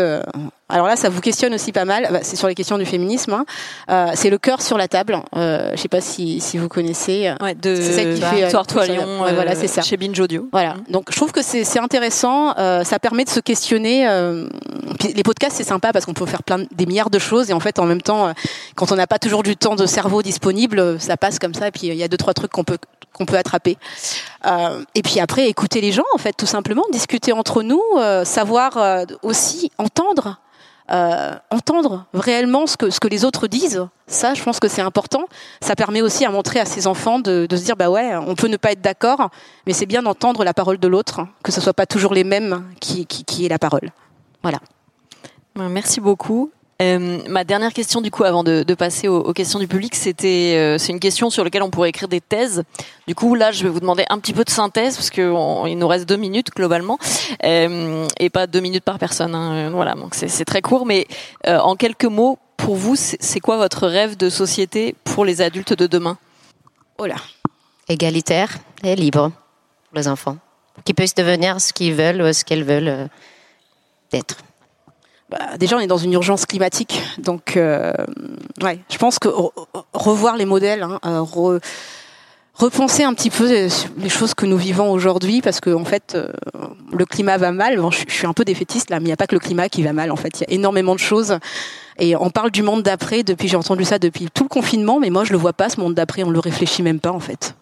Euh, 0.69 0.73
alors 0.75 0.87
là, 0.87 0.95
ça 0.95 1.09
vous 1.09 1.21
questionne 1.21 1.53
aussi 1.53 1.71
pas 1.71 1.85
mal. 1.85 2.07
Bah, 2.11 2.19
c'est 2.21 2.35
sur 2.35 2.47
les 2.47 2.55
questions 2.55 2.77
du 2.77 2.85
féminisme. 2.85 3.33
hein. 3.33 3.45
Euh, 3.89 4.11
c'est 4.15 4.29
le 4.29 4.37
cœur 4.37 4.61
sur 4.61 4.77
la 4.77 4.87
table. 4.87 5.19
Euh, 5.35 5.71
je 5.75 5.81
sais 5.81 5.87
pas 5.87 6.01
si 6.01 6.39
si 6.39 6.57
vous 6.57 6.67
connaissez. 6.69 7.33
Ouais, 7.41 7.55
de 7.55 7.75
C'est 7.75 7.91
celle 7.93 8.13
qui 8.15 8.21
fait, 8.21 8.41
euh, 8.41 8.45
Victoire 8.45 8.67
Toi 8.67 8.85
sur 8.85 8.93
la- 8.93 8.99
Lyon, 8.99 9.21
ouais, 9.23 9.33
voilà, 9.33 9.51
euh, 9.51 9.57
c'est 9.59 9.67
ça. 9.67 9.81
chez 9.81 9.97
Binge 9.97 10.19
Audio. 10.19 10.47
Voilà. 10.51 10.75
Donc 10.89 11.07
je 11.11 11.15
trouve 11.15 11.31
que 11.31 11.41
c'est 11.41 11.63
c'est 11.63 11.79
intéressant. 11.79 12.53
euh, 12.57 12.83
ça 12.83 12.99
permet 12.99 13.23
de 13.25 13.29
se 13.29 13.39
questionner. 13.39 14.07
euh, 14.07 14.47
les 15.15 15.23
podcasts 15.23 15.55
c'est 15.57 15.63
sympa 15.63 15.91
parce 15.93 16.05
qu'on 16.05 16.13
peut 16.13 16.25
faire 16.25 16.43
plein 16.43 16.59
de- 16.59 16.67
des 16.71 16.85
milliards 16.85 17.09
de 17.09 17.19
choses 17.19 17.49
et 17.49 17.53
en 17.53 17.59
fait 17.59 17.79
en 17.79 17.85
même 17.85 18.01
temps, 18.01 18.27
euh, 18.27 18.31
quand 18.75 18.91
on 18.91 18.95
n'a 18.95 19.07
pas 19.07 19.19
toujours 19.19 19.43
du 19.43 19.55
temps 19.57 19.75
de 19.75 19.85
cerveau 19.85 20.21
disponible, 20.21 20.79
euh, 20.79 20.99
ça 20.99 21.17
passe 21.17 21.39
comme 21.39 21.53
ça. 21.53 21.67
Et 21.67 21.71
puis 21.71 21.87
il 21.87 21.95
y 21.95 22.03
a 22.03 22.07
deux 22.07 22.17
trois 22.17 22.33
trucs 22.33 22.51
qu'on 22.51 22.63
peut 22.63 22.77
qu'on 23.13 23.25
peut 23.25 23.37
attraper. 23.37 23.77
Euh, 24.45 24.83
et 24.95 25.01
puis 25.01 25.19
après 25.19 25.47
écouter 25.49 25.81
les 25.81 25.91
gens 25.91 26.03
en 26.13 26.17
fait 26.17 26.33
tout 26.33 26.45
simplement, 26.45 26.83
discuter 26.91 27.31
entre 27.33 27.63
nous, 27.63 27.81
euh, 27.97 28.23
savoir 28.23 28.77
euh, 28.77 29.03
aussi 29.23 29.71
entendre. 29.77 30.39
Euh, 30.91 31.35
entendre 31.51 32.05
réellement 32.13 32.67
ce 32.67 32.77
que 32.77 32.89
ce 32.89 32.99
que 32.99 33.07
les 33.07 33.25
autres 33.25 33.47
disent, 33.47 33.87
ça, 34.07 34.33
je 34.33 34.43
pense 34.43 34.59
que 34.59 34.67
c'est 34.67 34.81
important. 34.81 35.25
Ça 35.61 35.75
permet 35.75 36.01
aussi 36.01 36.25
à 36.25 36.31
montrer 36.31 36.59
à 36.59 36.65
ses 36.65 36.87
enfants 36.87 37.19
de, 37.19 37.45
de 37.47 37.57
se 37.57 37.63
dire 37.63 37.75
bah 37.75 37.89
ouais, 37.89 38.15
on 38.15 38.35
peut 38.35 38.47
ne 38.47 38.57
pas 38.57 38.71
être 38.71 38.81
d'accord, 38.81 39.29
mais 39.67 39.73
c'est 39.73 39.85
bien 39.85 40.01
d'entendre 40.03 40.43
la 40.43 40.53
parole 40.53 40.77
de 40.77 40.87
l'autre, 40.87 41.21
que 41.43 41.51
ce 41.51 41.61
soit 41.61 41.73
pas 41.73 41.85
toujours 41.85 42.13
les 42.13 42.23
mêmes 42.23 42.65
qui 42.79 43.05
qui, 43.05 43.23
qui 43.23 43.45
est 43.45 43.49
la 43.49 43.59
parole. 43.59 43.91
Voilà. 44.41 44.59
Ouais, 45.57 45.69
Merci 45.69 46.01
beaucoup. 46.01 46.51
Euh, 46.81 47.19
ma 47.27 47.43
dernière 47.43 47.73
question 47.73 47.99
du 47.99 48.09
coup 48.09 48.23
avant 48.23 48.43
de, 48.43 48.63
passer 48.73 49.07
aux, 49.09 49.33
questions 49.33 49.59
du 49.59 49.67
public, 49.67 49.95
c'était 49.95 50.53
euh, 50.55 50.77
c'est 50.77 50.93
une 50.93 50.99
question 50.99 51.29
sur 51.29 51.43
laquelle 51.43 51.63
on 51.63 51.69
pourrait 51.69 51.89
écrire 51.89 52.07
des 52.07 52.21
thèses. 52.21 52.63
Du 53.07 53.15
coup 53.15 53.35
là, 53.35 53.51
je 53.51 53.63
vais 53.63 53.69
vous 53.69 53.81
demander 53.81 54.05
un 54.09 54.17
petit 54.19 54.33
peu 54.33 54.45
de 54.45 54.49
synthèse 54.49 54.95
parce 54.95 55.09
que 55.09 55.67
il 55.67 55.77
nous 55.77 55.87
reste 55.87 56.07
deux 56.07 56.15
minutes 56.15 56.51
globalement 56.55 56.97
euh, 57.43 58.07
et 58.19 58.29
pas 58.29 58.47
deux 58.47 58.61
minutes 58.61 58.85
par 58.85 58.97
personne. 58.97 59.35
hein. 59.35 59.69
Voilà, 59.71 59.95
donc 59.95 60.15
c'est 60.15 60.45
très 60.45 60.61
court, 60.61 60.85
mais 60.85 61.05
en 61.45 61.75
quelques 61.75 62.05
mots, 62.05 62.39
pour 62.59 62.75
vous, 62.75 62.95
c'est 62.95 63.39
quoi 63.39 63.57
votre 63.57 63.87
rêve 63.87 64.17
de 64.17 64.29
société 64.29 64.93
pour 65.03 65.25
les 65.25 65.41
adultes 65.41 65.73
de 65.73 65.87
demain? 65.87 66.17
Oh 66.97 67.05
là. 67.05 67.15
Égalitaire 67.87 68.57
et 68.83 68.95
libre 68.95 69.31
pour 69.89 69.97
les 69.97 70.07
enfants. 70.07 70.37
Qu'ils 70.83 70.95
puissent 70.95 71.15
devenir 71.15 71.59
ce 71.61 71.73
qu'ils 71.73 71.93
veulent, 71.93 72.21
ou 72.21 72.33
ce 72.33 72.43
qu'elles 72.43 72.63
veulent 72.63 72.87
euh, 72.87 73.07
être. 74.11 74.37
Bah, 75.29 75.57
déjà, 75.59 75.77
on 75.77 75.79
est 75.79 75.87
dans 75.87 75.97
une 75.97 76.13
urgence 76.13 76.45
climatique, 76.45 77.03
donc 77.19 77.55
euh, 77.55 77.93
je 78.89 78.97
pense 78.97 79.19
que 79.19 79.27
re- 79.27 79.51
revoir 79.93 80.37
les 80.37 80.45
modèles, 80.45 80.81
hein, 80.81 80.99
euh, 81.05 81.19
re- 81.19 81.59
repenser 82.55 83.03
un 83.03 83.13
petit 83.13 83.29
peu 83.29 83.47
les 83.97 84.09
choses 84.09 84.33
que 84.33 84.47
nous 84.47 84.57
vivons 84.57 84.91
aujourd'hui, 84.91 85.41
parce 85.41 85.59
que 85.59 85.69
en 85.69 85.85
fait, 85.85 86.15
euh, 86.15 86.31
le 86.91 87.05
climat 87.05 87.37
va 87.37 87.51
mal. 87.51 87.79
Je, 87.91 88.11
suis 88.11 88.25
un 88.27 88.33
peu 88.33 88.43
défaitiste 88.43 88.89
là, 88.89 88.99
mais 88.99 89.03
il 89.03 89.07
n'y 89.07 89.13
a 89.13 89.17
pas 89.17 89.27
que 89.27 89.35
le 89.35 89.39
climat 89.39 89.69
qui 89.69 89.83
va 89.83 89.93
mal. 89.93 90.11
En 90.11 90.15
fait, 90.15 90.39
il 90.39 90.41
y 90.41 90.51
a 90.51 90.55
énormément 90.55 90.95
de 90.95 90.99
choses. 90.99 91.37
Et 91.99 92.15
on 92.15 92.29
parle 92.31 92.49
du 92.49 92.63
monde 92.63 92.81
d'après 92.81 93.23
depuis, 93.23 93.47
j'ai 93.47 93.57
entendu 93.57 93.85
ça 93.85 93.99
depuis 93.99 94.29
tout 94.33 94.43
le 94.43 94.49
confinement, 94.49 94.99
mais 94.99 95.09
moi 95.09 95.25
je 95.25 95.31
le 95.31 95.37
vois 95.37 95.53
pas 95.53 95.69
ce 95.69 95.79
monde 95.79 95.93
d'après, 95.93 96.23
on 96.23 96.31
le 96.31 96.39
réfléchit 96.39 96.81
même 96.81 96.99
pas 96.99 97.11
en 97.11 97.19
fait. 97.19 97.55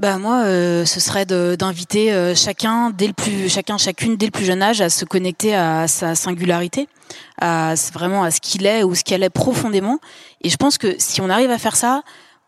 Bah 0.00 0.16
moi, 0.18 0.44
euh, 0.44 0.84
ce 0.84 1.00
serait 1.00 1.26
d'inviter 1.26 2.12
euh, 2.12 2.32
chacun 2.32 2.90
dès 2.90 3.08
le 3.08 3.12
plus, 3.12 3.48
chacun, 3.48 3.78
chacune 3.78 4.16
dès 4.16 4.26
le 4.26 4.30
plus 4.30 4.44
jeune 4.44 4.62
âge 4.62 4.80
à 4.80 4.90
se 4.90 5.04
connecter 5.04 5.56
à 5.56 5.88
sa 5.88 6.14
singularité, 6.14 6.88
à 7.40 7.74
vraiment 7.92 8.22
à 8.22 8.30
ce 8.30 8.40
qu'il 8.40 8.64
est 8.64 8.84
ou 8.84 8.94
ce 8.94 9.02
qu'elle 9.02 9.24
est 9.24 9.30
profondément. 9.30 9.98
Et 10.42 10.50
je 10.50 10.56
pense 10.56 10.78
que 10.78 10.94
si 10.98 11.20
on 11.20 11.28
arrive 11.28 11.50
à 11.50 11.58
faire 11.58 11.74
ça, 11.74 12.02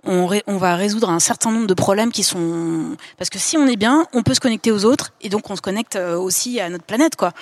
on, 0.04 0.28
on 0.46 0.56
va 0.58 0.76
résoudre 0.76 1.10
un 1.10 1.18
certain 1.18 1.50
nombre 1.50 1.66
de 1.66 1.74
problèmes 1.74 2.12
qui 2.12 2.22
sont 2.22 2.96
parce 3.18 3.30
que 3.30 3.38
si 3.40 3.58
on 3.58 3.66
est 3.66 3.76
bien, 3.76 4.06
on 4.12 4.22
peut 4.22 4.34
se 4.34 4.40
connecter 4.40 4.70
aux 4.70 4.84
autres 4.84 5.12
et 5.20 5.28
donc 5.28 5.50
on 5.50 5.56
se 5.56 5.60
connecte 5.60 5.96
euh, 5.96 6.16
aussi 6.16 6.60
à 6.60 6.70
notre 6.70 6.84
planète, 6.84 7.16
quoi. 7.16 7.32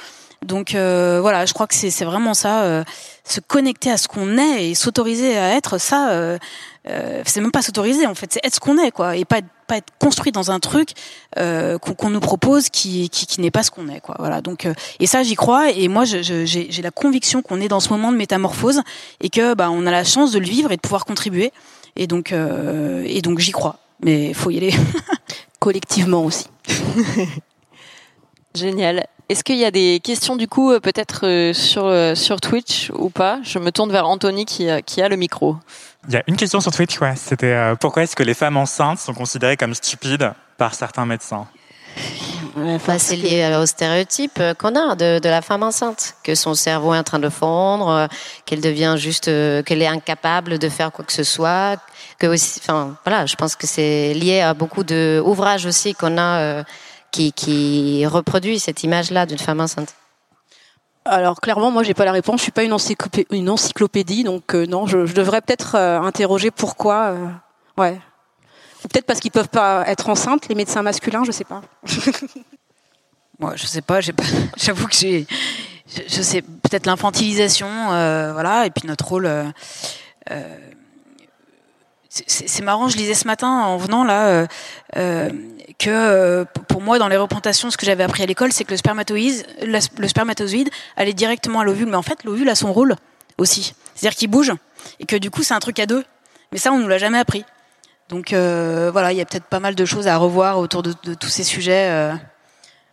Donc 0.43 0.75
euh, 0.75 1.19
voilà, 1.21 1.47
je 1.47 1.53
crois 1.53 1.67
que 1.67 1.75
c'est 1.75 1.91
c'est 1.91 2.05
vraiment 2.05 2.33
ça, 2.33 2.63
euh, 2.63 2.85
se 3.25 3.41
connecter 3.41 3.91
à 3.91 3.99
ce 3.99 4.09
qu'on 4.09 4.39
est 4.39 4.71
et 4.71 4.75
s'autoriser 4.75 5.37
à 5.37 5.55
être 5.55 5.79
ça. 5.79 6.11
Euh, 6.13 6.39
euh, 6.89 7.23
c'est 7.27 7.41
même 7.41 7.51
pas 7.51 7.61
s'autoriser 7.61 8.07
en 8.07 8.15
fait, 8.15 8.33
c'est 8.33 8.41
être 8.43 8.55
ce 8.55 8.61
qu'on 8.61 8.79
est 8.79 8.91
quoi, 8.91 9.17
et 9.17 9.25
pas 9.25 9.39
être, 9.39 9.49
pas 9.69 9.77
être 9.77 9.93
construit 10.01 10.33
dans 10.33 10.51
un 10.51 10.59
truc 10.59 10.93
euh, 11.39 11.79
qu'on 11.79 12.11
nous 12.11 12.21
propose 12.21 12.71
qui 12.71 13.09
qui, 13.11 13.27
qui 13.27 13.41
n'est 13.41 13.53
pas 13.53 13.63
ce 13.63 13.71
qu'on 13.71 13.89
est 13.89 14.01
quoi. 14.01 14.17
Voilà 14.19 14.41
donc 14.41 14.67
euh, 14.67 14.75
et 14.99 15.07
ça 15.07 15.23
j'y 15.23 15.37
crois 15.37 15.71
et 15.71 15.87
moi 15.87 16.05
j'ai 16.05 16.83
la 16.83 16.91
conviction 16.91 17.43
qu'on 17.43 17.61
est 17.61 17.69
dans 17.69 17.79
ce 17.79 17.91
moment 17.91 18.11
de 18.11 18.17
métamorphose 18.17 18.83
et 19.21 19.29
que 19.29 19.55
bah 19.55 19.71
on 19.71 19.87
a 19.87 19.91
la 19.91 20.05
chance 20.05 20.33
de 20.33 20.41
le 20.41 20.47
vivre 20.47 20.73
et 20.73 20.77
de 20.77 20.81
pouvoir 20.81 21.05
contribuer 21.05 21.53
et 21.95 22.07
donc 22.07 22.33
euh, 22.33 23.05
et 23.07 23.21
donc 23.23 23.39
j'y 23.39 23.53
crois. 23.53 23.77
Mais 24.03 24.33
faut 24.33 24.51
y 24.51 24.57
aller. 24.57 24.75
Collectivement 25.61 26.25
aussi. 26.25 26.47
Génial. 28.55 29.07
Est-ce 29.29 29.45
qu'il 29.45 29.57
y 29.57 29.65
a 29.65 29.71
des 29.71 30.01
questions 30.03 30.37
du 30.37 30.49
coup 30.49 30.73
peut-être 30.81 31.53
sur 31.53 32.17
sur 32.17 32.41
Twitch 32.41 32.91
ou 32.95 33.11
pas? 33.11 33.41
Je 33.43 33.59
me 33.59 33.71
tourne 33.71 33.93
vers 33.93 34.09
Anthony 34.09 34.47
qui 34.47 34.71
a, 34.71 34.81
qui 34.81 35.03
a 35.03 35.09
le 35.09 35.17
micro. 35.17 35.57
Il 36.07 36.15
y 36.15 36.17
a 36.17 36.23
une 36.27 36.37
question 36.37 36.61
sur 36.61 36.73
Twitch. 36.73 36.99
C'était 37.17 37.53
euh, 37.53 37.75
pourquoi 37.75 38.03
est-ce 38.03 38.15
que 38.15 38.23
les 38.23 38.35
femmes 38.35 38.57
enceintes 38.57 38.99
sont 38.99 39.15
considérées 39.15 39.57
comme 39.57 39.75
stupides 39.75 40.33
par 40.57 40.75
certains 40.75 41.05
médecins? 41.05 41.47
Bah, 42.57 42.99
c'est 42.99 43.17
lié 43.17 43.57
au 43.61 43.67
stéréotype 43.67 44.39
euh, 44.41 44.55
qu'on 44.55 44.75
a 44.77 44.95
de, 44.95 45.29
la 45.29 45.43
femme 45.43 45.63
enceinte, 45.63 46.15
que 46.23 46.35
son 46.35 46.55
cerveau 46.55 46.95
est 46.95 46.99
en 46.99 47.03
train 47.03 47.19
de 47.19 47.29
fondre, 47.29 47.89
euh, 47.89 48.07
qu'elle 48.47 48.61
devient 48.61 48.95
juste, 48.97 49.27
qu'elle 49.65 49.83
est 49.83 49.87
incapable 49.87 50.59
de 50.59 50.69
faire 50.69 50.93
quoi 50.93 51.05
que 51.05 51.13
ce 51.13 51.25
soit, 51.25 51.77
que 52.19 52.27
aussi, 52.27 52.61
enfin 52.63 52.97
voilà, 53.05 53.27
je 53.27 53.37
pense 53.37 53.57
que 53.57 53.67
c'est 53.67 54.15
lié 54.15 54.41
à 54.41 54.55
beaucoup 54.55 54.85
de 54.85 55.23
ouvrages 55.25 55.67
aussi 55.67 55.95
qu'on 55.95 56.19
a 56.19 56.65
qui, 57.11 57.33
qui 57.33 58.07
reproduit 58.07 58.59
cette 58.59 58.83
image-là 58.83 59.27
d'une 59.27 59.39
femme 59.39 59.61
enceinte. 59.61 59.95
Alors 61.09 61.41
clairement, 61.41 61.71
moi 61.71 61.83
j'ai 61.83 61.95
pas 61.95 62.05
la 62.05 62.13
réponse. 62.13 62.39
Je 62.41 62.43
suis 62.45 62.53
pas 62.53 62.65
une 62.65 62.73
encyclopédie, 63.51 64.25
donc 64.25 64.55
euh, 64.55 64.67
non, 64.67 64.87
je, 64.87 64.99
devrais 65.13 65.41
peut-être 65.41 65.75
euh, 65.75 66.01
interroger 66.01 66.51
pourquoi. 66.51 67.13
euh, 67.13 67.27
ouais. 67.79 67.99
Ou 68.85 68.89
peut-être 68.89 69.07
parce 69.07 69.21
qu'ils 69.21 69.31
peuvent 69.31 69.49
pas 69.49 69.85
être 69.87 70.09
enceintes, 70.09 70.49
les 70.49 70.55
médecins 70.55 70.83
masculins, 70.83 71.25
je 71.25 71.33
sais 71.33 71.45
pas. 71.45 71.63
Moi, 73.41 73.55
je 73.57 73.67
sais 73.67 73.83
pas. 73.83 74.01
J'avoue 74.57 74.87
que 74.87 74.95
j'ai. 74.95 75.27
Je, 75.89 76.03
je 76.07 76.23
sais 76.23 76.43
peut-être 76.43 76.87
l'infantilisation, 76.87 77.69
voilà, 78.33 78.67
et 78.67 78.71
puis 78.71 78.87
notre 78.87 79.07
rôle. 79.09 79.31
c'est- 82.11 82.63
marrant, 82.63 82.89
je 82.89 82.97
lisais 82.99 83.15
ce 83.15 83.27
matin 83.27 83.49
en 83.49 83.79
venant 83.79 84.05
là 84.05 84.47
que 85.79 85.91
euh, 85.91 86.45
pour 86.69 86.83
moi 86.83 86.99
dans 86.99 87.09
les 87.09 87.17
représentations, 87.17 87.71
ce 87.71 87.77
que 87.77 87.87
j'avais 87.87 88.05
appris 88.05 88.23
à 88.23 88.27
l'école, 88.27 88.53
c'est 88.53 88.65
que 88.65 88.73
le 88.73 88.77
spermatozoïde, 88.77 89.47
le 89.63 90.09
spermatozoïde 90.09 90.71
allait 90.97 91.13
directement 91.13 91.61
à 91.61 91.65
l'ovule, 91.65 91.87
mais 91.87 91.97
en 91.97 92.03
fait 92.03 92.25
l'ovule 92.25 92.49
a 92.49 92.55
son 92.55 92.73
rôle 92.73 92.97
aussi, 93.39 93.75
c'est-à-dire 93.95 94.17
qu'il 94.17 94.29
bouge 94.29 94.53
et 95.01 95.07
que 95.07 95.17
du 95.17 95.31
coup 95.31 95.43
c'est 95.43 95.55
un 95.55 95.61
truc 95.61 95.79
à 95.79 95.87
deux. 95.87 96.05
Mais 96.53 96.59
ça 96.59 96.73
on 96.73 96.79
nous 96.79 96.89
l'a 96.89 96.99
jamais 96.99 97.19
appris. 97.19 97.45
Donc 98.09 98.33
euh, 98.33 98.91
voilà, 98.91 99.13
il 99.13 99.19
y 99.19 99.21
a 99.21 99.25
peut-être 99.25 99.45
pas 99.45 99.61
mal 99.61 99.75
de 99.75 99.85
choses 99.85 100.09
à 100.09 100.17
revoir 100.17 100.59
autour 100.59 100.83
de, 100.83 100.93
tous 100.93 101.29
ces 101.29 101.45
sujets 101.45 101.91
euh, 101.91 102.15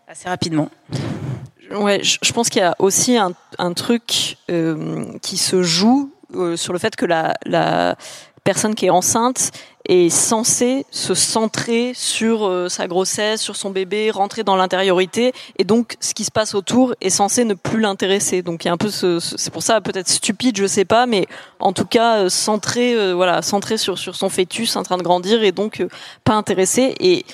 assez 0.07 0.27
rapidement. 0.27 0.69
Ouais, 1.71 2.01
je, 2.03 2.31
pense 2.31 2.49
qu'il 2.49 2.61
y 2.61 2.65
a 2.65 2.75
aussi 2.77 3.17
un, 3.17 3.73
truc 3.73 4.38
euh, 4.51 5.05
qui 5.21 5.38
se 5.38 5.63
joue 5.63 6.13
euh, 6.36 6.55
sur 6.55 6.73
le 6.73 6.79
fait 6.79 6.95
que 6.95 7.05
la 7.05 7.95
personne 8.43 8.75
qui 8.75 8.86
est 8.86 8.91
enceinte 8.91 9.51
est 9.88 10.09
censé 10.09 10.86
se 10.91 11.13
centrer 11.13 11.93
sur 11.95 12.45
euh, 12.45 12.69
sa 12.69 12.88
grossesse, 12.88 13.41
sur 13.41 13.55
son 13.55 13.69
bébé, 13.69 14.11
rentrer 14.11 14.43
dans 14.43 14.55
l'intériorité, 14.55 15.33
et 15.57 15.63
donc 15.63 15.95
ce 15.99 16.13
qui 16.13 16.23
se 16.23 16.31
passe 16.31 16.55
autour 16.55 16.93
est 17.01 17.09
censé 17.09 17.45
ne 17.45 17.53
plus 17.53 17.79
l'intéresser. 17.79 18.41
Donc 18.41 18.63
il 18.63 18.67
y 18.67 18.69
a 18.69 18.73
un 18.73 18.77
peu 18.77 18.89
ce, 18.89 19.19
c'est 19.19 19.51
pour 19.51 19.63
ça 19.63 19.81
peut-être 19.81 20.09
stupide, 20.09 20.57
je 20.57 20.67
sais 20.67 20.86
pas, 20.86 21.05
mais 21.05 21.27
en 21.59 21.73
tout 21.73 21.86
cas 21.86 22.17
euh, 22.17 22.29
centré, 22.29 22.95
euh, 22.95 23.13
voilà, 23.13 23.41
centré 23.41 23.77
sur 23.77 23.97
sur 23.97 24.15
son 24.15 24.29
fœtus 24.29 24.75
en 24.75 24.83
train 24.83 24.97
de 24.97 25.03
grandir 25.03 25.43
et 25.43 25.51
donc 25.51 25.86
pas 26.23 26.33
intéressé. 26.33 26.95
Et 26.99 27.25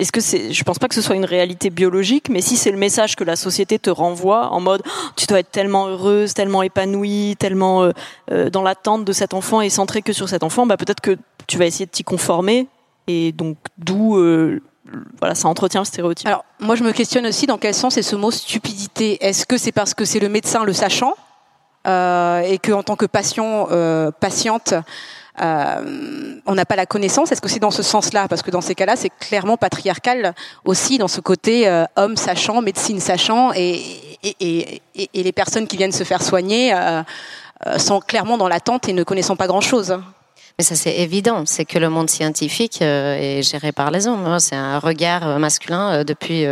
est-ce 0.00 0.12
que 0.12 0.20
c'est, 0.20 0.52
je 0.52 0.64
pense 0.64 0.78
pas 0.78 0.88
que 0.88 0.94
ce 0.94 1.02
soit 1.02 1.14
une 1.14 1.26
réalité 1.26 1.68
biologique, 1.68 2.30
mais 2.30 2.40
si 2.40 2.56
c'est 2.56 2.70
le 2.70 2.78
message 2.78 3.16
que 3.16 3.24
la 3.24 3.36
société 3.36 3.78
te 3.78 3.90
renvoie 3.90 4.50
en 4.50 4.58
mode 4.58 4.82
oh, 4.86 4.90
tu 5.14 5.26
dois 5.26 5.40
être 5.40 5.50
tellement 5.50 5.88
heureuse, 5.88 6.32
tellement 6.32 6.62
épanouie, 6.62 7.36
tellement 7.38 7.82
euh, 7.82 7.92
euh, 8.32 8.48
dans 8.48 8.62
l'attente 8.62 9.04
de 9.04 9.12
cet 9.12 9.34
enfant 9.34 9.60
et 9.60 9.68
centré 9.68 10.00
que 10.00 10.14
sur 10.14 10.28
cet 10.28 10.42
enfant, 10.42 10.64
bah 10.64 10.78
peut-être 10.78 11.02
que 11.02 11.18
tu 11.46 11.58
vas 11.58 11.66
essayer 11.66 11.84
de 11.84 11.90
t'y 11.90 12.02
conformer 12.02 12.66
et 13.08 13.32
donc 13.32 13.58
d'où 13.76 14.16
euh, 14.16 14.62
voilà, 15.18 15.34
ça 15.34 15.48
entretient 15.48 15.82
le 15.82 15.86
stéréotype. 15.86 16.26
Alors 16.26 16.46
moi 16.60 16.76
je 16.76 16.82
me 16.82 16.92
questionne 16.92 17.26
aussi 17.26 17.46
dans 17.46 17.58
quel 17.58 17.74
sens 17.74 17.98
est 17.98 18.02
ce 18.02 18.16
mot 18.16 18.30
stupidité. 18.30 19.22
Est-ce 19.24 19.44
que 19.44 19.58
c'est 19.58 19.72
parce 19.72 19.92
que 19.92 20.06
c'est 20.06 20.20
le 20.20 20.30
médecin 20.30 20.64
le 20.64 20.72
sachant 20.72 21.14
et 21.86 22.58
que 22.62 22.72
en 22.72 22.82
tant 22.82 22.96
que 22.96 23.06
patient 23.06 23.68
patiente 24.18 24.74
euh, 25.40 26.34
on 26.46 26.54
n'a 26.54 26.64
pas 26.64 26.76
la 26.76 26.86
connaissance. 26.86 27.32
Est-ce 27.32 27.40
que 27.40 27.48
c'est 27.48 27.60
dans 27.60 27.70
ce 27.70 27.82
sens-là? 27.82 28.28
Parce 28.28 28.42
que 28.42 28.50
dans 28.50 28.60
ces 28.60 28.74
cas-là, 28.74 28.96
c'est 28.96 29.10
clairement 29.10 29.56
patriarcal 29.56 30.34
aussi 30.64 30.98
dans 30.98 31.08
ce 31.08 31.20
côté 31.20 31.68
euh, 31.68 31.84
homme 31.96 32.16
sachant, 32.16 32.62
médecine 32.62 33.00
sachant, 33.00 33.52
et, 33.54 33.82
les 35.14 35.32
personnes 35.32 35.66
qui 35.66 35.76
viennent 35.76 35.92
se 35.92 36.04
faire 36.04 36.22
soigner 36.22 36.74
euh, 36.74 37.02
sont 37.78 38.00
clairement 38.00 38.36
dans 38.36 38.48
l'attente 38.48 38.88
et 38.88 38.92
ne 38.92 39.02
connaissant 39.02 39.36
pas 39.36 39.46
grand-chose. 39.46 39.98
Mais 40.58 40.64
ça, 40.64 40.74
c'est 40.74 40.98
évident. 40.98 41.44
C'est 41.46 41.64
que 41.64 41.78
le 41.78 41.88
monde 41.88 42.10
scientifique 42.10 42.82
est 42.82 43.42
géré 43.42 43.72
par 43.72 43.90
les 43.90 44.06
hommes. 44.06 44.26
Hein. 44.26 44.38
C'est 44.38 44.56
un 44.56 44.78
regard 44.78 45.38
masculin 45.38 46.04
depuis, 46.04 46.44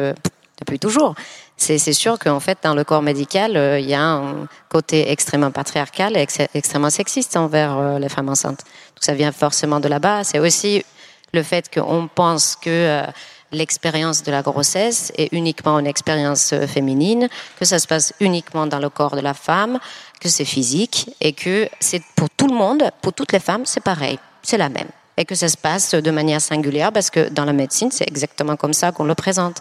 depuis 0.58 0.78
toujours 0.78 1.14
c'est 1.60 1.92
sûr 1.92 2.18
qu'en 2.18 2.40
fait, 2.40 2.58
dans 2.62 2.74
le 2.74 2.84
corps 2.84 3.02
médical, 3.02 3.56
euh, 3.56 3.80
il 3.80 3.88
y 3.88 3.94
a 3.94 4.02
un 4.02 4.46
côté 4.68 5.10
extrêmement 5.10 5.50
patriarcal 5.50 6.16
et 6.16 6.26
extrêmement 6.54 6.90
sexiste 6.90 7.36
envers 7.36 7.76
euh, 7.76 7.98
les 7.98 8.08
femmes 8.08 8.28
enceintes. 8.28 8.60
Donc 8.60 9.02
ça 9.02 9.14
vient 9.14 9.32
forcément 9.32 9.80
de 9.80 9.88
là-bas. 9.88 10.24
C'est 10.24 10.38
aussi 10.38 10.84
le 11.32 11.42
fait 11.42 11.72
qu'on 11.72 12.08
pense 12.12 12.56
que 12.56 12.70
euh, 12.70 13.02
l'expérience 13.50 14.22
de 14.22 14.30
la 14.30 14.42
grossesse 14.42 15.12
est 15.16 15.32
uniquement 15.32 15.78
une 15.78 15.86
expérience 15.86 16.54
féminine, 16.66 17.28
que 17.58 17.64
ça 17.64 17.78
se 17.78 17.86
passe 17.86 18.12
uniquement 18.20 18.66
dans 18.66 18.78
le 18.78 18.88
corps 18.88 19.16
de 19.16 19.20
la 19.20 19.34
femme, 19.34 19.78
que 20.20 20.28
c'est 20.28 20.44
physique 20.44 21.10
et 21.20 21.32
que 21.32 21.68
c'est 21.80 22.02
pour 22.14 22.28
tout 22.30 22.46
le 22.46 22.54
monde, 22.54 22.82
pour 23.02 23.12
toutes 23.12 23.32
les 23.32 23.40
femmes, 23.40 23.62
c'est 23.64 23.82
pareil, 23.82 24.18
c'est 24.42 24.58
la 24.58 24.68
même. 24.68 24.88
Et 25.16 25.24
que 25.24 25.34
ça 25.34 25.48
se 25.48 25.56
passe 25.56 25.94
de 25.94 26.10
manière 26.10 26.40
singulière 26.40 26.92
parce 26.92 27.10
que 27.10 27.28
dans 27.30 27.44
la 27.44 27.52
médecine, 27.52 27.90
c'est 27.90 28.06
exactement 28.06 28.56
comme 28.56 28.74
ça 28.74 28.92
qu'on 28.92 29.04
le 29.04 29.14
présente. 29.14 29.60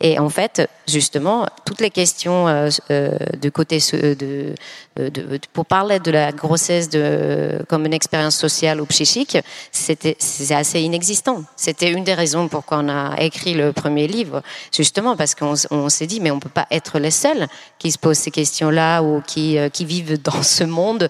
Et 0.00 0.18
en 0.18 0.28
fait, 0.28 0.68
justement, 0.88 1.46
toutes 1.64 1.80
les 1.80 1.90
questions 1.90 2.48
euh, 2.48 2.68
euh 2.90 3.10
de 3.40 3.48
côté 3.48 3.78
euh, 3.94 4.14
de, 4.14 4.54
de, 4.96 5.08
de, 5.08 5.40
pour 5.52 5.66
parler 5.66 5.98
de 5.98 6.10
la 6.10 6.32
grossesse 6.32 6.88
de, 6.88 7.64
comme 7.68 7.86
une 7.86 7.92
expérience 7.92 8.36
sociale 8.36 8.80
ou 8.80 8.86
psychique, 8.86 9.38
c'était 9.70 10.16
c'est 10.18 10.54
assez 10.54 10.80
inexistant. 10.80 11.42
C'était 11.56 11.90
une 11.90 12.04
des 12.04 12.14
raisons 12.14 12.48
pourquoi 12.48 12.78
on 12.78 12.88
a 12.88 13.20
écrit 13.20 13.54
le 13.54 13.72
premier 13.72 14.06
livre, 14.06 14.42
justement 14.72 15.16
parce 15.16 15.34
qu'on 15.34 15.54
on, 15.70 15.88
s'est 15.88 16.06
dit 16.06 16.20
mais 16.20 16.30
on 16.30 16.40
peut 16.40 16.48
pas 16.48 16.66
être 16.70 16.98
les 16.98 17.10
seuls 17.10 17.46
qui 17.78 17.92
se 17.92 17.98
posent 17.98 18.18
ces 18.18 18.30
questions-là 18.30 19.02
ou 19.02 19.20
qui 19.20 19.58
qui 19.72 19.84
vivent 19.84 20.20
dans 20.22 20.42
ce 20.42 20.64
monde 20.64 21.08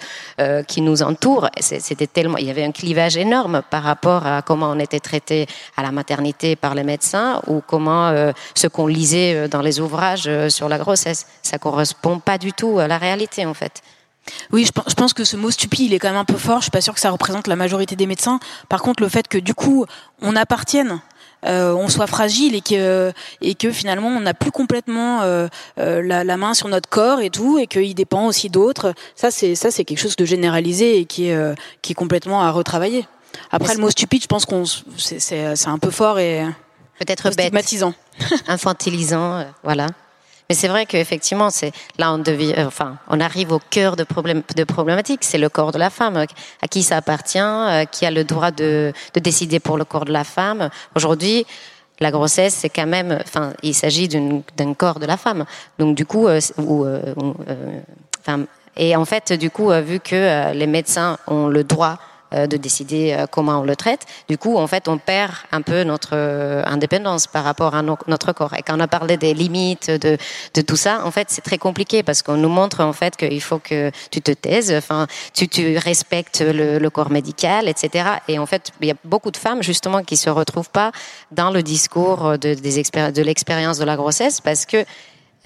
qui 0.68 0.80
nous 0.80 1.02
entoure. 1.02 1.48
C'était 1.60 2.06
tellement, 2.06 2.38
il 2.38 2.46
y 2.46 2.50
avait 2.50 2.64
un 2.64 2.72
clivage 2.72 3.16
énorme 3.16 3.62
par 3.70 3.82
rapport 3.82 4.26
à 4.26 4.42
comment 4.42 4.70
on 4.70 4.78
était 4.78 5.00
traité 5.00 5.46
à 5.76 5.82
la 5.82 5.92
maternité 5.92 6.56
par 6.56 6.74
les 6.74 6.84
médecins 6.84 7.40
ou 7.46 7.60
comment 7.66 8.32
ce 8.54 8.66
qu'on 8.84 8.88
lisait 8.88 9.34
euh, 9.34 9.48
dans 9.48 9.62
les 9.62 9.80
ouvrages 9.80 10.24
euh, 10.26 10.48
sur 10.48 10.68
la 10.68 10.78
grossesse. 10.78 11.26
Ça 11.42 11.58
correspond 11.58 12.18
pas 12.18 12.38
du 12.38 12.52
tout 12.52 12.78
à 12.78 12.88
la 12.88 12.98
réalité, 12.98 13.46
en 13.46 13.54
fait. 13.54 13.82
Oui, 14.52 14.64
je 14.64 14.94
pense 14.94 15.12
que 15.12 15.24
ce 15.24 15.36
mot 15.36 15.50
stupide, 15.50 15.86
il 15.86 15.94
est 15.94 15.98
quand 15.98 16.08
même 16.08 16.16
un 16.16 16.24
peu 16.24 16.36
fort. 16.36 16.58
Je 16.58 16.64
suis 16.64 16.70
pas 16.70 16.80
sûre 16.80 16.94
que 16.94 17.00
ça 17.00 17.10
représente 17.10 17.46
la 17.46 17.56
majorité 17.56 17.94
des 17.94 18.06
médecins. 18.06 18.40
Par 18.68 18.82
contre, 18.82 19.02
le 19.02 19.08
fait 19.08 19.28
que 19.28 19.36
du 19.36 19.54
coup, 19.54 19.86
on 20.22 20.36
appartienne 20.36 21.00
euh, 21.46 21.74
on 21.74 21.88
soit 21.88 22.06
fragile 22.06 22.54
et 22.54 22.62
que 22.62 23.12
et 23.42 23.54
que 23.54 23.70
finalement 23.70 24.08
on 24.08 24.20
n'a 24.20 24.32
plus 24.32 24.50
complètement 24.50 25.20
la, 25.76 26.36
main 26.38 26.54
sur 26.54 26.68
notre 26.68 26.88
corps 26.88 27.20
et 27.20 27.28
tout 27.28 27.58
et 27.58 27.66
qu'il 27.66 27.94
dépend 27.94 28.24
aussi 28.24 28.48
d'autres. 28.48 28.94
Ça 29.14 29.30
c'est 29.30 29.54
ça 29.54 29.70
c'est 29.70 29.84
quelque 29.84 29.98
chose 29.98 30.16
de 30.16 30.24
généralisé 30.24 31.00
et 31.00 31.04
qui 31.04 31.28
est 31.28 31.54
qui 31.82 31.92
est 31.92 31.94
complètement 31.94 32.40
à 32.40 32.50
retravailler. 32.50 33.06
Après 33.52 33.74
le 33.74 33.80
mot 33.82 33.90
stupide, 33.90 34.22
je 34.22 34.26
pense 34.26 34.46
qu'on 34.46 34.64
c'est 34.96 35.20
c'est 35.20 35.68
un 35.68 35.78
peu 35.78 35.90
fort 35.90 36.18
et 36.18 36.46
peut-être 36.98 37.30
stigmatisant, 37.30 37.94
infantilisant, 38.46 39.38
euh, 39.38 39.44
voilà. 39.62 39.86
Mais 40.48 40.54
c'est 40.54 40.68
vrai 40.68 40.84
qu'effectivement, 40.84 41.48
c'est 41.48 41.72
là 41.96 42.12
on 42.12 42.18
devient, 42.18 42.54
euh, 42.58 42.66
enfin, 42.66 42.98
on 43.08 43.18
arrive 43.20 43.52
au 43.52 43.60
cœur 43.70 43.96
de 43.96 44.04
problème 44.04 44.42
de 44.56 44.64
problématique. 44.64 45.24
C'est 45.24 45.38
le 45.38 45.48
corps 45.48 45.72
de 45.72 45.78
la 45.78 45.90
femme, 45.90 46.26
à 46.60 46.68
qui 46.68 46.82
ça 46.82 46.98
appartient, 46.98 47.38
euh, 47.38 47.84
qui 47.86 48.04
a 48.04 48.10
le 48.10 48.24
droit 48.24 48.50
de, 48.50 48.92
de 49.14 49.20
décider 49.20 49.58
pour 49.58 49.78
le 49.78 49.84
corps 49.84 50.04
de 50.04 50.12
la 50.12 50.24
femme. 50.24 50.68
Aujourd'hui, 50.94 51.46
la 52.00 52.10
grossesse, 52.10 52.54
c'est 52.54 52.68
quand 52.68 52.86
même, 52.86 53.18
enfin, 53.22 53.54
il 53.62 53.74
s'agit 53.74 54.08
d'un 54.08 54.74
corps 54.74 54.98
de 54.98 55.06
la 55.06 55.16
femme. 55.16 55.46
Donc 55.78 55.96
du 55.96 56.04
coup, 56.04 56.28
ou, 56.58 56.86
enfin, 58.20 58.44
et 58.76 58.96
en 58.96 59.04
fait, 59.04 59.32
du 59.32 59.48
coup, 59.48 59.70
vu 59.70 60.00
que 60.00 60.52
les 60.52 60.66
médecins 60.66 61.16
ont 61.28 61.46
le 61.46 61.62
droit 61.62 61.92
euh, 61.92 62.13
de 62.46 62.56
décider 62.56 63.12
euh, 63.12 63.26
comment 63.30 63.60
on 63.60 63.64
le 63.64 63.76
traite. 63.76 64.06
Du 64.28 64.38
coup, 64.38 64.56
en 64.56 64.66
fait, 64.66 64.88
on 64.88 64.98
perd 64.98 65.32
un 65.52 65.62
peu 65.62 65.82
notre 65.84 66.10
euh, 66.12 66.62
indépendance 66.66 67.26
par 67.26 67.44
rapport 67.44 67.74
à 67.74 67.82
notre 67.82 68.32
corps. 68.32 68.54
Et 68.54 68.62
quand 68.62 68.76
on 68.76 68.80
a 68.80 68.88
parlé 68.88 69.16
des 69.16 69.34
limites, 69.34 69.90
de, 69.90 70.16
tout 70.62 70.76
ça, 70.76 71.04
en 71.04 71.10
fait, 71.10 71.28
c'est 71.30 71.42
très 71.42 71.58
compliqué 71.58 72.02
parce 72.02 72.22
qu'on 72.22 72.36
nous 72.36 72.48
montre 72.48 72.80
en 72.80 72.92
fait 72.92 73.16
qu'il 73.16 73.40
faut 73.40 73.58
que 73.58 73.90
tu 74.10 74.20
te 74.20 74.32
taises, 74.32 74.72
enfin, 74.72 75.06
tu, 75.34 75.78
respectes 75.78 76.42
le, 76.46 76.88
corps 76.90 77.10
médical, 77.10 77.68
etc. 77.68 78.08
Et 78.28 78.38
en 78.38 78.46
fait, 78.46 78.70
il 78.80 78.88
y 78.88 78.90
a 78.90 78.96
beaucoup 79.04 79.30
de 79.30 79.36
femmes 79.36 79.62
justement 79.62 80.02
qui 80.02 80.16
se 80.16 80.30
retrouvent 80.30 80.70
pas 80.70 80.92
dans 81.32 81.50
le 81.50 81.62
discours 81.62 82.38
de, 82.38 82.54
de 82.54 83.22
l'expérience 83.22 83.78
de 83.78 83.84
la 83.84 83.96
grossesse 83.96 84.40
parce 84.40 84.66
que 84.66 84.84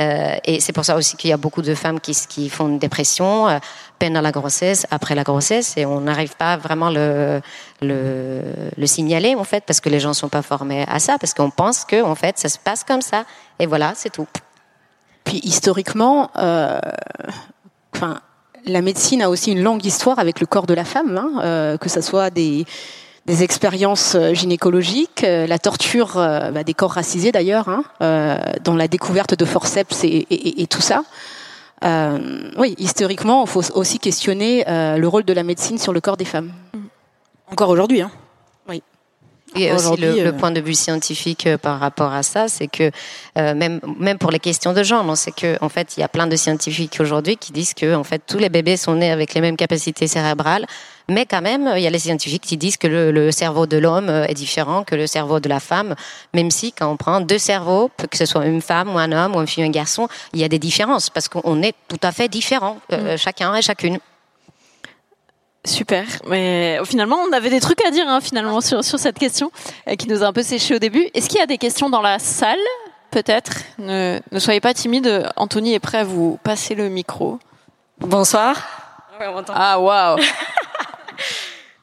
euh, 0.01 0.37
et 0.45 0.61
c'est 0.61 0.73
pour 0.73 0.85
ça 0.85 0.97
aussi 0.97 1.17
qu'il 1.17 1.31
y 1.31 1.33
a 1.33 1.37
beaucoup 1.37 1.63
de 1.63 1.75
femmes 1.75 1.99
qui, 2.01 2.49
font 2.49 2.69
une 2.69 2.79
dépression, 2.79 3.49
euh, 3.49 3.59
peine 3.99 4.17
à 4.17 4.23
la 4.23 4.31
grossesse, 4.31 4.87
après 4.91 5.15
la 5.15 5.25
grossesse, 5.25 5.77
et 5.77 5.87
on 5.87 6.01
n'arrive 6.01 6.37
pas 6.37 6.57
vraiment 6.57 6.91
le, 6.91 7.41
le, 7.83 8.43
le 8.77 8.87
signaler 8.87 9.35
en 9.35 9.45
fait, 9.45 9.65
parce 9.67 9.81
que 9.81 9.89
les 9.89 10.01
gens 10.01 10.15
sont 10.15 10.29
pas 10.29 10.43
formés 10.43 10.85
à 10.89 10.99
ça, 10.99 11.19
parce 11.19 11.35
qu'on 11.35 11.51
pense 11.51 11.85
que 11.85 12.03
en 12.03 12.15
fait 12.15 12.39
ça 12.39 12.49
se 12.49 12.59
passe 12.59 12.85
comme 12.85 13.03
ça, 13.03 13.25
et 13.59 13.67
voilà, 13.67 13.93
c'est 13.97 14.11
tout. 14.11 14.29
Puis 15.25 15.41
historiquement, 15.43 16.31
euh, 16.37 16.81
la 18.65 18.83
médecine 18.83 19.23
a 19.23 19.29
aussi 19.29 19.53
une 19.53 19.63
longue 19.63 19.85
histoire 19.85 20.19
avec 20.19 20.41
le 20.41 20.47
corps 20.47 20.67
de 20.67 20.75
la 20.75 20.85
femme, 20.85 21.19
hein, 21.19 21.41
euh, 21.43 21.77
que 21.77 21.89
ce 21.89 22.01
soit 22.01 22.31
des 22.31 22.65
des 23.29 23.43
expériences 23.43 24.15
euh, 24.15 24.33
gynécologiques, 24.33 25.23
euh, 25.23 25.47
la 25.47 25.59
torture 25.59 26.17
euh, 26.17 26.51
bah, 26.51 26.65
des 26.65 26.73
corps 26.73 26.93
racisés 26.93 27.31
d'ailleurs, 27.31 27.69
hein, 27.69 27.85
dans 28.65 28.75
la 28.75 28.89
découverte 28.89 29.39
de 29.39 29.45
forceps 29.45 30.03
et, 30.03 30.27
et, 30.31 30.63
et 30.63 30.67
tout 30.67 30.81
ça. 30.81 31.03
Euh, 31.85 32.51
oui, 32.57 32.75
historiquement, 32.79 33.45
il 33.45 33.49
faut 33.49 33.63
aussi 33.75 33.99
questionner 33.99 34.65
le 34.67 35.07
rôle 35.07 35.25
de 35.25 35.33
la 35.33 35.45
médecine 35.45 35.79
sur 35.79 35.93
le 35.93 36.01
corps 36.01 36.17
des 36.17 36.25
femmes. 36.25 36.51
Encore 37.53 37.69
aujourd'hui. 37.69 38.01
Hein. 38.01 38.11
Oui. 38.69 38.83
Et 39.55 39.73
aussi 39.73 39.97
le, 39.97 40.25
le, 40.25 40.33
point 40.33 40.51
de 40.51 40.61
vue 40.61 40.75
scientifique 40.75 41.49
par 41.63 41.79
rapport 41.79 42.13
à 42.13 42.23
ça, 42.23 42.49
c'est 42.49 42.67
que 42.67 42.91
même 43.37 43.81
même 43.99 44.19
pour 44.19 44.31
les 44.31 44.41
questions 44.41 44.73
de 44.73 44.83
genre, 44.83 45.17
c'est 45.17 45.35
que 45.35 45.57
en 45.61 45.69
fait 45.69 45.97
il 45.97 46.01
y 46.01 46.03
a 46.03 46.09
plein 46.09 46.27
de 46.27 46.37
scientifiques 46.37 46.99
aujourd'hui 47.01 47.37
qui 47.37 47.53
disent 47.53 47.75
que 47.75 47.95
en 47.95 48.05
fait 48.05 48.23
tous 48.27 48.39
les 48.39 48.49
bébés 48.49 48.77
sont 48.77 48.97
nés 48.97 49.11
avec 49.11 49.35
les 49.35 49.41
mêmes 49.41 49.57
capacités 49.57 50.09
cérébrales, 50.09 50.67
mais 51.09 51.25
quand 51.25 51.41
même, 51.41 51.73
il 51.77 51.83
y 51.83 51.87
a 51.87 51.91
les 51.91 51.99
scientifiques 51.99 52.43
qui 52.43 52.57
disent 52.57 52.77
que 52.77 52.87
le, 52.87 53.31
cerveau 53.33 53.67
de 53.67 53.79
l'homme 53.79 54.11
est 54.11 54.35
différent 54.35 54.85
que 54.85 54.95
le 54.95 55.07
cerveau 55.07 55.41
de 55.41 55.49
la 55.49 55.61
femme, 55.61 55.95
même 56.35 56.51
si 56.51 56.73
quand 56.73 56.91
on 56.91 56.97
prend 56.97 57.21
deux 57.21 57.39
cerveaux, 57.39 57.91
que 58.11 58.17
ce 58.17 58.27
soit 58.27 58.47
une 58.47 58.61
femme 58.61 58.95
ou 58.95 58.99
un 58.99 59.13
homme 59.13 59.35
ou 59.35 59.41
une 59.41 59.47
fille 59.47 59.65
ou 59.65 59.67
un 59.67 59.71
garçon, 59.71 60.09
il 60.33 60.41
y 60.41 60.45
a 60.45 60.49
des 60.49 60.59
différences 60.59 61.09
parce 61.11 61.29
qu'on 61.29 61.63
est 61.63 61.75
tout 61.89 62.01
à 62.03 62.13
fait 62.13 62.29
différents, 62.29 62.79
euh, 62.93 63.15
mm. 63.15 63.19
chacun 63.19 63.55
et 63.55 63.63
chacune. 63.63 63.99
Super. 65.65 66.05
Mais 66.27 66.79
finalement, 66.85 67.17
on 67.29 67.33
avait 67.33 67.51
des 67.51 67.61
trucs 67.61 67.85
à 67.85 67.91
dire 67.91 68.09
hein, 68.09 68.21
finalement 68.21 68.61
sur, 68.61 68.85
sur 68.85 68.99
cette 68.99 69.19
question 69.19 69.51
euh, 69.89 69.97
qui 69.97 70.09
nous 70.09 70.23
a 70.23 70.27
un 70.27 70.33
peu 70.33 70.43
séché 70.43 70.75
au 70.75 70.79
début. 70.79 71.09
Est-ce 71.15 71.29
qu'il 71.29 71.39
y 71.39 71.43
a 71.43 71.47
des 71.47 71.59
questions 71.59 71.91
dans 71.91 72.03
la 72.03 72.19
salle 72.19 72.59
Peut-être? 73.11 73.53
Ne, 73.79 74.21
ne 74.31 74.39
soyez 74.39 74.61
pas 74.61 74.75
timide. 74.75 75.27
Anthony 75.37 75.75
est 75.75 75.79
prêt 75.79 75.99
à 75.99 76.05
vous 76.05 76.39
passer 76.43 76.75
le 76.75 76.89
micro. 76.89 77.39
Bonsoir. 78.01 78.57
Ah 79.49 79.81
waouh 79.81 80.19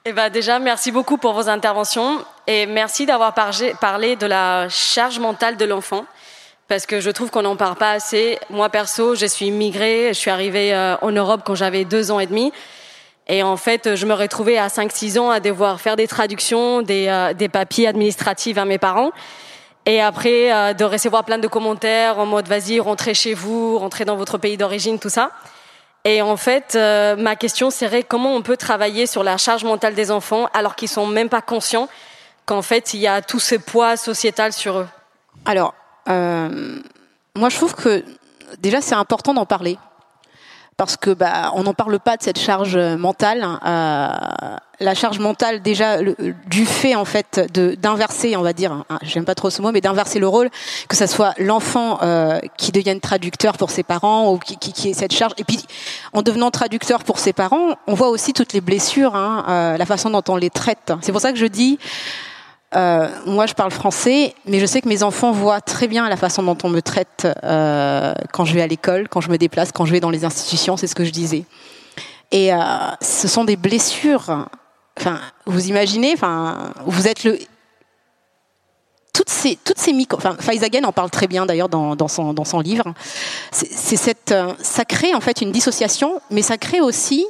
Eh 0.07 0.13
ben 0.13 0.29
déjà, 0.29 0.59
merci 0.59 0.91
beaucoup 0.91 1.17
pour 1.17 1.33
vos 1.33 1.49
interventions 1.49 2.23
et 2.45 2.67
merci 2.67 3.07
d'avoir 3.07 3.33
parlé 3.33 4.15
de 4.15 4.27
la 4.27 4.69
charge 4.69 5.17
mentale 5.17 5.57
de 5.57 5.65
l'enfant 5.65 6.05
parce 6.67 6.85
que 6.85 6.99
je 6.99 7.09
trouve 7.09 7.31
qu'on 7.31 7.41
n'en 7.41 7.55
parle 7.55 7.75
pas 7.75 7.89
assez. 7.89 8.37
Moi 8.51 8.69
perso, 8.69 9.15
je 9.15 9.25
suis 9.25 9.47
immigrée, 9.47 10.09
je 10.09 10.19
suis 10.19 10.29
arrivée 10.29 10.75
euh, 10.75 10.95
en 11.01 11.11
Europe 11.11 11.41
quand 11.43 11.55
j'avais 11.55 11.85
deux 11.85 12.11
ans 12.11 12.19
et 12.19 12.27
demi 12.27 12.53
Et 13.27 13.41
en 13.41 13.57
fait, 13.57 13.95
je 13.95 14.05
me 14.05 14.13
retrouvais 14.13 14.59
à 14.59 14.67
5-6 14.67 15.17
ans 15.17 15.31
à 15.31 15.39
devoir 15.39 15.81
faire 15.81 15.95
des 15.95 16.07
traductions, 16.07 16.83
des, 16.83 17.31
des 17.35 17.49
papiers 17.49 17.87
administratifs 17.87 18.59
à 18.59 18.65
mes 18.65 18.77
parents. 18.77 19.09
Et 19.87 20.01
après, 20.01 20.75
de 20.75 20.83
recevoir 20.83 21.23
plein 21.23 21.39
de 21.39 21.47
commentaires 21.47 22.19
en 22.19 22.27
mode 22.27 22.47
vas-y, 22.47 22.79
rentrez 22.79 23.15
chez 23.15 23.33
vous, 23.33 23.79
rentrez 23.79 24.05
dans 24.05 24.17
votre 24.17 24.37
pays 24.37 24.55
d'origine, 24.55 24.99
tout 24.99 25.09
ça. 25.09 25.31
Et 26.05 26.21
en 26.21 26.37
fait, 26.37 26.75
ma 26.75 27.35
question 27.35 27.71
serait 27.71 28.03
comment 28.03 28.35
on 28.35 28.43
peut 28.43 28.57
travailler 28.57 29.07
sur 29.07 29.23
la 29.23 29.37
charge 29.37 29.63
mentale 29.63 29.95
des 29.95 30.11
enfants 30.11 30.47
alors 30.53 30.75
qu'ils 30.75 30.87
sont 30.87 31.07
même 31.07 31.29
pas 31.29 31.41
conscients 31.41 31.89
qu'en 32.45 32.61
fait, 32.61 32.93
il 32.93 32.99
y 32.99 33.07
a 33.07 33.21
tout 33.21 33.39
ce 33.39 33.55
poids 33.55 33.97
sociétal 33.97 34.53
sur 34.53 34.77
eux? 34.77 34.87
Alors, 35.45 35.73
euh, 36.09 36.79
moi, 37.35 37.49
je 37.49 37.55
trouve 37.55 37.75
que 37.75 38.03
déjà, 38.59 38.81
c'est 38.81 38.95
important 38.95 39.33
d'en 39.33 39.45
parler. 39.45 39.77
Parce 40.77 40.97
que 40.97 41.11
bah, 41.11 41.51
on 41.55 41.63
n'en 41.63 41.73
parle 41.73 41.99
pas 41.99 42.17
de 42.17 42.23
cette 42.23 42.37
charge 42.37 42.77
mentale. 42.77 43.47
Euh, 43.65 44.07
la 44.81 44.93
charge 44.93 45.19
mentale, 45.19 45.61
déjà, 45.61 45.99
du 46.47 46.65
fait 46.65 46.95
en 46.95 47.05
fait 47.05 47.49
de 47.53 47.75
d'inverser, 47.75 48.35
on 48.35 48.41
va 48.41 48.51
dire, 48.51 48.73
hein, 48.73 48.99
j'aime 49.01 49.23
pas 49.23 49.35
trop 49.35 49.49
ce 49.49 49.61
mot, 49.61 49.71
mais 49.71 49.79
d'inverser 49.79 50.19
le 50.19 50.27
rôle, 50.27 50.49
que 50.89 50.97
ce 50.97 51.07
soit 51.07 51.33
l'enfant 51.37 51.99
euh, 52.01 52.39
qui 52.57 52.73
devienne 52.73 52.99
traducteur 52.99 53.57
pour 53.57 53.69
ses 53.69 53.83
parents 53.83 54.33
ou 54.33 54.37
qui, 54.37 54.89
ait 54.89 54.93
cette 54.93 55.13
charge. 55.13 55.31
Et 55.37 55.45
puis, 55.45 55.63
en 56.11 56.21
devenant 56.21 56.51
traducteur 56.51 57.05
pour 57.05 57.19
ses 57.19 57.31
parents, 57.31 57.75
on 57.87 57.93
voit 57.93 58.09
aussi 58.09 58.33
toutes 58.33 58.51
les 58.51 58.61
blessures, 58.61 59.15
hein, 59.15 59.45
euh, 59.47 59.77
la 59.77 59.85
façon 59.85 60.09
dont 60.09 60.23
on 60.27 60.35
les 60.35 60.49
traite. 60.49 60.91
C'est 60.99 61.13
pour 61.13 61.21
ça 61.21 61.31
que 61.31 61.39
je 61.39 61.45
dis, 61.45 61.79
euh, 62.75 63.07
moi, 63.25 63.45
je 63.45 63.53
parle 63.53 63.71
français, 63.71 64.35
mais 64.45 64.59
je 64.59 64.65
sais 64.65 64.81
que 64.81 64.89
mes 64.89 65.01
enfants 65.03 65.31
voient 65.31 65.61
très 65.61 65.87
bien 65.87 66.09
la 66.09 66.17
façon 66.17 66.43
dont 66.43 66.57
on 66.63 66.69
me 66.69 66.81
traite 66.81 67.27
euh, 67.43 68.13
quand 68.33 68.43
je 68.43 68.53
vais 68.53 68.61
à 68.61 68.67
l'école, 68.67 69.07
quand 69.07 69.21
je 69.21 69.29
me 69.29 69.37
déplace, 69.37 69.71
quand 69.71 69.85
je 69.85 69.93
vais 69.93 70.01
dans 70.01 70.09
les 70.09 70.25
institutions. 70.25 70.75
C'est 70.75 70.87
ce 70.87 70.95
que 70.95 71.05
je 71.05 71.11
disais. 71.11 71.45
Et 72.31 72.53
euh, 72.53 72.57
ce 73.01 73.27
sont 73.29 73.45
des 73.45 73.55
blessures. 73.55 74.47
Enfin, 74.99 75.21
vous 75.45 75.69
imaginez, 75.69 76.13
enfin, 76.13 76.73
vous 76.85 77.07
êtes 77.07 77.23
le 77.23 77.39
toutes 79.13 79.29
ces, 79.29 79.57
toutes 79.63 79.79
ces 79.79 79.93
micro. 79.93 80.17
Enfin, 80.17 80.35
en 80.83 80.91
parle 80.91 81.09
très 81.09 81.27
bien 81.27 81.45
d'ailleurs 81.45 81.69
dans, 81.69 81.95
dans, 81.95 82.09
son, 82.09 82.33
dans 82.33 82.43
son 82.43 82.59
livre. 82.59 82.93
C'est 83.51 83.95
cette, 83.95 84.35
ça 84.59 84.83
crée 84.83 85.15
en 85.15 85.21
fait 85.21 85.39
une 85.39 85.53
dissociation, 85.53 86.19
mais 86.31 86.41
ça 86.41 86.57
crée 86.57 86.81
aussi 86.81 87.25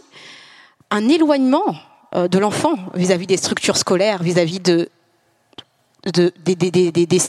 un 0.89 1.08
éloignement 1.08 1.76
de 2.16 2.39
l'enfant 2.39 2.74
vis-à-vis 2.96 3.28
des 3.28 3.38
structures 3.38 3.78
scolaires, 3.78 4.24
vis-à-vis 4.24 4.60
de 4.60 4.89
de, 6.06 6.32
des, 6.43 6.56
des, 6.56 6.72
des, 6.72 6.91
des, 6.91 7.20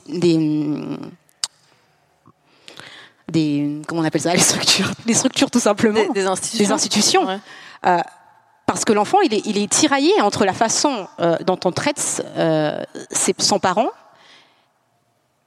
des, 3.29 3.83
comment 3.87 4.03
on 4.03 4.05
appelle 4.05 4.20
ça 4.20 4.33
les 4.35 4.41
structures 4.41 4.91
les 5.07 5.14
structures 5.14 5.51
tout 5.51 5.61
simplement. 5.61 6.12
Des, 6.12 6.27
institutions, 6.27 6.64
des 6.64 6.72
institutions. 6.72 7.41
Euh, 7.87 7.99
parce 8.66 8.85
que 8.85 8.93
l'enfant 8.93 9.20
il 9.20 9.33
est, 9.33 9.47
il 9.47 9.59
est 9.59 9.70
tiraillé 9.70 10.20
entre 10.20 10.45
la 10.45 10.53
façon 10.53 11.09
euh, 11.20 11.37
dont 11.47 11.59
on 11.64 11.72
traite 11.72 12.24
euh, 12.37 12.83
ses, 13.11 13.35
son 13.39 13.59
parent 13.59 13.91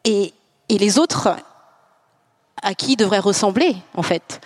et, 0.05 0.33
et 0.69 0.77
les 0.77 0.97
autres 0.97 1.35
à 2.61 2.73
qui 2.73 2.93
il 2.93 2.97
devrait 2.97 3.19
ressembler 3.19 3.75
en 3.95 4.03
fait. 4.03 4.41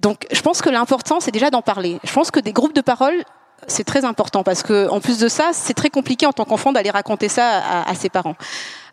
Donc 0.00 0.26
je 0.30 0.40
pense 0.40 0.62
que 0.62 0.70
l'important 0.70 1.20
c'est 1.20 1.32
déjà 1.32 1.50
d'en 1.50 1.62
parler. 1.62 1.98
Je 2.04 2.12
pense 2.12 2.30
que 2.30 2.40
des 2.40 2.52
groupes 2.52 2.74
de 2.74 2.80
parole 2.80 3.24
c'est 3.66 3.84
très 3.84 4.04
important 4.04 4.42
parce 4.42 4.62
que 4.62 4.88
en 4.88 5.00
plus 5.00 5.18
de 5.18 5.28
ça, 5.28 5.50
c'est 5.52 5.74
très 5.74 5.90
compliqué 5.90 6.26
en 6.26 6.32
tant 6.32 6.44
qu'enfant 6.44 6.72
d'aller 6.72 6.90
raconter 6.90 7.28
ça 7.28 7.62
à, 7.86 7.94
ses 7.94 8.08
parents. 8.08 8.36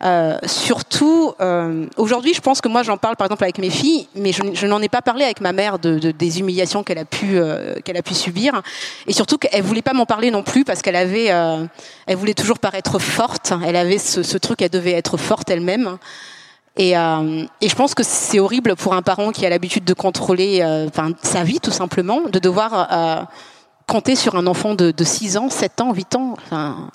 Euh, 0.04 0.38
surtout 0.46 1.34
euh, 1.40 1.86
aujourd'hui, 1.98 2.34
je 2.34 2.42
pense 2.42 2.62
que 2.62 2.68
moi 2.68 2.84
j'en 2.84 2.98
parle 2.98 3.16
par 3.16 3.26
exemple 3.26 3.44
avec 3.44 3.60
mes 3.60 3.70
filles, 3.70 4.08
mais 4.16 4.32
je, 4.34 4.66
n'en 4.68 4.82
ai 4.82 4.90
pas 4.90 5.02
parlé 5.02 5.24
avec 5.24 5.40
ma 5.40 5.54
mère 5.54 5.80
de, 5.80 6.00
de 6.00 6.12
des 6.12 6.40
humiliations 6.40 6.84
qu'elle 6.84 6.98
a 6.98 7.06
pu 7.06 7.38
euh, 7.38 7.76
qu'elle 7.84 7.98
a 7.98 8.02
pu 8.02 8.14
subir, 8.14 8.62
et 9.08 9.14
surtout 9.14 9.38
qu'elle 9.38 9.64
voulait 9.64 9.82
pas 9.82 9.94
m'en 9.94 10.06
parler 10.06 10.32
non 10.32 10.44
plus 10.44 10.66
parce 10.66 10.82
qu'elle 10.82 10.98
avait, 10.98 11.32
euh, 11.32 11.66
elle 12.08 12.18
voulait 12.18 12.34
toujours 12.34 12.60
paraître 12.60 13.00
forte. 13.00 13.54
Elle 13.66 13.76
avait 13.76 14.00
ce, 14.00 14.24
ce 14.24 14.38
truc, 14.38 14.62
elle 14.62 14.70
devait 14.70 14.94
être 14.94 15.18
forte 15.18 15.50
elle-même. 15.50 15.98
Et, 16.78 16.98
euh, 16.98 17.46
et, 17.62 17.70
je 17.70 17.76
pense 17.76 17.96
que 17.96 18.04
c'est 18.04 18.40
horrible 18.40 18.76
pour 18.76 18.94
un 18.94 19.02
parent 19.02 19.32
qui 19.32 19.46
a 19.46 19.50
l'habitude 19.50 19.86
de 19.86 19.94
contrôler 19.94 20.62
enfin, 20.90 21.12
sa 21.22 21.44
vie 21.46 21.62
tout 21.62 21.72
simplement, 21.72 22.20
de 22.30 22.38
devoir 22.38 23.30
compter 23.96 24.18
sur 24.18 24.36
un 24.36 24.46
enfant 24.46 24.76
de, 24.76 24.92
de 24.92 25.04
6 25.06 25.38
ans, 25.38 25.50
7 25.50 25.80
ans, 25.80 25.94
8 25.94 26.16
ans, 26.18 26.36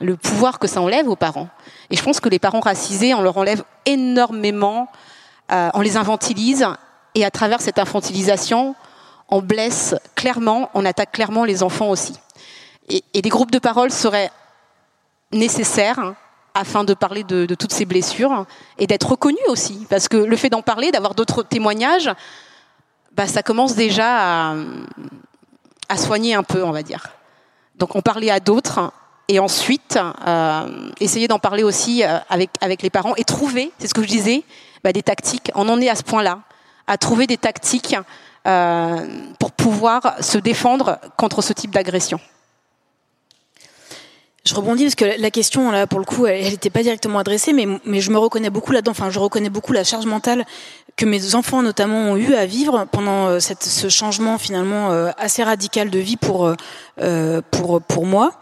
le 0.03 0.17
pouvoir 0.19 0.59
que 0.59 0.67
ça 0.67 0.83
enlève 0.83 1.09
aux 1.09 1.17
parents. 1.17 1.49
Et 1.89 1.97
je 1.97 2.03
pense 2.03 2.21
que 2.21 2.29
les 2.29 2.39
parents 2.39 2.61
racisés, 2.61 3.15
on 3.15 3.23
leur 3.23 3.39
enlève 3.39 3.65
énormément, 3.87 4.87
euh, 5.51 5.71
on 5.73 5.81
les 5.81 5.97
infantilise, 5.97 6.67
et 7.15 7.25
à 7.25 7.31
travers 7.31 7.63
cette 7.63 7.79
infantilisation, 7.79 8.75
on 9.31 9.41
blesse 9.41 9.95
clairement, 10.15 10.69
on 10.75 10.85
attaque 10.85 11.13
clairement 11.13 11.47
les 11.47 11.63
enfants 11.63 11.89
aussi. 11.89 12.17
Et, 12.91 13.23
des 13.23 13.31
groupes 13.31 13.51
de 13.51 13.59
parole 13.59 13.91
seraient 13.91 14.31
nécessaires 15.33 16.13
afin 16.53 16.85
de 16.85 16.93
parler 16.93 17.25
de, 17.25 17.47
de 17.47 17.55
toutes 17.55 17.73
ces 17.73 17.87
blessures 17.87 18.45
et 18.77 18.87
d'être 18.87 19.13
reconnus 19.13 19.49
aussi. 19.49 19.87
Parce 19.89 20.07
que 20.07 20.19
le 20.19 20.37
fait 20.37 20.51
d'en 20.51 20.61
parler, 20.61 20.91
d'avoir 20.91 21.15
d'autres 21.15 21.45
témoignages, 21.45 22.11
bah, 23.13 23.27
ça 23.27 23.43
commence 23.43 23.75
déjà 23.75 24.51
à, 24.51 24.55
à 25.91 25.97
soigner 25.97 26.35
un 26.35 26.43
peu, 26.43 26.65
on 26.65 26.71
va 26.71 26.83
dire. 26.83 27.09
Donc 27.77 27.97
on 27.97 28.01
parlait 28.01 28.31
à 28.31 28.41
d'autres 28.41 28.93
et 29.29 29.39
ensuite 29.39 29.99
euh, 30.27 30.91
essayer 31.01 31.29
d'en 31.29 31.39
parler 31.39 31.63
aussi 31.63 32.05
euh, 32.05 32.19
avec 32.29 32.51
avec 32.61 32.83
les 32.83 32.91
parents 32.91 33.15
et 33.17 33.25
trouver, 33.25 33.73
c'est 33.79 33.89
ce 33.89 33.95
que 33.95 34.03
je 34.03 34.09
disais, 34.09 34.45
bah, 34.85 34.93
des 34.93 35.03
tactiques. 35.03 35.51
On 35.55 35.69
en 35.69 35.81
est 35.81 35.89
à 35.89 35.95
ce 35.95 36.03
point-là, 36.03 36.41
à 36.87 36.97
trouver 36.97 37.27
des 37.27 37.37
tactiques 37.37 37.97
euh, 38.47 39.07
pour 39.39 39.53
pouvoir 39.53 40.15
se 40.21 40.39
défendre 40.39 40.99
contre 41.17 41.43
ce 41.43 41.53
type 41.53 41.73
d'agression. 41.73 42.21
Je 44.47 44.55
rebondis 44.55 44.85
parce 44.85 44.95
que 44.95 45.21
la 45.21 45.31
question 45.31 45.71
là, 45.71 45.87
pour 45.87 45.99
le 45.99 46.07
coup, 46.07 46.27
elle 46.27 46.51
n'était 46.51 46.71
pas 46.71 46.83
directement 46.83 47.19
adressée, 47.19 47.53
mais, 47.53 47.67
mais 47.85 48.01
je 48.01 48.11
me 48.11 48.17
reconnais 48.17 48.49
beaucoup 48.49 48.73
là-dedans. 48.73 48.93
Enfin, 48.93 49.11
je 49.11 49.19
reconnais 49.19 49.51
beaucoup 49.51 49.73
la 49.73 49.85
charge 49.85 50.07
mentale 50.07 50.47
que 50.97 51.05
mes 51.05 51.35
enfants 51.35 51.63
notamment 51.63 52.13
ont 52.13 52.17
eu 52.17 52.35
à 52.35 52.47
vivre 52.47 52.87
pendant 52.91 53.27
euh, 53.29 53.39
ce 53.39 53.89
changement 53.89 54.39
finalement 54.39 54.93
euh, 54.93 55.11
assez 55.19 55.43
radical 55.43 55.91
de 55.91 55.99
vie 55.99 56.17
pour 56.17 56.55
euh, 57.01 57.41
pour 57.51 57.83
pour 57.83 58.07
moi. 58.07 58.33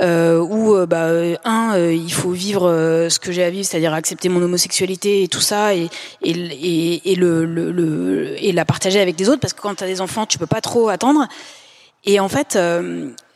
Euh, 0.00 0.38
où 0.40 0.74
bah, 0.86 1.08
un, 1.44 1.78
il 1.78 2.12
faut 2.14 2.30
vivre 2.30 2.62
ce 3.10 3.18
que 3.18 3.30
j'ai 3.30 3.44
à 3.44 3.50
vivre, 3.50 3.66
c'est-à-dire 3.66 3.92
accepter 3.92 4.30
mon 4.30 4.40
homosexualité 4.40 5.22
et 5.22 5.28
tout 5.28 5.42
ça, 5.42 5.74
et, 5.74 5.90
et, 6.22 6.30
et, 6.30 7.12
et 7.12 7.14
le, 7.14 7.44
le, 7.44 7.70
le, 7.70 8.42
et 8.42 8.52
la 8.52 8.64
partager 8.64 9.00
avec 9.02 9.16
des 9.16 9.28
autres, 9.28 9.40
parce 9.40 9.52
que 9.52 9.60
quand 9.60 9.74
tu 9.74 9.84
as 9.84 9.86
des 9.86 10.00
enfants, 10.00 10.24
tu 10.24 10.38
peux 10.38 10.46
pas 10.46 10.62
trop 10.62 10.88
attendre. 10.88 11.28
Et 12.04 12.20
en 12.20 12.30
fait, 12.30 12.58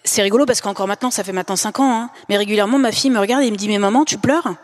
c'est 0.06 0.22
rigolo 0.22 0.46
parce 0.46 0.60
qu'encore 0.60 0.86
maintenant, 0.86 1.10
ça 1.10 1.24
fait 1.24 1.32
maintenant 1.32 1.56
5 1.56 1.80
ans, 1.80 1.92
hein, 1.92 2.10
mais 2.28 2.36
régulièrement, 2.36 2.78
ma 2.78 2.92
fille 2.92 3.10
me 3.10 3.18
regarde 3.18 3.42
et 3.42 3.50
me 3.50 3.56
dit, 3.56 3.68
mais 3.68 3.78
maman, 3.78 4.04
tu 4.04 4.18
pleures? 4.18 4.54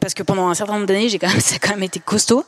Parce 0.00 0.14
que 0.14 0.22
pendant 0.22 0.48
un 0.48 0.54
certain 0.54 0.74
nombre 0.74 0.86
d'années, 0.86 1.08
j'ai 1.08 1.18
quand 1.18 1.28
même, 1.28 1.40
ça 1.40 1.56
a 1.56 1.58
quand 1.58 1.70
même 1.70 1.82
été 1.82 2.00
costaud. 2.00 2.44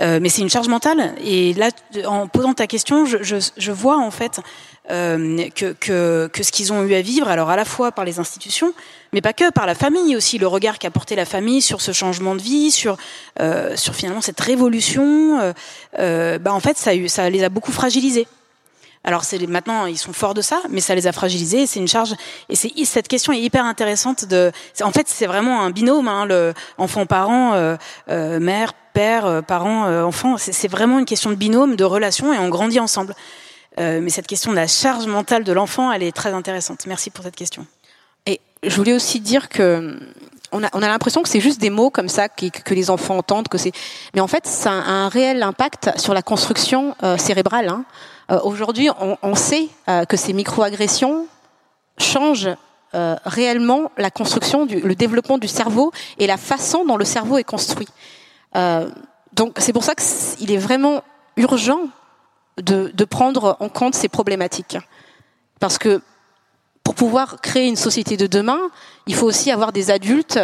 Euh, 0.00 0.18
mais 0.22 0.28
c'est 0.28 0.40
une 0.40 0.48
charge 0.48 0.68
mentale. 0.68 1.14
Et 1.22 1.52
là, 1.54 1.70
en 2.06 2.26
posant 2.26 2.54
ta 2.54 2.66
question, 2.66 3.04
je, 3.04 3.22
je, 3.22 3.36
je 3.56 3.72
vois 3.72 3.98
en 3.98 4.10
fait 4.10 4.40
euh, 4.90 5.48
que, 5.54 5.72
que, 5.72 6.28
que, 6.32 6.42
ce 6.42 6.50
qu'ils 6.50 6.72
ont 6.72 6.82
eu 6.82 6.94
à 6.94 7.02
vivre, 7.02 7.28
alors 7.28 7.50
à 7.50 7.56
la 7.56 7.64
fois 7.64 7.92
par 7.92 8.04
les 8.04 8.18
institutions, 8.18 8.72
mais 9.12 9.20
pas 9.20 9.32
que, 9.32 9.50
par 9.52 9.66
la 9.66 9.74
famille 9.74 10.16
aussi, 10.16 10.38
le 10.38 10.46
regard 10.46 10.78
qu'a 10.78 10.90
porté 10.90 11.16
la 11.16 11.24
famille 11.24 11.62
sur 11.62 11.80
ce 11.80 11.92
changement 11.92 12.34
de 12.34 12.40
vie, 12.40 12.70
sur, 12.70 12.96
euh, 13.40 13.76
sur 13.76 13.94
finalement 13.94 14.20
cette 14.20 14.40
révolution, 14.40 15.38
euh, 15.40 15.52
euh 15.98 16.38
bah 16.38 16.52
en 16.52 16.60
fait, 16.60 16.76
ça, 16.76 16.92
ça 17.08 17.30
les 17.30 17.44
a 17.44 17.48
beaucoup 17.50 17.72
fragilisés. 17.72 18.26
Alors 19.02 19.24
c'est 19.24 19.44
maintenant 19.46 19.86
ils 19.86 19.96
sont 19.96 20.12
forts 20.12 20.34
de 20.34 20.42
ça, 20.42 20.60
mais 20.68 20.80
ça 20.80 20.94
les 20.94 21.06
a 21.06 21.12
fragilisés. 21.12 21.66
C'est 21.66 21.80
une 21.80 21.88
charge 21.88 22.14
et 22.48 22.56
c'est 22.56 22.70
cette 22.84 23.08
question 23.08 23.32
est 23.32 23.40
hyper 23.40 23.64
intéressante. 23.64 24.26
De 24.26 24.52
en 24.82 24.92
fait 24.92 25.08
c'est 25.08 25.26
vraiment 25.26 25.62
un 25.62 25.70
binôme, 25.70 26.08
hein, 26.08 26.26
le 26.26 26.52
enfant 26.76 27.06
parent, 27.06 27.54
euh, 27.54 27.76
euh, 28.10 28.38
mère 28.40 28.74
père 28.92 29.24
euh, 29.26 29.40
parent 29.40 29.86
euh, 29.86 30.02
enfant. 30.02 30.36
C'est 30.36 30.68
vraiment 30.68 30.98
une 30.98 31.06
question 31.06 31.30
de 31.30 31.36
binôme, 31.36 31.76
de 31.76 31.84
relation 31.84 32.32
et 32.32 32.38
on 32.38 32.48
grandit 32.48 32.80
ensemble. 32.80 33.14
Euh, 33.78 34.00
mais 34.02 34.10
cette 34.10 34.26
question 34.26 34.50
de 34.50 34.56
la 34.56 34.66
charge 34.66 35.06
mentale 35.06 35.44
de 35.44 35.52
l'enfant, 35.52 35.92
elle 35.92 36.02
est 36.02 36.14
très 36.14 36.32
intéressante. 36.32 36.86
Merci 36.86 37.10
pour 37.10 37.24
cette 37.24 37.36
question. 37.36 37.66
Et 38.26 38.40
je 38.62 38.74
voulais 38.76 38.92
aussi 38.92 39.20
dire 39.20 39.48
que 39.48 39.98
on 40.52 40.64
a, 40.64 40.68
on 40.72 40.82
a 40.82 40.88
l'impression 40.88 41.22
que 41.22 41.28
c'est 41.28 41.40
juste 41.40 41.60
des 41.60 41.70
mots 41.70 41.90
comme 41.90 42.08
ça 42.08 42.28
que, 42.28 42.46
que 42.46 42.74
les 42.74 42.90
enfants 42.90 43.16
entendent, 43.16 43.48
que 43.48 43.58
c'est. 43.58 43.72
Mais 44.14 44.20
en 44.20 44.26
fait, 44.26 44.46
ça 44.46 44.72
a 44.72 44.90
un 44.90 45.08
réel 45.08 45.42
impact 45.42 45.90
sur 45.96 46.12
la 46.12 46.22
construction 46.22 46.96
euh, 47.02 47.16
cérébrale. 47.16 47.68
Hein. 47.68 47.84
Euh, 48.30 48.40
Aujourd'hui, 48.44 48.88
on, 49.22 49.34
sait 49.34 49.68
euh, 49.88 50.04
que 50.04 50.16
ces 50.16 50.32
microagressions 50.32 51.26
changent 51.98 52.50
euh, 52.94 53.16
réellement 53.24 53.90
la 53.96 54.10
construction, 54.10 54.66
du, 54.66 54.80
le 54.80 54.94
développement 54.94 55.38
du 55.38 55.48
cerveau 55.48 55.92
et 56.18 56.26
la 56.26 56.36
façon 56.36 56.84
dont 56.84 56.96
le 56.96 57.04
cerveau 57.04 57.38
est 57.38 57.44
construit. 57.44 57.88
Donc 59.32 59.58
c'est 59.58 59.72
pour 59.72 59.84
ça 59.84 59.94
qu'il 59.94 60.50
est 60.50 60.56
vraiment 60.56 61.04
urgent 61.36 61.82
de, 62.56 63.04
prendre 63.04 63.56
en 63.60 63.68
compte 63.68 63.94
ces 63.94 64.08
problématiques. 64.08 64.76
Parce 65.60 65.78
que 65.78 66.02
pour 66.82 66.96
pouvoir 66.96 67.40
créer 67.40 67.68
une 67.68 67.76
société 67.76 68.16
de 68.16 68.26
demain, 68.26 68.58
il 69.06 69.14
faut 69.14 69.26
aussi 69.26 69.52
avoir 69.52 69.70
des 69.70 69.92
adultes, 69.92 70.40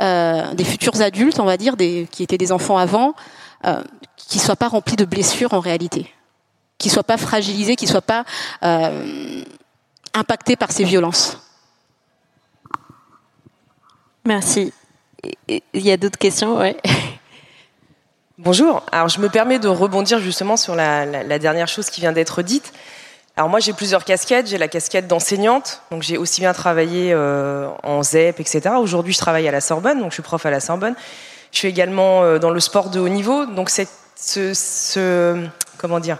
des 0.00 0.64
futurs 0.64 1.00
adultes, 1.00 1.38
on 1.38 1.44
va 1.44 1.56
dire, 1.56 1.76
qui 1.76 2.24
étaient 2.24 2.38
des 2.38 2.50
enfants 2.50 2.76
avant, 2.76 3.14
qui 4.16 4.40
soient 4.40 4.56
pas 4.56 4.68
remplis 4.68 4.96
de 4.96 5.04
blessures 5.04 5.54
en 5.54 5.60
réalité 5.60 6.12
qui 6.78 6.90
soient 6.90 7.04
pas 7.04 7.16
fragilisés, 7.16 7.76
qui 7.76 7.86
soient 7.86 8.02
pas 8.02 8.24
euh, 8.62 9.42
impactés 10.12 10.56
par 10.56 10.72
ces 10.72 10.84
violences. 10.84 11.38
Merci. 14.24 14.72
Il 15.48 15.62
y 15.74 15.90
a 15.90 15.96
d'autres 15.96 16.18
questions? 16.18 16.56
Ouais. 16.56 16.76
Bonjour. 18.38 18.82
Alors, 18.90 19.08
je 19.08 19.20
me 19.20 19.28
permets 19.28 19.58
de 19.58 19.68
rebondir 19.68 20.18
justement 20.18 20.56
sur 20.56 20.74
la, 20.74 21.04
la, 21.04 21.38
dernière 21.38 21.68
chose 21.68 21.88
qui 21.88 22.00
vient 22.00 22.12
d'être 22.12 22.42
dite. 22.42 22.72
Alors 23.36 23.48
moi, 23.48 23.60
j'ai 23.60 23.72
plusieurs 23.72 24.04
casquettes. 24.04 24.48
J'ai 24.48 24.58
la 24.58 24.68
casquette 24.68 25.06
d'enseignante, 25.06 25.82
donc 25.90 26.02
j'ai 26.02 26.16
aussi 26.16 26.40
bien 26.40 26.52
travaillé 26.52 27.12
euh, 27.12 27.68
en 27.82 28.02
ZEP, 28.02 28.40
etc. 28.40 28.70
Aujourd'hui, 28.78 29.12
je 29.12 29.18
travaille 29.18 29.46
à 29.48 29.52
la 29.52 29.60
Sorbonne, 29.60 30.00
donc 30.00 30.10
je 30.10 30.14
suis 30.14 30.22
prof 30.22 30.44
à 30.46 30.50
la 30.50 30.60
Sorbonne. 30.60 30.94
Je 31.52 31.58
suis 31.58 31.68
également 31.68 32.22
euh, 32.22 32.38
dans 32.38 32.50
le 32.50 32.60
sport 32.60 32.90
de 32.90 32.98
haut 32.98 33.08
niveau, 33.08 33.46
donc 33.46 33.70
c'est 33.70 33.88
ce, 34.16 34.54
ce, 34.54 35.46
comment 35.78 36.00
dire 36.00 36.18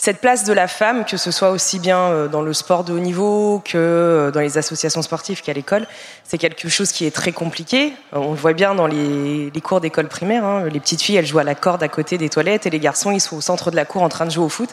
cette 0.00 0.22
place 0.22 0.44
de 0.44 0.54
la 0.54 0.66
femme, 0.66 1.04
que 1.04 1.18
ce 1.18 1.30
soit 1.30 1.50
aussi 1.50 1.78
bien 1.78 1.98
euh, 1.98 2.26
dans 2.26 2.40
le 2.40 2.54
sport 2.54 2.84
de 2.84 2.94
haut 2.94 2.98
niveau 2.98 3.60
que 3.62 3.76
euh, 3.76 4.30
dans 4.30 4.40
les 4.40 4.56
associations 4.56 5.02
sportives 5.02 5.42
qu'à 5.42 5.52
l'école, 5.52 5.86
c'est 6.24 6.38
quelque 6.38 6.70
chose 6.70 6.90
qui 6.90 7.04
est 7.04 7.10
très 7.10 7.32
compliqué. 7.32 7.92
On 8.12 8.30
le 8.30 8.36
voit 8.36 8.54
bien 8.54 8.74
dans 8.74 8.86
les, 8.86 9.52
cours 9.62 9.82
d'école 9.82 10.08
primaire. 10.08 10.42
Hein. 10.42 10.64
Les 10.72 10.80
petites 10.80 11.02
filles, 11.02 11.16
elles 11.16 11.26
jouent 11.26 11.40
à 11.40 11.44
la 11.44 11.54
corde 11.54 11.82
à 11.82 11.88
côté 11.88 12.16
des 12.16 12.30
toilettes 12.30 12.64
et 12.64 12.70
les 12.70 12.80
garçons, 12.80 13.10
ils 13.10 13.20
sont 13.20 13.36
au 13.36 13.40
centre 13.42 13.70
de 13.70 13.76
la 13.76 13.84
cour 13.84 14.02
en 14.02 14.08
train 14.08 14.24
de 14.24 14.30
jouer 14.30 14.44
au 14.44 14.48
foot. 14.48 14.70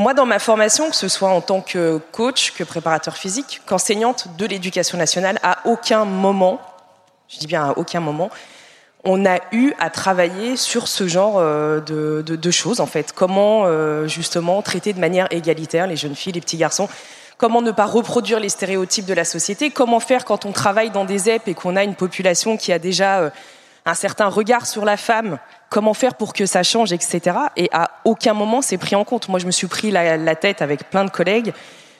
Moi, 0.00 0.14
dans 0.14 0.26
ma 0.26 0.40
formation, 0.40 0.90
que 0.90 0.96
ce 0.96 1.06
soit 1.06 1.30
en 1.30 1.40
tant 1.40 1.60
que 1.60 2.00
coach, 2.10 2.54
que 2.54 2.64
préparateur 2.64 3.16
physique, 3.16 3.62
qu'enseignante 3.66 4.26
de 4.36 4.46
l'éducation 4.46 4.98
nationale, 4.98 5.38
à 5.44 5.58
aucun 5.64 6.04
moment, 6.04 6.60
je 7.28 7.38
dis 7.38 7.46
bien 7.46 7.66
à 7.66 7.74
aucun 7.76 8.00
moment, 8.00 8.30
on 9.04 9.26
a 9.26 9.38
eu 9.52 9.72
à 9.78 9.90
travailler 9.90 10.56
sur 10.56 10.88
ce 10.88 11.06
genre 11.06 11.34
euh, 11.36 11.80
de, 11.80 12.50
choses, 12.50 12.80
en 12.80 12.86
fait. 12.86 13.12
Comment, 13.12 13.64
euh, 13.66 14.08
justement, 14.08 14.62
traiter 14.62 14.92
de 14.92 15.00
manière 15.00 15.28
égalitaire 15.30 15.86
les 15.86 15.96
jeunes 15.96 16.14
filles, 16.14 16.32
les 16.32 16.40
petits 16.40 16.56
garçons. 16.56 16.88
Comment 17.36 17.62
ne 17.62 17.72
pas 17.72 17.84
reproduire 17.84 18.40
les 18.40 18.48
stéréotypes 18.48 19.06
de 19.06 19.14
la 19.14 19.24
société. 19.24 19.70
Comment 19.70 20.00
faire 20.00 20.24
quand 20.24 20.46
on 20.46 20.52
travaille 20.52 20.90
dans 20.90 21.04
des 21.04 21.28
EP 21.28 21.50
et 21.50 21.54
qu'on 21.54 21.76
a 21.76 21.84
une 21.84 21.96
population 21.96 22.56
qui 22.56 22.72
a 22.72 22.78
déjà 22.78 23.18
euh, 23.18 23.30
un 23.84 23.94
certain 23.94 24.28
regard 24.28 24.66
sur 24.66 24.84
la 24.84 24.96
femme. 24.96 25.38
Comment 25.68 25.92
faire 25.92 26.14
pour 26.14 26.32
que 26.32 26.46
ça 26.46 26.62
change, 26.62 26.92
etc. 26.92 27.36
Et 27.56 27.68
à 27.72 27.90
aucun 28.04 28.32
moment 28.32 28.62
c'est 28.62 28.78
pris 28.78 28.96
en 28.96 29.04
compte. 29.04 29.28
Moi, 29.28 29.38
je 29.38 29.46
me 29.46 29.50
suis 29.50 29.66
pris 29.66 29.90
la, 29.90 30.36
tête 30.36 30.62
avec 30.62 30.88
plein 30.88 31.04
de 31.04 31.10
collègues 31.10 31.52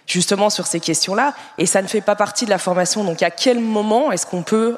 justement 0.07 0.51
sur 0.51 0.67
ces 0.67 0.81
questions-là, 0.81 1.33
et 1.57 1.65
ça 1.65 1.81
ne 1.81 1.87
fait 1.87 2.03
pas 2.03 2.15
partie 2.15 2.45
de 2.45 2.51
la 2.51 2.59
formation. 2.59 3.05
Donc, 3.05 3.23
à 3.23 3.31
quel 3.31 3.59
moment 3.59 4.13
est-ce 4.13 4.27
qu'on 4.27 4.43
peut 4.43 4.77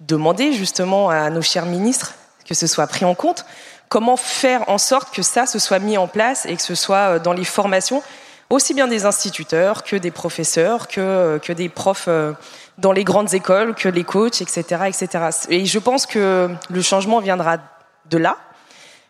demander 0.00 0.52
justement 0.52 1.10
à 1.10 1.30
nos 1.30 1.42
chers 1.42 1.66
ministres 1.66 2.14
que 2.44 2.54
ce 2.54 2.66
soit 2.66 2.86
pris 2.86 3.04
en 3.04 3.14
compte. 3.14 3.44
Comment 3.88 4.16
faire 4.16 4.68
en 4.68 4.78
sorte 4.78 5.14
que 5.14 5.22
ça 5.22 5.46
se 5.46 5.58
soit 5.58 5.78
mis 5.78 5.98
en 5.98 6.06
place 6.06 6.46
et 6.46 6.56
que 6.56 6.62
ce 6.62 6.74
soit 6.74 6.96
euh, 7.14 7.18
dans 7.18 7.32
les 7.32 7.44
formations 7.44 8.02
aussi 8.50 8.74
bien 8.74 8.86
des 8.86 9.06
instituteurs 9.06 9.82
que 9.82 9.96
des 9.96 10.10
professeurs, 10.10 10.86
que, 10.86 11.00
euh, 11.00 11.38
que 11.38 11.52
des 11.52 11.68
profs 11.68 12.06
euh, 12.08 12.32
dans 12.76 12.92
les 12.92 13.02
grandes 13.02 13.32
écoles, 13.34 13.74
que 13.74 13.88
les 13.88 14.04
coachs, 14.04 14.42
etc., 14.42 14.62
etc. 14.86 15.30
Et 15.48 15.64
je 15.64 15.78
pense 15.78 16.06
que 16.06 16.50
le 16.68 16.82
changement 16.82 17.20
viendra 17.20 17.56
de 18.10 18.18
là, 18.18 18.36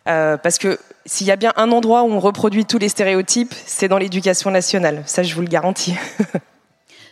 parce 0.04 0.58
que 0.58 0.78
s'il 1.06 1.26
y 1.26 1.30
a 1.30 1.36
bien 1.36 1.52
un 1.56 1.72
endroit 1.72 2.02
où 2.02 2.12
on 2.12 2.20
reproduit 2.20 2.66
tous 2.66 2.78
les 2.78 2.90
stéréotypes, 2.90 3.54
c'est 3.66 3.88
dans 3.88 3.98
l'éducation 3.98 4.50
nationale. 4.50 5.02
Ça, 5.06 5.22
je 5.22 5.34
vous 5.34 5.40
le 5.40 5.48
garantis. 5.48 5.96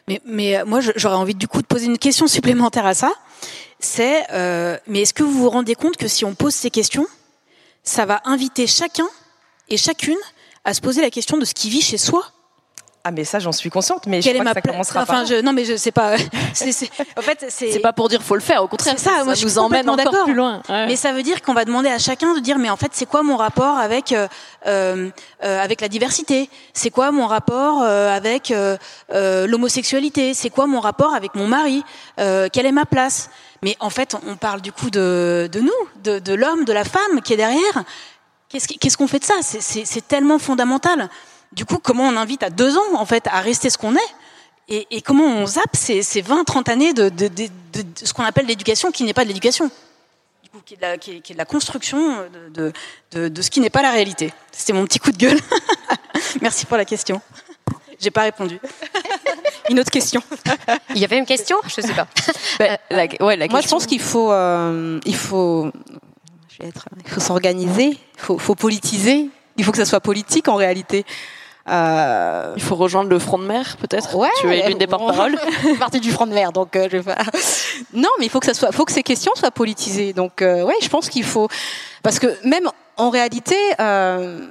mais, 0.09 0.21
mais 0.25 0.65
moi, 0.65 0.81
j'aurais 0.81 1.17
envie 1.17 1.35
du 1.35 1.49
coup 1.49 1.63
de 1.63 1.67
poser 1.67 1.87
une 1.87 1.99
question 1.99 2.27
supplémentaire 2.27 2.87
à 2.87 2.95
ça. 2.95 3.13
C'est 3.79 4.25
euh, 4.31 4.79
mais 4.87 5.03
est-ce 5.03 5.15
que 5.15 5.23
vous 5.23 5.33
vous 5.33 5.51
rendez 5.51 5.75
compte 5.75 5.97
que 5.97 6.09
si 6.09 6.25
on 6.25 6.35
pose 6.35 6.55
ces 6.55 6.71
questions, 6.71 7.07
ça 7.83 8.07
va 8.07 8.21
inviter 8.25 8.67
chacun 8.67 9.09
et 9.69 9.77
chacune 9.77 10.19
à 10.65 10.75
se 10.75 10.81
poser 10.81 11.01
la 11.01 11.11
question 11.11 11.37
de 11.37 11.45
ce 11.45 11.55
qui 11.55 11.69
vit 11.69 11.83
chez 11.83 11.99
soi? 11.99 12.25
Ah 13.05 13.11
mais 13.11 13.25
ça 13.25 13.41
j'en 13.41 13.51
suis 13.53 13.69
consciente 13.69 14.07
mais 14.07 14.23
je 14.23 14.31
crois 14.31 14.45
que 14.45 14.53
ça 14.53 14.61
commencera 14.61 15.03
enfin, 15.03 15.25
je, 15.25 15.41
non 15.41 15.53
mais 15.53 15.65
je 15.65 15.77
sais 15.77 15.91
pas 15.91 16.17
c'est, 16.55 16.71
en 17.17 17.23
fait 17.23 17.47
c'est 17.49 17.81
pas 17.81 17.93
pour 17.93 18.09
dire 18.09 18.23
faut 18.23 18.37
le 18.37 18.41
faire 18.41 18.63
au 18.63 18.69
contraire. 18.69 18.99
Ça, 18.99 19.19
ça 19.19 19.25
moi, 19.25 19.35
je 19.35 19.45
nous 19.45 19.59
emmène 19.59 19.89
encore 19.89 20.25
plus 20.25 20.35
loin 20.35 20.63
mais 20.69 20.97
ça 20.97 21.13
veut 21.13 21.23
dire 21.23 21.43
qu'on 21.43 21.55
va 21.55 21.65
demander 21.65 21.89
à 21.89 21.99
chacun 21.99 22.35
de 22.35 22.41
dire 22.41 22.59
mais 22.59 22.71
en 22.71 22.77
fait 22.77 22.91
c'est 22.93 23.07
quoi 23.07 23.23
mon 23.23 23.37
rapport 23.37 23.79
avec 23.79 24.13
euh, 24.13 24.29
euh, 24.67 25.11
avec 25.41 25.81
la 25.81 25.89
diversité? 25.89 26.49
C'est 26.73 26.91
quoi 26.91 27.11
mon 27.11 27.27
rapport 27.27 27.83
euh, 27.83 28.15
avec 28.15 28.51
euh, 28.51 28.77
euh, 29.13 29.47
l'homosexualité? 29.47 30.35
C'est 30.35 30.51
quoi 30.51 30.67
mon 30.67 30.81
rapport 30.81 31.15
avec 31.15 31.35
mon 31.35 31.47
mari? 31.47 31.83
Quelle 32.17 32.67
est 32.67 32.73
ma 32.73 32.87
place? 32.87 33.31
Mais 33.63 33.77
en 33.81 33.91
fait 33.91 34.15
on 34.27 34.37
parle 34.37 34.61
du 34.61 34.73
coup 34.73 34.91
de, 34.91 35.49
de 35.51 35.61
nous 35.61 35.71
de, 36.05 36.19
de 36.19 36.35
l'homme 36.35 36.65
de 36.65 36.73
la 36.73 36.85
femme 36.85 37.21
qui 37.25 37.33
est 37.33 37.37
derrière. 37.37 37.85
Qu'est-ce 38.49 38.69
qu'est-ce 38.69 38.97
qu'on 38.97 39.09
fait 39.09 39.19
de 39.19 39.25
ça? 39.25 39.35
C'est 39.43 40.07
tellement 40.07 40.39
fondamental 40.39 41.09
du 41.53 41.65
coup, 41.65 41.79
comment 41.79 42.05
on 42.05 42.17
invite 42.17 42.43
à 42.43 42.51
deux 42.51 42.77
ans, 42.77 42.95
en 42.95 43.07
fait, 43.07 43.27
à 43.27 43.41
rester 43.41 43.71
ce 43.71 43.79
qu'on 43.79 43.95
est 43.95 44.15
et, 44.69 45.03
comment 45.03 45.27
on 45.27 45.45
zappe 45.45 45.75
ces, 45.75 46.01
20-30 46.01 46.71
années 46.71 46.95
de, 46.95 47.11
ce 48.03 48.13
qu'on 48.15 48.23
appelle 48.23 48.47
l'éducation, 48.47 48.91
qui 48.91 49.05
n'est 49.05 49.13
pas 49.13 49.25
de 49.25 49.29
l'éducation, 49.29 49.71
du 50.43 50.49
coup, 50.49 50.61
qui 50.65 50.75
est 50.75 50.77
de 50.79 51.37
la, 51.37 51.45
construction 51.45 52.17
de, 52.55 52.73
ce 53.13 53.51
qui 53.51 53.61
n'est 53.61 53.71
pas 53.71 53.83
la 53.83 53.91
réalité. 53.91 54.33
C'était 54.51 54.73
mon 54.73 54.85
petit 54.85 54.99
coup 54.99 55.13
de 55.13 55.19
gueule. 55.19 55.39
Merci 56.41 56.65
pour 56.65 56.79
la 56.79 56.87
question. 56.87 57.21
J'ai 58.01 58.11
pas 58.11 58.23
répondu. 58.23 58.59
Une 59.69 59.79
autre 59.79 59.91
question. 59.91 60.23
Il 60.91 60.99
y 60.99 61.05
avait 61.05 61.19
une 61.19 61.27
question? 61.27 61.57
Je 61.65 61.81
sais 61.81 61.95
pas. 61.95 62.09
Ben, 62.59 62.79
euh, 62.93 63.47
moi, 63.49 63.61
je 63.61 63.69
pense 63.69 63.87
qu'il 63.87 64.01
faut, 64.01 64.31
euh, 64.31 65.01
il 65.07 65.15
faut, 65.15 65.71
il 66.61 67.11
faut 67.11 67.21
s'organiser, 67.21 67.89
il 67.91 68.21
faut, 68.21 68.39
faut 68.39 68.55
politiser, 68.55 69.31
il 69.57 69.65
faut 69.65 69.71
que 69.71 69.79
ça 69.79 69.85
soit 69.85 70.01
politique 70.01 70.49
en 70.49 70.57
réalité. 70.57 71.05
Euh... 71.69 72.53
Il 72.57 72.63
faut 72.63 72.75
rejoindre 72.75 73.09
le 73.11 73.19
front 73.19 73.39
de 73.39 73.45
mer, 73.45 73.77
peut-être? 73.79 74.17
Ouais. 74.17 74.29
Tu 74.41 74.53
es 74.53 74.69
l'une 74.69 74.79
des 74.79 74.87
porte-paroles? 74.87 75.39
partie 75.79 76.01
du 76.01 76.11
front 76.11 76.27
de 76.27 76.35
mer, 76.35 76.53
donc 76.53 76.75
euh, 76.77 76.89
je 76.91 76.99
vais 76.99 77.15
pas... 77.15 77.23
Non, 77.93 78.09
mais 78.19 78.27
il 78.27 78.31
faut 78.31 78.41
que 78.41 78.47
ça 78.47 78.55
soit, 78.55 78.73
faut 78.73 78.85
que 78.85 78.93
ces 78.93 79.03
questions 79.03 79.33
soient 79.35 79.51
politisées. 79.51 80.13
Donc, 80.13 80.43
euh, 80.43 80.63
ouais, 80.65 80.75
je 80.83 80.89
pense 80.89 81.09
qu'il 81.09 81.25
faut, 81.25 81.49
parce 82.03 82.19
que 82.19 82.27
même 82.47 82.69
en 82.97 83.11
réalité, 83.11 83.57
euh, 83.81 84.47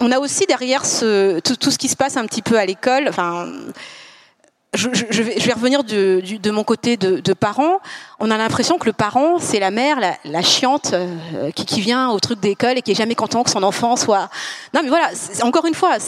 on 0.00 0.10
a 0.10 0.18
aussi 0.18 0.46
derrière 0.46 0.84
ce 0.84 1.38
tout, 1.40 1.56
tout, 1.56 1.70
ce 1.70 1.78
qui 1.78 1.88
se 1.88 1.96
passe 1.96 2.16
un 2.16 2.26
petit 2.26 2.42
peu 2.42 2.58
à 2.58 2.66
l'école. 2.66 3.08
Enfin, 3.08 3.46
je, 4.74 4.88
je, 4.94 5.22
vais, 5.22 5.38
je, 5.38 5.46
vais, 5.46 5.52
revenir 5.52 5.84
de, 5.84 6.22
de 6.24 6.50
mon 6.50 6.64
côté 6.64 6.96
de, 6.96 7.20
de, 7.20 7.32
parents. 7.34 7.80
On 8.20 8.30
a 8.30 8.38
l'impression 8.38 8.78
que 8.78 8.86
le 8.86 8.94
parent, 8.94 9.38
c'est 9.38 9.60
la 9.60 9.70
mère, 9.70 10.00
la, 10.00 10.16
la 10.24 10.40
chiante 10.40 10.94
euh, 10.94 11.50
qui, 11.50 11.66
qui, 11.66 11.82
vient 11.82 12.08
au 12.08 12.18
truc 12.20 12.40
d'école 12.40 12.78
et 12.78 12.82
qui 12.82 12.92
est 12.92 12.94
jamais 12.94 13.14
content 13.14 13.42
que 13.42 13.50
son 13.50 13.62
enfant 13.62 13.96
soit. 13.96 14.30
Non, 14.72 14.80
mais 14.82 14.88
voilà. 14.88 15.10
Encore 15.42 15.66
une 15.66 15.74
fois, 15.74 15.98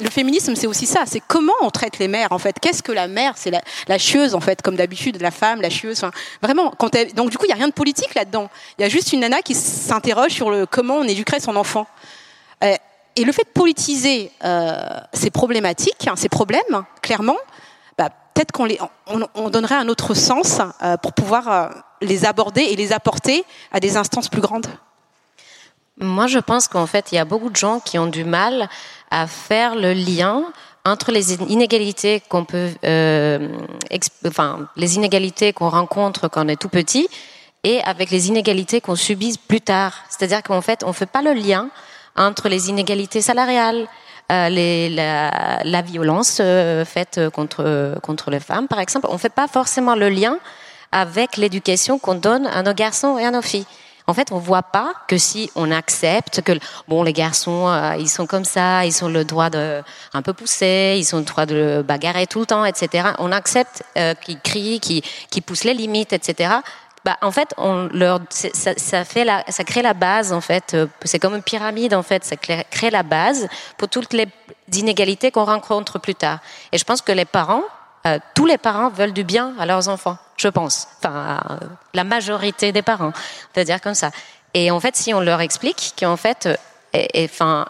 le 0.00 0.08
féminisme, 0.08 0.54
c'est 0.54 0.66
aussi 0.66 0.86
ça. 0.86 1.02
C'est 1.04 1.20
comment 1.20 1.52
on 1.60 1.68
traite 1.68 1.98
les 1.98 2.08
mères 2.08 2.32
en 2.32 2.38
fait. 2.38 2.58
Qu'est-ce 2.58 2.82
que 2.82 2.92
la 2.92 3.08
mère 3.08 3.34
C'est 3.36 3.50
la, 3.50 3.60
la, 3.88 3.98
chieuse 3.98 4.34
en 4.34 4.40
fait, 4.40 4.62
comme 4.62 4.76
d'habitude, 4.76 5.20
la 5.20 5.30
femme, 5.30 5.60
la 5.60 5.68
chieuse. 5.68 6.02
Vraiment. 6.40 6.70
Quand 6.70 6.94
elle... 6.94 7.12
donc 7.12 7.28
du 7.28 7.36
coup, 7.36 7.44
il 7.44 7.50
y 7.50 7.52
a 7.52 7.56
rien 7.56 7.68
de 7.68 7.74
politique 7.74 8.14
là-dedans. 8.14 8.48
Il 8.78 8.82
y 8.82 8.84
a 8.86 8.88
juste 8.88 9.12
une 9.12 9.20
nana 9.20 9.42
qui 9.42 9.54
s'interroge 9.54 10.32
sur 10.32 10.50
le 10.50 10.64
comment 10.64 10.96
on 10.96 11.04
éduquerait 11.04 11.40
son 11.40 11.56
enfant. 11.56 11.86
Euh, 12.62 12.74
et 13.16 13.24
le 13.24 13.32
fait 13.32 13.44
de 13.44 13.52
politiser 13.52 14.30
euh, 14.44 14.76
ces 15.12 15.30
problématiques, 15.30 16.08
hein, 16.08 16.14
ces 16.16 16.30
problèmes, 16.30 16.84
clairement, 17.02 17.36
peut-être 18.34 18.52
qu'on 18.52 18.64
les, 18.64 18.78
on, 19.06 19.48
donnerait 19.48 19.76
un 19.76 19.88
autre 19.88 20.14
sens 20.14 20.60
euh, 20.82 20.96
pour 20.96 21.12
pouvoir 21.12 21.48
euh, 21.48 21.68
les 22.02 22.24
aborder 22.24 22.62
et 22.62 22.76
les 22.76 22.92
apporter 22.92 23.44
à 23.72 23.80
des 23.80 23.96
instances 23.96 24.28
plus 24.28 24.40
grandes. 24.40 24.66
Moi, 25.98 26.26
je 26.26 26.40
pense 26.40 26.66
qu'en 26.66 26.86
fait, 26.86 27.12
il 27.12 27.14
y 27.14 27.18
a 27.18 27.24
beaucoup 27.24 27.50
de 27.50 27.56
gens 27.56 27.78
qui 27.78 27.98
ont 27.98 28.08
du 28.08 28.24
mal 28.24 28.68
à 29.10 29.28
faire 29.28 29.76
le 29.76 29.92
lien 29.92 30.42
entre 30.84 31.12
les 31.12 31.34
inégalités 31.34 32.20
qu'on 32.28 32.44
peut, 32.44 32.70
euh, 32.84 33.48
enfin, 34.26 34.68
les 34.76 34.96
inégalités 34.96 35.52
qu'on 35.52 35.70
rencontre 35.70 36.28
quand 36.28 36.44
on 36.44 36.48
est 36.48 36.60
tout 36.60 36.68
petit 36.68 37.08
et 37.62 37.80
avec 37.82 38.10
les 38.10 38.28
inégalités 38.28 38.80
qu'on 38.80 38.96
subit 38.96 39.38
plus 39.48 39.60
tard. 39.60 39.94
C'est-à-dire 40.10 40.42
qu'en 40.42 40.60
fait, 40.60 40.82
on 40.84 40.92
fait 40.92 41.06
pas 41.06 41.22
le 41.22 41.32
lien 41.32 41.70
entre 42.16 42.48
les 42.48 42.68
inégalités 42.68 43.22
salariales, 43.22 43.88
les, 44.30 44.88
la, 44.88 45.60
la, 45.64 45.82
violence 45.82 46.38
euh, 46.40 46.84
faite 46.84 47.20
contre 47.30 47.96
contre 48.02 48.30
les 48.30 48.40
femmes, 48.40 48.68
par 48.68 48.80
exemple, 48.80 49.06
on 49.10 49.18
fait 49.18 49.28
pas 49.28 49.48
forcément 49.48 49.94
le 49.94 50.08
lien 50.08 50.38
avec 50.92 51.36
l'éducation 51.36 51.98
qu'on 51.98 52.14
donne 52.14 52.46
à 52.46 52.62
nos 52.62 52.74
garçons 52.74 53.18
et 53.18 53.24
à 53.24 53.30
nos 53.30 53.42
filles. 53.42 53.66
En 54.06 54.12
fait, 54.12 54.32
on 54.32 54.38
voit 54.38 54.62
pas 54.62 54.92
que 55.08 55.16
si 55.16 55.50
on 55.54 55.70
accepte 55.70 56.42
que 56.42 56.52
bon, 56.88 57.02
les 57.02 57.14
garçons, 57.14 57.68
euh, 57.68 57.96
ils 57.98 58.08
sont 58.08 58.26
comme 58.26 58.44
ça, 58.44 58.84
ils 58.84 59.02
ont 59.02 59.08
le 59.08 59.24
droit 59.24 59.48
de 59.48 59.82
un 60.12 60.22
peu 60.22 60.34
pousser, 60.34 60.96
ils 60.98 61.14
ont 61.14 61.18
le 61.18 61.24
droit 61.24 61.46
de 61.46 61.82
bagarrer 61.86 62.26
tout 62.26 62.40
le 62.40 62.46
temps, 62.46 62.64
etc. 62.66 63.08
On 63.18 63.32
accepte 63.32 63.82
qu'ils 64.22 64.40
crient, 64.40 64.80
qu'ils, 64.80 65.02
qu'ils 65.30 65.42
poussent 65.42 65.64
les 65.64 65.74
limites, 65.74 66.12
etc 66.12 66.60
bah, 67.04 67.18
en 67.20 67.30
fait, 67.30 67.52
on 67.58 67.88
leur, 67.92 68.20
ça, 68.30 68.72
ça, 68.76 69.04
fait 69.04 69.24
la, 69.24 69.44
ça 69.48 69.62
crée 69.62 69.82
la 69.82 69.92
base, 69.92 70.32
en 70.32 70.40
fait. 70.40 70.72
Euh, 70.72 70.86
c'est 71.04 71.18
comme 71.18 71.34
une 71.34 71.42
pyramide, 71.42 71.92
en 71.92 72.02
fait. 72.02 72.24
Ça 72.24 72.36
crée 72.36 72.90
la 72.90 73.02
base 73.02 73.46
pour 73.76 73.88
toutes 73.88 74.14
les 74.14 74.26
inégalités 74.72 75.30
qu'on 75.30 75.44
rencontre 75.44 75.98
plus 75.98 76.14
tard. 76.14 76.38
Et 76.72 76.78
je 76.78 76.84
pense 76.84 77.02
que 77.02 77.12
les 77.12 77.26
parents, 77.26 77.62
euh, 78.06 78.18
tous 78.34 78.46
les 78.46 78.56
parents 78.56 78.88
veulent 78.88 79.12
du 79.12 79.24
bien 79.24 79.52
à 79.58 79.66
leurs 79.66 79.88
enfants, 79.88 80.16
je 80.38 80.48
pense. 80.48 80.88
Enfin, 80.98 81.40
euh, 81.50 81.66
la 81.92 82.04
majorité 82.04 82.72
des 82.72 82.82
parents, 82.82 83.12
on 83.12 83.60
va 83.60 83.64
dire 83.64 83.82
comme 83.82 83.94
ça. 83.94 84.10
Et 84.54 84.70
en 84.70 84.80
fait, 84.80 84.96
si 84.96 85.12
on 85.12 85.20
leur 85.20 85.42
explique 85.42 85.94
qu'en 85.98 86.16
fait, 86.16 86.48
enfin, 87.18 87.66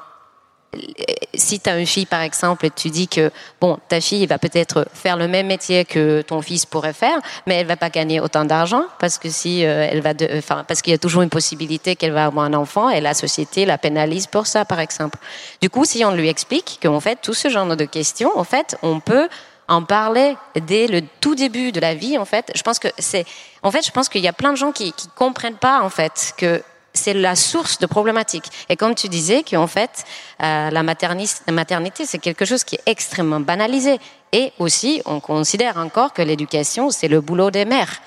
si 1.34 1.60
tu 1.60 1.70
as 1.70 1.78
une 1.78 1.86
fille, 1.86 2.06
par 2.06 2.22
exemple, 2.22 2.66
et 2.66 2.70
tu 2.70 2.90
dis 2.90 3.08
que 3.08 3.30
bon, 3.60 3.78
ta 3.88 4.00
fille 4.00 4.26
va 4.26 4.38
peut-être 4.38 4.86
faire 4.92 5.16
le 5.16 5.28
même 5.28 5.46
métier 5.46 5.84
que 5.84 6.22
ton 6.22 6.40
fils 6.42 6.66
pourrait 6.66 6.92
faire, 6.92 7.18
mais 7.46 7.56
elle 7.56 7.66
va 7.66 7.76
pas 7.76 7.90
gagner 7.90 8.20
autant 8.20 8.44
d'argent 8.44 8.84
parce 8.98 9.18
que 9.18 9.28
si 9.28 9.64
euh, 9.64 9.88
elle 9.90 10.00
va, 10.00 10.12
enfin, 10.36 10.64
parce 10.66 10.82
qu'il 10.82 10.92
y 10.92 10.94
a 10.94 10.98
toujours 10.98 11.22
une 11.22 11.30
possibilité 11.30 11.96
qu'elle 11.96 12.12
va 12.12 12.26
avoir 12.26 12.44
un 12.44 12.54
enfant 12.54 12.90
et 12.90 13.00
la 13.00 13.14
société 13.14 13.66
la 13.66 13.78
pénalise 13.78 14.26
pour 14.26 14.46
ça, 14.46 14.64
par 14.64 14.80
exemple. 14.80 15.18
Du 15.60 15.70
coup, 15.70 15.84
si 15.84 16.04
on 16.04 16.12
lui 16.12 16.28
explique 16.28 16.78
qu'en 16.82 17.00
fait, 17.00 17.18
tout 17.22 17.34
ce 17.34 17.48
genre 17.48 17.76
de 17.76 17.84
questions, 17.84 18.30
en 18.36 18.44
fait, 18.44 18.76
on 18.82 19.00
peut 19.00 19.28
en 19.68 19.82
parler 19.82 20.36
dès 20.66 20.86
le 20.86 21.02
tout 21.20 21.34
début 21.34 21.72
de 21.72 21.80
la 21.80 21.94
vie, 21.94 22.18
en 22.18 22.24
fait. 22.24 22.50
Je 22.54 22.62
pense 22.62 22.78
que 22.78 22.88
c'est, 22.98 23.24
en 23.62 23.70
fait, 23.70 23.84
je 23.84 23.90
pense 23.90 24.08
qu'il 24.08 24.22
y 24.22 24.28
a 24.28 24.32
plein 24.32 24.52
de 24.52 24.56
gens 24.56 24.72
qui, 24.72 24.92
qui 24.92 25.08
comprennent 25.16 25.56
pas, 25.56 25.82
en 25.82 25.90
fait, 25.90 26.34
que 26.36 26.62
c'est 26.94 27.14
la 27.14 27.34
source 27.34 27.78
de 27.78 27.86
problématiques. 27.86 28.46
Et 28.68 28.76
comme 28.76 28.94
tu 28.94 29.08
disais, 29.08 29.42
qu'en 29.42 29.66
fait, 29.66 30.04
euh, 30.42 30.70
la, 30.70 30.82
maternité, 30.82 32.06
c'est 32.06 32.18
quelque 32.18 32.44
chose 32.44 32.64
qui 32.64 32.76
est 32.76 32.82
extrêmement 32.86 33.40
banalisé. 33.40 33.98
Et 34.32 34.52
aussi, 34.58 35.02
on 35.04 35.20
considère 35.20 35.76
encore 35.76 36.12
que 36.12 36.22
l'éducation, 36.22 36.90
c'est 36.90 37.08
le 37.08 37.20
boulot 37.20 37.50
des 37.50 37.64
mères. 37.64 38.00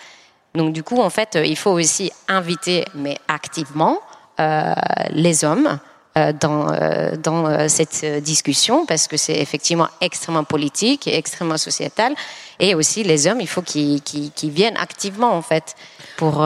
Donc 0.56 0.74
du 0.74 0.84
coup, 0.84 1.00
en 1.02 1.10
fait, 1.10 1.36
euh, 1.36 1.46
il 1.46 1.58
faut 1.58 1.72
aussi 1.72 2.12
inviter, 2.28 2.86
mais 2.96 3.18
activement, 3.28 4.00
euh, 4.40 4.74
les 5.10 5.44
hommes 5.44 5.80
euh, 6.16 6.32
dans, 6.32 6.72
euh, 6.72 7.16
dans 7.16 7.68
cette 7.68 8.06
discussion, 8.22 8.86
parce 8.86 9.08
que 9.08 9.18
c'est 9.18 9.40
effectivement 9.40 9.88
extrêmement 10.00 10.44
politique 10.44 11.08
et 11.08 11.16
extrêmement 11.16 11.58
sociétal. 11.58 12.14
Et 12.60 12.76
aussi, 12.76 13.04
les 13.04 13.26
hommes, 13.26 13.42
il 13.42 13.48
faut 13.48 13.64
qu'ils 13.64 14.02
viennent 14.44 14.78
activement, 14.78 15.34
en 15.34 15.42
fait, 15.42 15.76
pour 16.18 16.46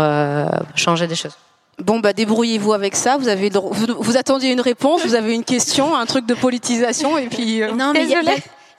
changer 0.75 1.07
des 1.07 1.15
choses. 1.15 1.35
Bon, 1.81 1.99
bah 1.99 2.13
débrouillez-vous 2.13 2.73
avec 2.73 2.95
ça. 2.95 3.17
Vous 3.17 3.27
avez, 3.27 3.49
vous, 3.49 4.17
attendiez 4.17 4.51
une 4.51 4.61
réponse, 4.61 5.05
vous 5.05 5.15
avez 5.15 5.33
une 5.33 5.43
question, 5.43 5.95
un 5.95 6.05
truc 6.05 6.25
de 6.25 6.33
politisation, 6.33 7.17
et 7.17 7.27
puis. 7.27 7.61
Euh, 7.61 7.71
non, 7.71 7.91
mais 7.93 8.05
il 8.05 8.09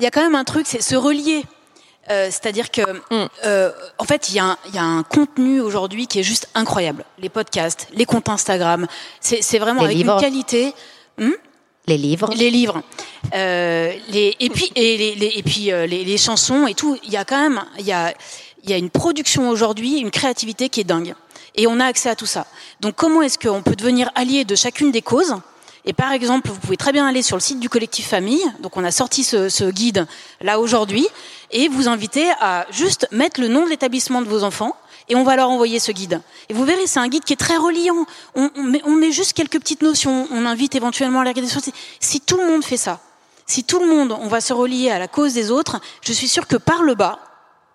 y, 0.05 0.07
a 0.07 0.11
quand 0.11 0.23
même 0.23 0.35
un 0.35 0.45
truc, 0.45 0.67
c'est 0.67 0.83
se 0.83 0.95
relier. 0.95 1.45
Euh, 2.11 2.27
c'est-à-dire 2.27 2.71
que, 2.71 2.83
mm. 2.83 3.29
euh, 3.45 3.71
en 3.99 4.05
fait, 4.05 4.31
il 4.31 4.37
y, 4.37 4.39
a 4.39 4.83
un 4.83 5.03
contenu 5.03 5.61
aujourd'hui 5.61 6.07
qui 6.07 6.21
est 6.21 6.25
juste 6.25 6.49
incroyable. 6.55 7.05
Les 7.19 7.29
podcasts, 7.29 7.89
les 7.93 8.05
comptes 8.05 8.29
Instagram, 8.29 8.87
c'est 9.21 9.59
vraiment 9.59 9.83
avec 9.83 9.99
une 9.99 10.17
qualité. 10.19 10.73
Hmm 11.19 11.33
les 11.89 11.99
livres. 11.99 12.31
Les 12.37 12.49
livres. 12.49 12.81
les, 13.33 14.37
et 14.39 14.51
puis, 14.51 14.71
et, 14.77 15.17
les, 15.17 15.33
et 15.35 15.43
puis 15.43 15.73
les, 15.89 16.17
chansons 16.17 16.69
et 16.69 16.75
tout. 16.75 16.97
Il 17.03 17.13
y 17.13 17.17
a 17.17 17.25
quand 17.25 17.41
même, 17.41 17.61
il 17.81 17.85
y 17.85 17.93
a, 17.93 18.15
il 18.63 18.71
y 18.71 18.73
a 18.73 18.77
une 18.77 18.91
production 18.91 19.51
aujourd'hui, 19.51 19.99
une 19.99 20.13
créativité 20.13 20.69
qui 20.69 20.81
est 20.81 20.85
dingue 20.85 21.15
et 21.55 21.67
on 21.67 21.81
a 21.81 21.85
accès 21.85 22.09
à 22.09 22.17
tout 22.17 22.27
ça. 22.27 22.47
Donc 22.81 22.95
comment 22.97 23.23
est-ce 23.23 23.39
qu'on 23.39 23.63
peut 23.63 23.77
devenir 23.77 24.11
allié 24.15 24.45
de 24.45 24.55
chacune 24.55 24.91
des 24.91 25.03
causes? 25.03 25.35
Et 25.85 25.93
par 25.93 26.13
exemple, 26.13 26.49
vous 26.49 26.61
pouvez 26.61 26.77
très 26.77 26.93
bien 26.93 27.07
aller 27.07 27.23
sur 27.23 27.37
le 27.37 27.41
site 27.41 27.59
du 27.59 27.69
collectif 27.69 28.07
Famille. 28.07 28.45
Donc, 28.61 28.77
on 28.77 28.85
a 28.85 28.93
sorti 28.93 29.25
ce, 29.25 29.49
ce 29.49 29.65
guide 29.65 30.07
là 30.41 30.61
aujourd'hui 30.61 31.07
et 31.51 31.69
vous 31.69 31.89
inviter 31.89 32.31
à 32.41 32.67
juste 32.71 33.09
mettre 33.11 33.41
le 33.41 33.49
nom 33.49 33.65
de 33.65 33.71
l'établissement 33.71 34.23
de 34.23 34.29
vos 34.29 34.45
enfants 34.45 34.77
et 35.09 35.17
on 35.17 35.25
va 35.25 35.35
leur 35.35 35.51
envoyer 35.51 35.81
ce 35.81 35.91
guide. 35.91 36.21
Et 36.49 36.55
vous 36.55 36.65
verrez, 36.65 36.87
c'est 36.87 37.01
un 37.01 37.09
guide 37.09 37.25
qui 37.25 37.33
est 37.33 37.37
très 37.37 37.57
reliant. 37.57 38.07
On, 38.37 38.51
on, 38.57 38.63
met, 38.63 38.81
on 38.85 38.93
met, 38.93 39.11
juste 39.11 39.33
quelques 39.33 39.59
petites 39.59 39.83
notions. 39.83 40.29
On 40.31 40.47
invite 40.47 40.77
éventuellement 40.77 41.21
à 41.21 41.25
les 41.25 41.31
regarder 41.31 41.51
sur 41.51 41.61
Si 41.99 42.21
tout 42.21 42.37
le 42.37 42.47
monde 42.47 42.65
fait 42.65 42.77
ça, 42.77 43.01
si 43.47 43.65
tout 43.65 43.81
le 43.81 43.87
monde, 43.87 44.17
on 44.19 44.29
va 44.29 44.41
se 44.41 44.53
relier 44.53 44.91
à 44.91 45.01
la 45.01 45.09
cause 45.09 45.35
des 45.35 45.51
autres, 45.51 45.81
je 46.03 46.13
suis 46.13 46.29
sûre 46.29 46.47
que 46.47 46.57
par 46.57 46.83
le 46.83 46.95
bas, 46.95 47.19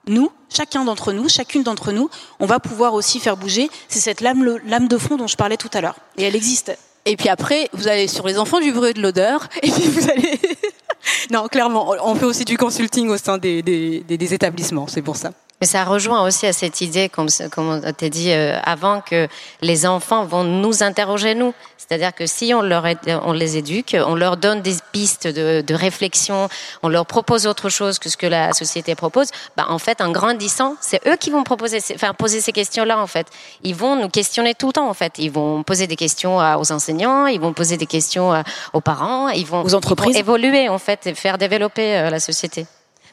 nous, 0.10 0.32
chacun 0.50 0.86
d'entre 0.86 1.14
nous, 1.14 1.30
chacune 1.30 1.64
d'entre 1.64 1.92
nous, 1.92 2.10
on 2.40 2.46
va 2.46 2.60
pouvoir 2.60 2.94
aussi 2.94 3.20
faire 3.20 3.38
bouger. 3.38 3.70
C'est 3.88 4.00
cette 4.00 4.22
lame, 4.22 4.60
lame 4.66 4.88
de 4.88 4.98
fond 4.98 5.18
dont 5.18 5.28
je 5.28 5.36
parlais 5.36 5.58
tout 5.58 5.70
à 5.74 5.82
l'heure. 5.82 5.96
Et 6.18 6.24
elle 6.24 6.36
existe. 6.36 6.78
Et 7.06 7.16
puis 7.16 7.30
après, 7.30 7.70
vous 7.74 7.88
allez 7.88 8.08
sur 8.08 8.28
les 8.28 8.38
enfants 8.38 8.60
du 8.60 8.72
bruit 8.72 8.94
de 8.94 9.02
l'odeur, 9.02 9.48
et 9.64 9.72
puis 9.72 9.88
vous 9.88 10.10
allez... 10.10 10.40
non, 11.32 11.48
clairement, 11.48 11.96
on 12.04 12.16
fait 12.16 12.26
aussi 12.26 12.44
du 12.44 12.58
consulting 12.58 13.10
au 13.10 13.18
sein 13.18 13.38
des, 13.38 13.62
des 13.62 14.34
établissements, 14.34 14.88
c'est 14.88 15.02
pour 15.02 15.16
ça. 15.16 15.32
Mais 15.60 15.68
ça 15.68 15.84
rejoint 15.84 16.24
aussi 16.26 16.46
à 16.46 16.54
cette 16.54 16.82
idée, 16.82 17.10
comme, 17.10 17.30
comme 17.52 17.70
on 17.70 17.94
t'a 17.94 18.10
dit 18.10 18.32
euh, 18.32 18.60
avant, 18.64 19.02
que 19.02 19.28
les 19.62 19.88
enfants 19.88 20.24
vont 20.26 20.44
nous 20.44 20.84
interroger 20.84 21.34
nous. 21.34 21.54
C'est-à-dire 21.78 22.14
que 22.14 22.28
si 22.28 22.54
on, 22.54 22.62
leur 22.62 22.86
on 23.24 23.32
les 23.32 23.58
éduque, 23.58 23.96
on 24.06 24.16
leur 24.16 24.38
donne 24.38 24.62
des 24.62 24.76
pistes 24.92 25.26
de, 25.26 25.62
de, 25.62 25.74
réflexion, 25.74 26.50
on 26.84 26.90
leur 26.90 27.06
propose 27.06 27.48
autre 27.48 27.70
chose 27.70 27.98
que 27.98 28.10
ce 28.10 28.18
que 28.18 28.28
la 28.28 28.54
société 28.54 28.94
propose, 28.94 29.30
bah, 29.56 29.66
en 29.70 29.80
fait, 29.80 30.02
en 30.02 30.12
grandissant, 30.12 30.76
c'est 30.82 31.06
eux 31.08 31.16
qui 31.16 31.32
vont 31.32 31.44
proposer, 31.44 31.80
enfin, 31.96 32.14
poser 32.14 32.42
ces 32.42 32.52
questions-là, 32.52 33.00
en 33.00 33.08
fait. 33.08 33.28
Ils 33.64 33.76
vont 33.76 33.96
nous 33.96 34.10
questionner 34.10 34.54
tout 34.54 34.68
le 34.68 34.74
temps, 34.74 34.90
en 34.90 34.94
fait. 34.94 35.14
Ils 35.18 35.32
vont 35.32 35.64
poser 35.64 35.88
des 35.88 35.96
questions 35.96 36.38
aux 36.38 36.72
enseignants, 36.72 37.26
ils 37.26 37.40
vont 37.40 37.54
poser 37.54 37.78
des 37.78 37.88
questions 37.88 38.44
aux 38.74 38.82
parents, 38.82 39.30
ils 39.30 39.46
vont, 39.46 39.64
aux 39.64 39.74
entreprises. 39.74 40.18
évoluer, 40.18 40.70
en 40.70 40.78
fait, 40.78 41.08
et 41.08 41.16
faire 41.16 41.38
développer 41.38 41.98
euh, 41.98 42.10
la 42.10 42.20
société. 42.20 42.68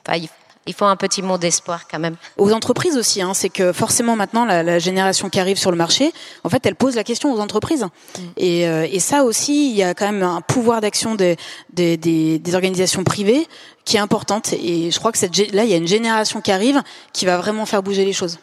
Enfin, 0.07 0.19
il 0.66 0.74
faut 0.74 0.85
un 0.85 0.97
petit 0.97 1.23
mot 1.23 1.39
d'espoir 1.39 1.86
quand 1.89 1.99
même. 1.99 2.16
Aux 2.39 2.53
entreprises 2.53 2.97
aussi, 2.97 3.20
hein, 3.23 3.35
c'est 3.35 3.49
que 3.49 3.73
forcément 3.73 4.16
maintenant 4.16 4.45
la, 4.45 4.62
la, 4.62 4.78
génération 4.78 5.28
qui 5.28 5.39
arrive 5.41 5.59
sur 5.59 5.70
le 5.70 5.77
marché, 5.77 6.12
en 6.43 6.49
fait, 6.49 6.65
elle 6.66 6.74
pose 6.74 6.97
la 6.97 7.05
question 7.05 7.32
aux 7.32 7.41
entreprises. 7.41 7.85
Mm. 7.85 8.20
Et, 8.36 8.69
euh, 8.69 8.86
et, 8.91 9.01
ça 9.01 9.24
aussi, 9.24 9.70
il 9.70 9.77
y 9.77 9.82
a 9.82 9.95
quand 9.95 10.11
même 10.11 10.23
un 10.23 10.41
pouvoir 10.41 10.81
d'action 10.81 11.15
des, 11.15 11.36
des, 11.73 11.97
des, 11.97 12.39
des, 12.39 12.55
organisations 12.55 13.05
privées 13.05 13.47
qui 13.85 13.97
est 13.97 14.01
importante. 14.01 14.53
Et 14.55 14.91
je 14.91 14.99
crois 14.99 15.12
que 15.12 15.19
cette, 15.19 15.36
là, 15.53 15.65
il 15.65 15.70
y 15.70 15.74
a 15.74 15.78
une 15.78 15.89
génération 15.89 16.41
qui 16.41 16.53
arrive 16.53 16.82
qui 17.12 17.27
va 17.27 17.36
vraiment 17.36 17.66
faire 17.66 17.82
bouger 17.82 18.05
les 18.05 18.12
choses. 18.12 18.39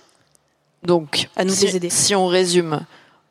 Donc, 0.84 1.30
à 1.35 1.43
nous 1.43 1.53
si, 1.53 1.68
aider. 1.68 1.89
Si 1.89 2.15
on 2.15 2.27
résume, 2.27 2.81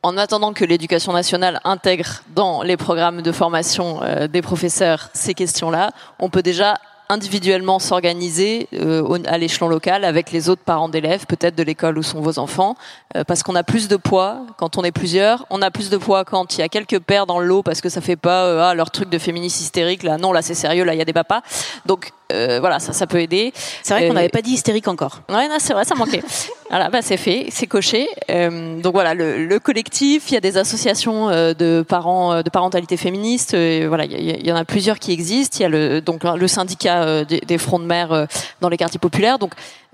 en 0.02 0.16
attendant 0.16 0.52
que 0.52 0.64
l'éducation 0.64 1.12
nationale 1.12 1.60
intègre 1.64 2.22
dans 2.34 2.62
les 2.62 2.76
programmes 2.76 3.22
de 3.22 3.32
formation 3.32 4.02
euh, 4.02 4.28
des 4.28 4.42
professeurs 4.42 5.10
ces 5.14 5.34
questions-là, 5.34 5.90
on 6.18 6.30
peut 6.30 6.42
déjà 6.42 6.78
individuellement 7.10 7.78
s'organiser 7.78 8.68
euh, 8.72 9.18
à 9.26 9.36
l'échelon 9.36 9.68
local 9.68 10.04
avec 10.04 10.30
les 10.30 10.48
autres 10.48 10.62
parents 10.62 10.88
d'élèves, 10.88 11.26
peut-être 11.26 11.56
de 11.56 11.62
l'école 11.62 11.98
où 11.98 12.02
sont 12.02 12.20
vos 12.20 12.38
enfants, 12.38 12.76
euh, 13.16 13.24
parce 13.24 13.42
qu'on 13.42 13.56
a 13.56 13.64
plus 13.64 13.88
de 13.88 13.96
poids 13.96 14.46
quand 14.56 14.78
on 14.78 14.84
est 14.84 14.92
plusieurs, 14.92 15.44
on 15.50 15.60
a 15.60 15.70
plus 15.70 15.90
de 15.90 15.96
poids 15.96 16.24
quand 16.24 16.56
il 16.56 16.60
y 16.60 16.62
a 16.62 16.68
quelques 16.68 17.00
pères 17.00 17.26
dans 17.26 17.40
le 17.40 17.46
lot 17.46 17.62
parce 17.62 17.80
que 17.80 17.88
ça 17.88 18.00
fait 18.00 18.16
pas 18.16 18.44
euh, 18.44 18.70
ah, 18.70 18.74
leur 18.74 18.90
truc 18.90 19.10
de 19.10 19.18
féministe 19.18 19.60
hystérique 19.60 20.04
là, 20.04 20.16
non 20.18 20.32
là 20.32 20.40
c'est 20.40 20.54
sérieux, 20.54 20.84
là 20.84 20.94
il 20.94 20.98
y 20.98 21.02
a 21.02 21.04
des 21.04 21.12
papas. 21.12 21.42
Donc 21.84 22.12
voilà, 22.60 22.78
ça, 22.78 22.92
ça 22.92 23.06
peut 23.06 23.20
aider. 23.20 23.52
C'est 23.82 23.94
vrai 23.94 24.08
qu'on 24.08 24.14
n'avait 24.14 24.28
pas 24.28 24.42
dit 24.42 24.52
hystérique 24.52 24.88
encore. 24.88 25.22
Ouais, 25.28 25.48
c'est 25.58 25.72
vrai, 25.72 25.84
ça 25.84 25.94
manquait. 25.94 26.22
voilà, 26.70 26.88
bah, 26.90 27.02
c'est 27.02 27.16
fait, 27.16 27.46
c'est 27.50 27.66
coché. 27.66 28.08
donc 28.28 28.92
voilà, 28.92 29.14
le, 29.14 29.46
le, 29.46 29.58
collectif, 29.58 30.30
il 30.30 30.34
y 30.34 30.36
a 30.36 30.40
des 30.40 30.56
associations 30.56 31.28
de 31.28 31.84
parents, 31.86 32.42
de 32.42 32.50
parentalité 32.50 32.96
féministe. 32.96 33.56
voilà, 33.86 34.04
il 34.04 34.20
y, 34.20 34.46
y, 34.46 34.52
en 34.52 34.56
a 34.56 34.64
plusieurs 34.64 34.98
qui 34.98 35.12
existent. 35.12 35.58
Il 35.58 35.62
y 35.62 35.66
a 35.66 35.68
le, 35.68 36.00
donc 36.00 36.24
le 36.24 36.48
syndicat 36.48 37.02
euh, 37.02 37.24
des, 37.24 37.58
fronts 37.58 37.78
de 37.78 37.84
mer 37.84 38.12
euh, 38.12 38.26
dans 38.60 38.68
les 38.68 38.76
quartiers 38.76 38.98
populaires. 38.98 39.38
Donc 39.38 39.52
euh, 39.54 39.89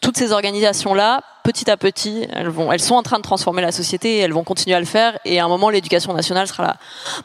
toutes 0.00 0.16
ces 0.16 0.32
organisations-là, 0.32 1.20
petit 1.44 1.70
à 1.70 1.76
petit, 1.76 2.26
elles 2.32 2.80
sont 2.80 2.94
en 2.94 3.02
train 3.02 3.18
de 3.18 3.22
transformer 3.22 3.62
la 3.62 3.72
société, 3.72 4.18
elles 4.18 4.32
vont 4.32 4.44
continuer 4.44 4.76
à 4.76 4.80
le 4.80 4.86
faire, 4.86 5.18
et 5.24 5.40
à 5.40 5.44
un 5.44 5.48
moment, 5.48 5.68
l'éducation 5.68 6.12
nationale 6.14 6.46
sera 6.46 6.62
là. 6.62 6.76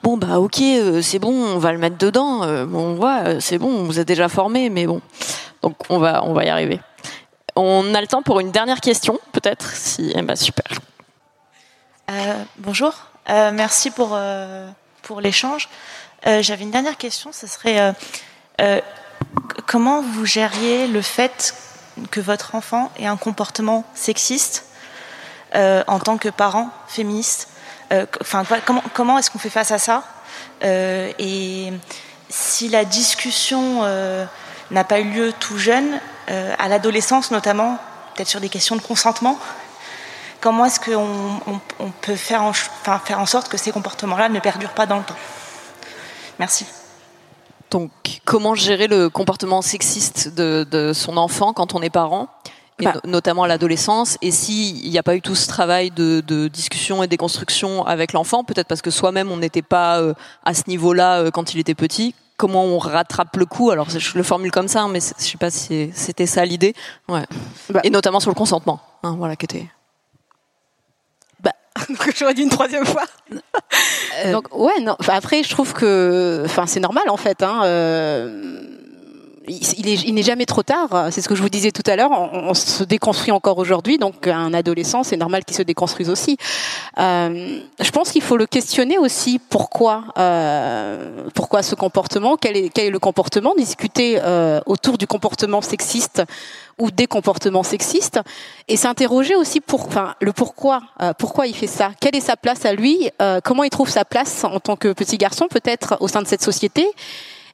Bon, 0.04 0.18
bah 0.18 0.40
ok, 0.40 0.62
c'est 1.02 1.20
bon, 1.20 1.32
on 1.32 1.58
va 1.58 1.72
le 1.72 1.78
mettre 1.78 1.98
dedans. 1.98 2.40
bon, 2.66 2.80
on 2.80 2.96
voit, 2.96 3.40
c'est 3.40 3.58
bon, 3.58 3.84
vous 3.84 4.00
êtes 4.00 4.08
déjà 4.08 4.28
formé, 4.28 4.70
mais 4.70 4.88
bon, 4.88 5.02
donc 5.62 5.76
on 5.90 6.00
va, 6.00 6.24
on 6.24 6.34
va 6.34 6.46
y 6.46 6.50
arriver. 6.50 6.80
On 7.56 7.94
a 7.96 8.02
le 8.02 8.08
temps 8.08 8.22
pour 8.22 8.40
une 8.40 8.52
dernière 8.52 8.82
question, 8.82 9.20
peut-être, 9.32 9.72
si, 9.74 10.12
eh 10.16 10.22
ben, 10.22 10.36
super. 10.36 10.66
bonjour, 12.58 12.94
merci 13.28 13.92
pour 13.92 14.18
pour 15.04 15.22
l'échange. 15.22 15.70
J'avais 16.26 16.64
une 16.64 16.72
dernière 16.72 16.98
question, 16.98 17.32
ce 17.32 17.48
serait 17.48 17.94
comment 19.66 20.02
vous 20.02 20.26
gériez 20.26 20.88
le 20.88 21.02
fait 21.02 21.54
que 22.12 22.20
votre 22.20 22.56
enfant 22.56 22.92
ait 22.98 23.08
un 23.08 23.18
comportement 23.18 23.84
sexiste 23.94 24.66
euh, 25.56 25.84
en 25.88 26.00
tant 26.00 26.18
que 26.18 26.30
parent 26.30 26.70
féministe 26.88 27.50
euh, 27.94 28.06
comment, 28.94 29.18
est-ce 29.18 29.32
qu'on 29.32 29.40
fait 29.40 29.50
face 29.50 29.72
à 29.72 29.80
ça 29.80 30.04
euh, 30.64 31.12
Et 31.20 31.72
si 32.30 32.68
la 32.68 32.84
discussion 32.84 33.84
n'a 34.72 34.84
pas 34.84 35.00
eu 35.00 35.10
lieu 35.10 35.34
tout 35.40 35.58
jeune, 35.58 36.02
à 36.28 36.68
l'adolescence 36.68 37.32
notamment, 37.32 37.78
peut-être 38.14 38.28
sur 38.28 38.42
des 38.42 38.50
questions 38.50 38.76
de 38.76 38.82
consentement, 38.82 39.40
comment 40.42 40.66
est-ce 40.66 40.82
qu'on 40.82 41.62
on, 41.80 41.92
peut 42.02 42.18
faire 42.18 42.44
en, 42.44 42.52
faire 42.52 43.20
en 43.20 43.26
sorte 43.26 43.48
que 43.48 43.56
ces 43.56 43.72
comportements-là 43.72 44.28
ne 44.28 44.42
perdurent 44.42 44.74
pas 44.74 44.86
dans 44.86 44.98
le 44.98 45.04
temps? 45.04 45.16
Merci. 46.40 46.66
Donc, 47.72 47.92
comment 48.26 48.56
gérer 48.56 48.88
le 48.88 49.10
comportement 49.10 49.62
sexiste 49.62 50.34
de, 50.34 50.92
son 50.94 51.18
enfant 51.18 51.54
quand 51.54 51.76
on 51.76 51.82
est 51.82 51.90
parent 51.90 52.30
et 52.80 52.86
bah. 52.86 52.94
notamment 53.06 53.44
à 53.44 53.48
l'adolescence, 53.48 54.20
et 54.22 54.30
s'il 54.30 54.88
n'y 54.88 55.00
a 55.00 55.04
pas 55.04 55.16
eu 55.16 55.22
tout 55.22 55.34
ce 55.34 55.48
travail 55.48 55.90
de, 55.90 56.48
discussion 56.48 57.02
et 57.02 57.08
déconstruction 57.08 57.84
avec 57.86 58.14
l'enfant, 58.14 58.44
peut-être 58.44 58.68
parce 58.68 58.84
que 58.84 58.92
soi-même 58.92 59.32
on 59.32 59.38
n'était 59.38 59.64
pas 59.64 60.00
euh, 60.00 60.14
à 60.46 60.54
ce 60.54 60.64
niveau-là 60.68 61.22
euh, 61.22 61.32
quand 61.32 61.56
il 61.56 61.60
était 61.60 61.74
petit, 61.74 62.14
comment 62.38 62.66
on 62.66 62.78
rattrape 62.78 63.36
le 63.36 63.48
coup? 63.48 63.72
Alors 63.72 63.90
je 63.90 64.16
le 64.16 64.24
formule 64.24 64.52
comme 64.52 64.68
ça, 64.68 64.84
hein, 64.84 64.90
mais 64.90 65.00
je 65.00 65.24
sais 65.24 65.38
pas 65.38 65.50
si 65.50 65.90
c'était 65.96 66.28
ça 66.28 66.46
l'idée. 66.46 66.76
Ouais. 67.10 67.26
Bah. 67.72 67.82
Et 67.84 67.90
notamment 67.90 68.20
sur 68.20 68.30
le 68.30 68.36
consentement, 68.36 68.80
hein, 69.02 69.16
voilà, 69.18 69.36
qui 69.36 69.46
était 69.46 69.68
Donc 71.90 72.14
j'aurais 72.18 72.34
dit 72.34 72.44
une 72.44 72.50
troisième 72.50 72.86
fois. 72.86 73.04
Donc 74.32 74.56
ouais, 74.56 74.74
après, 75.08 75.44
je 75.44 75.50
trouve 75.50 75.74
que, 75.74 76.44
enfin, 76.46 76.66
c'est 76.66 76.80
normal 76.80 77.10
en 77.10 77.18
fait. 77.18 77.44
Hein, 77.44 77.62
il 79.48 80.14
n'est 80.14 80.24
jamais 80.24 80.46
trop 80.46 80.64
tard. 80.64 81.08
C'est 81.12 81.22
ce 81.22 81.30
que 81.30 81.36
je 81.36 81.42
vous 81.42 81.50
disais 81.50 81.72
tout 81.72 81.84
à 81.86 81.96
l'heure. 81.96 82.12
On, 82.12 82.54
se 82.54 82.84
déconstruit 82.84 83.32
encore 83.32 83.58
aujourd'hui, 83.58 83.98
donc 83.98 84.28
un 84.28 84.54
adolescent, 84.54 85.04
c'est 85.04 85.18
normal 85.18 85.46
qu'il 85.46 85.56
se 85.56 85.62
déconstruise 85.62 86.10
aussi. 86.10 86.38
Euh, 86.98 87.60
je 87.80 87.92
pense 87.92 88.12
qu'il 88.12 88.22
faut 88.22 88.38
le 88.38 88.46
questionner 88.46 88.98
aussi. 88.98 89.40
Pourquoi, 89.40 90.06
euh, 90.18 91.28
pourquoi 91.34 91.64
ce 91.64 91.76
comportement? 91.76 92.38
Quel 92.38 92.58
est, 92.58 92.70
quel 92.70 92.86
est 92.86 92.92
le 92.92 93.00
comportement? 93.00 93.54
Discuter 93.56 94.20
euh, 94.22 94.60
autour 94.66 94.98
du 94.98 95.08
comportement 95.08 95.62
sexiste 95.62 96.24
ou 96.80 96.92
des 96.92 97.08
comportements 97.08 97.64
sexistes 97.64 98.20
et 98.68 98.78
s'interroger 98.78 99.36
aussi 99.36 99.62
pour, 99.62 99.86
enfin, 99.86 100.16
le 100.22 100.32
pourquoi, 100.32 100.82
euh, 101.02 101.14
pourquoi 101.18 101.48
il 101.48 101.56
fait 101.56 101.68
ça, 101.68 101.92
quelle 102.00 102.16
est 102.16 102.22
sa 102.22 102.38
place 102.38 102.66
à 102.66 102.74
lui, 102.74 103.10
euh, 103.22 103.40
comment 103.44 103.64
il 103.64 103.70
trouve 103.70 103.90
sa 103.90 104.06
place 104.06 104.44
en 104.44 104.60
tant 104.60 104.76
que 104.76 104.94
petit 104.94 105.18
garçon 105.18 105.48
peut-être 105.50 105.98
au 106.00 106.08
sein 106.08 106.22
de 106.22 106.28
cette 106.28 106.44
société? 106.44 106.88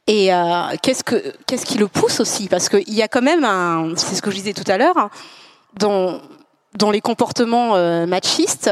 Et 0.08 0.34
euh, 0.34 0.76
qu'est-ce 0.82 1.04
que 1.04 1.34
qu'est-ce 1.48 1.66
qui 1.66 1.78
le 1.78 1.88
pousse 1.88 2.20
aussi? 2.20 2.50
Parce 2.50 2.68
qu'il 2.68 2.94
y 2.94 3.02
a 3.02 3.08
quand 3.08 3.22
même 3.22 3.46
un, 3.46 3.94
c'est 3.96 4.16
ce 4.16 4.22
que 4.22 4.32
je 4.32 4.36
disais 4.36 4.54
tout 4.54 4.70
à 4.70 4.78
l'heure, 4.78 5.10
dans 5.78 6.92
les 6.92 7.02
comportements 7.02 7.76
euh, 7.76 8.06
machistes, 8.06 8.70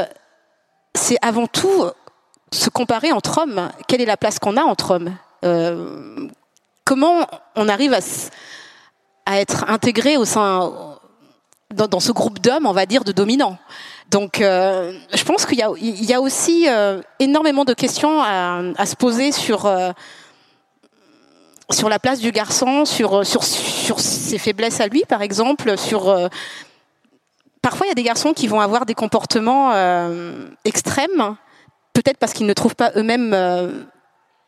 c'est 0.94 1.16
avant 1.22 1.46
tout 1.46 1.84
se 2.52 2.68
comparer 2.68 3.12
entre 3.12 3.38
hommes. 3.38 3.70
Quelle 3.88 4.02
est 4.02 4.06
la 4.06 4.18
place 4.18 4.38
qu'on 4.38 4.56
a 4.56 4.62
entre 4.62 4.92
hommes? 4.92 5.16
Euh, 5.44 6.28
Comment 6.84 7.26
on 7.54 7.68
arrive 7.68 7.94
à, 9.24 9.38
être 9.38 9.70
intégré 9.70 10.16
au 10.16 10.24
sein 10.24 10.98
dans, 11.72 12.00
ce 12.00 12.10
groupe 12.10 12.40
d'hommes, 12.40 12.66
on 12.66 12.72
va 12.72 12.86
dire, 12.86 13.04
de 13.04 13.12
dominants? 13.12 13.56
Donc, 14.10 14.38
je 14.40 15.24
pense 15.24 15.46
qu'il 15.46 15.58
y 15.58 16.12
a, 16.12 16.20
aussi 16.20 16.66
énormément 17.20 17.64
de 17.64 17.72
questions 17.72 18.20
à, 18.20 18.84
se 18.84 18.96
poser 18.96 19.30
sur 19.30 19.70
sur 21.70 21.88
la 21.88 21.98
place 21.98 22.20
du 22.20 22.32
garçon, 22.32 22.84
sur, 22.84 23.20
euh, 23.20 23.24
sur, 23.24 23.42
ses 23.42 24.38
faiblesses 24.38 24.80
à 24.80 24.86
lui, 24.86 25.04
par 25.08 25.22
exemple, 25.22 25.76
sur... 25.78 26.08
Euh, 26.08 26.28
parfois, 27.60 27.86
il 27.86 27.88
y 27.88 27.92
a 27.92 27.94
des 27.94 28.02
garçons 28.02 28.32
qui 28.32 28.46
vont 28.46 28.60
avoir 28.60 28.86
des 28.86 28.94
comportements 28.94 29.70
euh, 29.72 30.46
extrêmes, 30.64 31.36
peut-être 31.92 32.18
parce 32.18 32.32
qu'ils 32.32 32.46
ne 32.46 32.52
trouvent 32.52 32.74
pas 32.74 32.92
eux-mêmes 32.96 33.36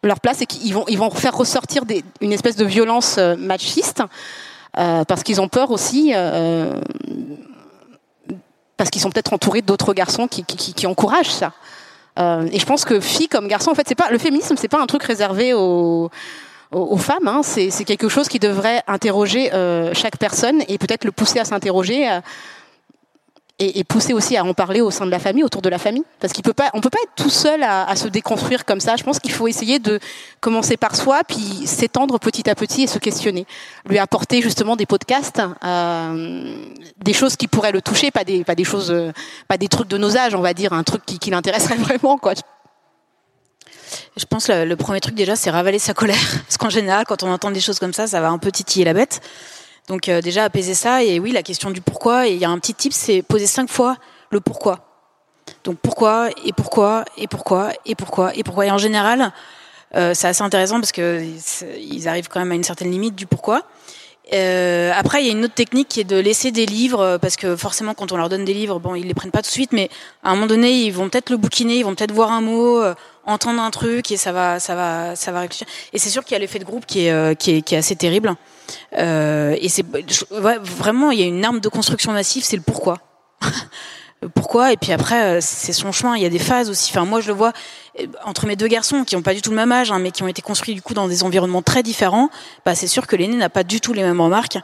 leur 0.02 0.20
place 0.20 0.42
et 0.42 0.46
qu'ils 0.46 0.74
vont, 0.74 1.10
faire 1.10 1.36
ressortir 1.36 1.84
une 2.20 2.32
espèce 2.32 2.56
de 2.56 2.64
violence 2.64 3.18
machiste, 3.38 4.02
parce 4.72 5.22
qu'ils 5.22 5.40
ont 5.40 5.48
peur 5.48 5.70
aussi, 5.70 6.12
parce 8.76 8.90
qu'ils 8.90 9.00
sont 9.00 9.10
peut-être 9.10 9.32
entourés 9.32 9.62
d'autres 9.62 9.94
garçons 9.94 10.26
qui, 10.26 10.86
encouragent 10.86 11.32
ça. 11.32 11.52
et 12.18 12.58
je 12.58 12.66
pense 12.66 12.84
que 12.84 12.98
fille 12.98 13.28
comme 13.28 13.46
garçon, 13.46 13.70
en 13.70 13.74
fait, 13.74 13.86
c'est 13.86 13.94
pas 13.94 14.10
le 14.10 14.18
féminisme, 14.18 14.56
c'est 14.58 14.68
pas 14.68 14.80
un 14.80 14.86
truc 14.86 15.02
réservé 15.04 15.54
aux 15.54 16.10
aux, 16.74 16.96
femmes. 16.96 17.28
Hein. 17.28 17.40
C'est, 17.42 17.70
quelque 17.84 18.08
chose 18.08 18.28
qui 18.28 18.38
devrait 18.38 18.82
interroger 18.86 19.52
euh, 19.52 19.92
chaque 19.94 20.18
personne 20.18 20.62
et 20.68 20.78
peut-être 20.78 21.04
le 21.04 21.12
pousser 21.12 21.38
à 21.38 21.44
s'interroger. 21.44 22.10
Euh, 22.10 22.20
et, 23.60 23.84
pousser 23.84 24.12
aussi 24.12 24.36
à 24.36 24.44
en 24.44 24.52
parler 24.52 24.80
au 24.80 24.90
sein 24.90 25.06
de 25.06 25.12
la 25.12 25.20
famille, 25.20 25.44
autour 25.44 25.62
de 25.62 25.68
la 25.68 25.78
famille, 25.78 26.02
parce 26.18 26.32
qu'il 26.32 26.42
peut 26.42 26.52
pas, 26.52 26.70
on 26.74 26.80
peut 26.80 26.90
pas 26.90 26.98
être 27.04 27.14
tout 27.14 27.30
seul 27.30 27.62
à, 27.62 27.94
se 27.94 28.08
déconstruire 28.08 28.64
comme 28.64 28.80
ça. 28.80 28.96
Je 28.96 29.04
pense 29.04 29.20
qu'il 29.20 29.30
faut 29.30 29.46
essayer 29.46 29.78
de 29.78 30.00
commencer 30.40 30.76
par 30.76 30.96
soi, 30.96 31.20
puis 31.26 31.64
s'étendre 31.66 32.18
petit 32.18 32.50
à 32.50 32.56
petit 32.56 32.82
et 32.82 32.86
se 32.88 32.98
questionner, 32.98 33.46
lui 33.88 33.98
apporter 33.98 34.42
justement 34.42 34.74
des 34.74 34.86
podcasts, 34.86 35.40
euh, 35.64 36.56
des 36.98 37.12
choses 37.12 37.36
qui 37.36 37.46
pourraient 37.46 37.70
le 37.70 37.80
toucher, 37.80 38.10
pas 38.10 38.24
des, 38.24 38.42
pas 38.42 38.56
des 38.56 38.64
choses, 38.64 38.92
pas 39.46 39.56
des 39.56 39.68
trucs 39.68 39.88
de 39.88 39.98
nos 39.98 40.16
âges, 40.16 40.34
on 40.34 40.42
va 40.42 40.52
dire, 40.52 40.72
un 40.72 40.82
truc 40.82 41.06
qui, 41.06 41.20
qui 41.20 41.30
l'intéresserait 41.30 41.76
vraiment, 41.76 42.18
quoi. 42.18 42.34
Je 44.16 44.24
pense 44.24 44.46
que 44.46 44.64
le 44.64 44.76
premier 44.76 45.00
truc 45.00 45.14
déjà, 45.14 45.36
c'est 45.36 45.50
ravaler 45.50 45.78
sa 45.78 45.94
colère. 45.94 46.16
Parce 46.46 46.56
qu'en 46.56 46.70
général, 46.70 47.04
quand 47.06 47.22
on 47.22 47.32
entend 47.32 47.50
des 47.50 47.60
choses 47.60 47.78
comme 47.78 47.92
ça, 47.92 48.06
ça 48.06 48.20
va 48.20 48.30
un 48.30 48.38
peu 48.38 48.50
titiller 48.50 48.84
la 48.84 48.92
bête. 48.92 49.20
Donc 49.88 50.08
euh, 50.08 50.20
déjà 50.20 50.44
apaiser 50.44 50.74
ça. 50.74 51.02
Et 51.02 51.18
oui, 51.18 51.32
la 51.32 51.42
question 51.42 51.70
du 51.70 51.80
pourquoi. 51.80 52.28
Et 52.28 52.32
il 52.32 52.38
y 52.38 52.44
a 52.44 52.50
un 52.50 52.58
petit 52.58 52.74
tip, 52.74 52.92
c'est 52.92 53.22
poser 53.22 53.46
cinq 53.46 53.70
fois 53.70 53.96
le 54.30 54.40
pourquoi. 54.40 54.80
Donc 55.64 55.78
pourquoi 55.78 56.30
et 56.44 56.52
pourquoi 56.52 57.04
et 57.18 57.26
pourquoi 57.26 57.72
et 57.84 57.94
pourquoi 57.94 58.34
et 58.34 58.42
pourquoi. 58.42 58.66
Et 58.66 58.70
en 58.70 58.78
général, 58.78 59.32
euh, 59.94 60.12
c'est 60.14 60.28
assez 60.28 60.42
intéressant 60.42 60.80
parce 60.80 60.92
que 60.92 61.22
ils 61.78 62.08
arrivent 62.08 62.28
quand 62.28 62.40
même 62.40 62.52
à 62.52 62.54
une 62.54 62.64
certaine 62.64 62.90
limite 62.90 63.14
du 63.14 63.26
pourquoi. 63.26 63.62
Euh, 64.32 64.90
après, 64.96 65.22
il 65.22 65.26
y 65.26 65.28
a 65.28 65.32
une 65.32 65.44
autre 65.44 65.54
technique 65.54 65.88
qui 65.88 66.00
est 66.00 66.04
de 66.04 66.16
laisser 66.16 66.50
des 66.50 66.64
livres, 66.64 67.18
parce 67.20 67.36
que 67.36 67.56
forcément, 67.56 67.92
quand 67.92 68.10
on 68.10 68.16
leur 68.16 68.30
donne 68.30 68.46
des 68.46 68.54
livres, 68.54 68.80
bon, 68.80 68.94
ils 68.94 69.06
les 69.06 69.12
prennent 69.12 69.30
pas 69.30 69.42
tout 69.42 69.48
de 69.48 69.52
suite, 69.52 69.72
mais 69.72 69.90
à 70.22 70.30
un 70.30 70.34
moment 70.34 70.46
donné, 70.46 70.72
ils 70.72 70.92
vont 70.92 71.10
peut-être 71.10 71.28
le 71.28 71.36
bouquiner, 71.36 71.76
ils 71.76 71.84
vont 71.84 71.94
peut-être 71.94 72.10
voir 72.12 72.32
un 72.32 72.40
mot, 72.40 72.82
entendre 73.26 73.60
un 73.60 73.70
truc, 73.70 74.10
et 74.10 74.16
ça 74.16 74.32
va, 74.32 74.60
ça 74.60 74.74
va, 74.74 75.16
ça 75.16 75.32
va 75.32 75.40
réfléchir. 75.40 75.66
Et 75.92 75.98
c'est 75.98 76.10
sûr 76.10 76.24
qu'il 76.24 76.32
y 76.32 76.36
a 76.36 76.38
l'effet 76.38 76.58
de 76.58 76.64
groupe 76.64 76.86
qui 76.86 77.06
est, 77.06 77.12
euh, 77.12 77.34
qui 77.34 77.52
est, 77.56 77.62
qui 77.62 77.74
est 77.74 77.78
assez 77.78 77.96
terrible. 77.96 78.34
Euh, 78.98 79.56
et 79.60 79.68
c'est 79.68 79.84
vraiment, 80.30 81.10
il 81.10 81.20
y 81.20 81.22
a 81.22 81.26
une 81.26 81.44
arme 81.44 81.60
de 81.60 81.68
construction 81.68 82.12
massive, 82.12 82.44
c'est 82.44 82.56
le 82.56 82.62
pourquoi. 82.62 82.98
pourquoi? 84.34 84.72
Et 84.72 84.76
puis 84.76 84.92
après 84.92 85.40
c'est 85.40 85.72
son 85.72 85.92
chemin 85.92 86.16
il 86.16 86.22
y 86.22 86.26
a 86.26 86.30
des 86.30 86.38
phases 86.38 86.70
aussi 86.70 86.90
enfin 86.90 87.04
moi 87.04 87.20
je 87.20 87.28
le 87.28 87.34
vois 87.34 87.52
entre 88.24 88.46
mes 88.46 88.56
deux 88.56 88.66
garçons 88.66 89.04
qui 89.04 89.14
ont 89.14 89.22
pas 89.22 89.34
du 89.34 89.42
tout 89.42 89.50
le 89.50 89.56
même 89.56 89.70
âge 89.70 89.92
hein, 89.92 90.00
mais 90.00 90.10
qui 90.10 90.22
ont 90.24 90.28
été 90.28 90.42
construits 90.42 90.74
du 90.74 90.82
coup 90.82 90.94
dans 90.94 91.06
des 91.06 91.22
environnements 91.22 91.62
très 91.62 91.84
différents 91.84 92.28
bah 92.66 92.74
c'est 92.74 92.88
sûr 92.88 93.06
que 93.06 93.14
l'aîné 93.14 93.36
n'a 93.36 93.48
pas 93.48 93.62
du 93.62 93.80
tout 93.80 93.92
les 93.92 94.02
mêmes 94.02 94.20
remarques 94.20 94.58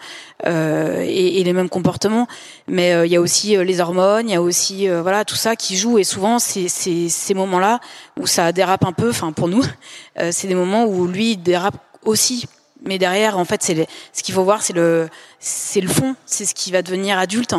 euh, 0.46 1.04
et, 1.06 1.40
et, 1.40 1.44
les 1.44 1.52
mêmes 1.52 1.68
comportements. 1.68 2.26
Mais 2.66 2.92
euh, 2.92 3.06
il 3.06 3.12
y 3.12 3.16
a 3.16 3.20
aussi 3.20 3.56
euh, 3.56 3.62
les 3.62 3.80
hormones 3.80 4.28
il 4.28 4.32
y 4.32 4.36
a 4.36 4.42
aussi 4.42 4.88
euh, 4.88 5.02
voilà 5.02 5.24
tout 5.24 5.36
ça 5.36 5.54
qui 5.54 5.76
joue 5.76 5.98
et 5.98 6.04
souvent 6.04 6.38
c'est 6.38 6.68
ces 6.68 7.34
moments 7.34 7.60
là 7.60 7.78
où 8.18 8.26
ça 8.26 8.50
dérape 8.52 8.84
un 8.84 8.92
peu 8.92 9.10
enfin 9.10 9.32
pour 9.32 9.48
nous 9.48 9.62
c'est 10.30 10.48
des 10.48 10.54
moments 10.54 10.84
où 10.84 11.06
lui 11.06 11.36
dérape 11.36 11.76
aussi. 12.04 12.46
Mais 12.82 12.98
derrière 12.98 13.38
en 13.38 13.44
fait 13.44 13.62
c'est 13.62 13.86
ce 14.12 14.22
qu'il 14.22 14.34
faut 14.34 14.44
voir 14.44 14.62
c'est 14.62 14.72
le 14.72 15.08
c'est 15.38 15.80
le 15.80 15.88
fond 15.88 16.16
c'est 16.26 16.46
ce 16.46 16.54
qui 16.54 16.72
va 16.72 16.82
devenir 16.82 17.18
adulte 17.18 17.54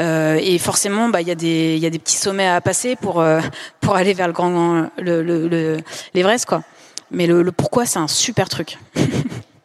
euh, 0.00 0.38
et 0.40 0.58
forcément, 0.58 1.08
bah, 1.08 1.20
il 1.20 1.28
y 1.28 1.30
a 1.30 1.34
des, 1.34 1.78
y 1.78 1.86
a 1.86 1.90
des 1.90 1.98
petits 1.98 2.16
sommets 2.16 2.48
à 2.48 2.60
passer 2.60 2.96
pour 2.96 3.20
euh, 3.20 3.40
pour 3.80 3.96
aller 3.96 4.14
vers 4.14 4.26
le 4.26 4.32
grand, 4.32 4.88
le, 4.98 5.22
le, 5.22 5.78
l'Everest, 6.14 6.46
quoi. 6.46 6.62
Mais 7.10 7.26
le, 7.26 7.42
le 7.42 7.52
pourquoi, 7.52 7.86
c'est 7.86 7.98
un 7.98 8.08
super 8.08 8.48
truc. 8.48 8.78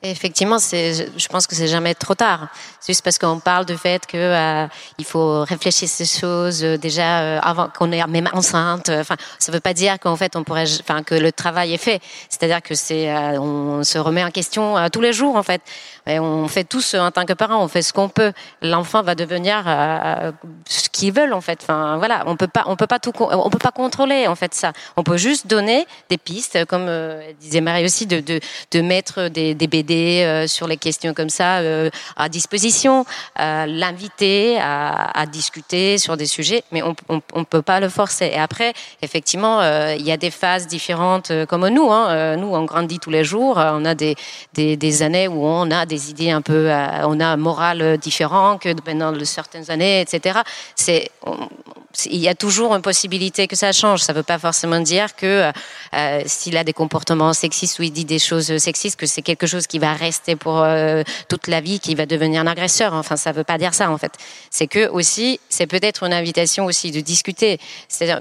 Effectivement, 0.02 0.60
c'est, 0.60 1.10
je 1.18 1.28
pense 1.28 1.46
que 1.46 1.56
c'est 1.56 1.68
jamais 1.68 1.94
trop 1.94 2.16
tard. 2.16 2.48
C'est 2.80 2.94
juste 2.94 3.04
parce 3.04 3.18
qu'on 3.18 3.42
parle 3.42 3.66
du 3.66 3.76
fait 3.76 4.06
que 4.08 4.16
euh, 4.16 4.66
il 4.98 5.04
faut 5.04 5.44
réfléchir 5.44 5.90
ces 5.90 6.06
choses 6.06 6.64
euh, 6.64 6.78
déjà 6.78 7.20
euh, 7.20 7.40
avant 7.42 7.68
qu'on 7.68 7.92
est 7.92 8.06
même 8.08 8.30
enceinte. 8.32 8.88
Enfin, 8.88 9.18
ça 9.40 9.52
veut 9.52 9.60
pas 9.60 9.74
dire 9.74 10.00
qu'en 10.00 10.16
fait 10.16 10.38
on 10.38 10.46
pourrait, 10.46 10.64
enfin 10.80 11.04
que 11.04 11.16
le 11.16 11.34
travail 11.34 11.74
est 11.74 11.78
fait. 11.78 12.00
C'est-à-dire 12.30 12.62
que 12.62 12.76
c'est, 12.76 13.14
on 13.40 13.84
se 13.84 13.98
remet 13.98 14.24
en 14.24 14.32
question 14.32 14.76
tous 14.90 15.02
les 15.02 15.12
jours 15.12 15.36
en 15.36 15.44
fait. 15.44 15.62
Et 16.10 16.20
on 16.20 16.48
fait 16.48 16.64
tous 16.64 16.94
en 16.96 17.12
tant 17.12 17.26
que 17.26 17.34
parents, 17.34 17.64
on 17.64 17.68
fait 17.68 17.82
ce 17.82 17.94
qu'on 17.94 18.10
peut. 18.10 18.34
L'enfant 18.62 19.04
va 19.04 19.16
devenir 19.16 19.64
ce 20.66 20.90
qu'il 20.90 21.14
veut 21.14 21.34
en 21.34 21.42
fait. 21.42 21.60
Enfin 21.62 21.98
voilà, 21.98 22.24
on 22.26 22.36
peut 22.36 22.48
pas, 22.48 22.64
on 22.68 22.76
peut 22.76 22.88
pas 22.88 23.00
tout, 23.00 23.14
on 23.20 23.50
peut 23.50 23.58
pas 23.58 23.72
contrôler 23.72 24.28
en 24.28 24.36
fait 24.36 24.54
ça. 24.54 24.74
On 24.98 25.04
peut 25.04 25.18
juste 25.18 25.48
donner 25.48 25.86
des 26.10 26.18
pistes, 26.18 26.66
comme 26.66 26.90
disait 27.40 27.62
Marie 27.62 27.86
aussi, 27.86 28.06
de 28.06 28.20
de, 28.72 28.82
mettre 28.82 29.28
des, 29.28 29.56
BD 29.56 30.24
euh, 30.24 30.48
sur 30.48 30.68
les 30.68 30.78
questions 30.78 31.14
comme 31.14 31.30
ça 31.30 31.60
euh, 31.60 31.90
à 32.16 32.30
disposition, 32.30 33.06
l'inviter 33.38 34.60
à, 34.60 35.26
discuter 35.32 35.98
sur 35.98 36.18
des 36.18 36.26
sujets, 36.26 36.64
mais 36.72 36.82
on 36.82 36.96
ne 37.36 37.44
peut 37.44 37.62
pas 37.62 37.80
le 37.80 37.90
forcer. 37.90 38.26
Et 38.26 38.40
après, 38.40 38.74
effectivement, 39.02 39.62
euh, 39.62 39.96
il 39.98 40.06
y 40.06 40.12
a 40.12 40.18
des 40.18 40.32
phases 40.32 40.68
différentes 40.68 41.32
comme 41.48 41.68
nous. 41.68 41.92
Hein. 41.92 42.38
nous, 42.38 42.48
on 42.48 42.64
grandit 42.64 43.00
tous 43.00 43.10
les 43.10 43.24
jours. 43.24 43.58
On 43.58 43.86
a 43.86 43.96
des, 43.96 44.16
des, 44.54 45.02
années 45.04 45.28
où 45.28 45.46
on 45.46 45.70
a 45.72 45.86
des 45.86 45.99
idées 46.08 46.32
un 46.32 46.42
peu, 46.42 46.70
on 47.04 47.20
a 47.20 47.26
un 47.26 47.38
moral 47.38 47.98
différent 47.98 48.58
que 48.58 48.74
pendant 48.82 49.14
certaines 49.26 49.70
années, 49.72 50.02
etc. 50.02 50.40
C'est 50.76 51.12
il 52.06 52.20
y 52.20 52.28
a 52.28 52.36
toujours 52.36 52.76
une 52.76 52.82
possibilité 52.82 53.48
que 53.48 53.56
ça 53.56 53.72
change. 53.72 54.02
Ça 54.02 54.14
ne 54.14 54.18
veut 54.18 54.24
pas 54.24 54.38
forcément 54.38 54.80
dire 54.80 55.16
que 55.16 55.52
euh, 55.94 56.22
s'il 56.26 56.56
a 56.58 56.64
des 56.64 56.74
comportements 56.74 57.34
sexistes 57.34 57.80
ou 57.80 57.84
il 57.84 57.92
dit 57.92 58.06
des 58.06 58.20
choses 58.20 58.58
sexistes, 58.58 59.00
que 59.00 59.06
c'est 59.06 59.22
quelque 59.22 59.48
chose 59.48 59.68
qui 59.68 59.80
va 59.80 59.94
rester 59.94 60.36
pour 60.36 60.60
euh, 60.60 61.04
toute 61.28 61.48
la 61.48 61.62
vie, 61.62 61.80
qui 61.80 61.96
va 61.96 62.06
devenir 62.06 62.42
un 62.42 62.48
agresseur. 62.48 62.94
Enfin, 62.94 63.16
ça 63.16 63.32
ne 63.32 63.36
veut 63.36 63.44
pas 63.44 63.58
dire 63.58 63.74
ça 63.74 63.90
en 63.90 63.98
fait. 63.98 64.14
C'est 64.50 64.68
que 64.68 64.88
aussi, 64.90 65.40
c'est 65.50 65.68
peut-être 65.68 66.04
une 66.04 66.14
invitation 66.14 66.66
aussi 66.66 66.92
de 66.92 67.02
discuter. 67.02 67.60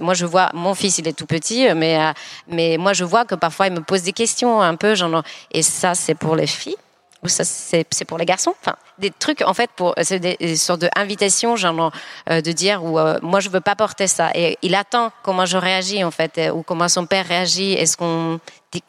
Moi 0.01 0.15
je 0.15 0.27
vois, 0.27 0.51
mon 0.55 0.75
fils 0.75 0.99
il 0.99 1.09
est 1.09 1.13
tout 1.13 1.27
petit, 1.27 1.73
mais 1.75 1.99
euh, 1.99 2.13
mais 2.49 2.77
moi 2.79 2.93
je 2.93 3.05
vois 3.05 3.25
que 3.25 3.35
parfois 3.35 3.67
il 3.67 3.75
me 3.75 3.81
pose 3.81 4.03
des 4.03 4.13
questions 4.13 4.61
un 4.61 4.77
peu, 4.77 4.95
genre, 4.95 5.23
et 5.53 5.63
ça 5.63 5.95
c'est 5.95 6.15
pour 6.15 6.37
les 6.37 6.47
filles 6.47 6.77
ça 7.25 7.45
c'est 7.45 8.05
pour 8.07 8.19
les 8.19 8.25
garçons? 8.25 8.55
Enfin 8.61 8.77
des 8.99 9.11
trucs 9.11 9.43
en 9.43 9.55
fait 9.55 9.71
pour 9.75 9.95
c'est 10.03 10.19
des, 10.19 10.57
sortes 10.57 10.81
d'invitations 10.81 11.57
genre 11.57 11.93
euh, 12.31 12.41
de 12.41 12.53
dire 12.53 12.85
ou 12.85 12.99
euh, 12.99 13.19
moi 13.23 13.41
je 13.41 13.49
veux 13.49 13.61
pas 13.61 13.75
porter 13.75 14.07
ça. 14.07 14.31
Et 14.35 14.59
il 14.63 14.75
attend 14.75 15.11
comment 15.23 15.47
je 15.47 15.57
réagis 15.57 16.05
en 16.05 16.11
fait 16.11 16.41
ou 16.55 16.63
comment 16.63 16.89
son 16.89 17.07
père 17.07 17.27
réagit. 17.27 17.73
Est-ce 17.73 17.97
qu'on 17.97 18.41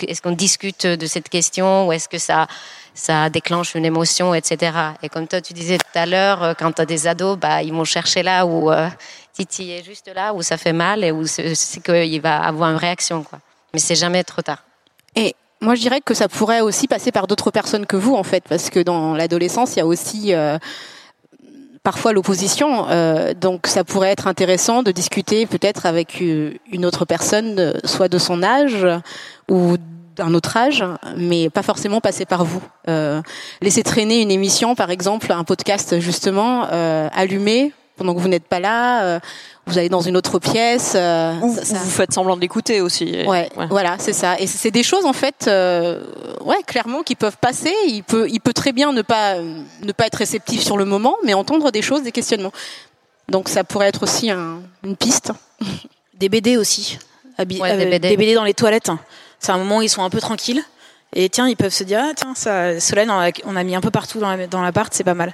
est-ce 0.07 0.21
qu'on 0.21 0.31
discute 0.31 0.85
de 0.85 1.05
cette 1.05 1.29
question 1.29 1.87
ou 1.87 1.91
est-ce 1.91 2.09
que 2.09 2.17
ça 2.17 2.47
ça 2.93 3.29
déclenche 3.29 3.75
une 3.75 3.85
émotion 3.85 4.33
etc 4.33 4.73
et 5.01 5.07
comme 5.07 5.25
toi 5.25 5.39
tu 5.39 5.53
disais 5.53 5.77
tout 5.77 5.97
à 5.97 6.05
l'heure 6.05 6.43
euh, 6.43 6.53
quand 6.53 6.73
tu 6.73 6.81
as 6.81 6.85
des 6.85 7.07
ados 7.07 7.37
bah 7.37 7.63
ils 7.63 7.71
vont 7.71 7.85
chercher 7.85 8.21
là 8.23 8.45
où 8.45 8.69
Titi 9.31 9.71
est 9.71 9.83
juste 9.85 10.11
là 10.13 10.33
où 10.33 10.41
ça 10.41 10.57
fait 10.57 10.73
mal 10.73 11.03
et 11.05 11.11
où 11.11 11.25
c'est 11.25 11.55
qu'il 11.81 12.21
va 12.21 12.41
avoir 12.41 12.71
une 12.71 12.77
réaction 12.77 13.23
quoi. 13.23 13.39
Mais 13.73 13.79
c'est 13.79 13.95
jamais 13.95 14.23
trop 14.23 14.41
tard. 14.41 14.63
Et 15.15 15.35
moi, 15.61 15.75
je 15.75 15.81
dirais 15.81 16.01
que 16.01 16.13
ça 16.13 16.27
pourrait 16.27 16.61
aussi 16.61 16.87
passer 16.87 17.11
par 17.11 17.27
d'autres 17.27 17.51
personnes 17.51 17.85
que 17.85 17.97
vous, 17.97 18.15
en 18.15 18.23
fait, 18.23 18.43
parce 18.47 18.69
que 18.69 18.79
dans 18.79 19.13
l'adolescence, 19.13 19.75
il 19.75 19.79
y 19.79 19.81
a 19.81 19.85
aussi 19.85 20.33
euh, 20.33 20.57
parfois 21.83 22.13
l'opposition. 22.13 22.87
Euh, 22.89 23.33
donc, 23.33 23.67
ça 23.67 23.83
pourrait 23.83 24.11
être 24.11 24.27
intéressant 24.27 24.83
de 24.83 24.91
discuter 24.91 25.45
peut-être 25.45 25.85
avec 25.85 26.21
euh, 26.21 26.53
une 26.71 26.85
autre 26.85 27.05
personne, 27.05 27.73
soit 27.83 28.07
de 28.07 28.17
son 28.17 28.41
âge 28.41 28.87
ou 29.49 29.75
d'un 30.19 30.33
autre 30.33 30.55
âge, 30.57 30.83
mais 31.15 31.49
pas 31.49 31.63
forcément 31.63 32.01
passer 32.01 32.25
par 32.25 32.43
vous. 32.43 32.61
Euh, 32.89 33.21
laisser 33.61 33.83
traîner 33.83 34.21
une 34.21 34.31
émission, 34.31 34.75
par 34.75 34.91
exemple, 34.91 35.31
un 35.31 35.43
podcast 35.43 35.99
justement, 35.99 36.67
euh, 36.71 37.07
allumé 37.13 37.71
pendant 37.99 38.15
que 38.15 38.19
vous 38.19 38.29
n'êtes 38.29 38.47
pas 38.47 38.61
là, 38.61 39.03
euh, 39.03 39.19
vous 39.67 39.77
allez 39.77 39.89
dans 39.89 39.99
une 39.99 40.15
autre 40.15 40.39
pièce. 40.39 40.93
Euh, 40.95 41.33
ou, 41.41 41.51
vous 41.51 41.89
faites 41.89 42.13
semblant 42.13 42.37
d'écouter 42.37 42.79
aussi. 42.81 43.23
Ouais, 43.27 43.49
voilà, 43.69 43.97
c'est 43.99 44.13
ça. 44.13 44.39
Et 44.39 44.47
c'est 44.47 44.71
des 44.71 44.83
choses 44.83 45.05
en 45.05 45.13
fait, 45.13 45.45
euh, 45.47 46.01
ouais, 46.41 46.63
clairement 46.65 47.03
qui 47.03 47.15
peuvent 47.15 47.37
passer. 47.37 47.73
Il 47.87 48.03
peut, 48.03 48.27
il 48.29 48.39
peut 48.39 48.53
très 48.53 48.71
bien 48.71 48.93
ne 48.93 49.01
pas, 49.01 49.35
ne 49.35 49.91
pas 49.91 50.07
être 50.07 50.15
réceptif 50.15 50.61
sur 50.63 50.77
le 50.77 50.85
moment, 50.85 51.17
mais 51.25 51.33
entendre 51.33 51.71
des 51.71 51.81
choses, 51.81 52.01
des 52.01 52.13
questionnements. 52.13 52.53
Donc 53.27 53.49
ça 53.49 53.63
pourrait 53.63 53.89
être 53.89 54.03
aussi 54.03 54.31
une 54.31 54.95
piste. 54.97 55.33
Des 56.15 56.29
BD 56.29 56.57
aussi. 56.57 56.97
des, 57.37 57.45
BD. 57.45 58.33
dans 58.33 58.45
les 58.45 58.53
toilettes. 58.53 58.91
C'est 59.39 59.51
un 59.51 59.57
moment 59.57 59.77
où 59.77 59.81
ils 59.81 59.89
sont 59.89 60.03
un 60.03 60.09
peu 60.09 60.19
tranquilles. 60.19 60.63
Et 61.13 61.27
tiens, 61.27 61.47
ils 61.47 61.57
peuvent 61.57 61.73
se 61.73 61.83
dire, 61.83 62.01
ah, 62.03 62.13
tiens, 62.15 62.33
ça, 62.35 62.79
Solène, 62.79 63.11
on 63.45 63.55
a 63.55 63.63
mis 63.63 63.75
un 63.75 63.81
peu 63.81 63.91
partout 63.91 64.19
dans 64.19 64.61
l'appart, 64.61 64.93
c'est 64.93 65.03
pas 65.03 65.15
mal. 65.15 65.33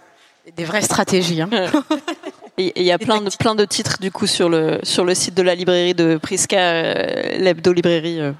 Des 0.55 0.63
vraies 0.63 0.81
stratégies. 0.81 1.41
Hein. 1.41 1.49
Il 2.57 2.83
y 2.83 2.91
a 2.91 2.97
plein 2.97 3.21
de, 3.21 3.29
plein 3.37 3.55
de 3.55 3.65
titres 3.65 3.97
du 3.99 4.11
coup 4.11 4.27
sur 4.27 4.47
le, 4.47 4.79
sur 4.83 5.03
le 5.03 5.13
site 5.13 5.33
de 5.33 5.41
la 5.41 5.55
librairie 5.55 5.93
de 5.93 6.17
Prisca, 6.17 6.57
euh, 6.57 7.37
l'hebdo-librairie. 7.37 8.21
Euh. 8.21 8.31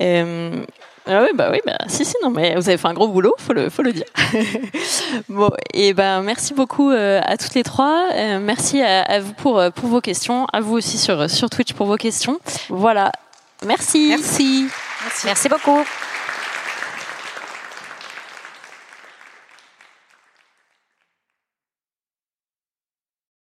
Euh, 0.00 0.64
ah 1.06 1.20
oui, 1.22 1.28
bah 1.34 1.48
oui, 1.52 1.58
bah 1.66 1.76
si, 1.88 2.06
si, 2.06 2.14
non, 2.22 2.30
mais 2.30 2.54
vous 2.54 2.68
avez 2.68 2.78
fait 2.78 2.88
un 2.88 2.94
gros 2.94 3.08
boulot, 3.08 3.34
faut 3.36 3.52
le, 3.52 3.68
faut 3.68 3.82
le 3.82 3.92
dire. 3.92 4.06
bon, 5.28 5.50
et 5.74 5.92
ben 5.92 6.22
merci 6.22 6.54
beaucoup 6.54 6.90
à 6.90 7.36
toutes 7.36 7.54
les 7.54 7.64
trois. 7.64 8.08
merci 8.40 8.80
à, 8.80 9.20
vous 9.20 9.34
pour, 9.34 9.62
pour 9.74 9.88
vos 9.88 10.00
questions, 10.00 10.46
à 10.52 10.60
vous 10.60 10.74
aussi 10.74 10.96
sur, 10.96 11.28
sur 11.28 11.50
Twitch 11.50 11.74
pour 11.74 11.86
vos 11.86 11.96
questions. 11.96 12.38
Voilà. 12.70 13.12
Merci. 13.66 14.08
Merci, 14.08 14.68
merci. 15.02 15.26
merci 15.26 15.48
beaucoup. 15.48 15.84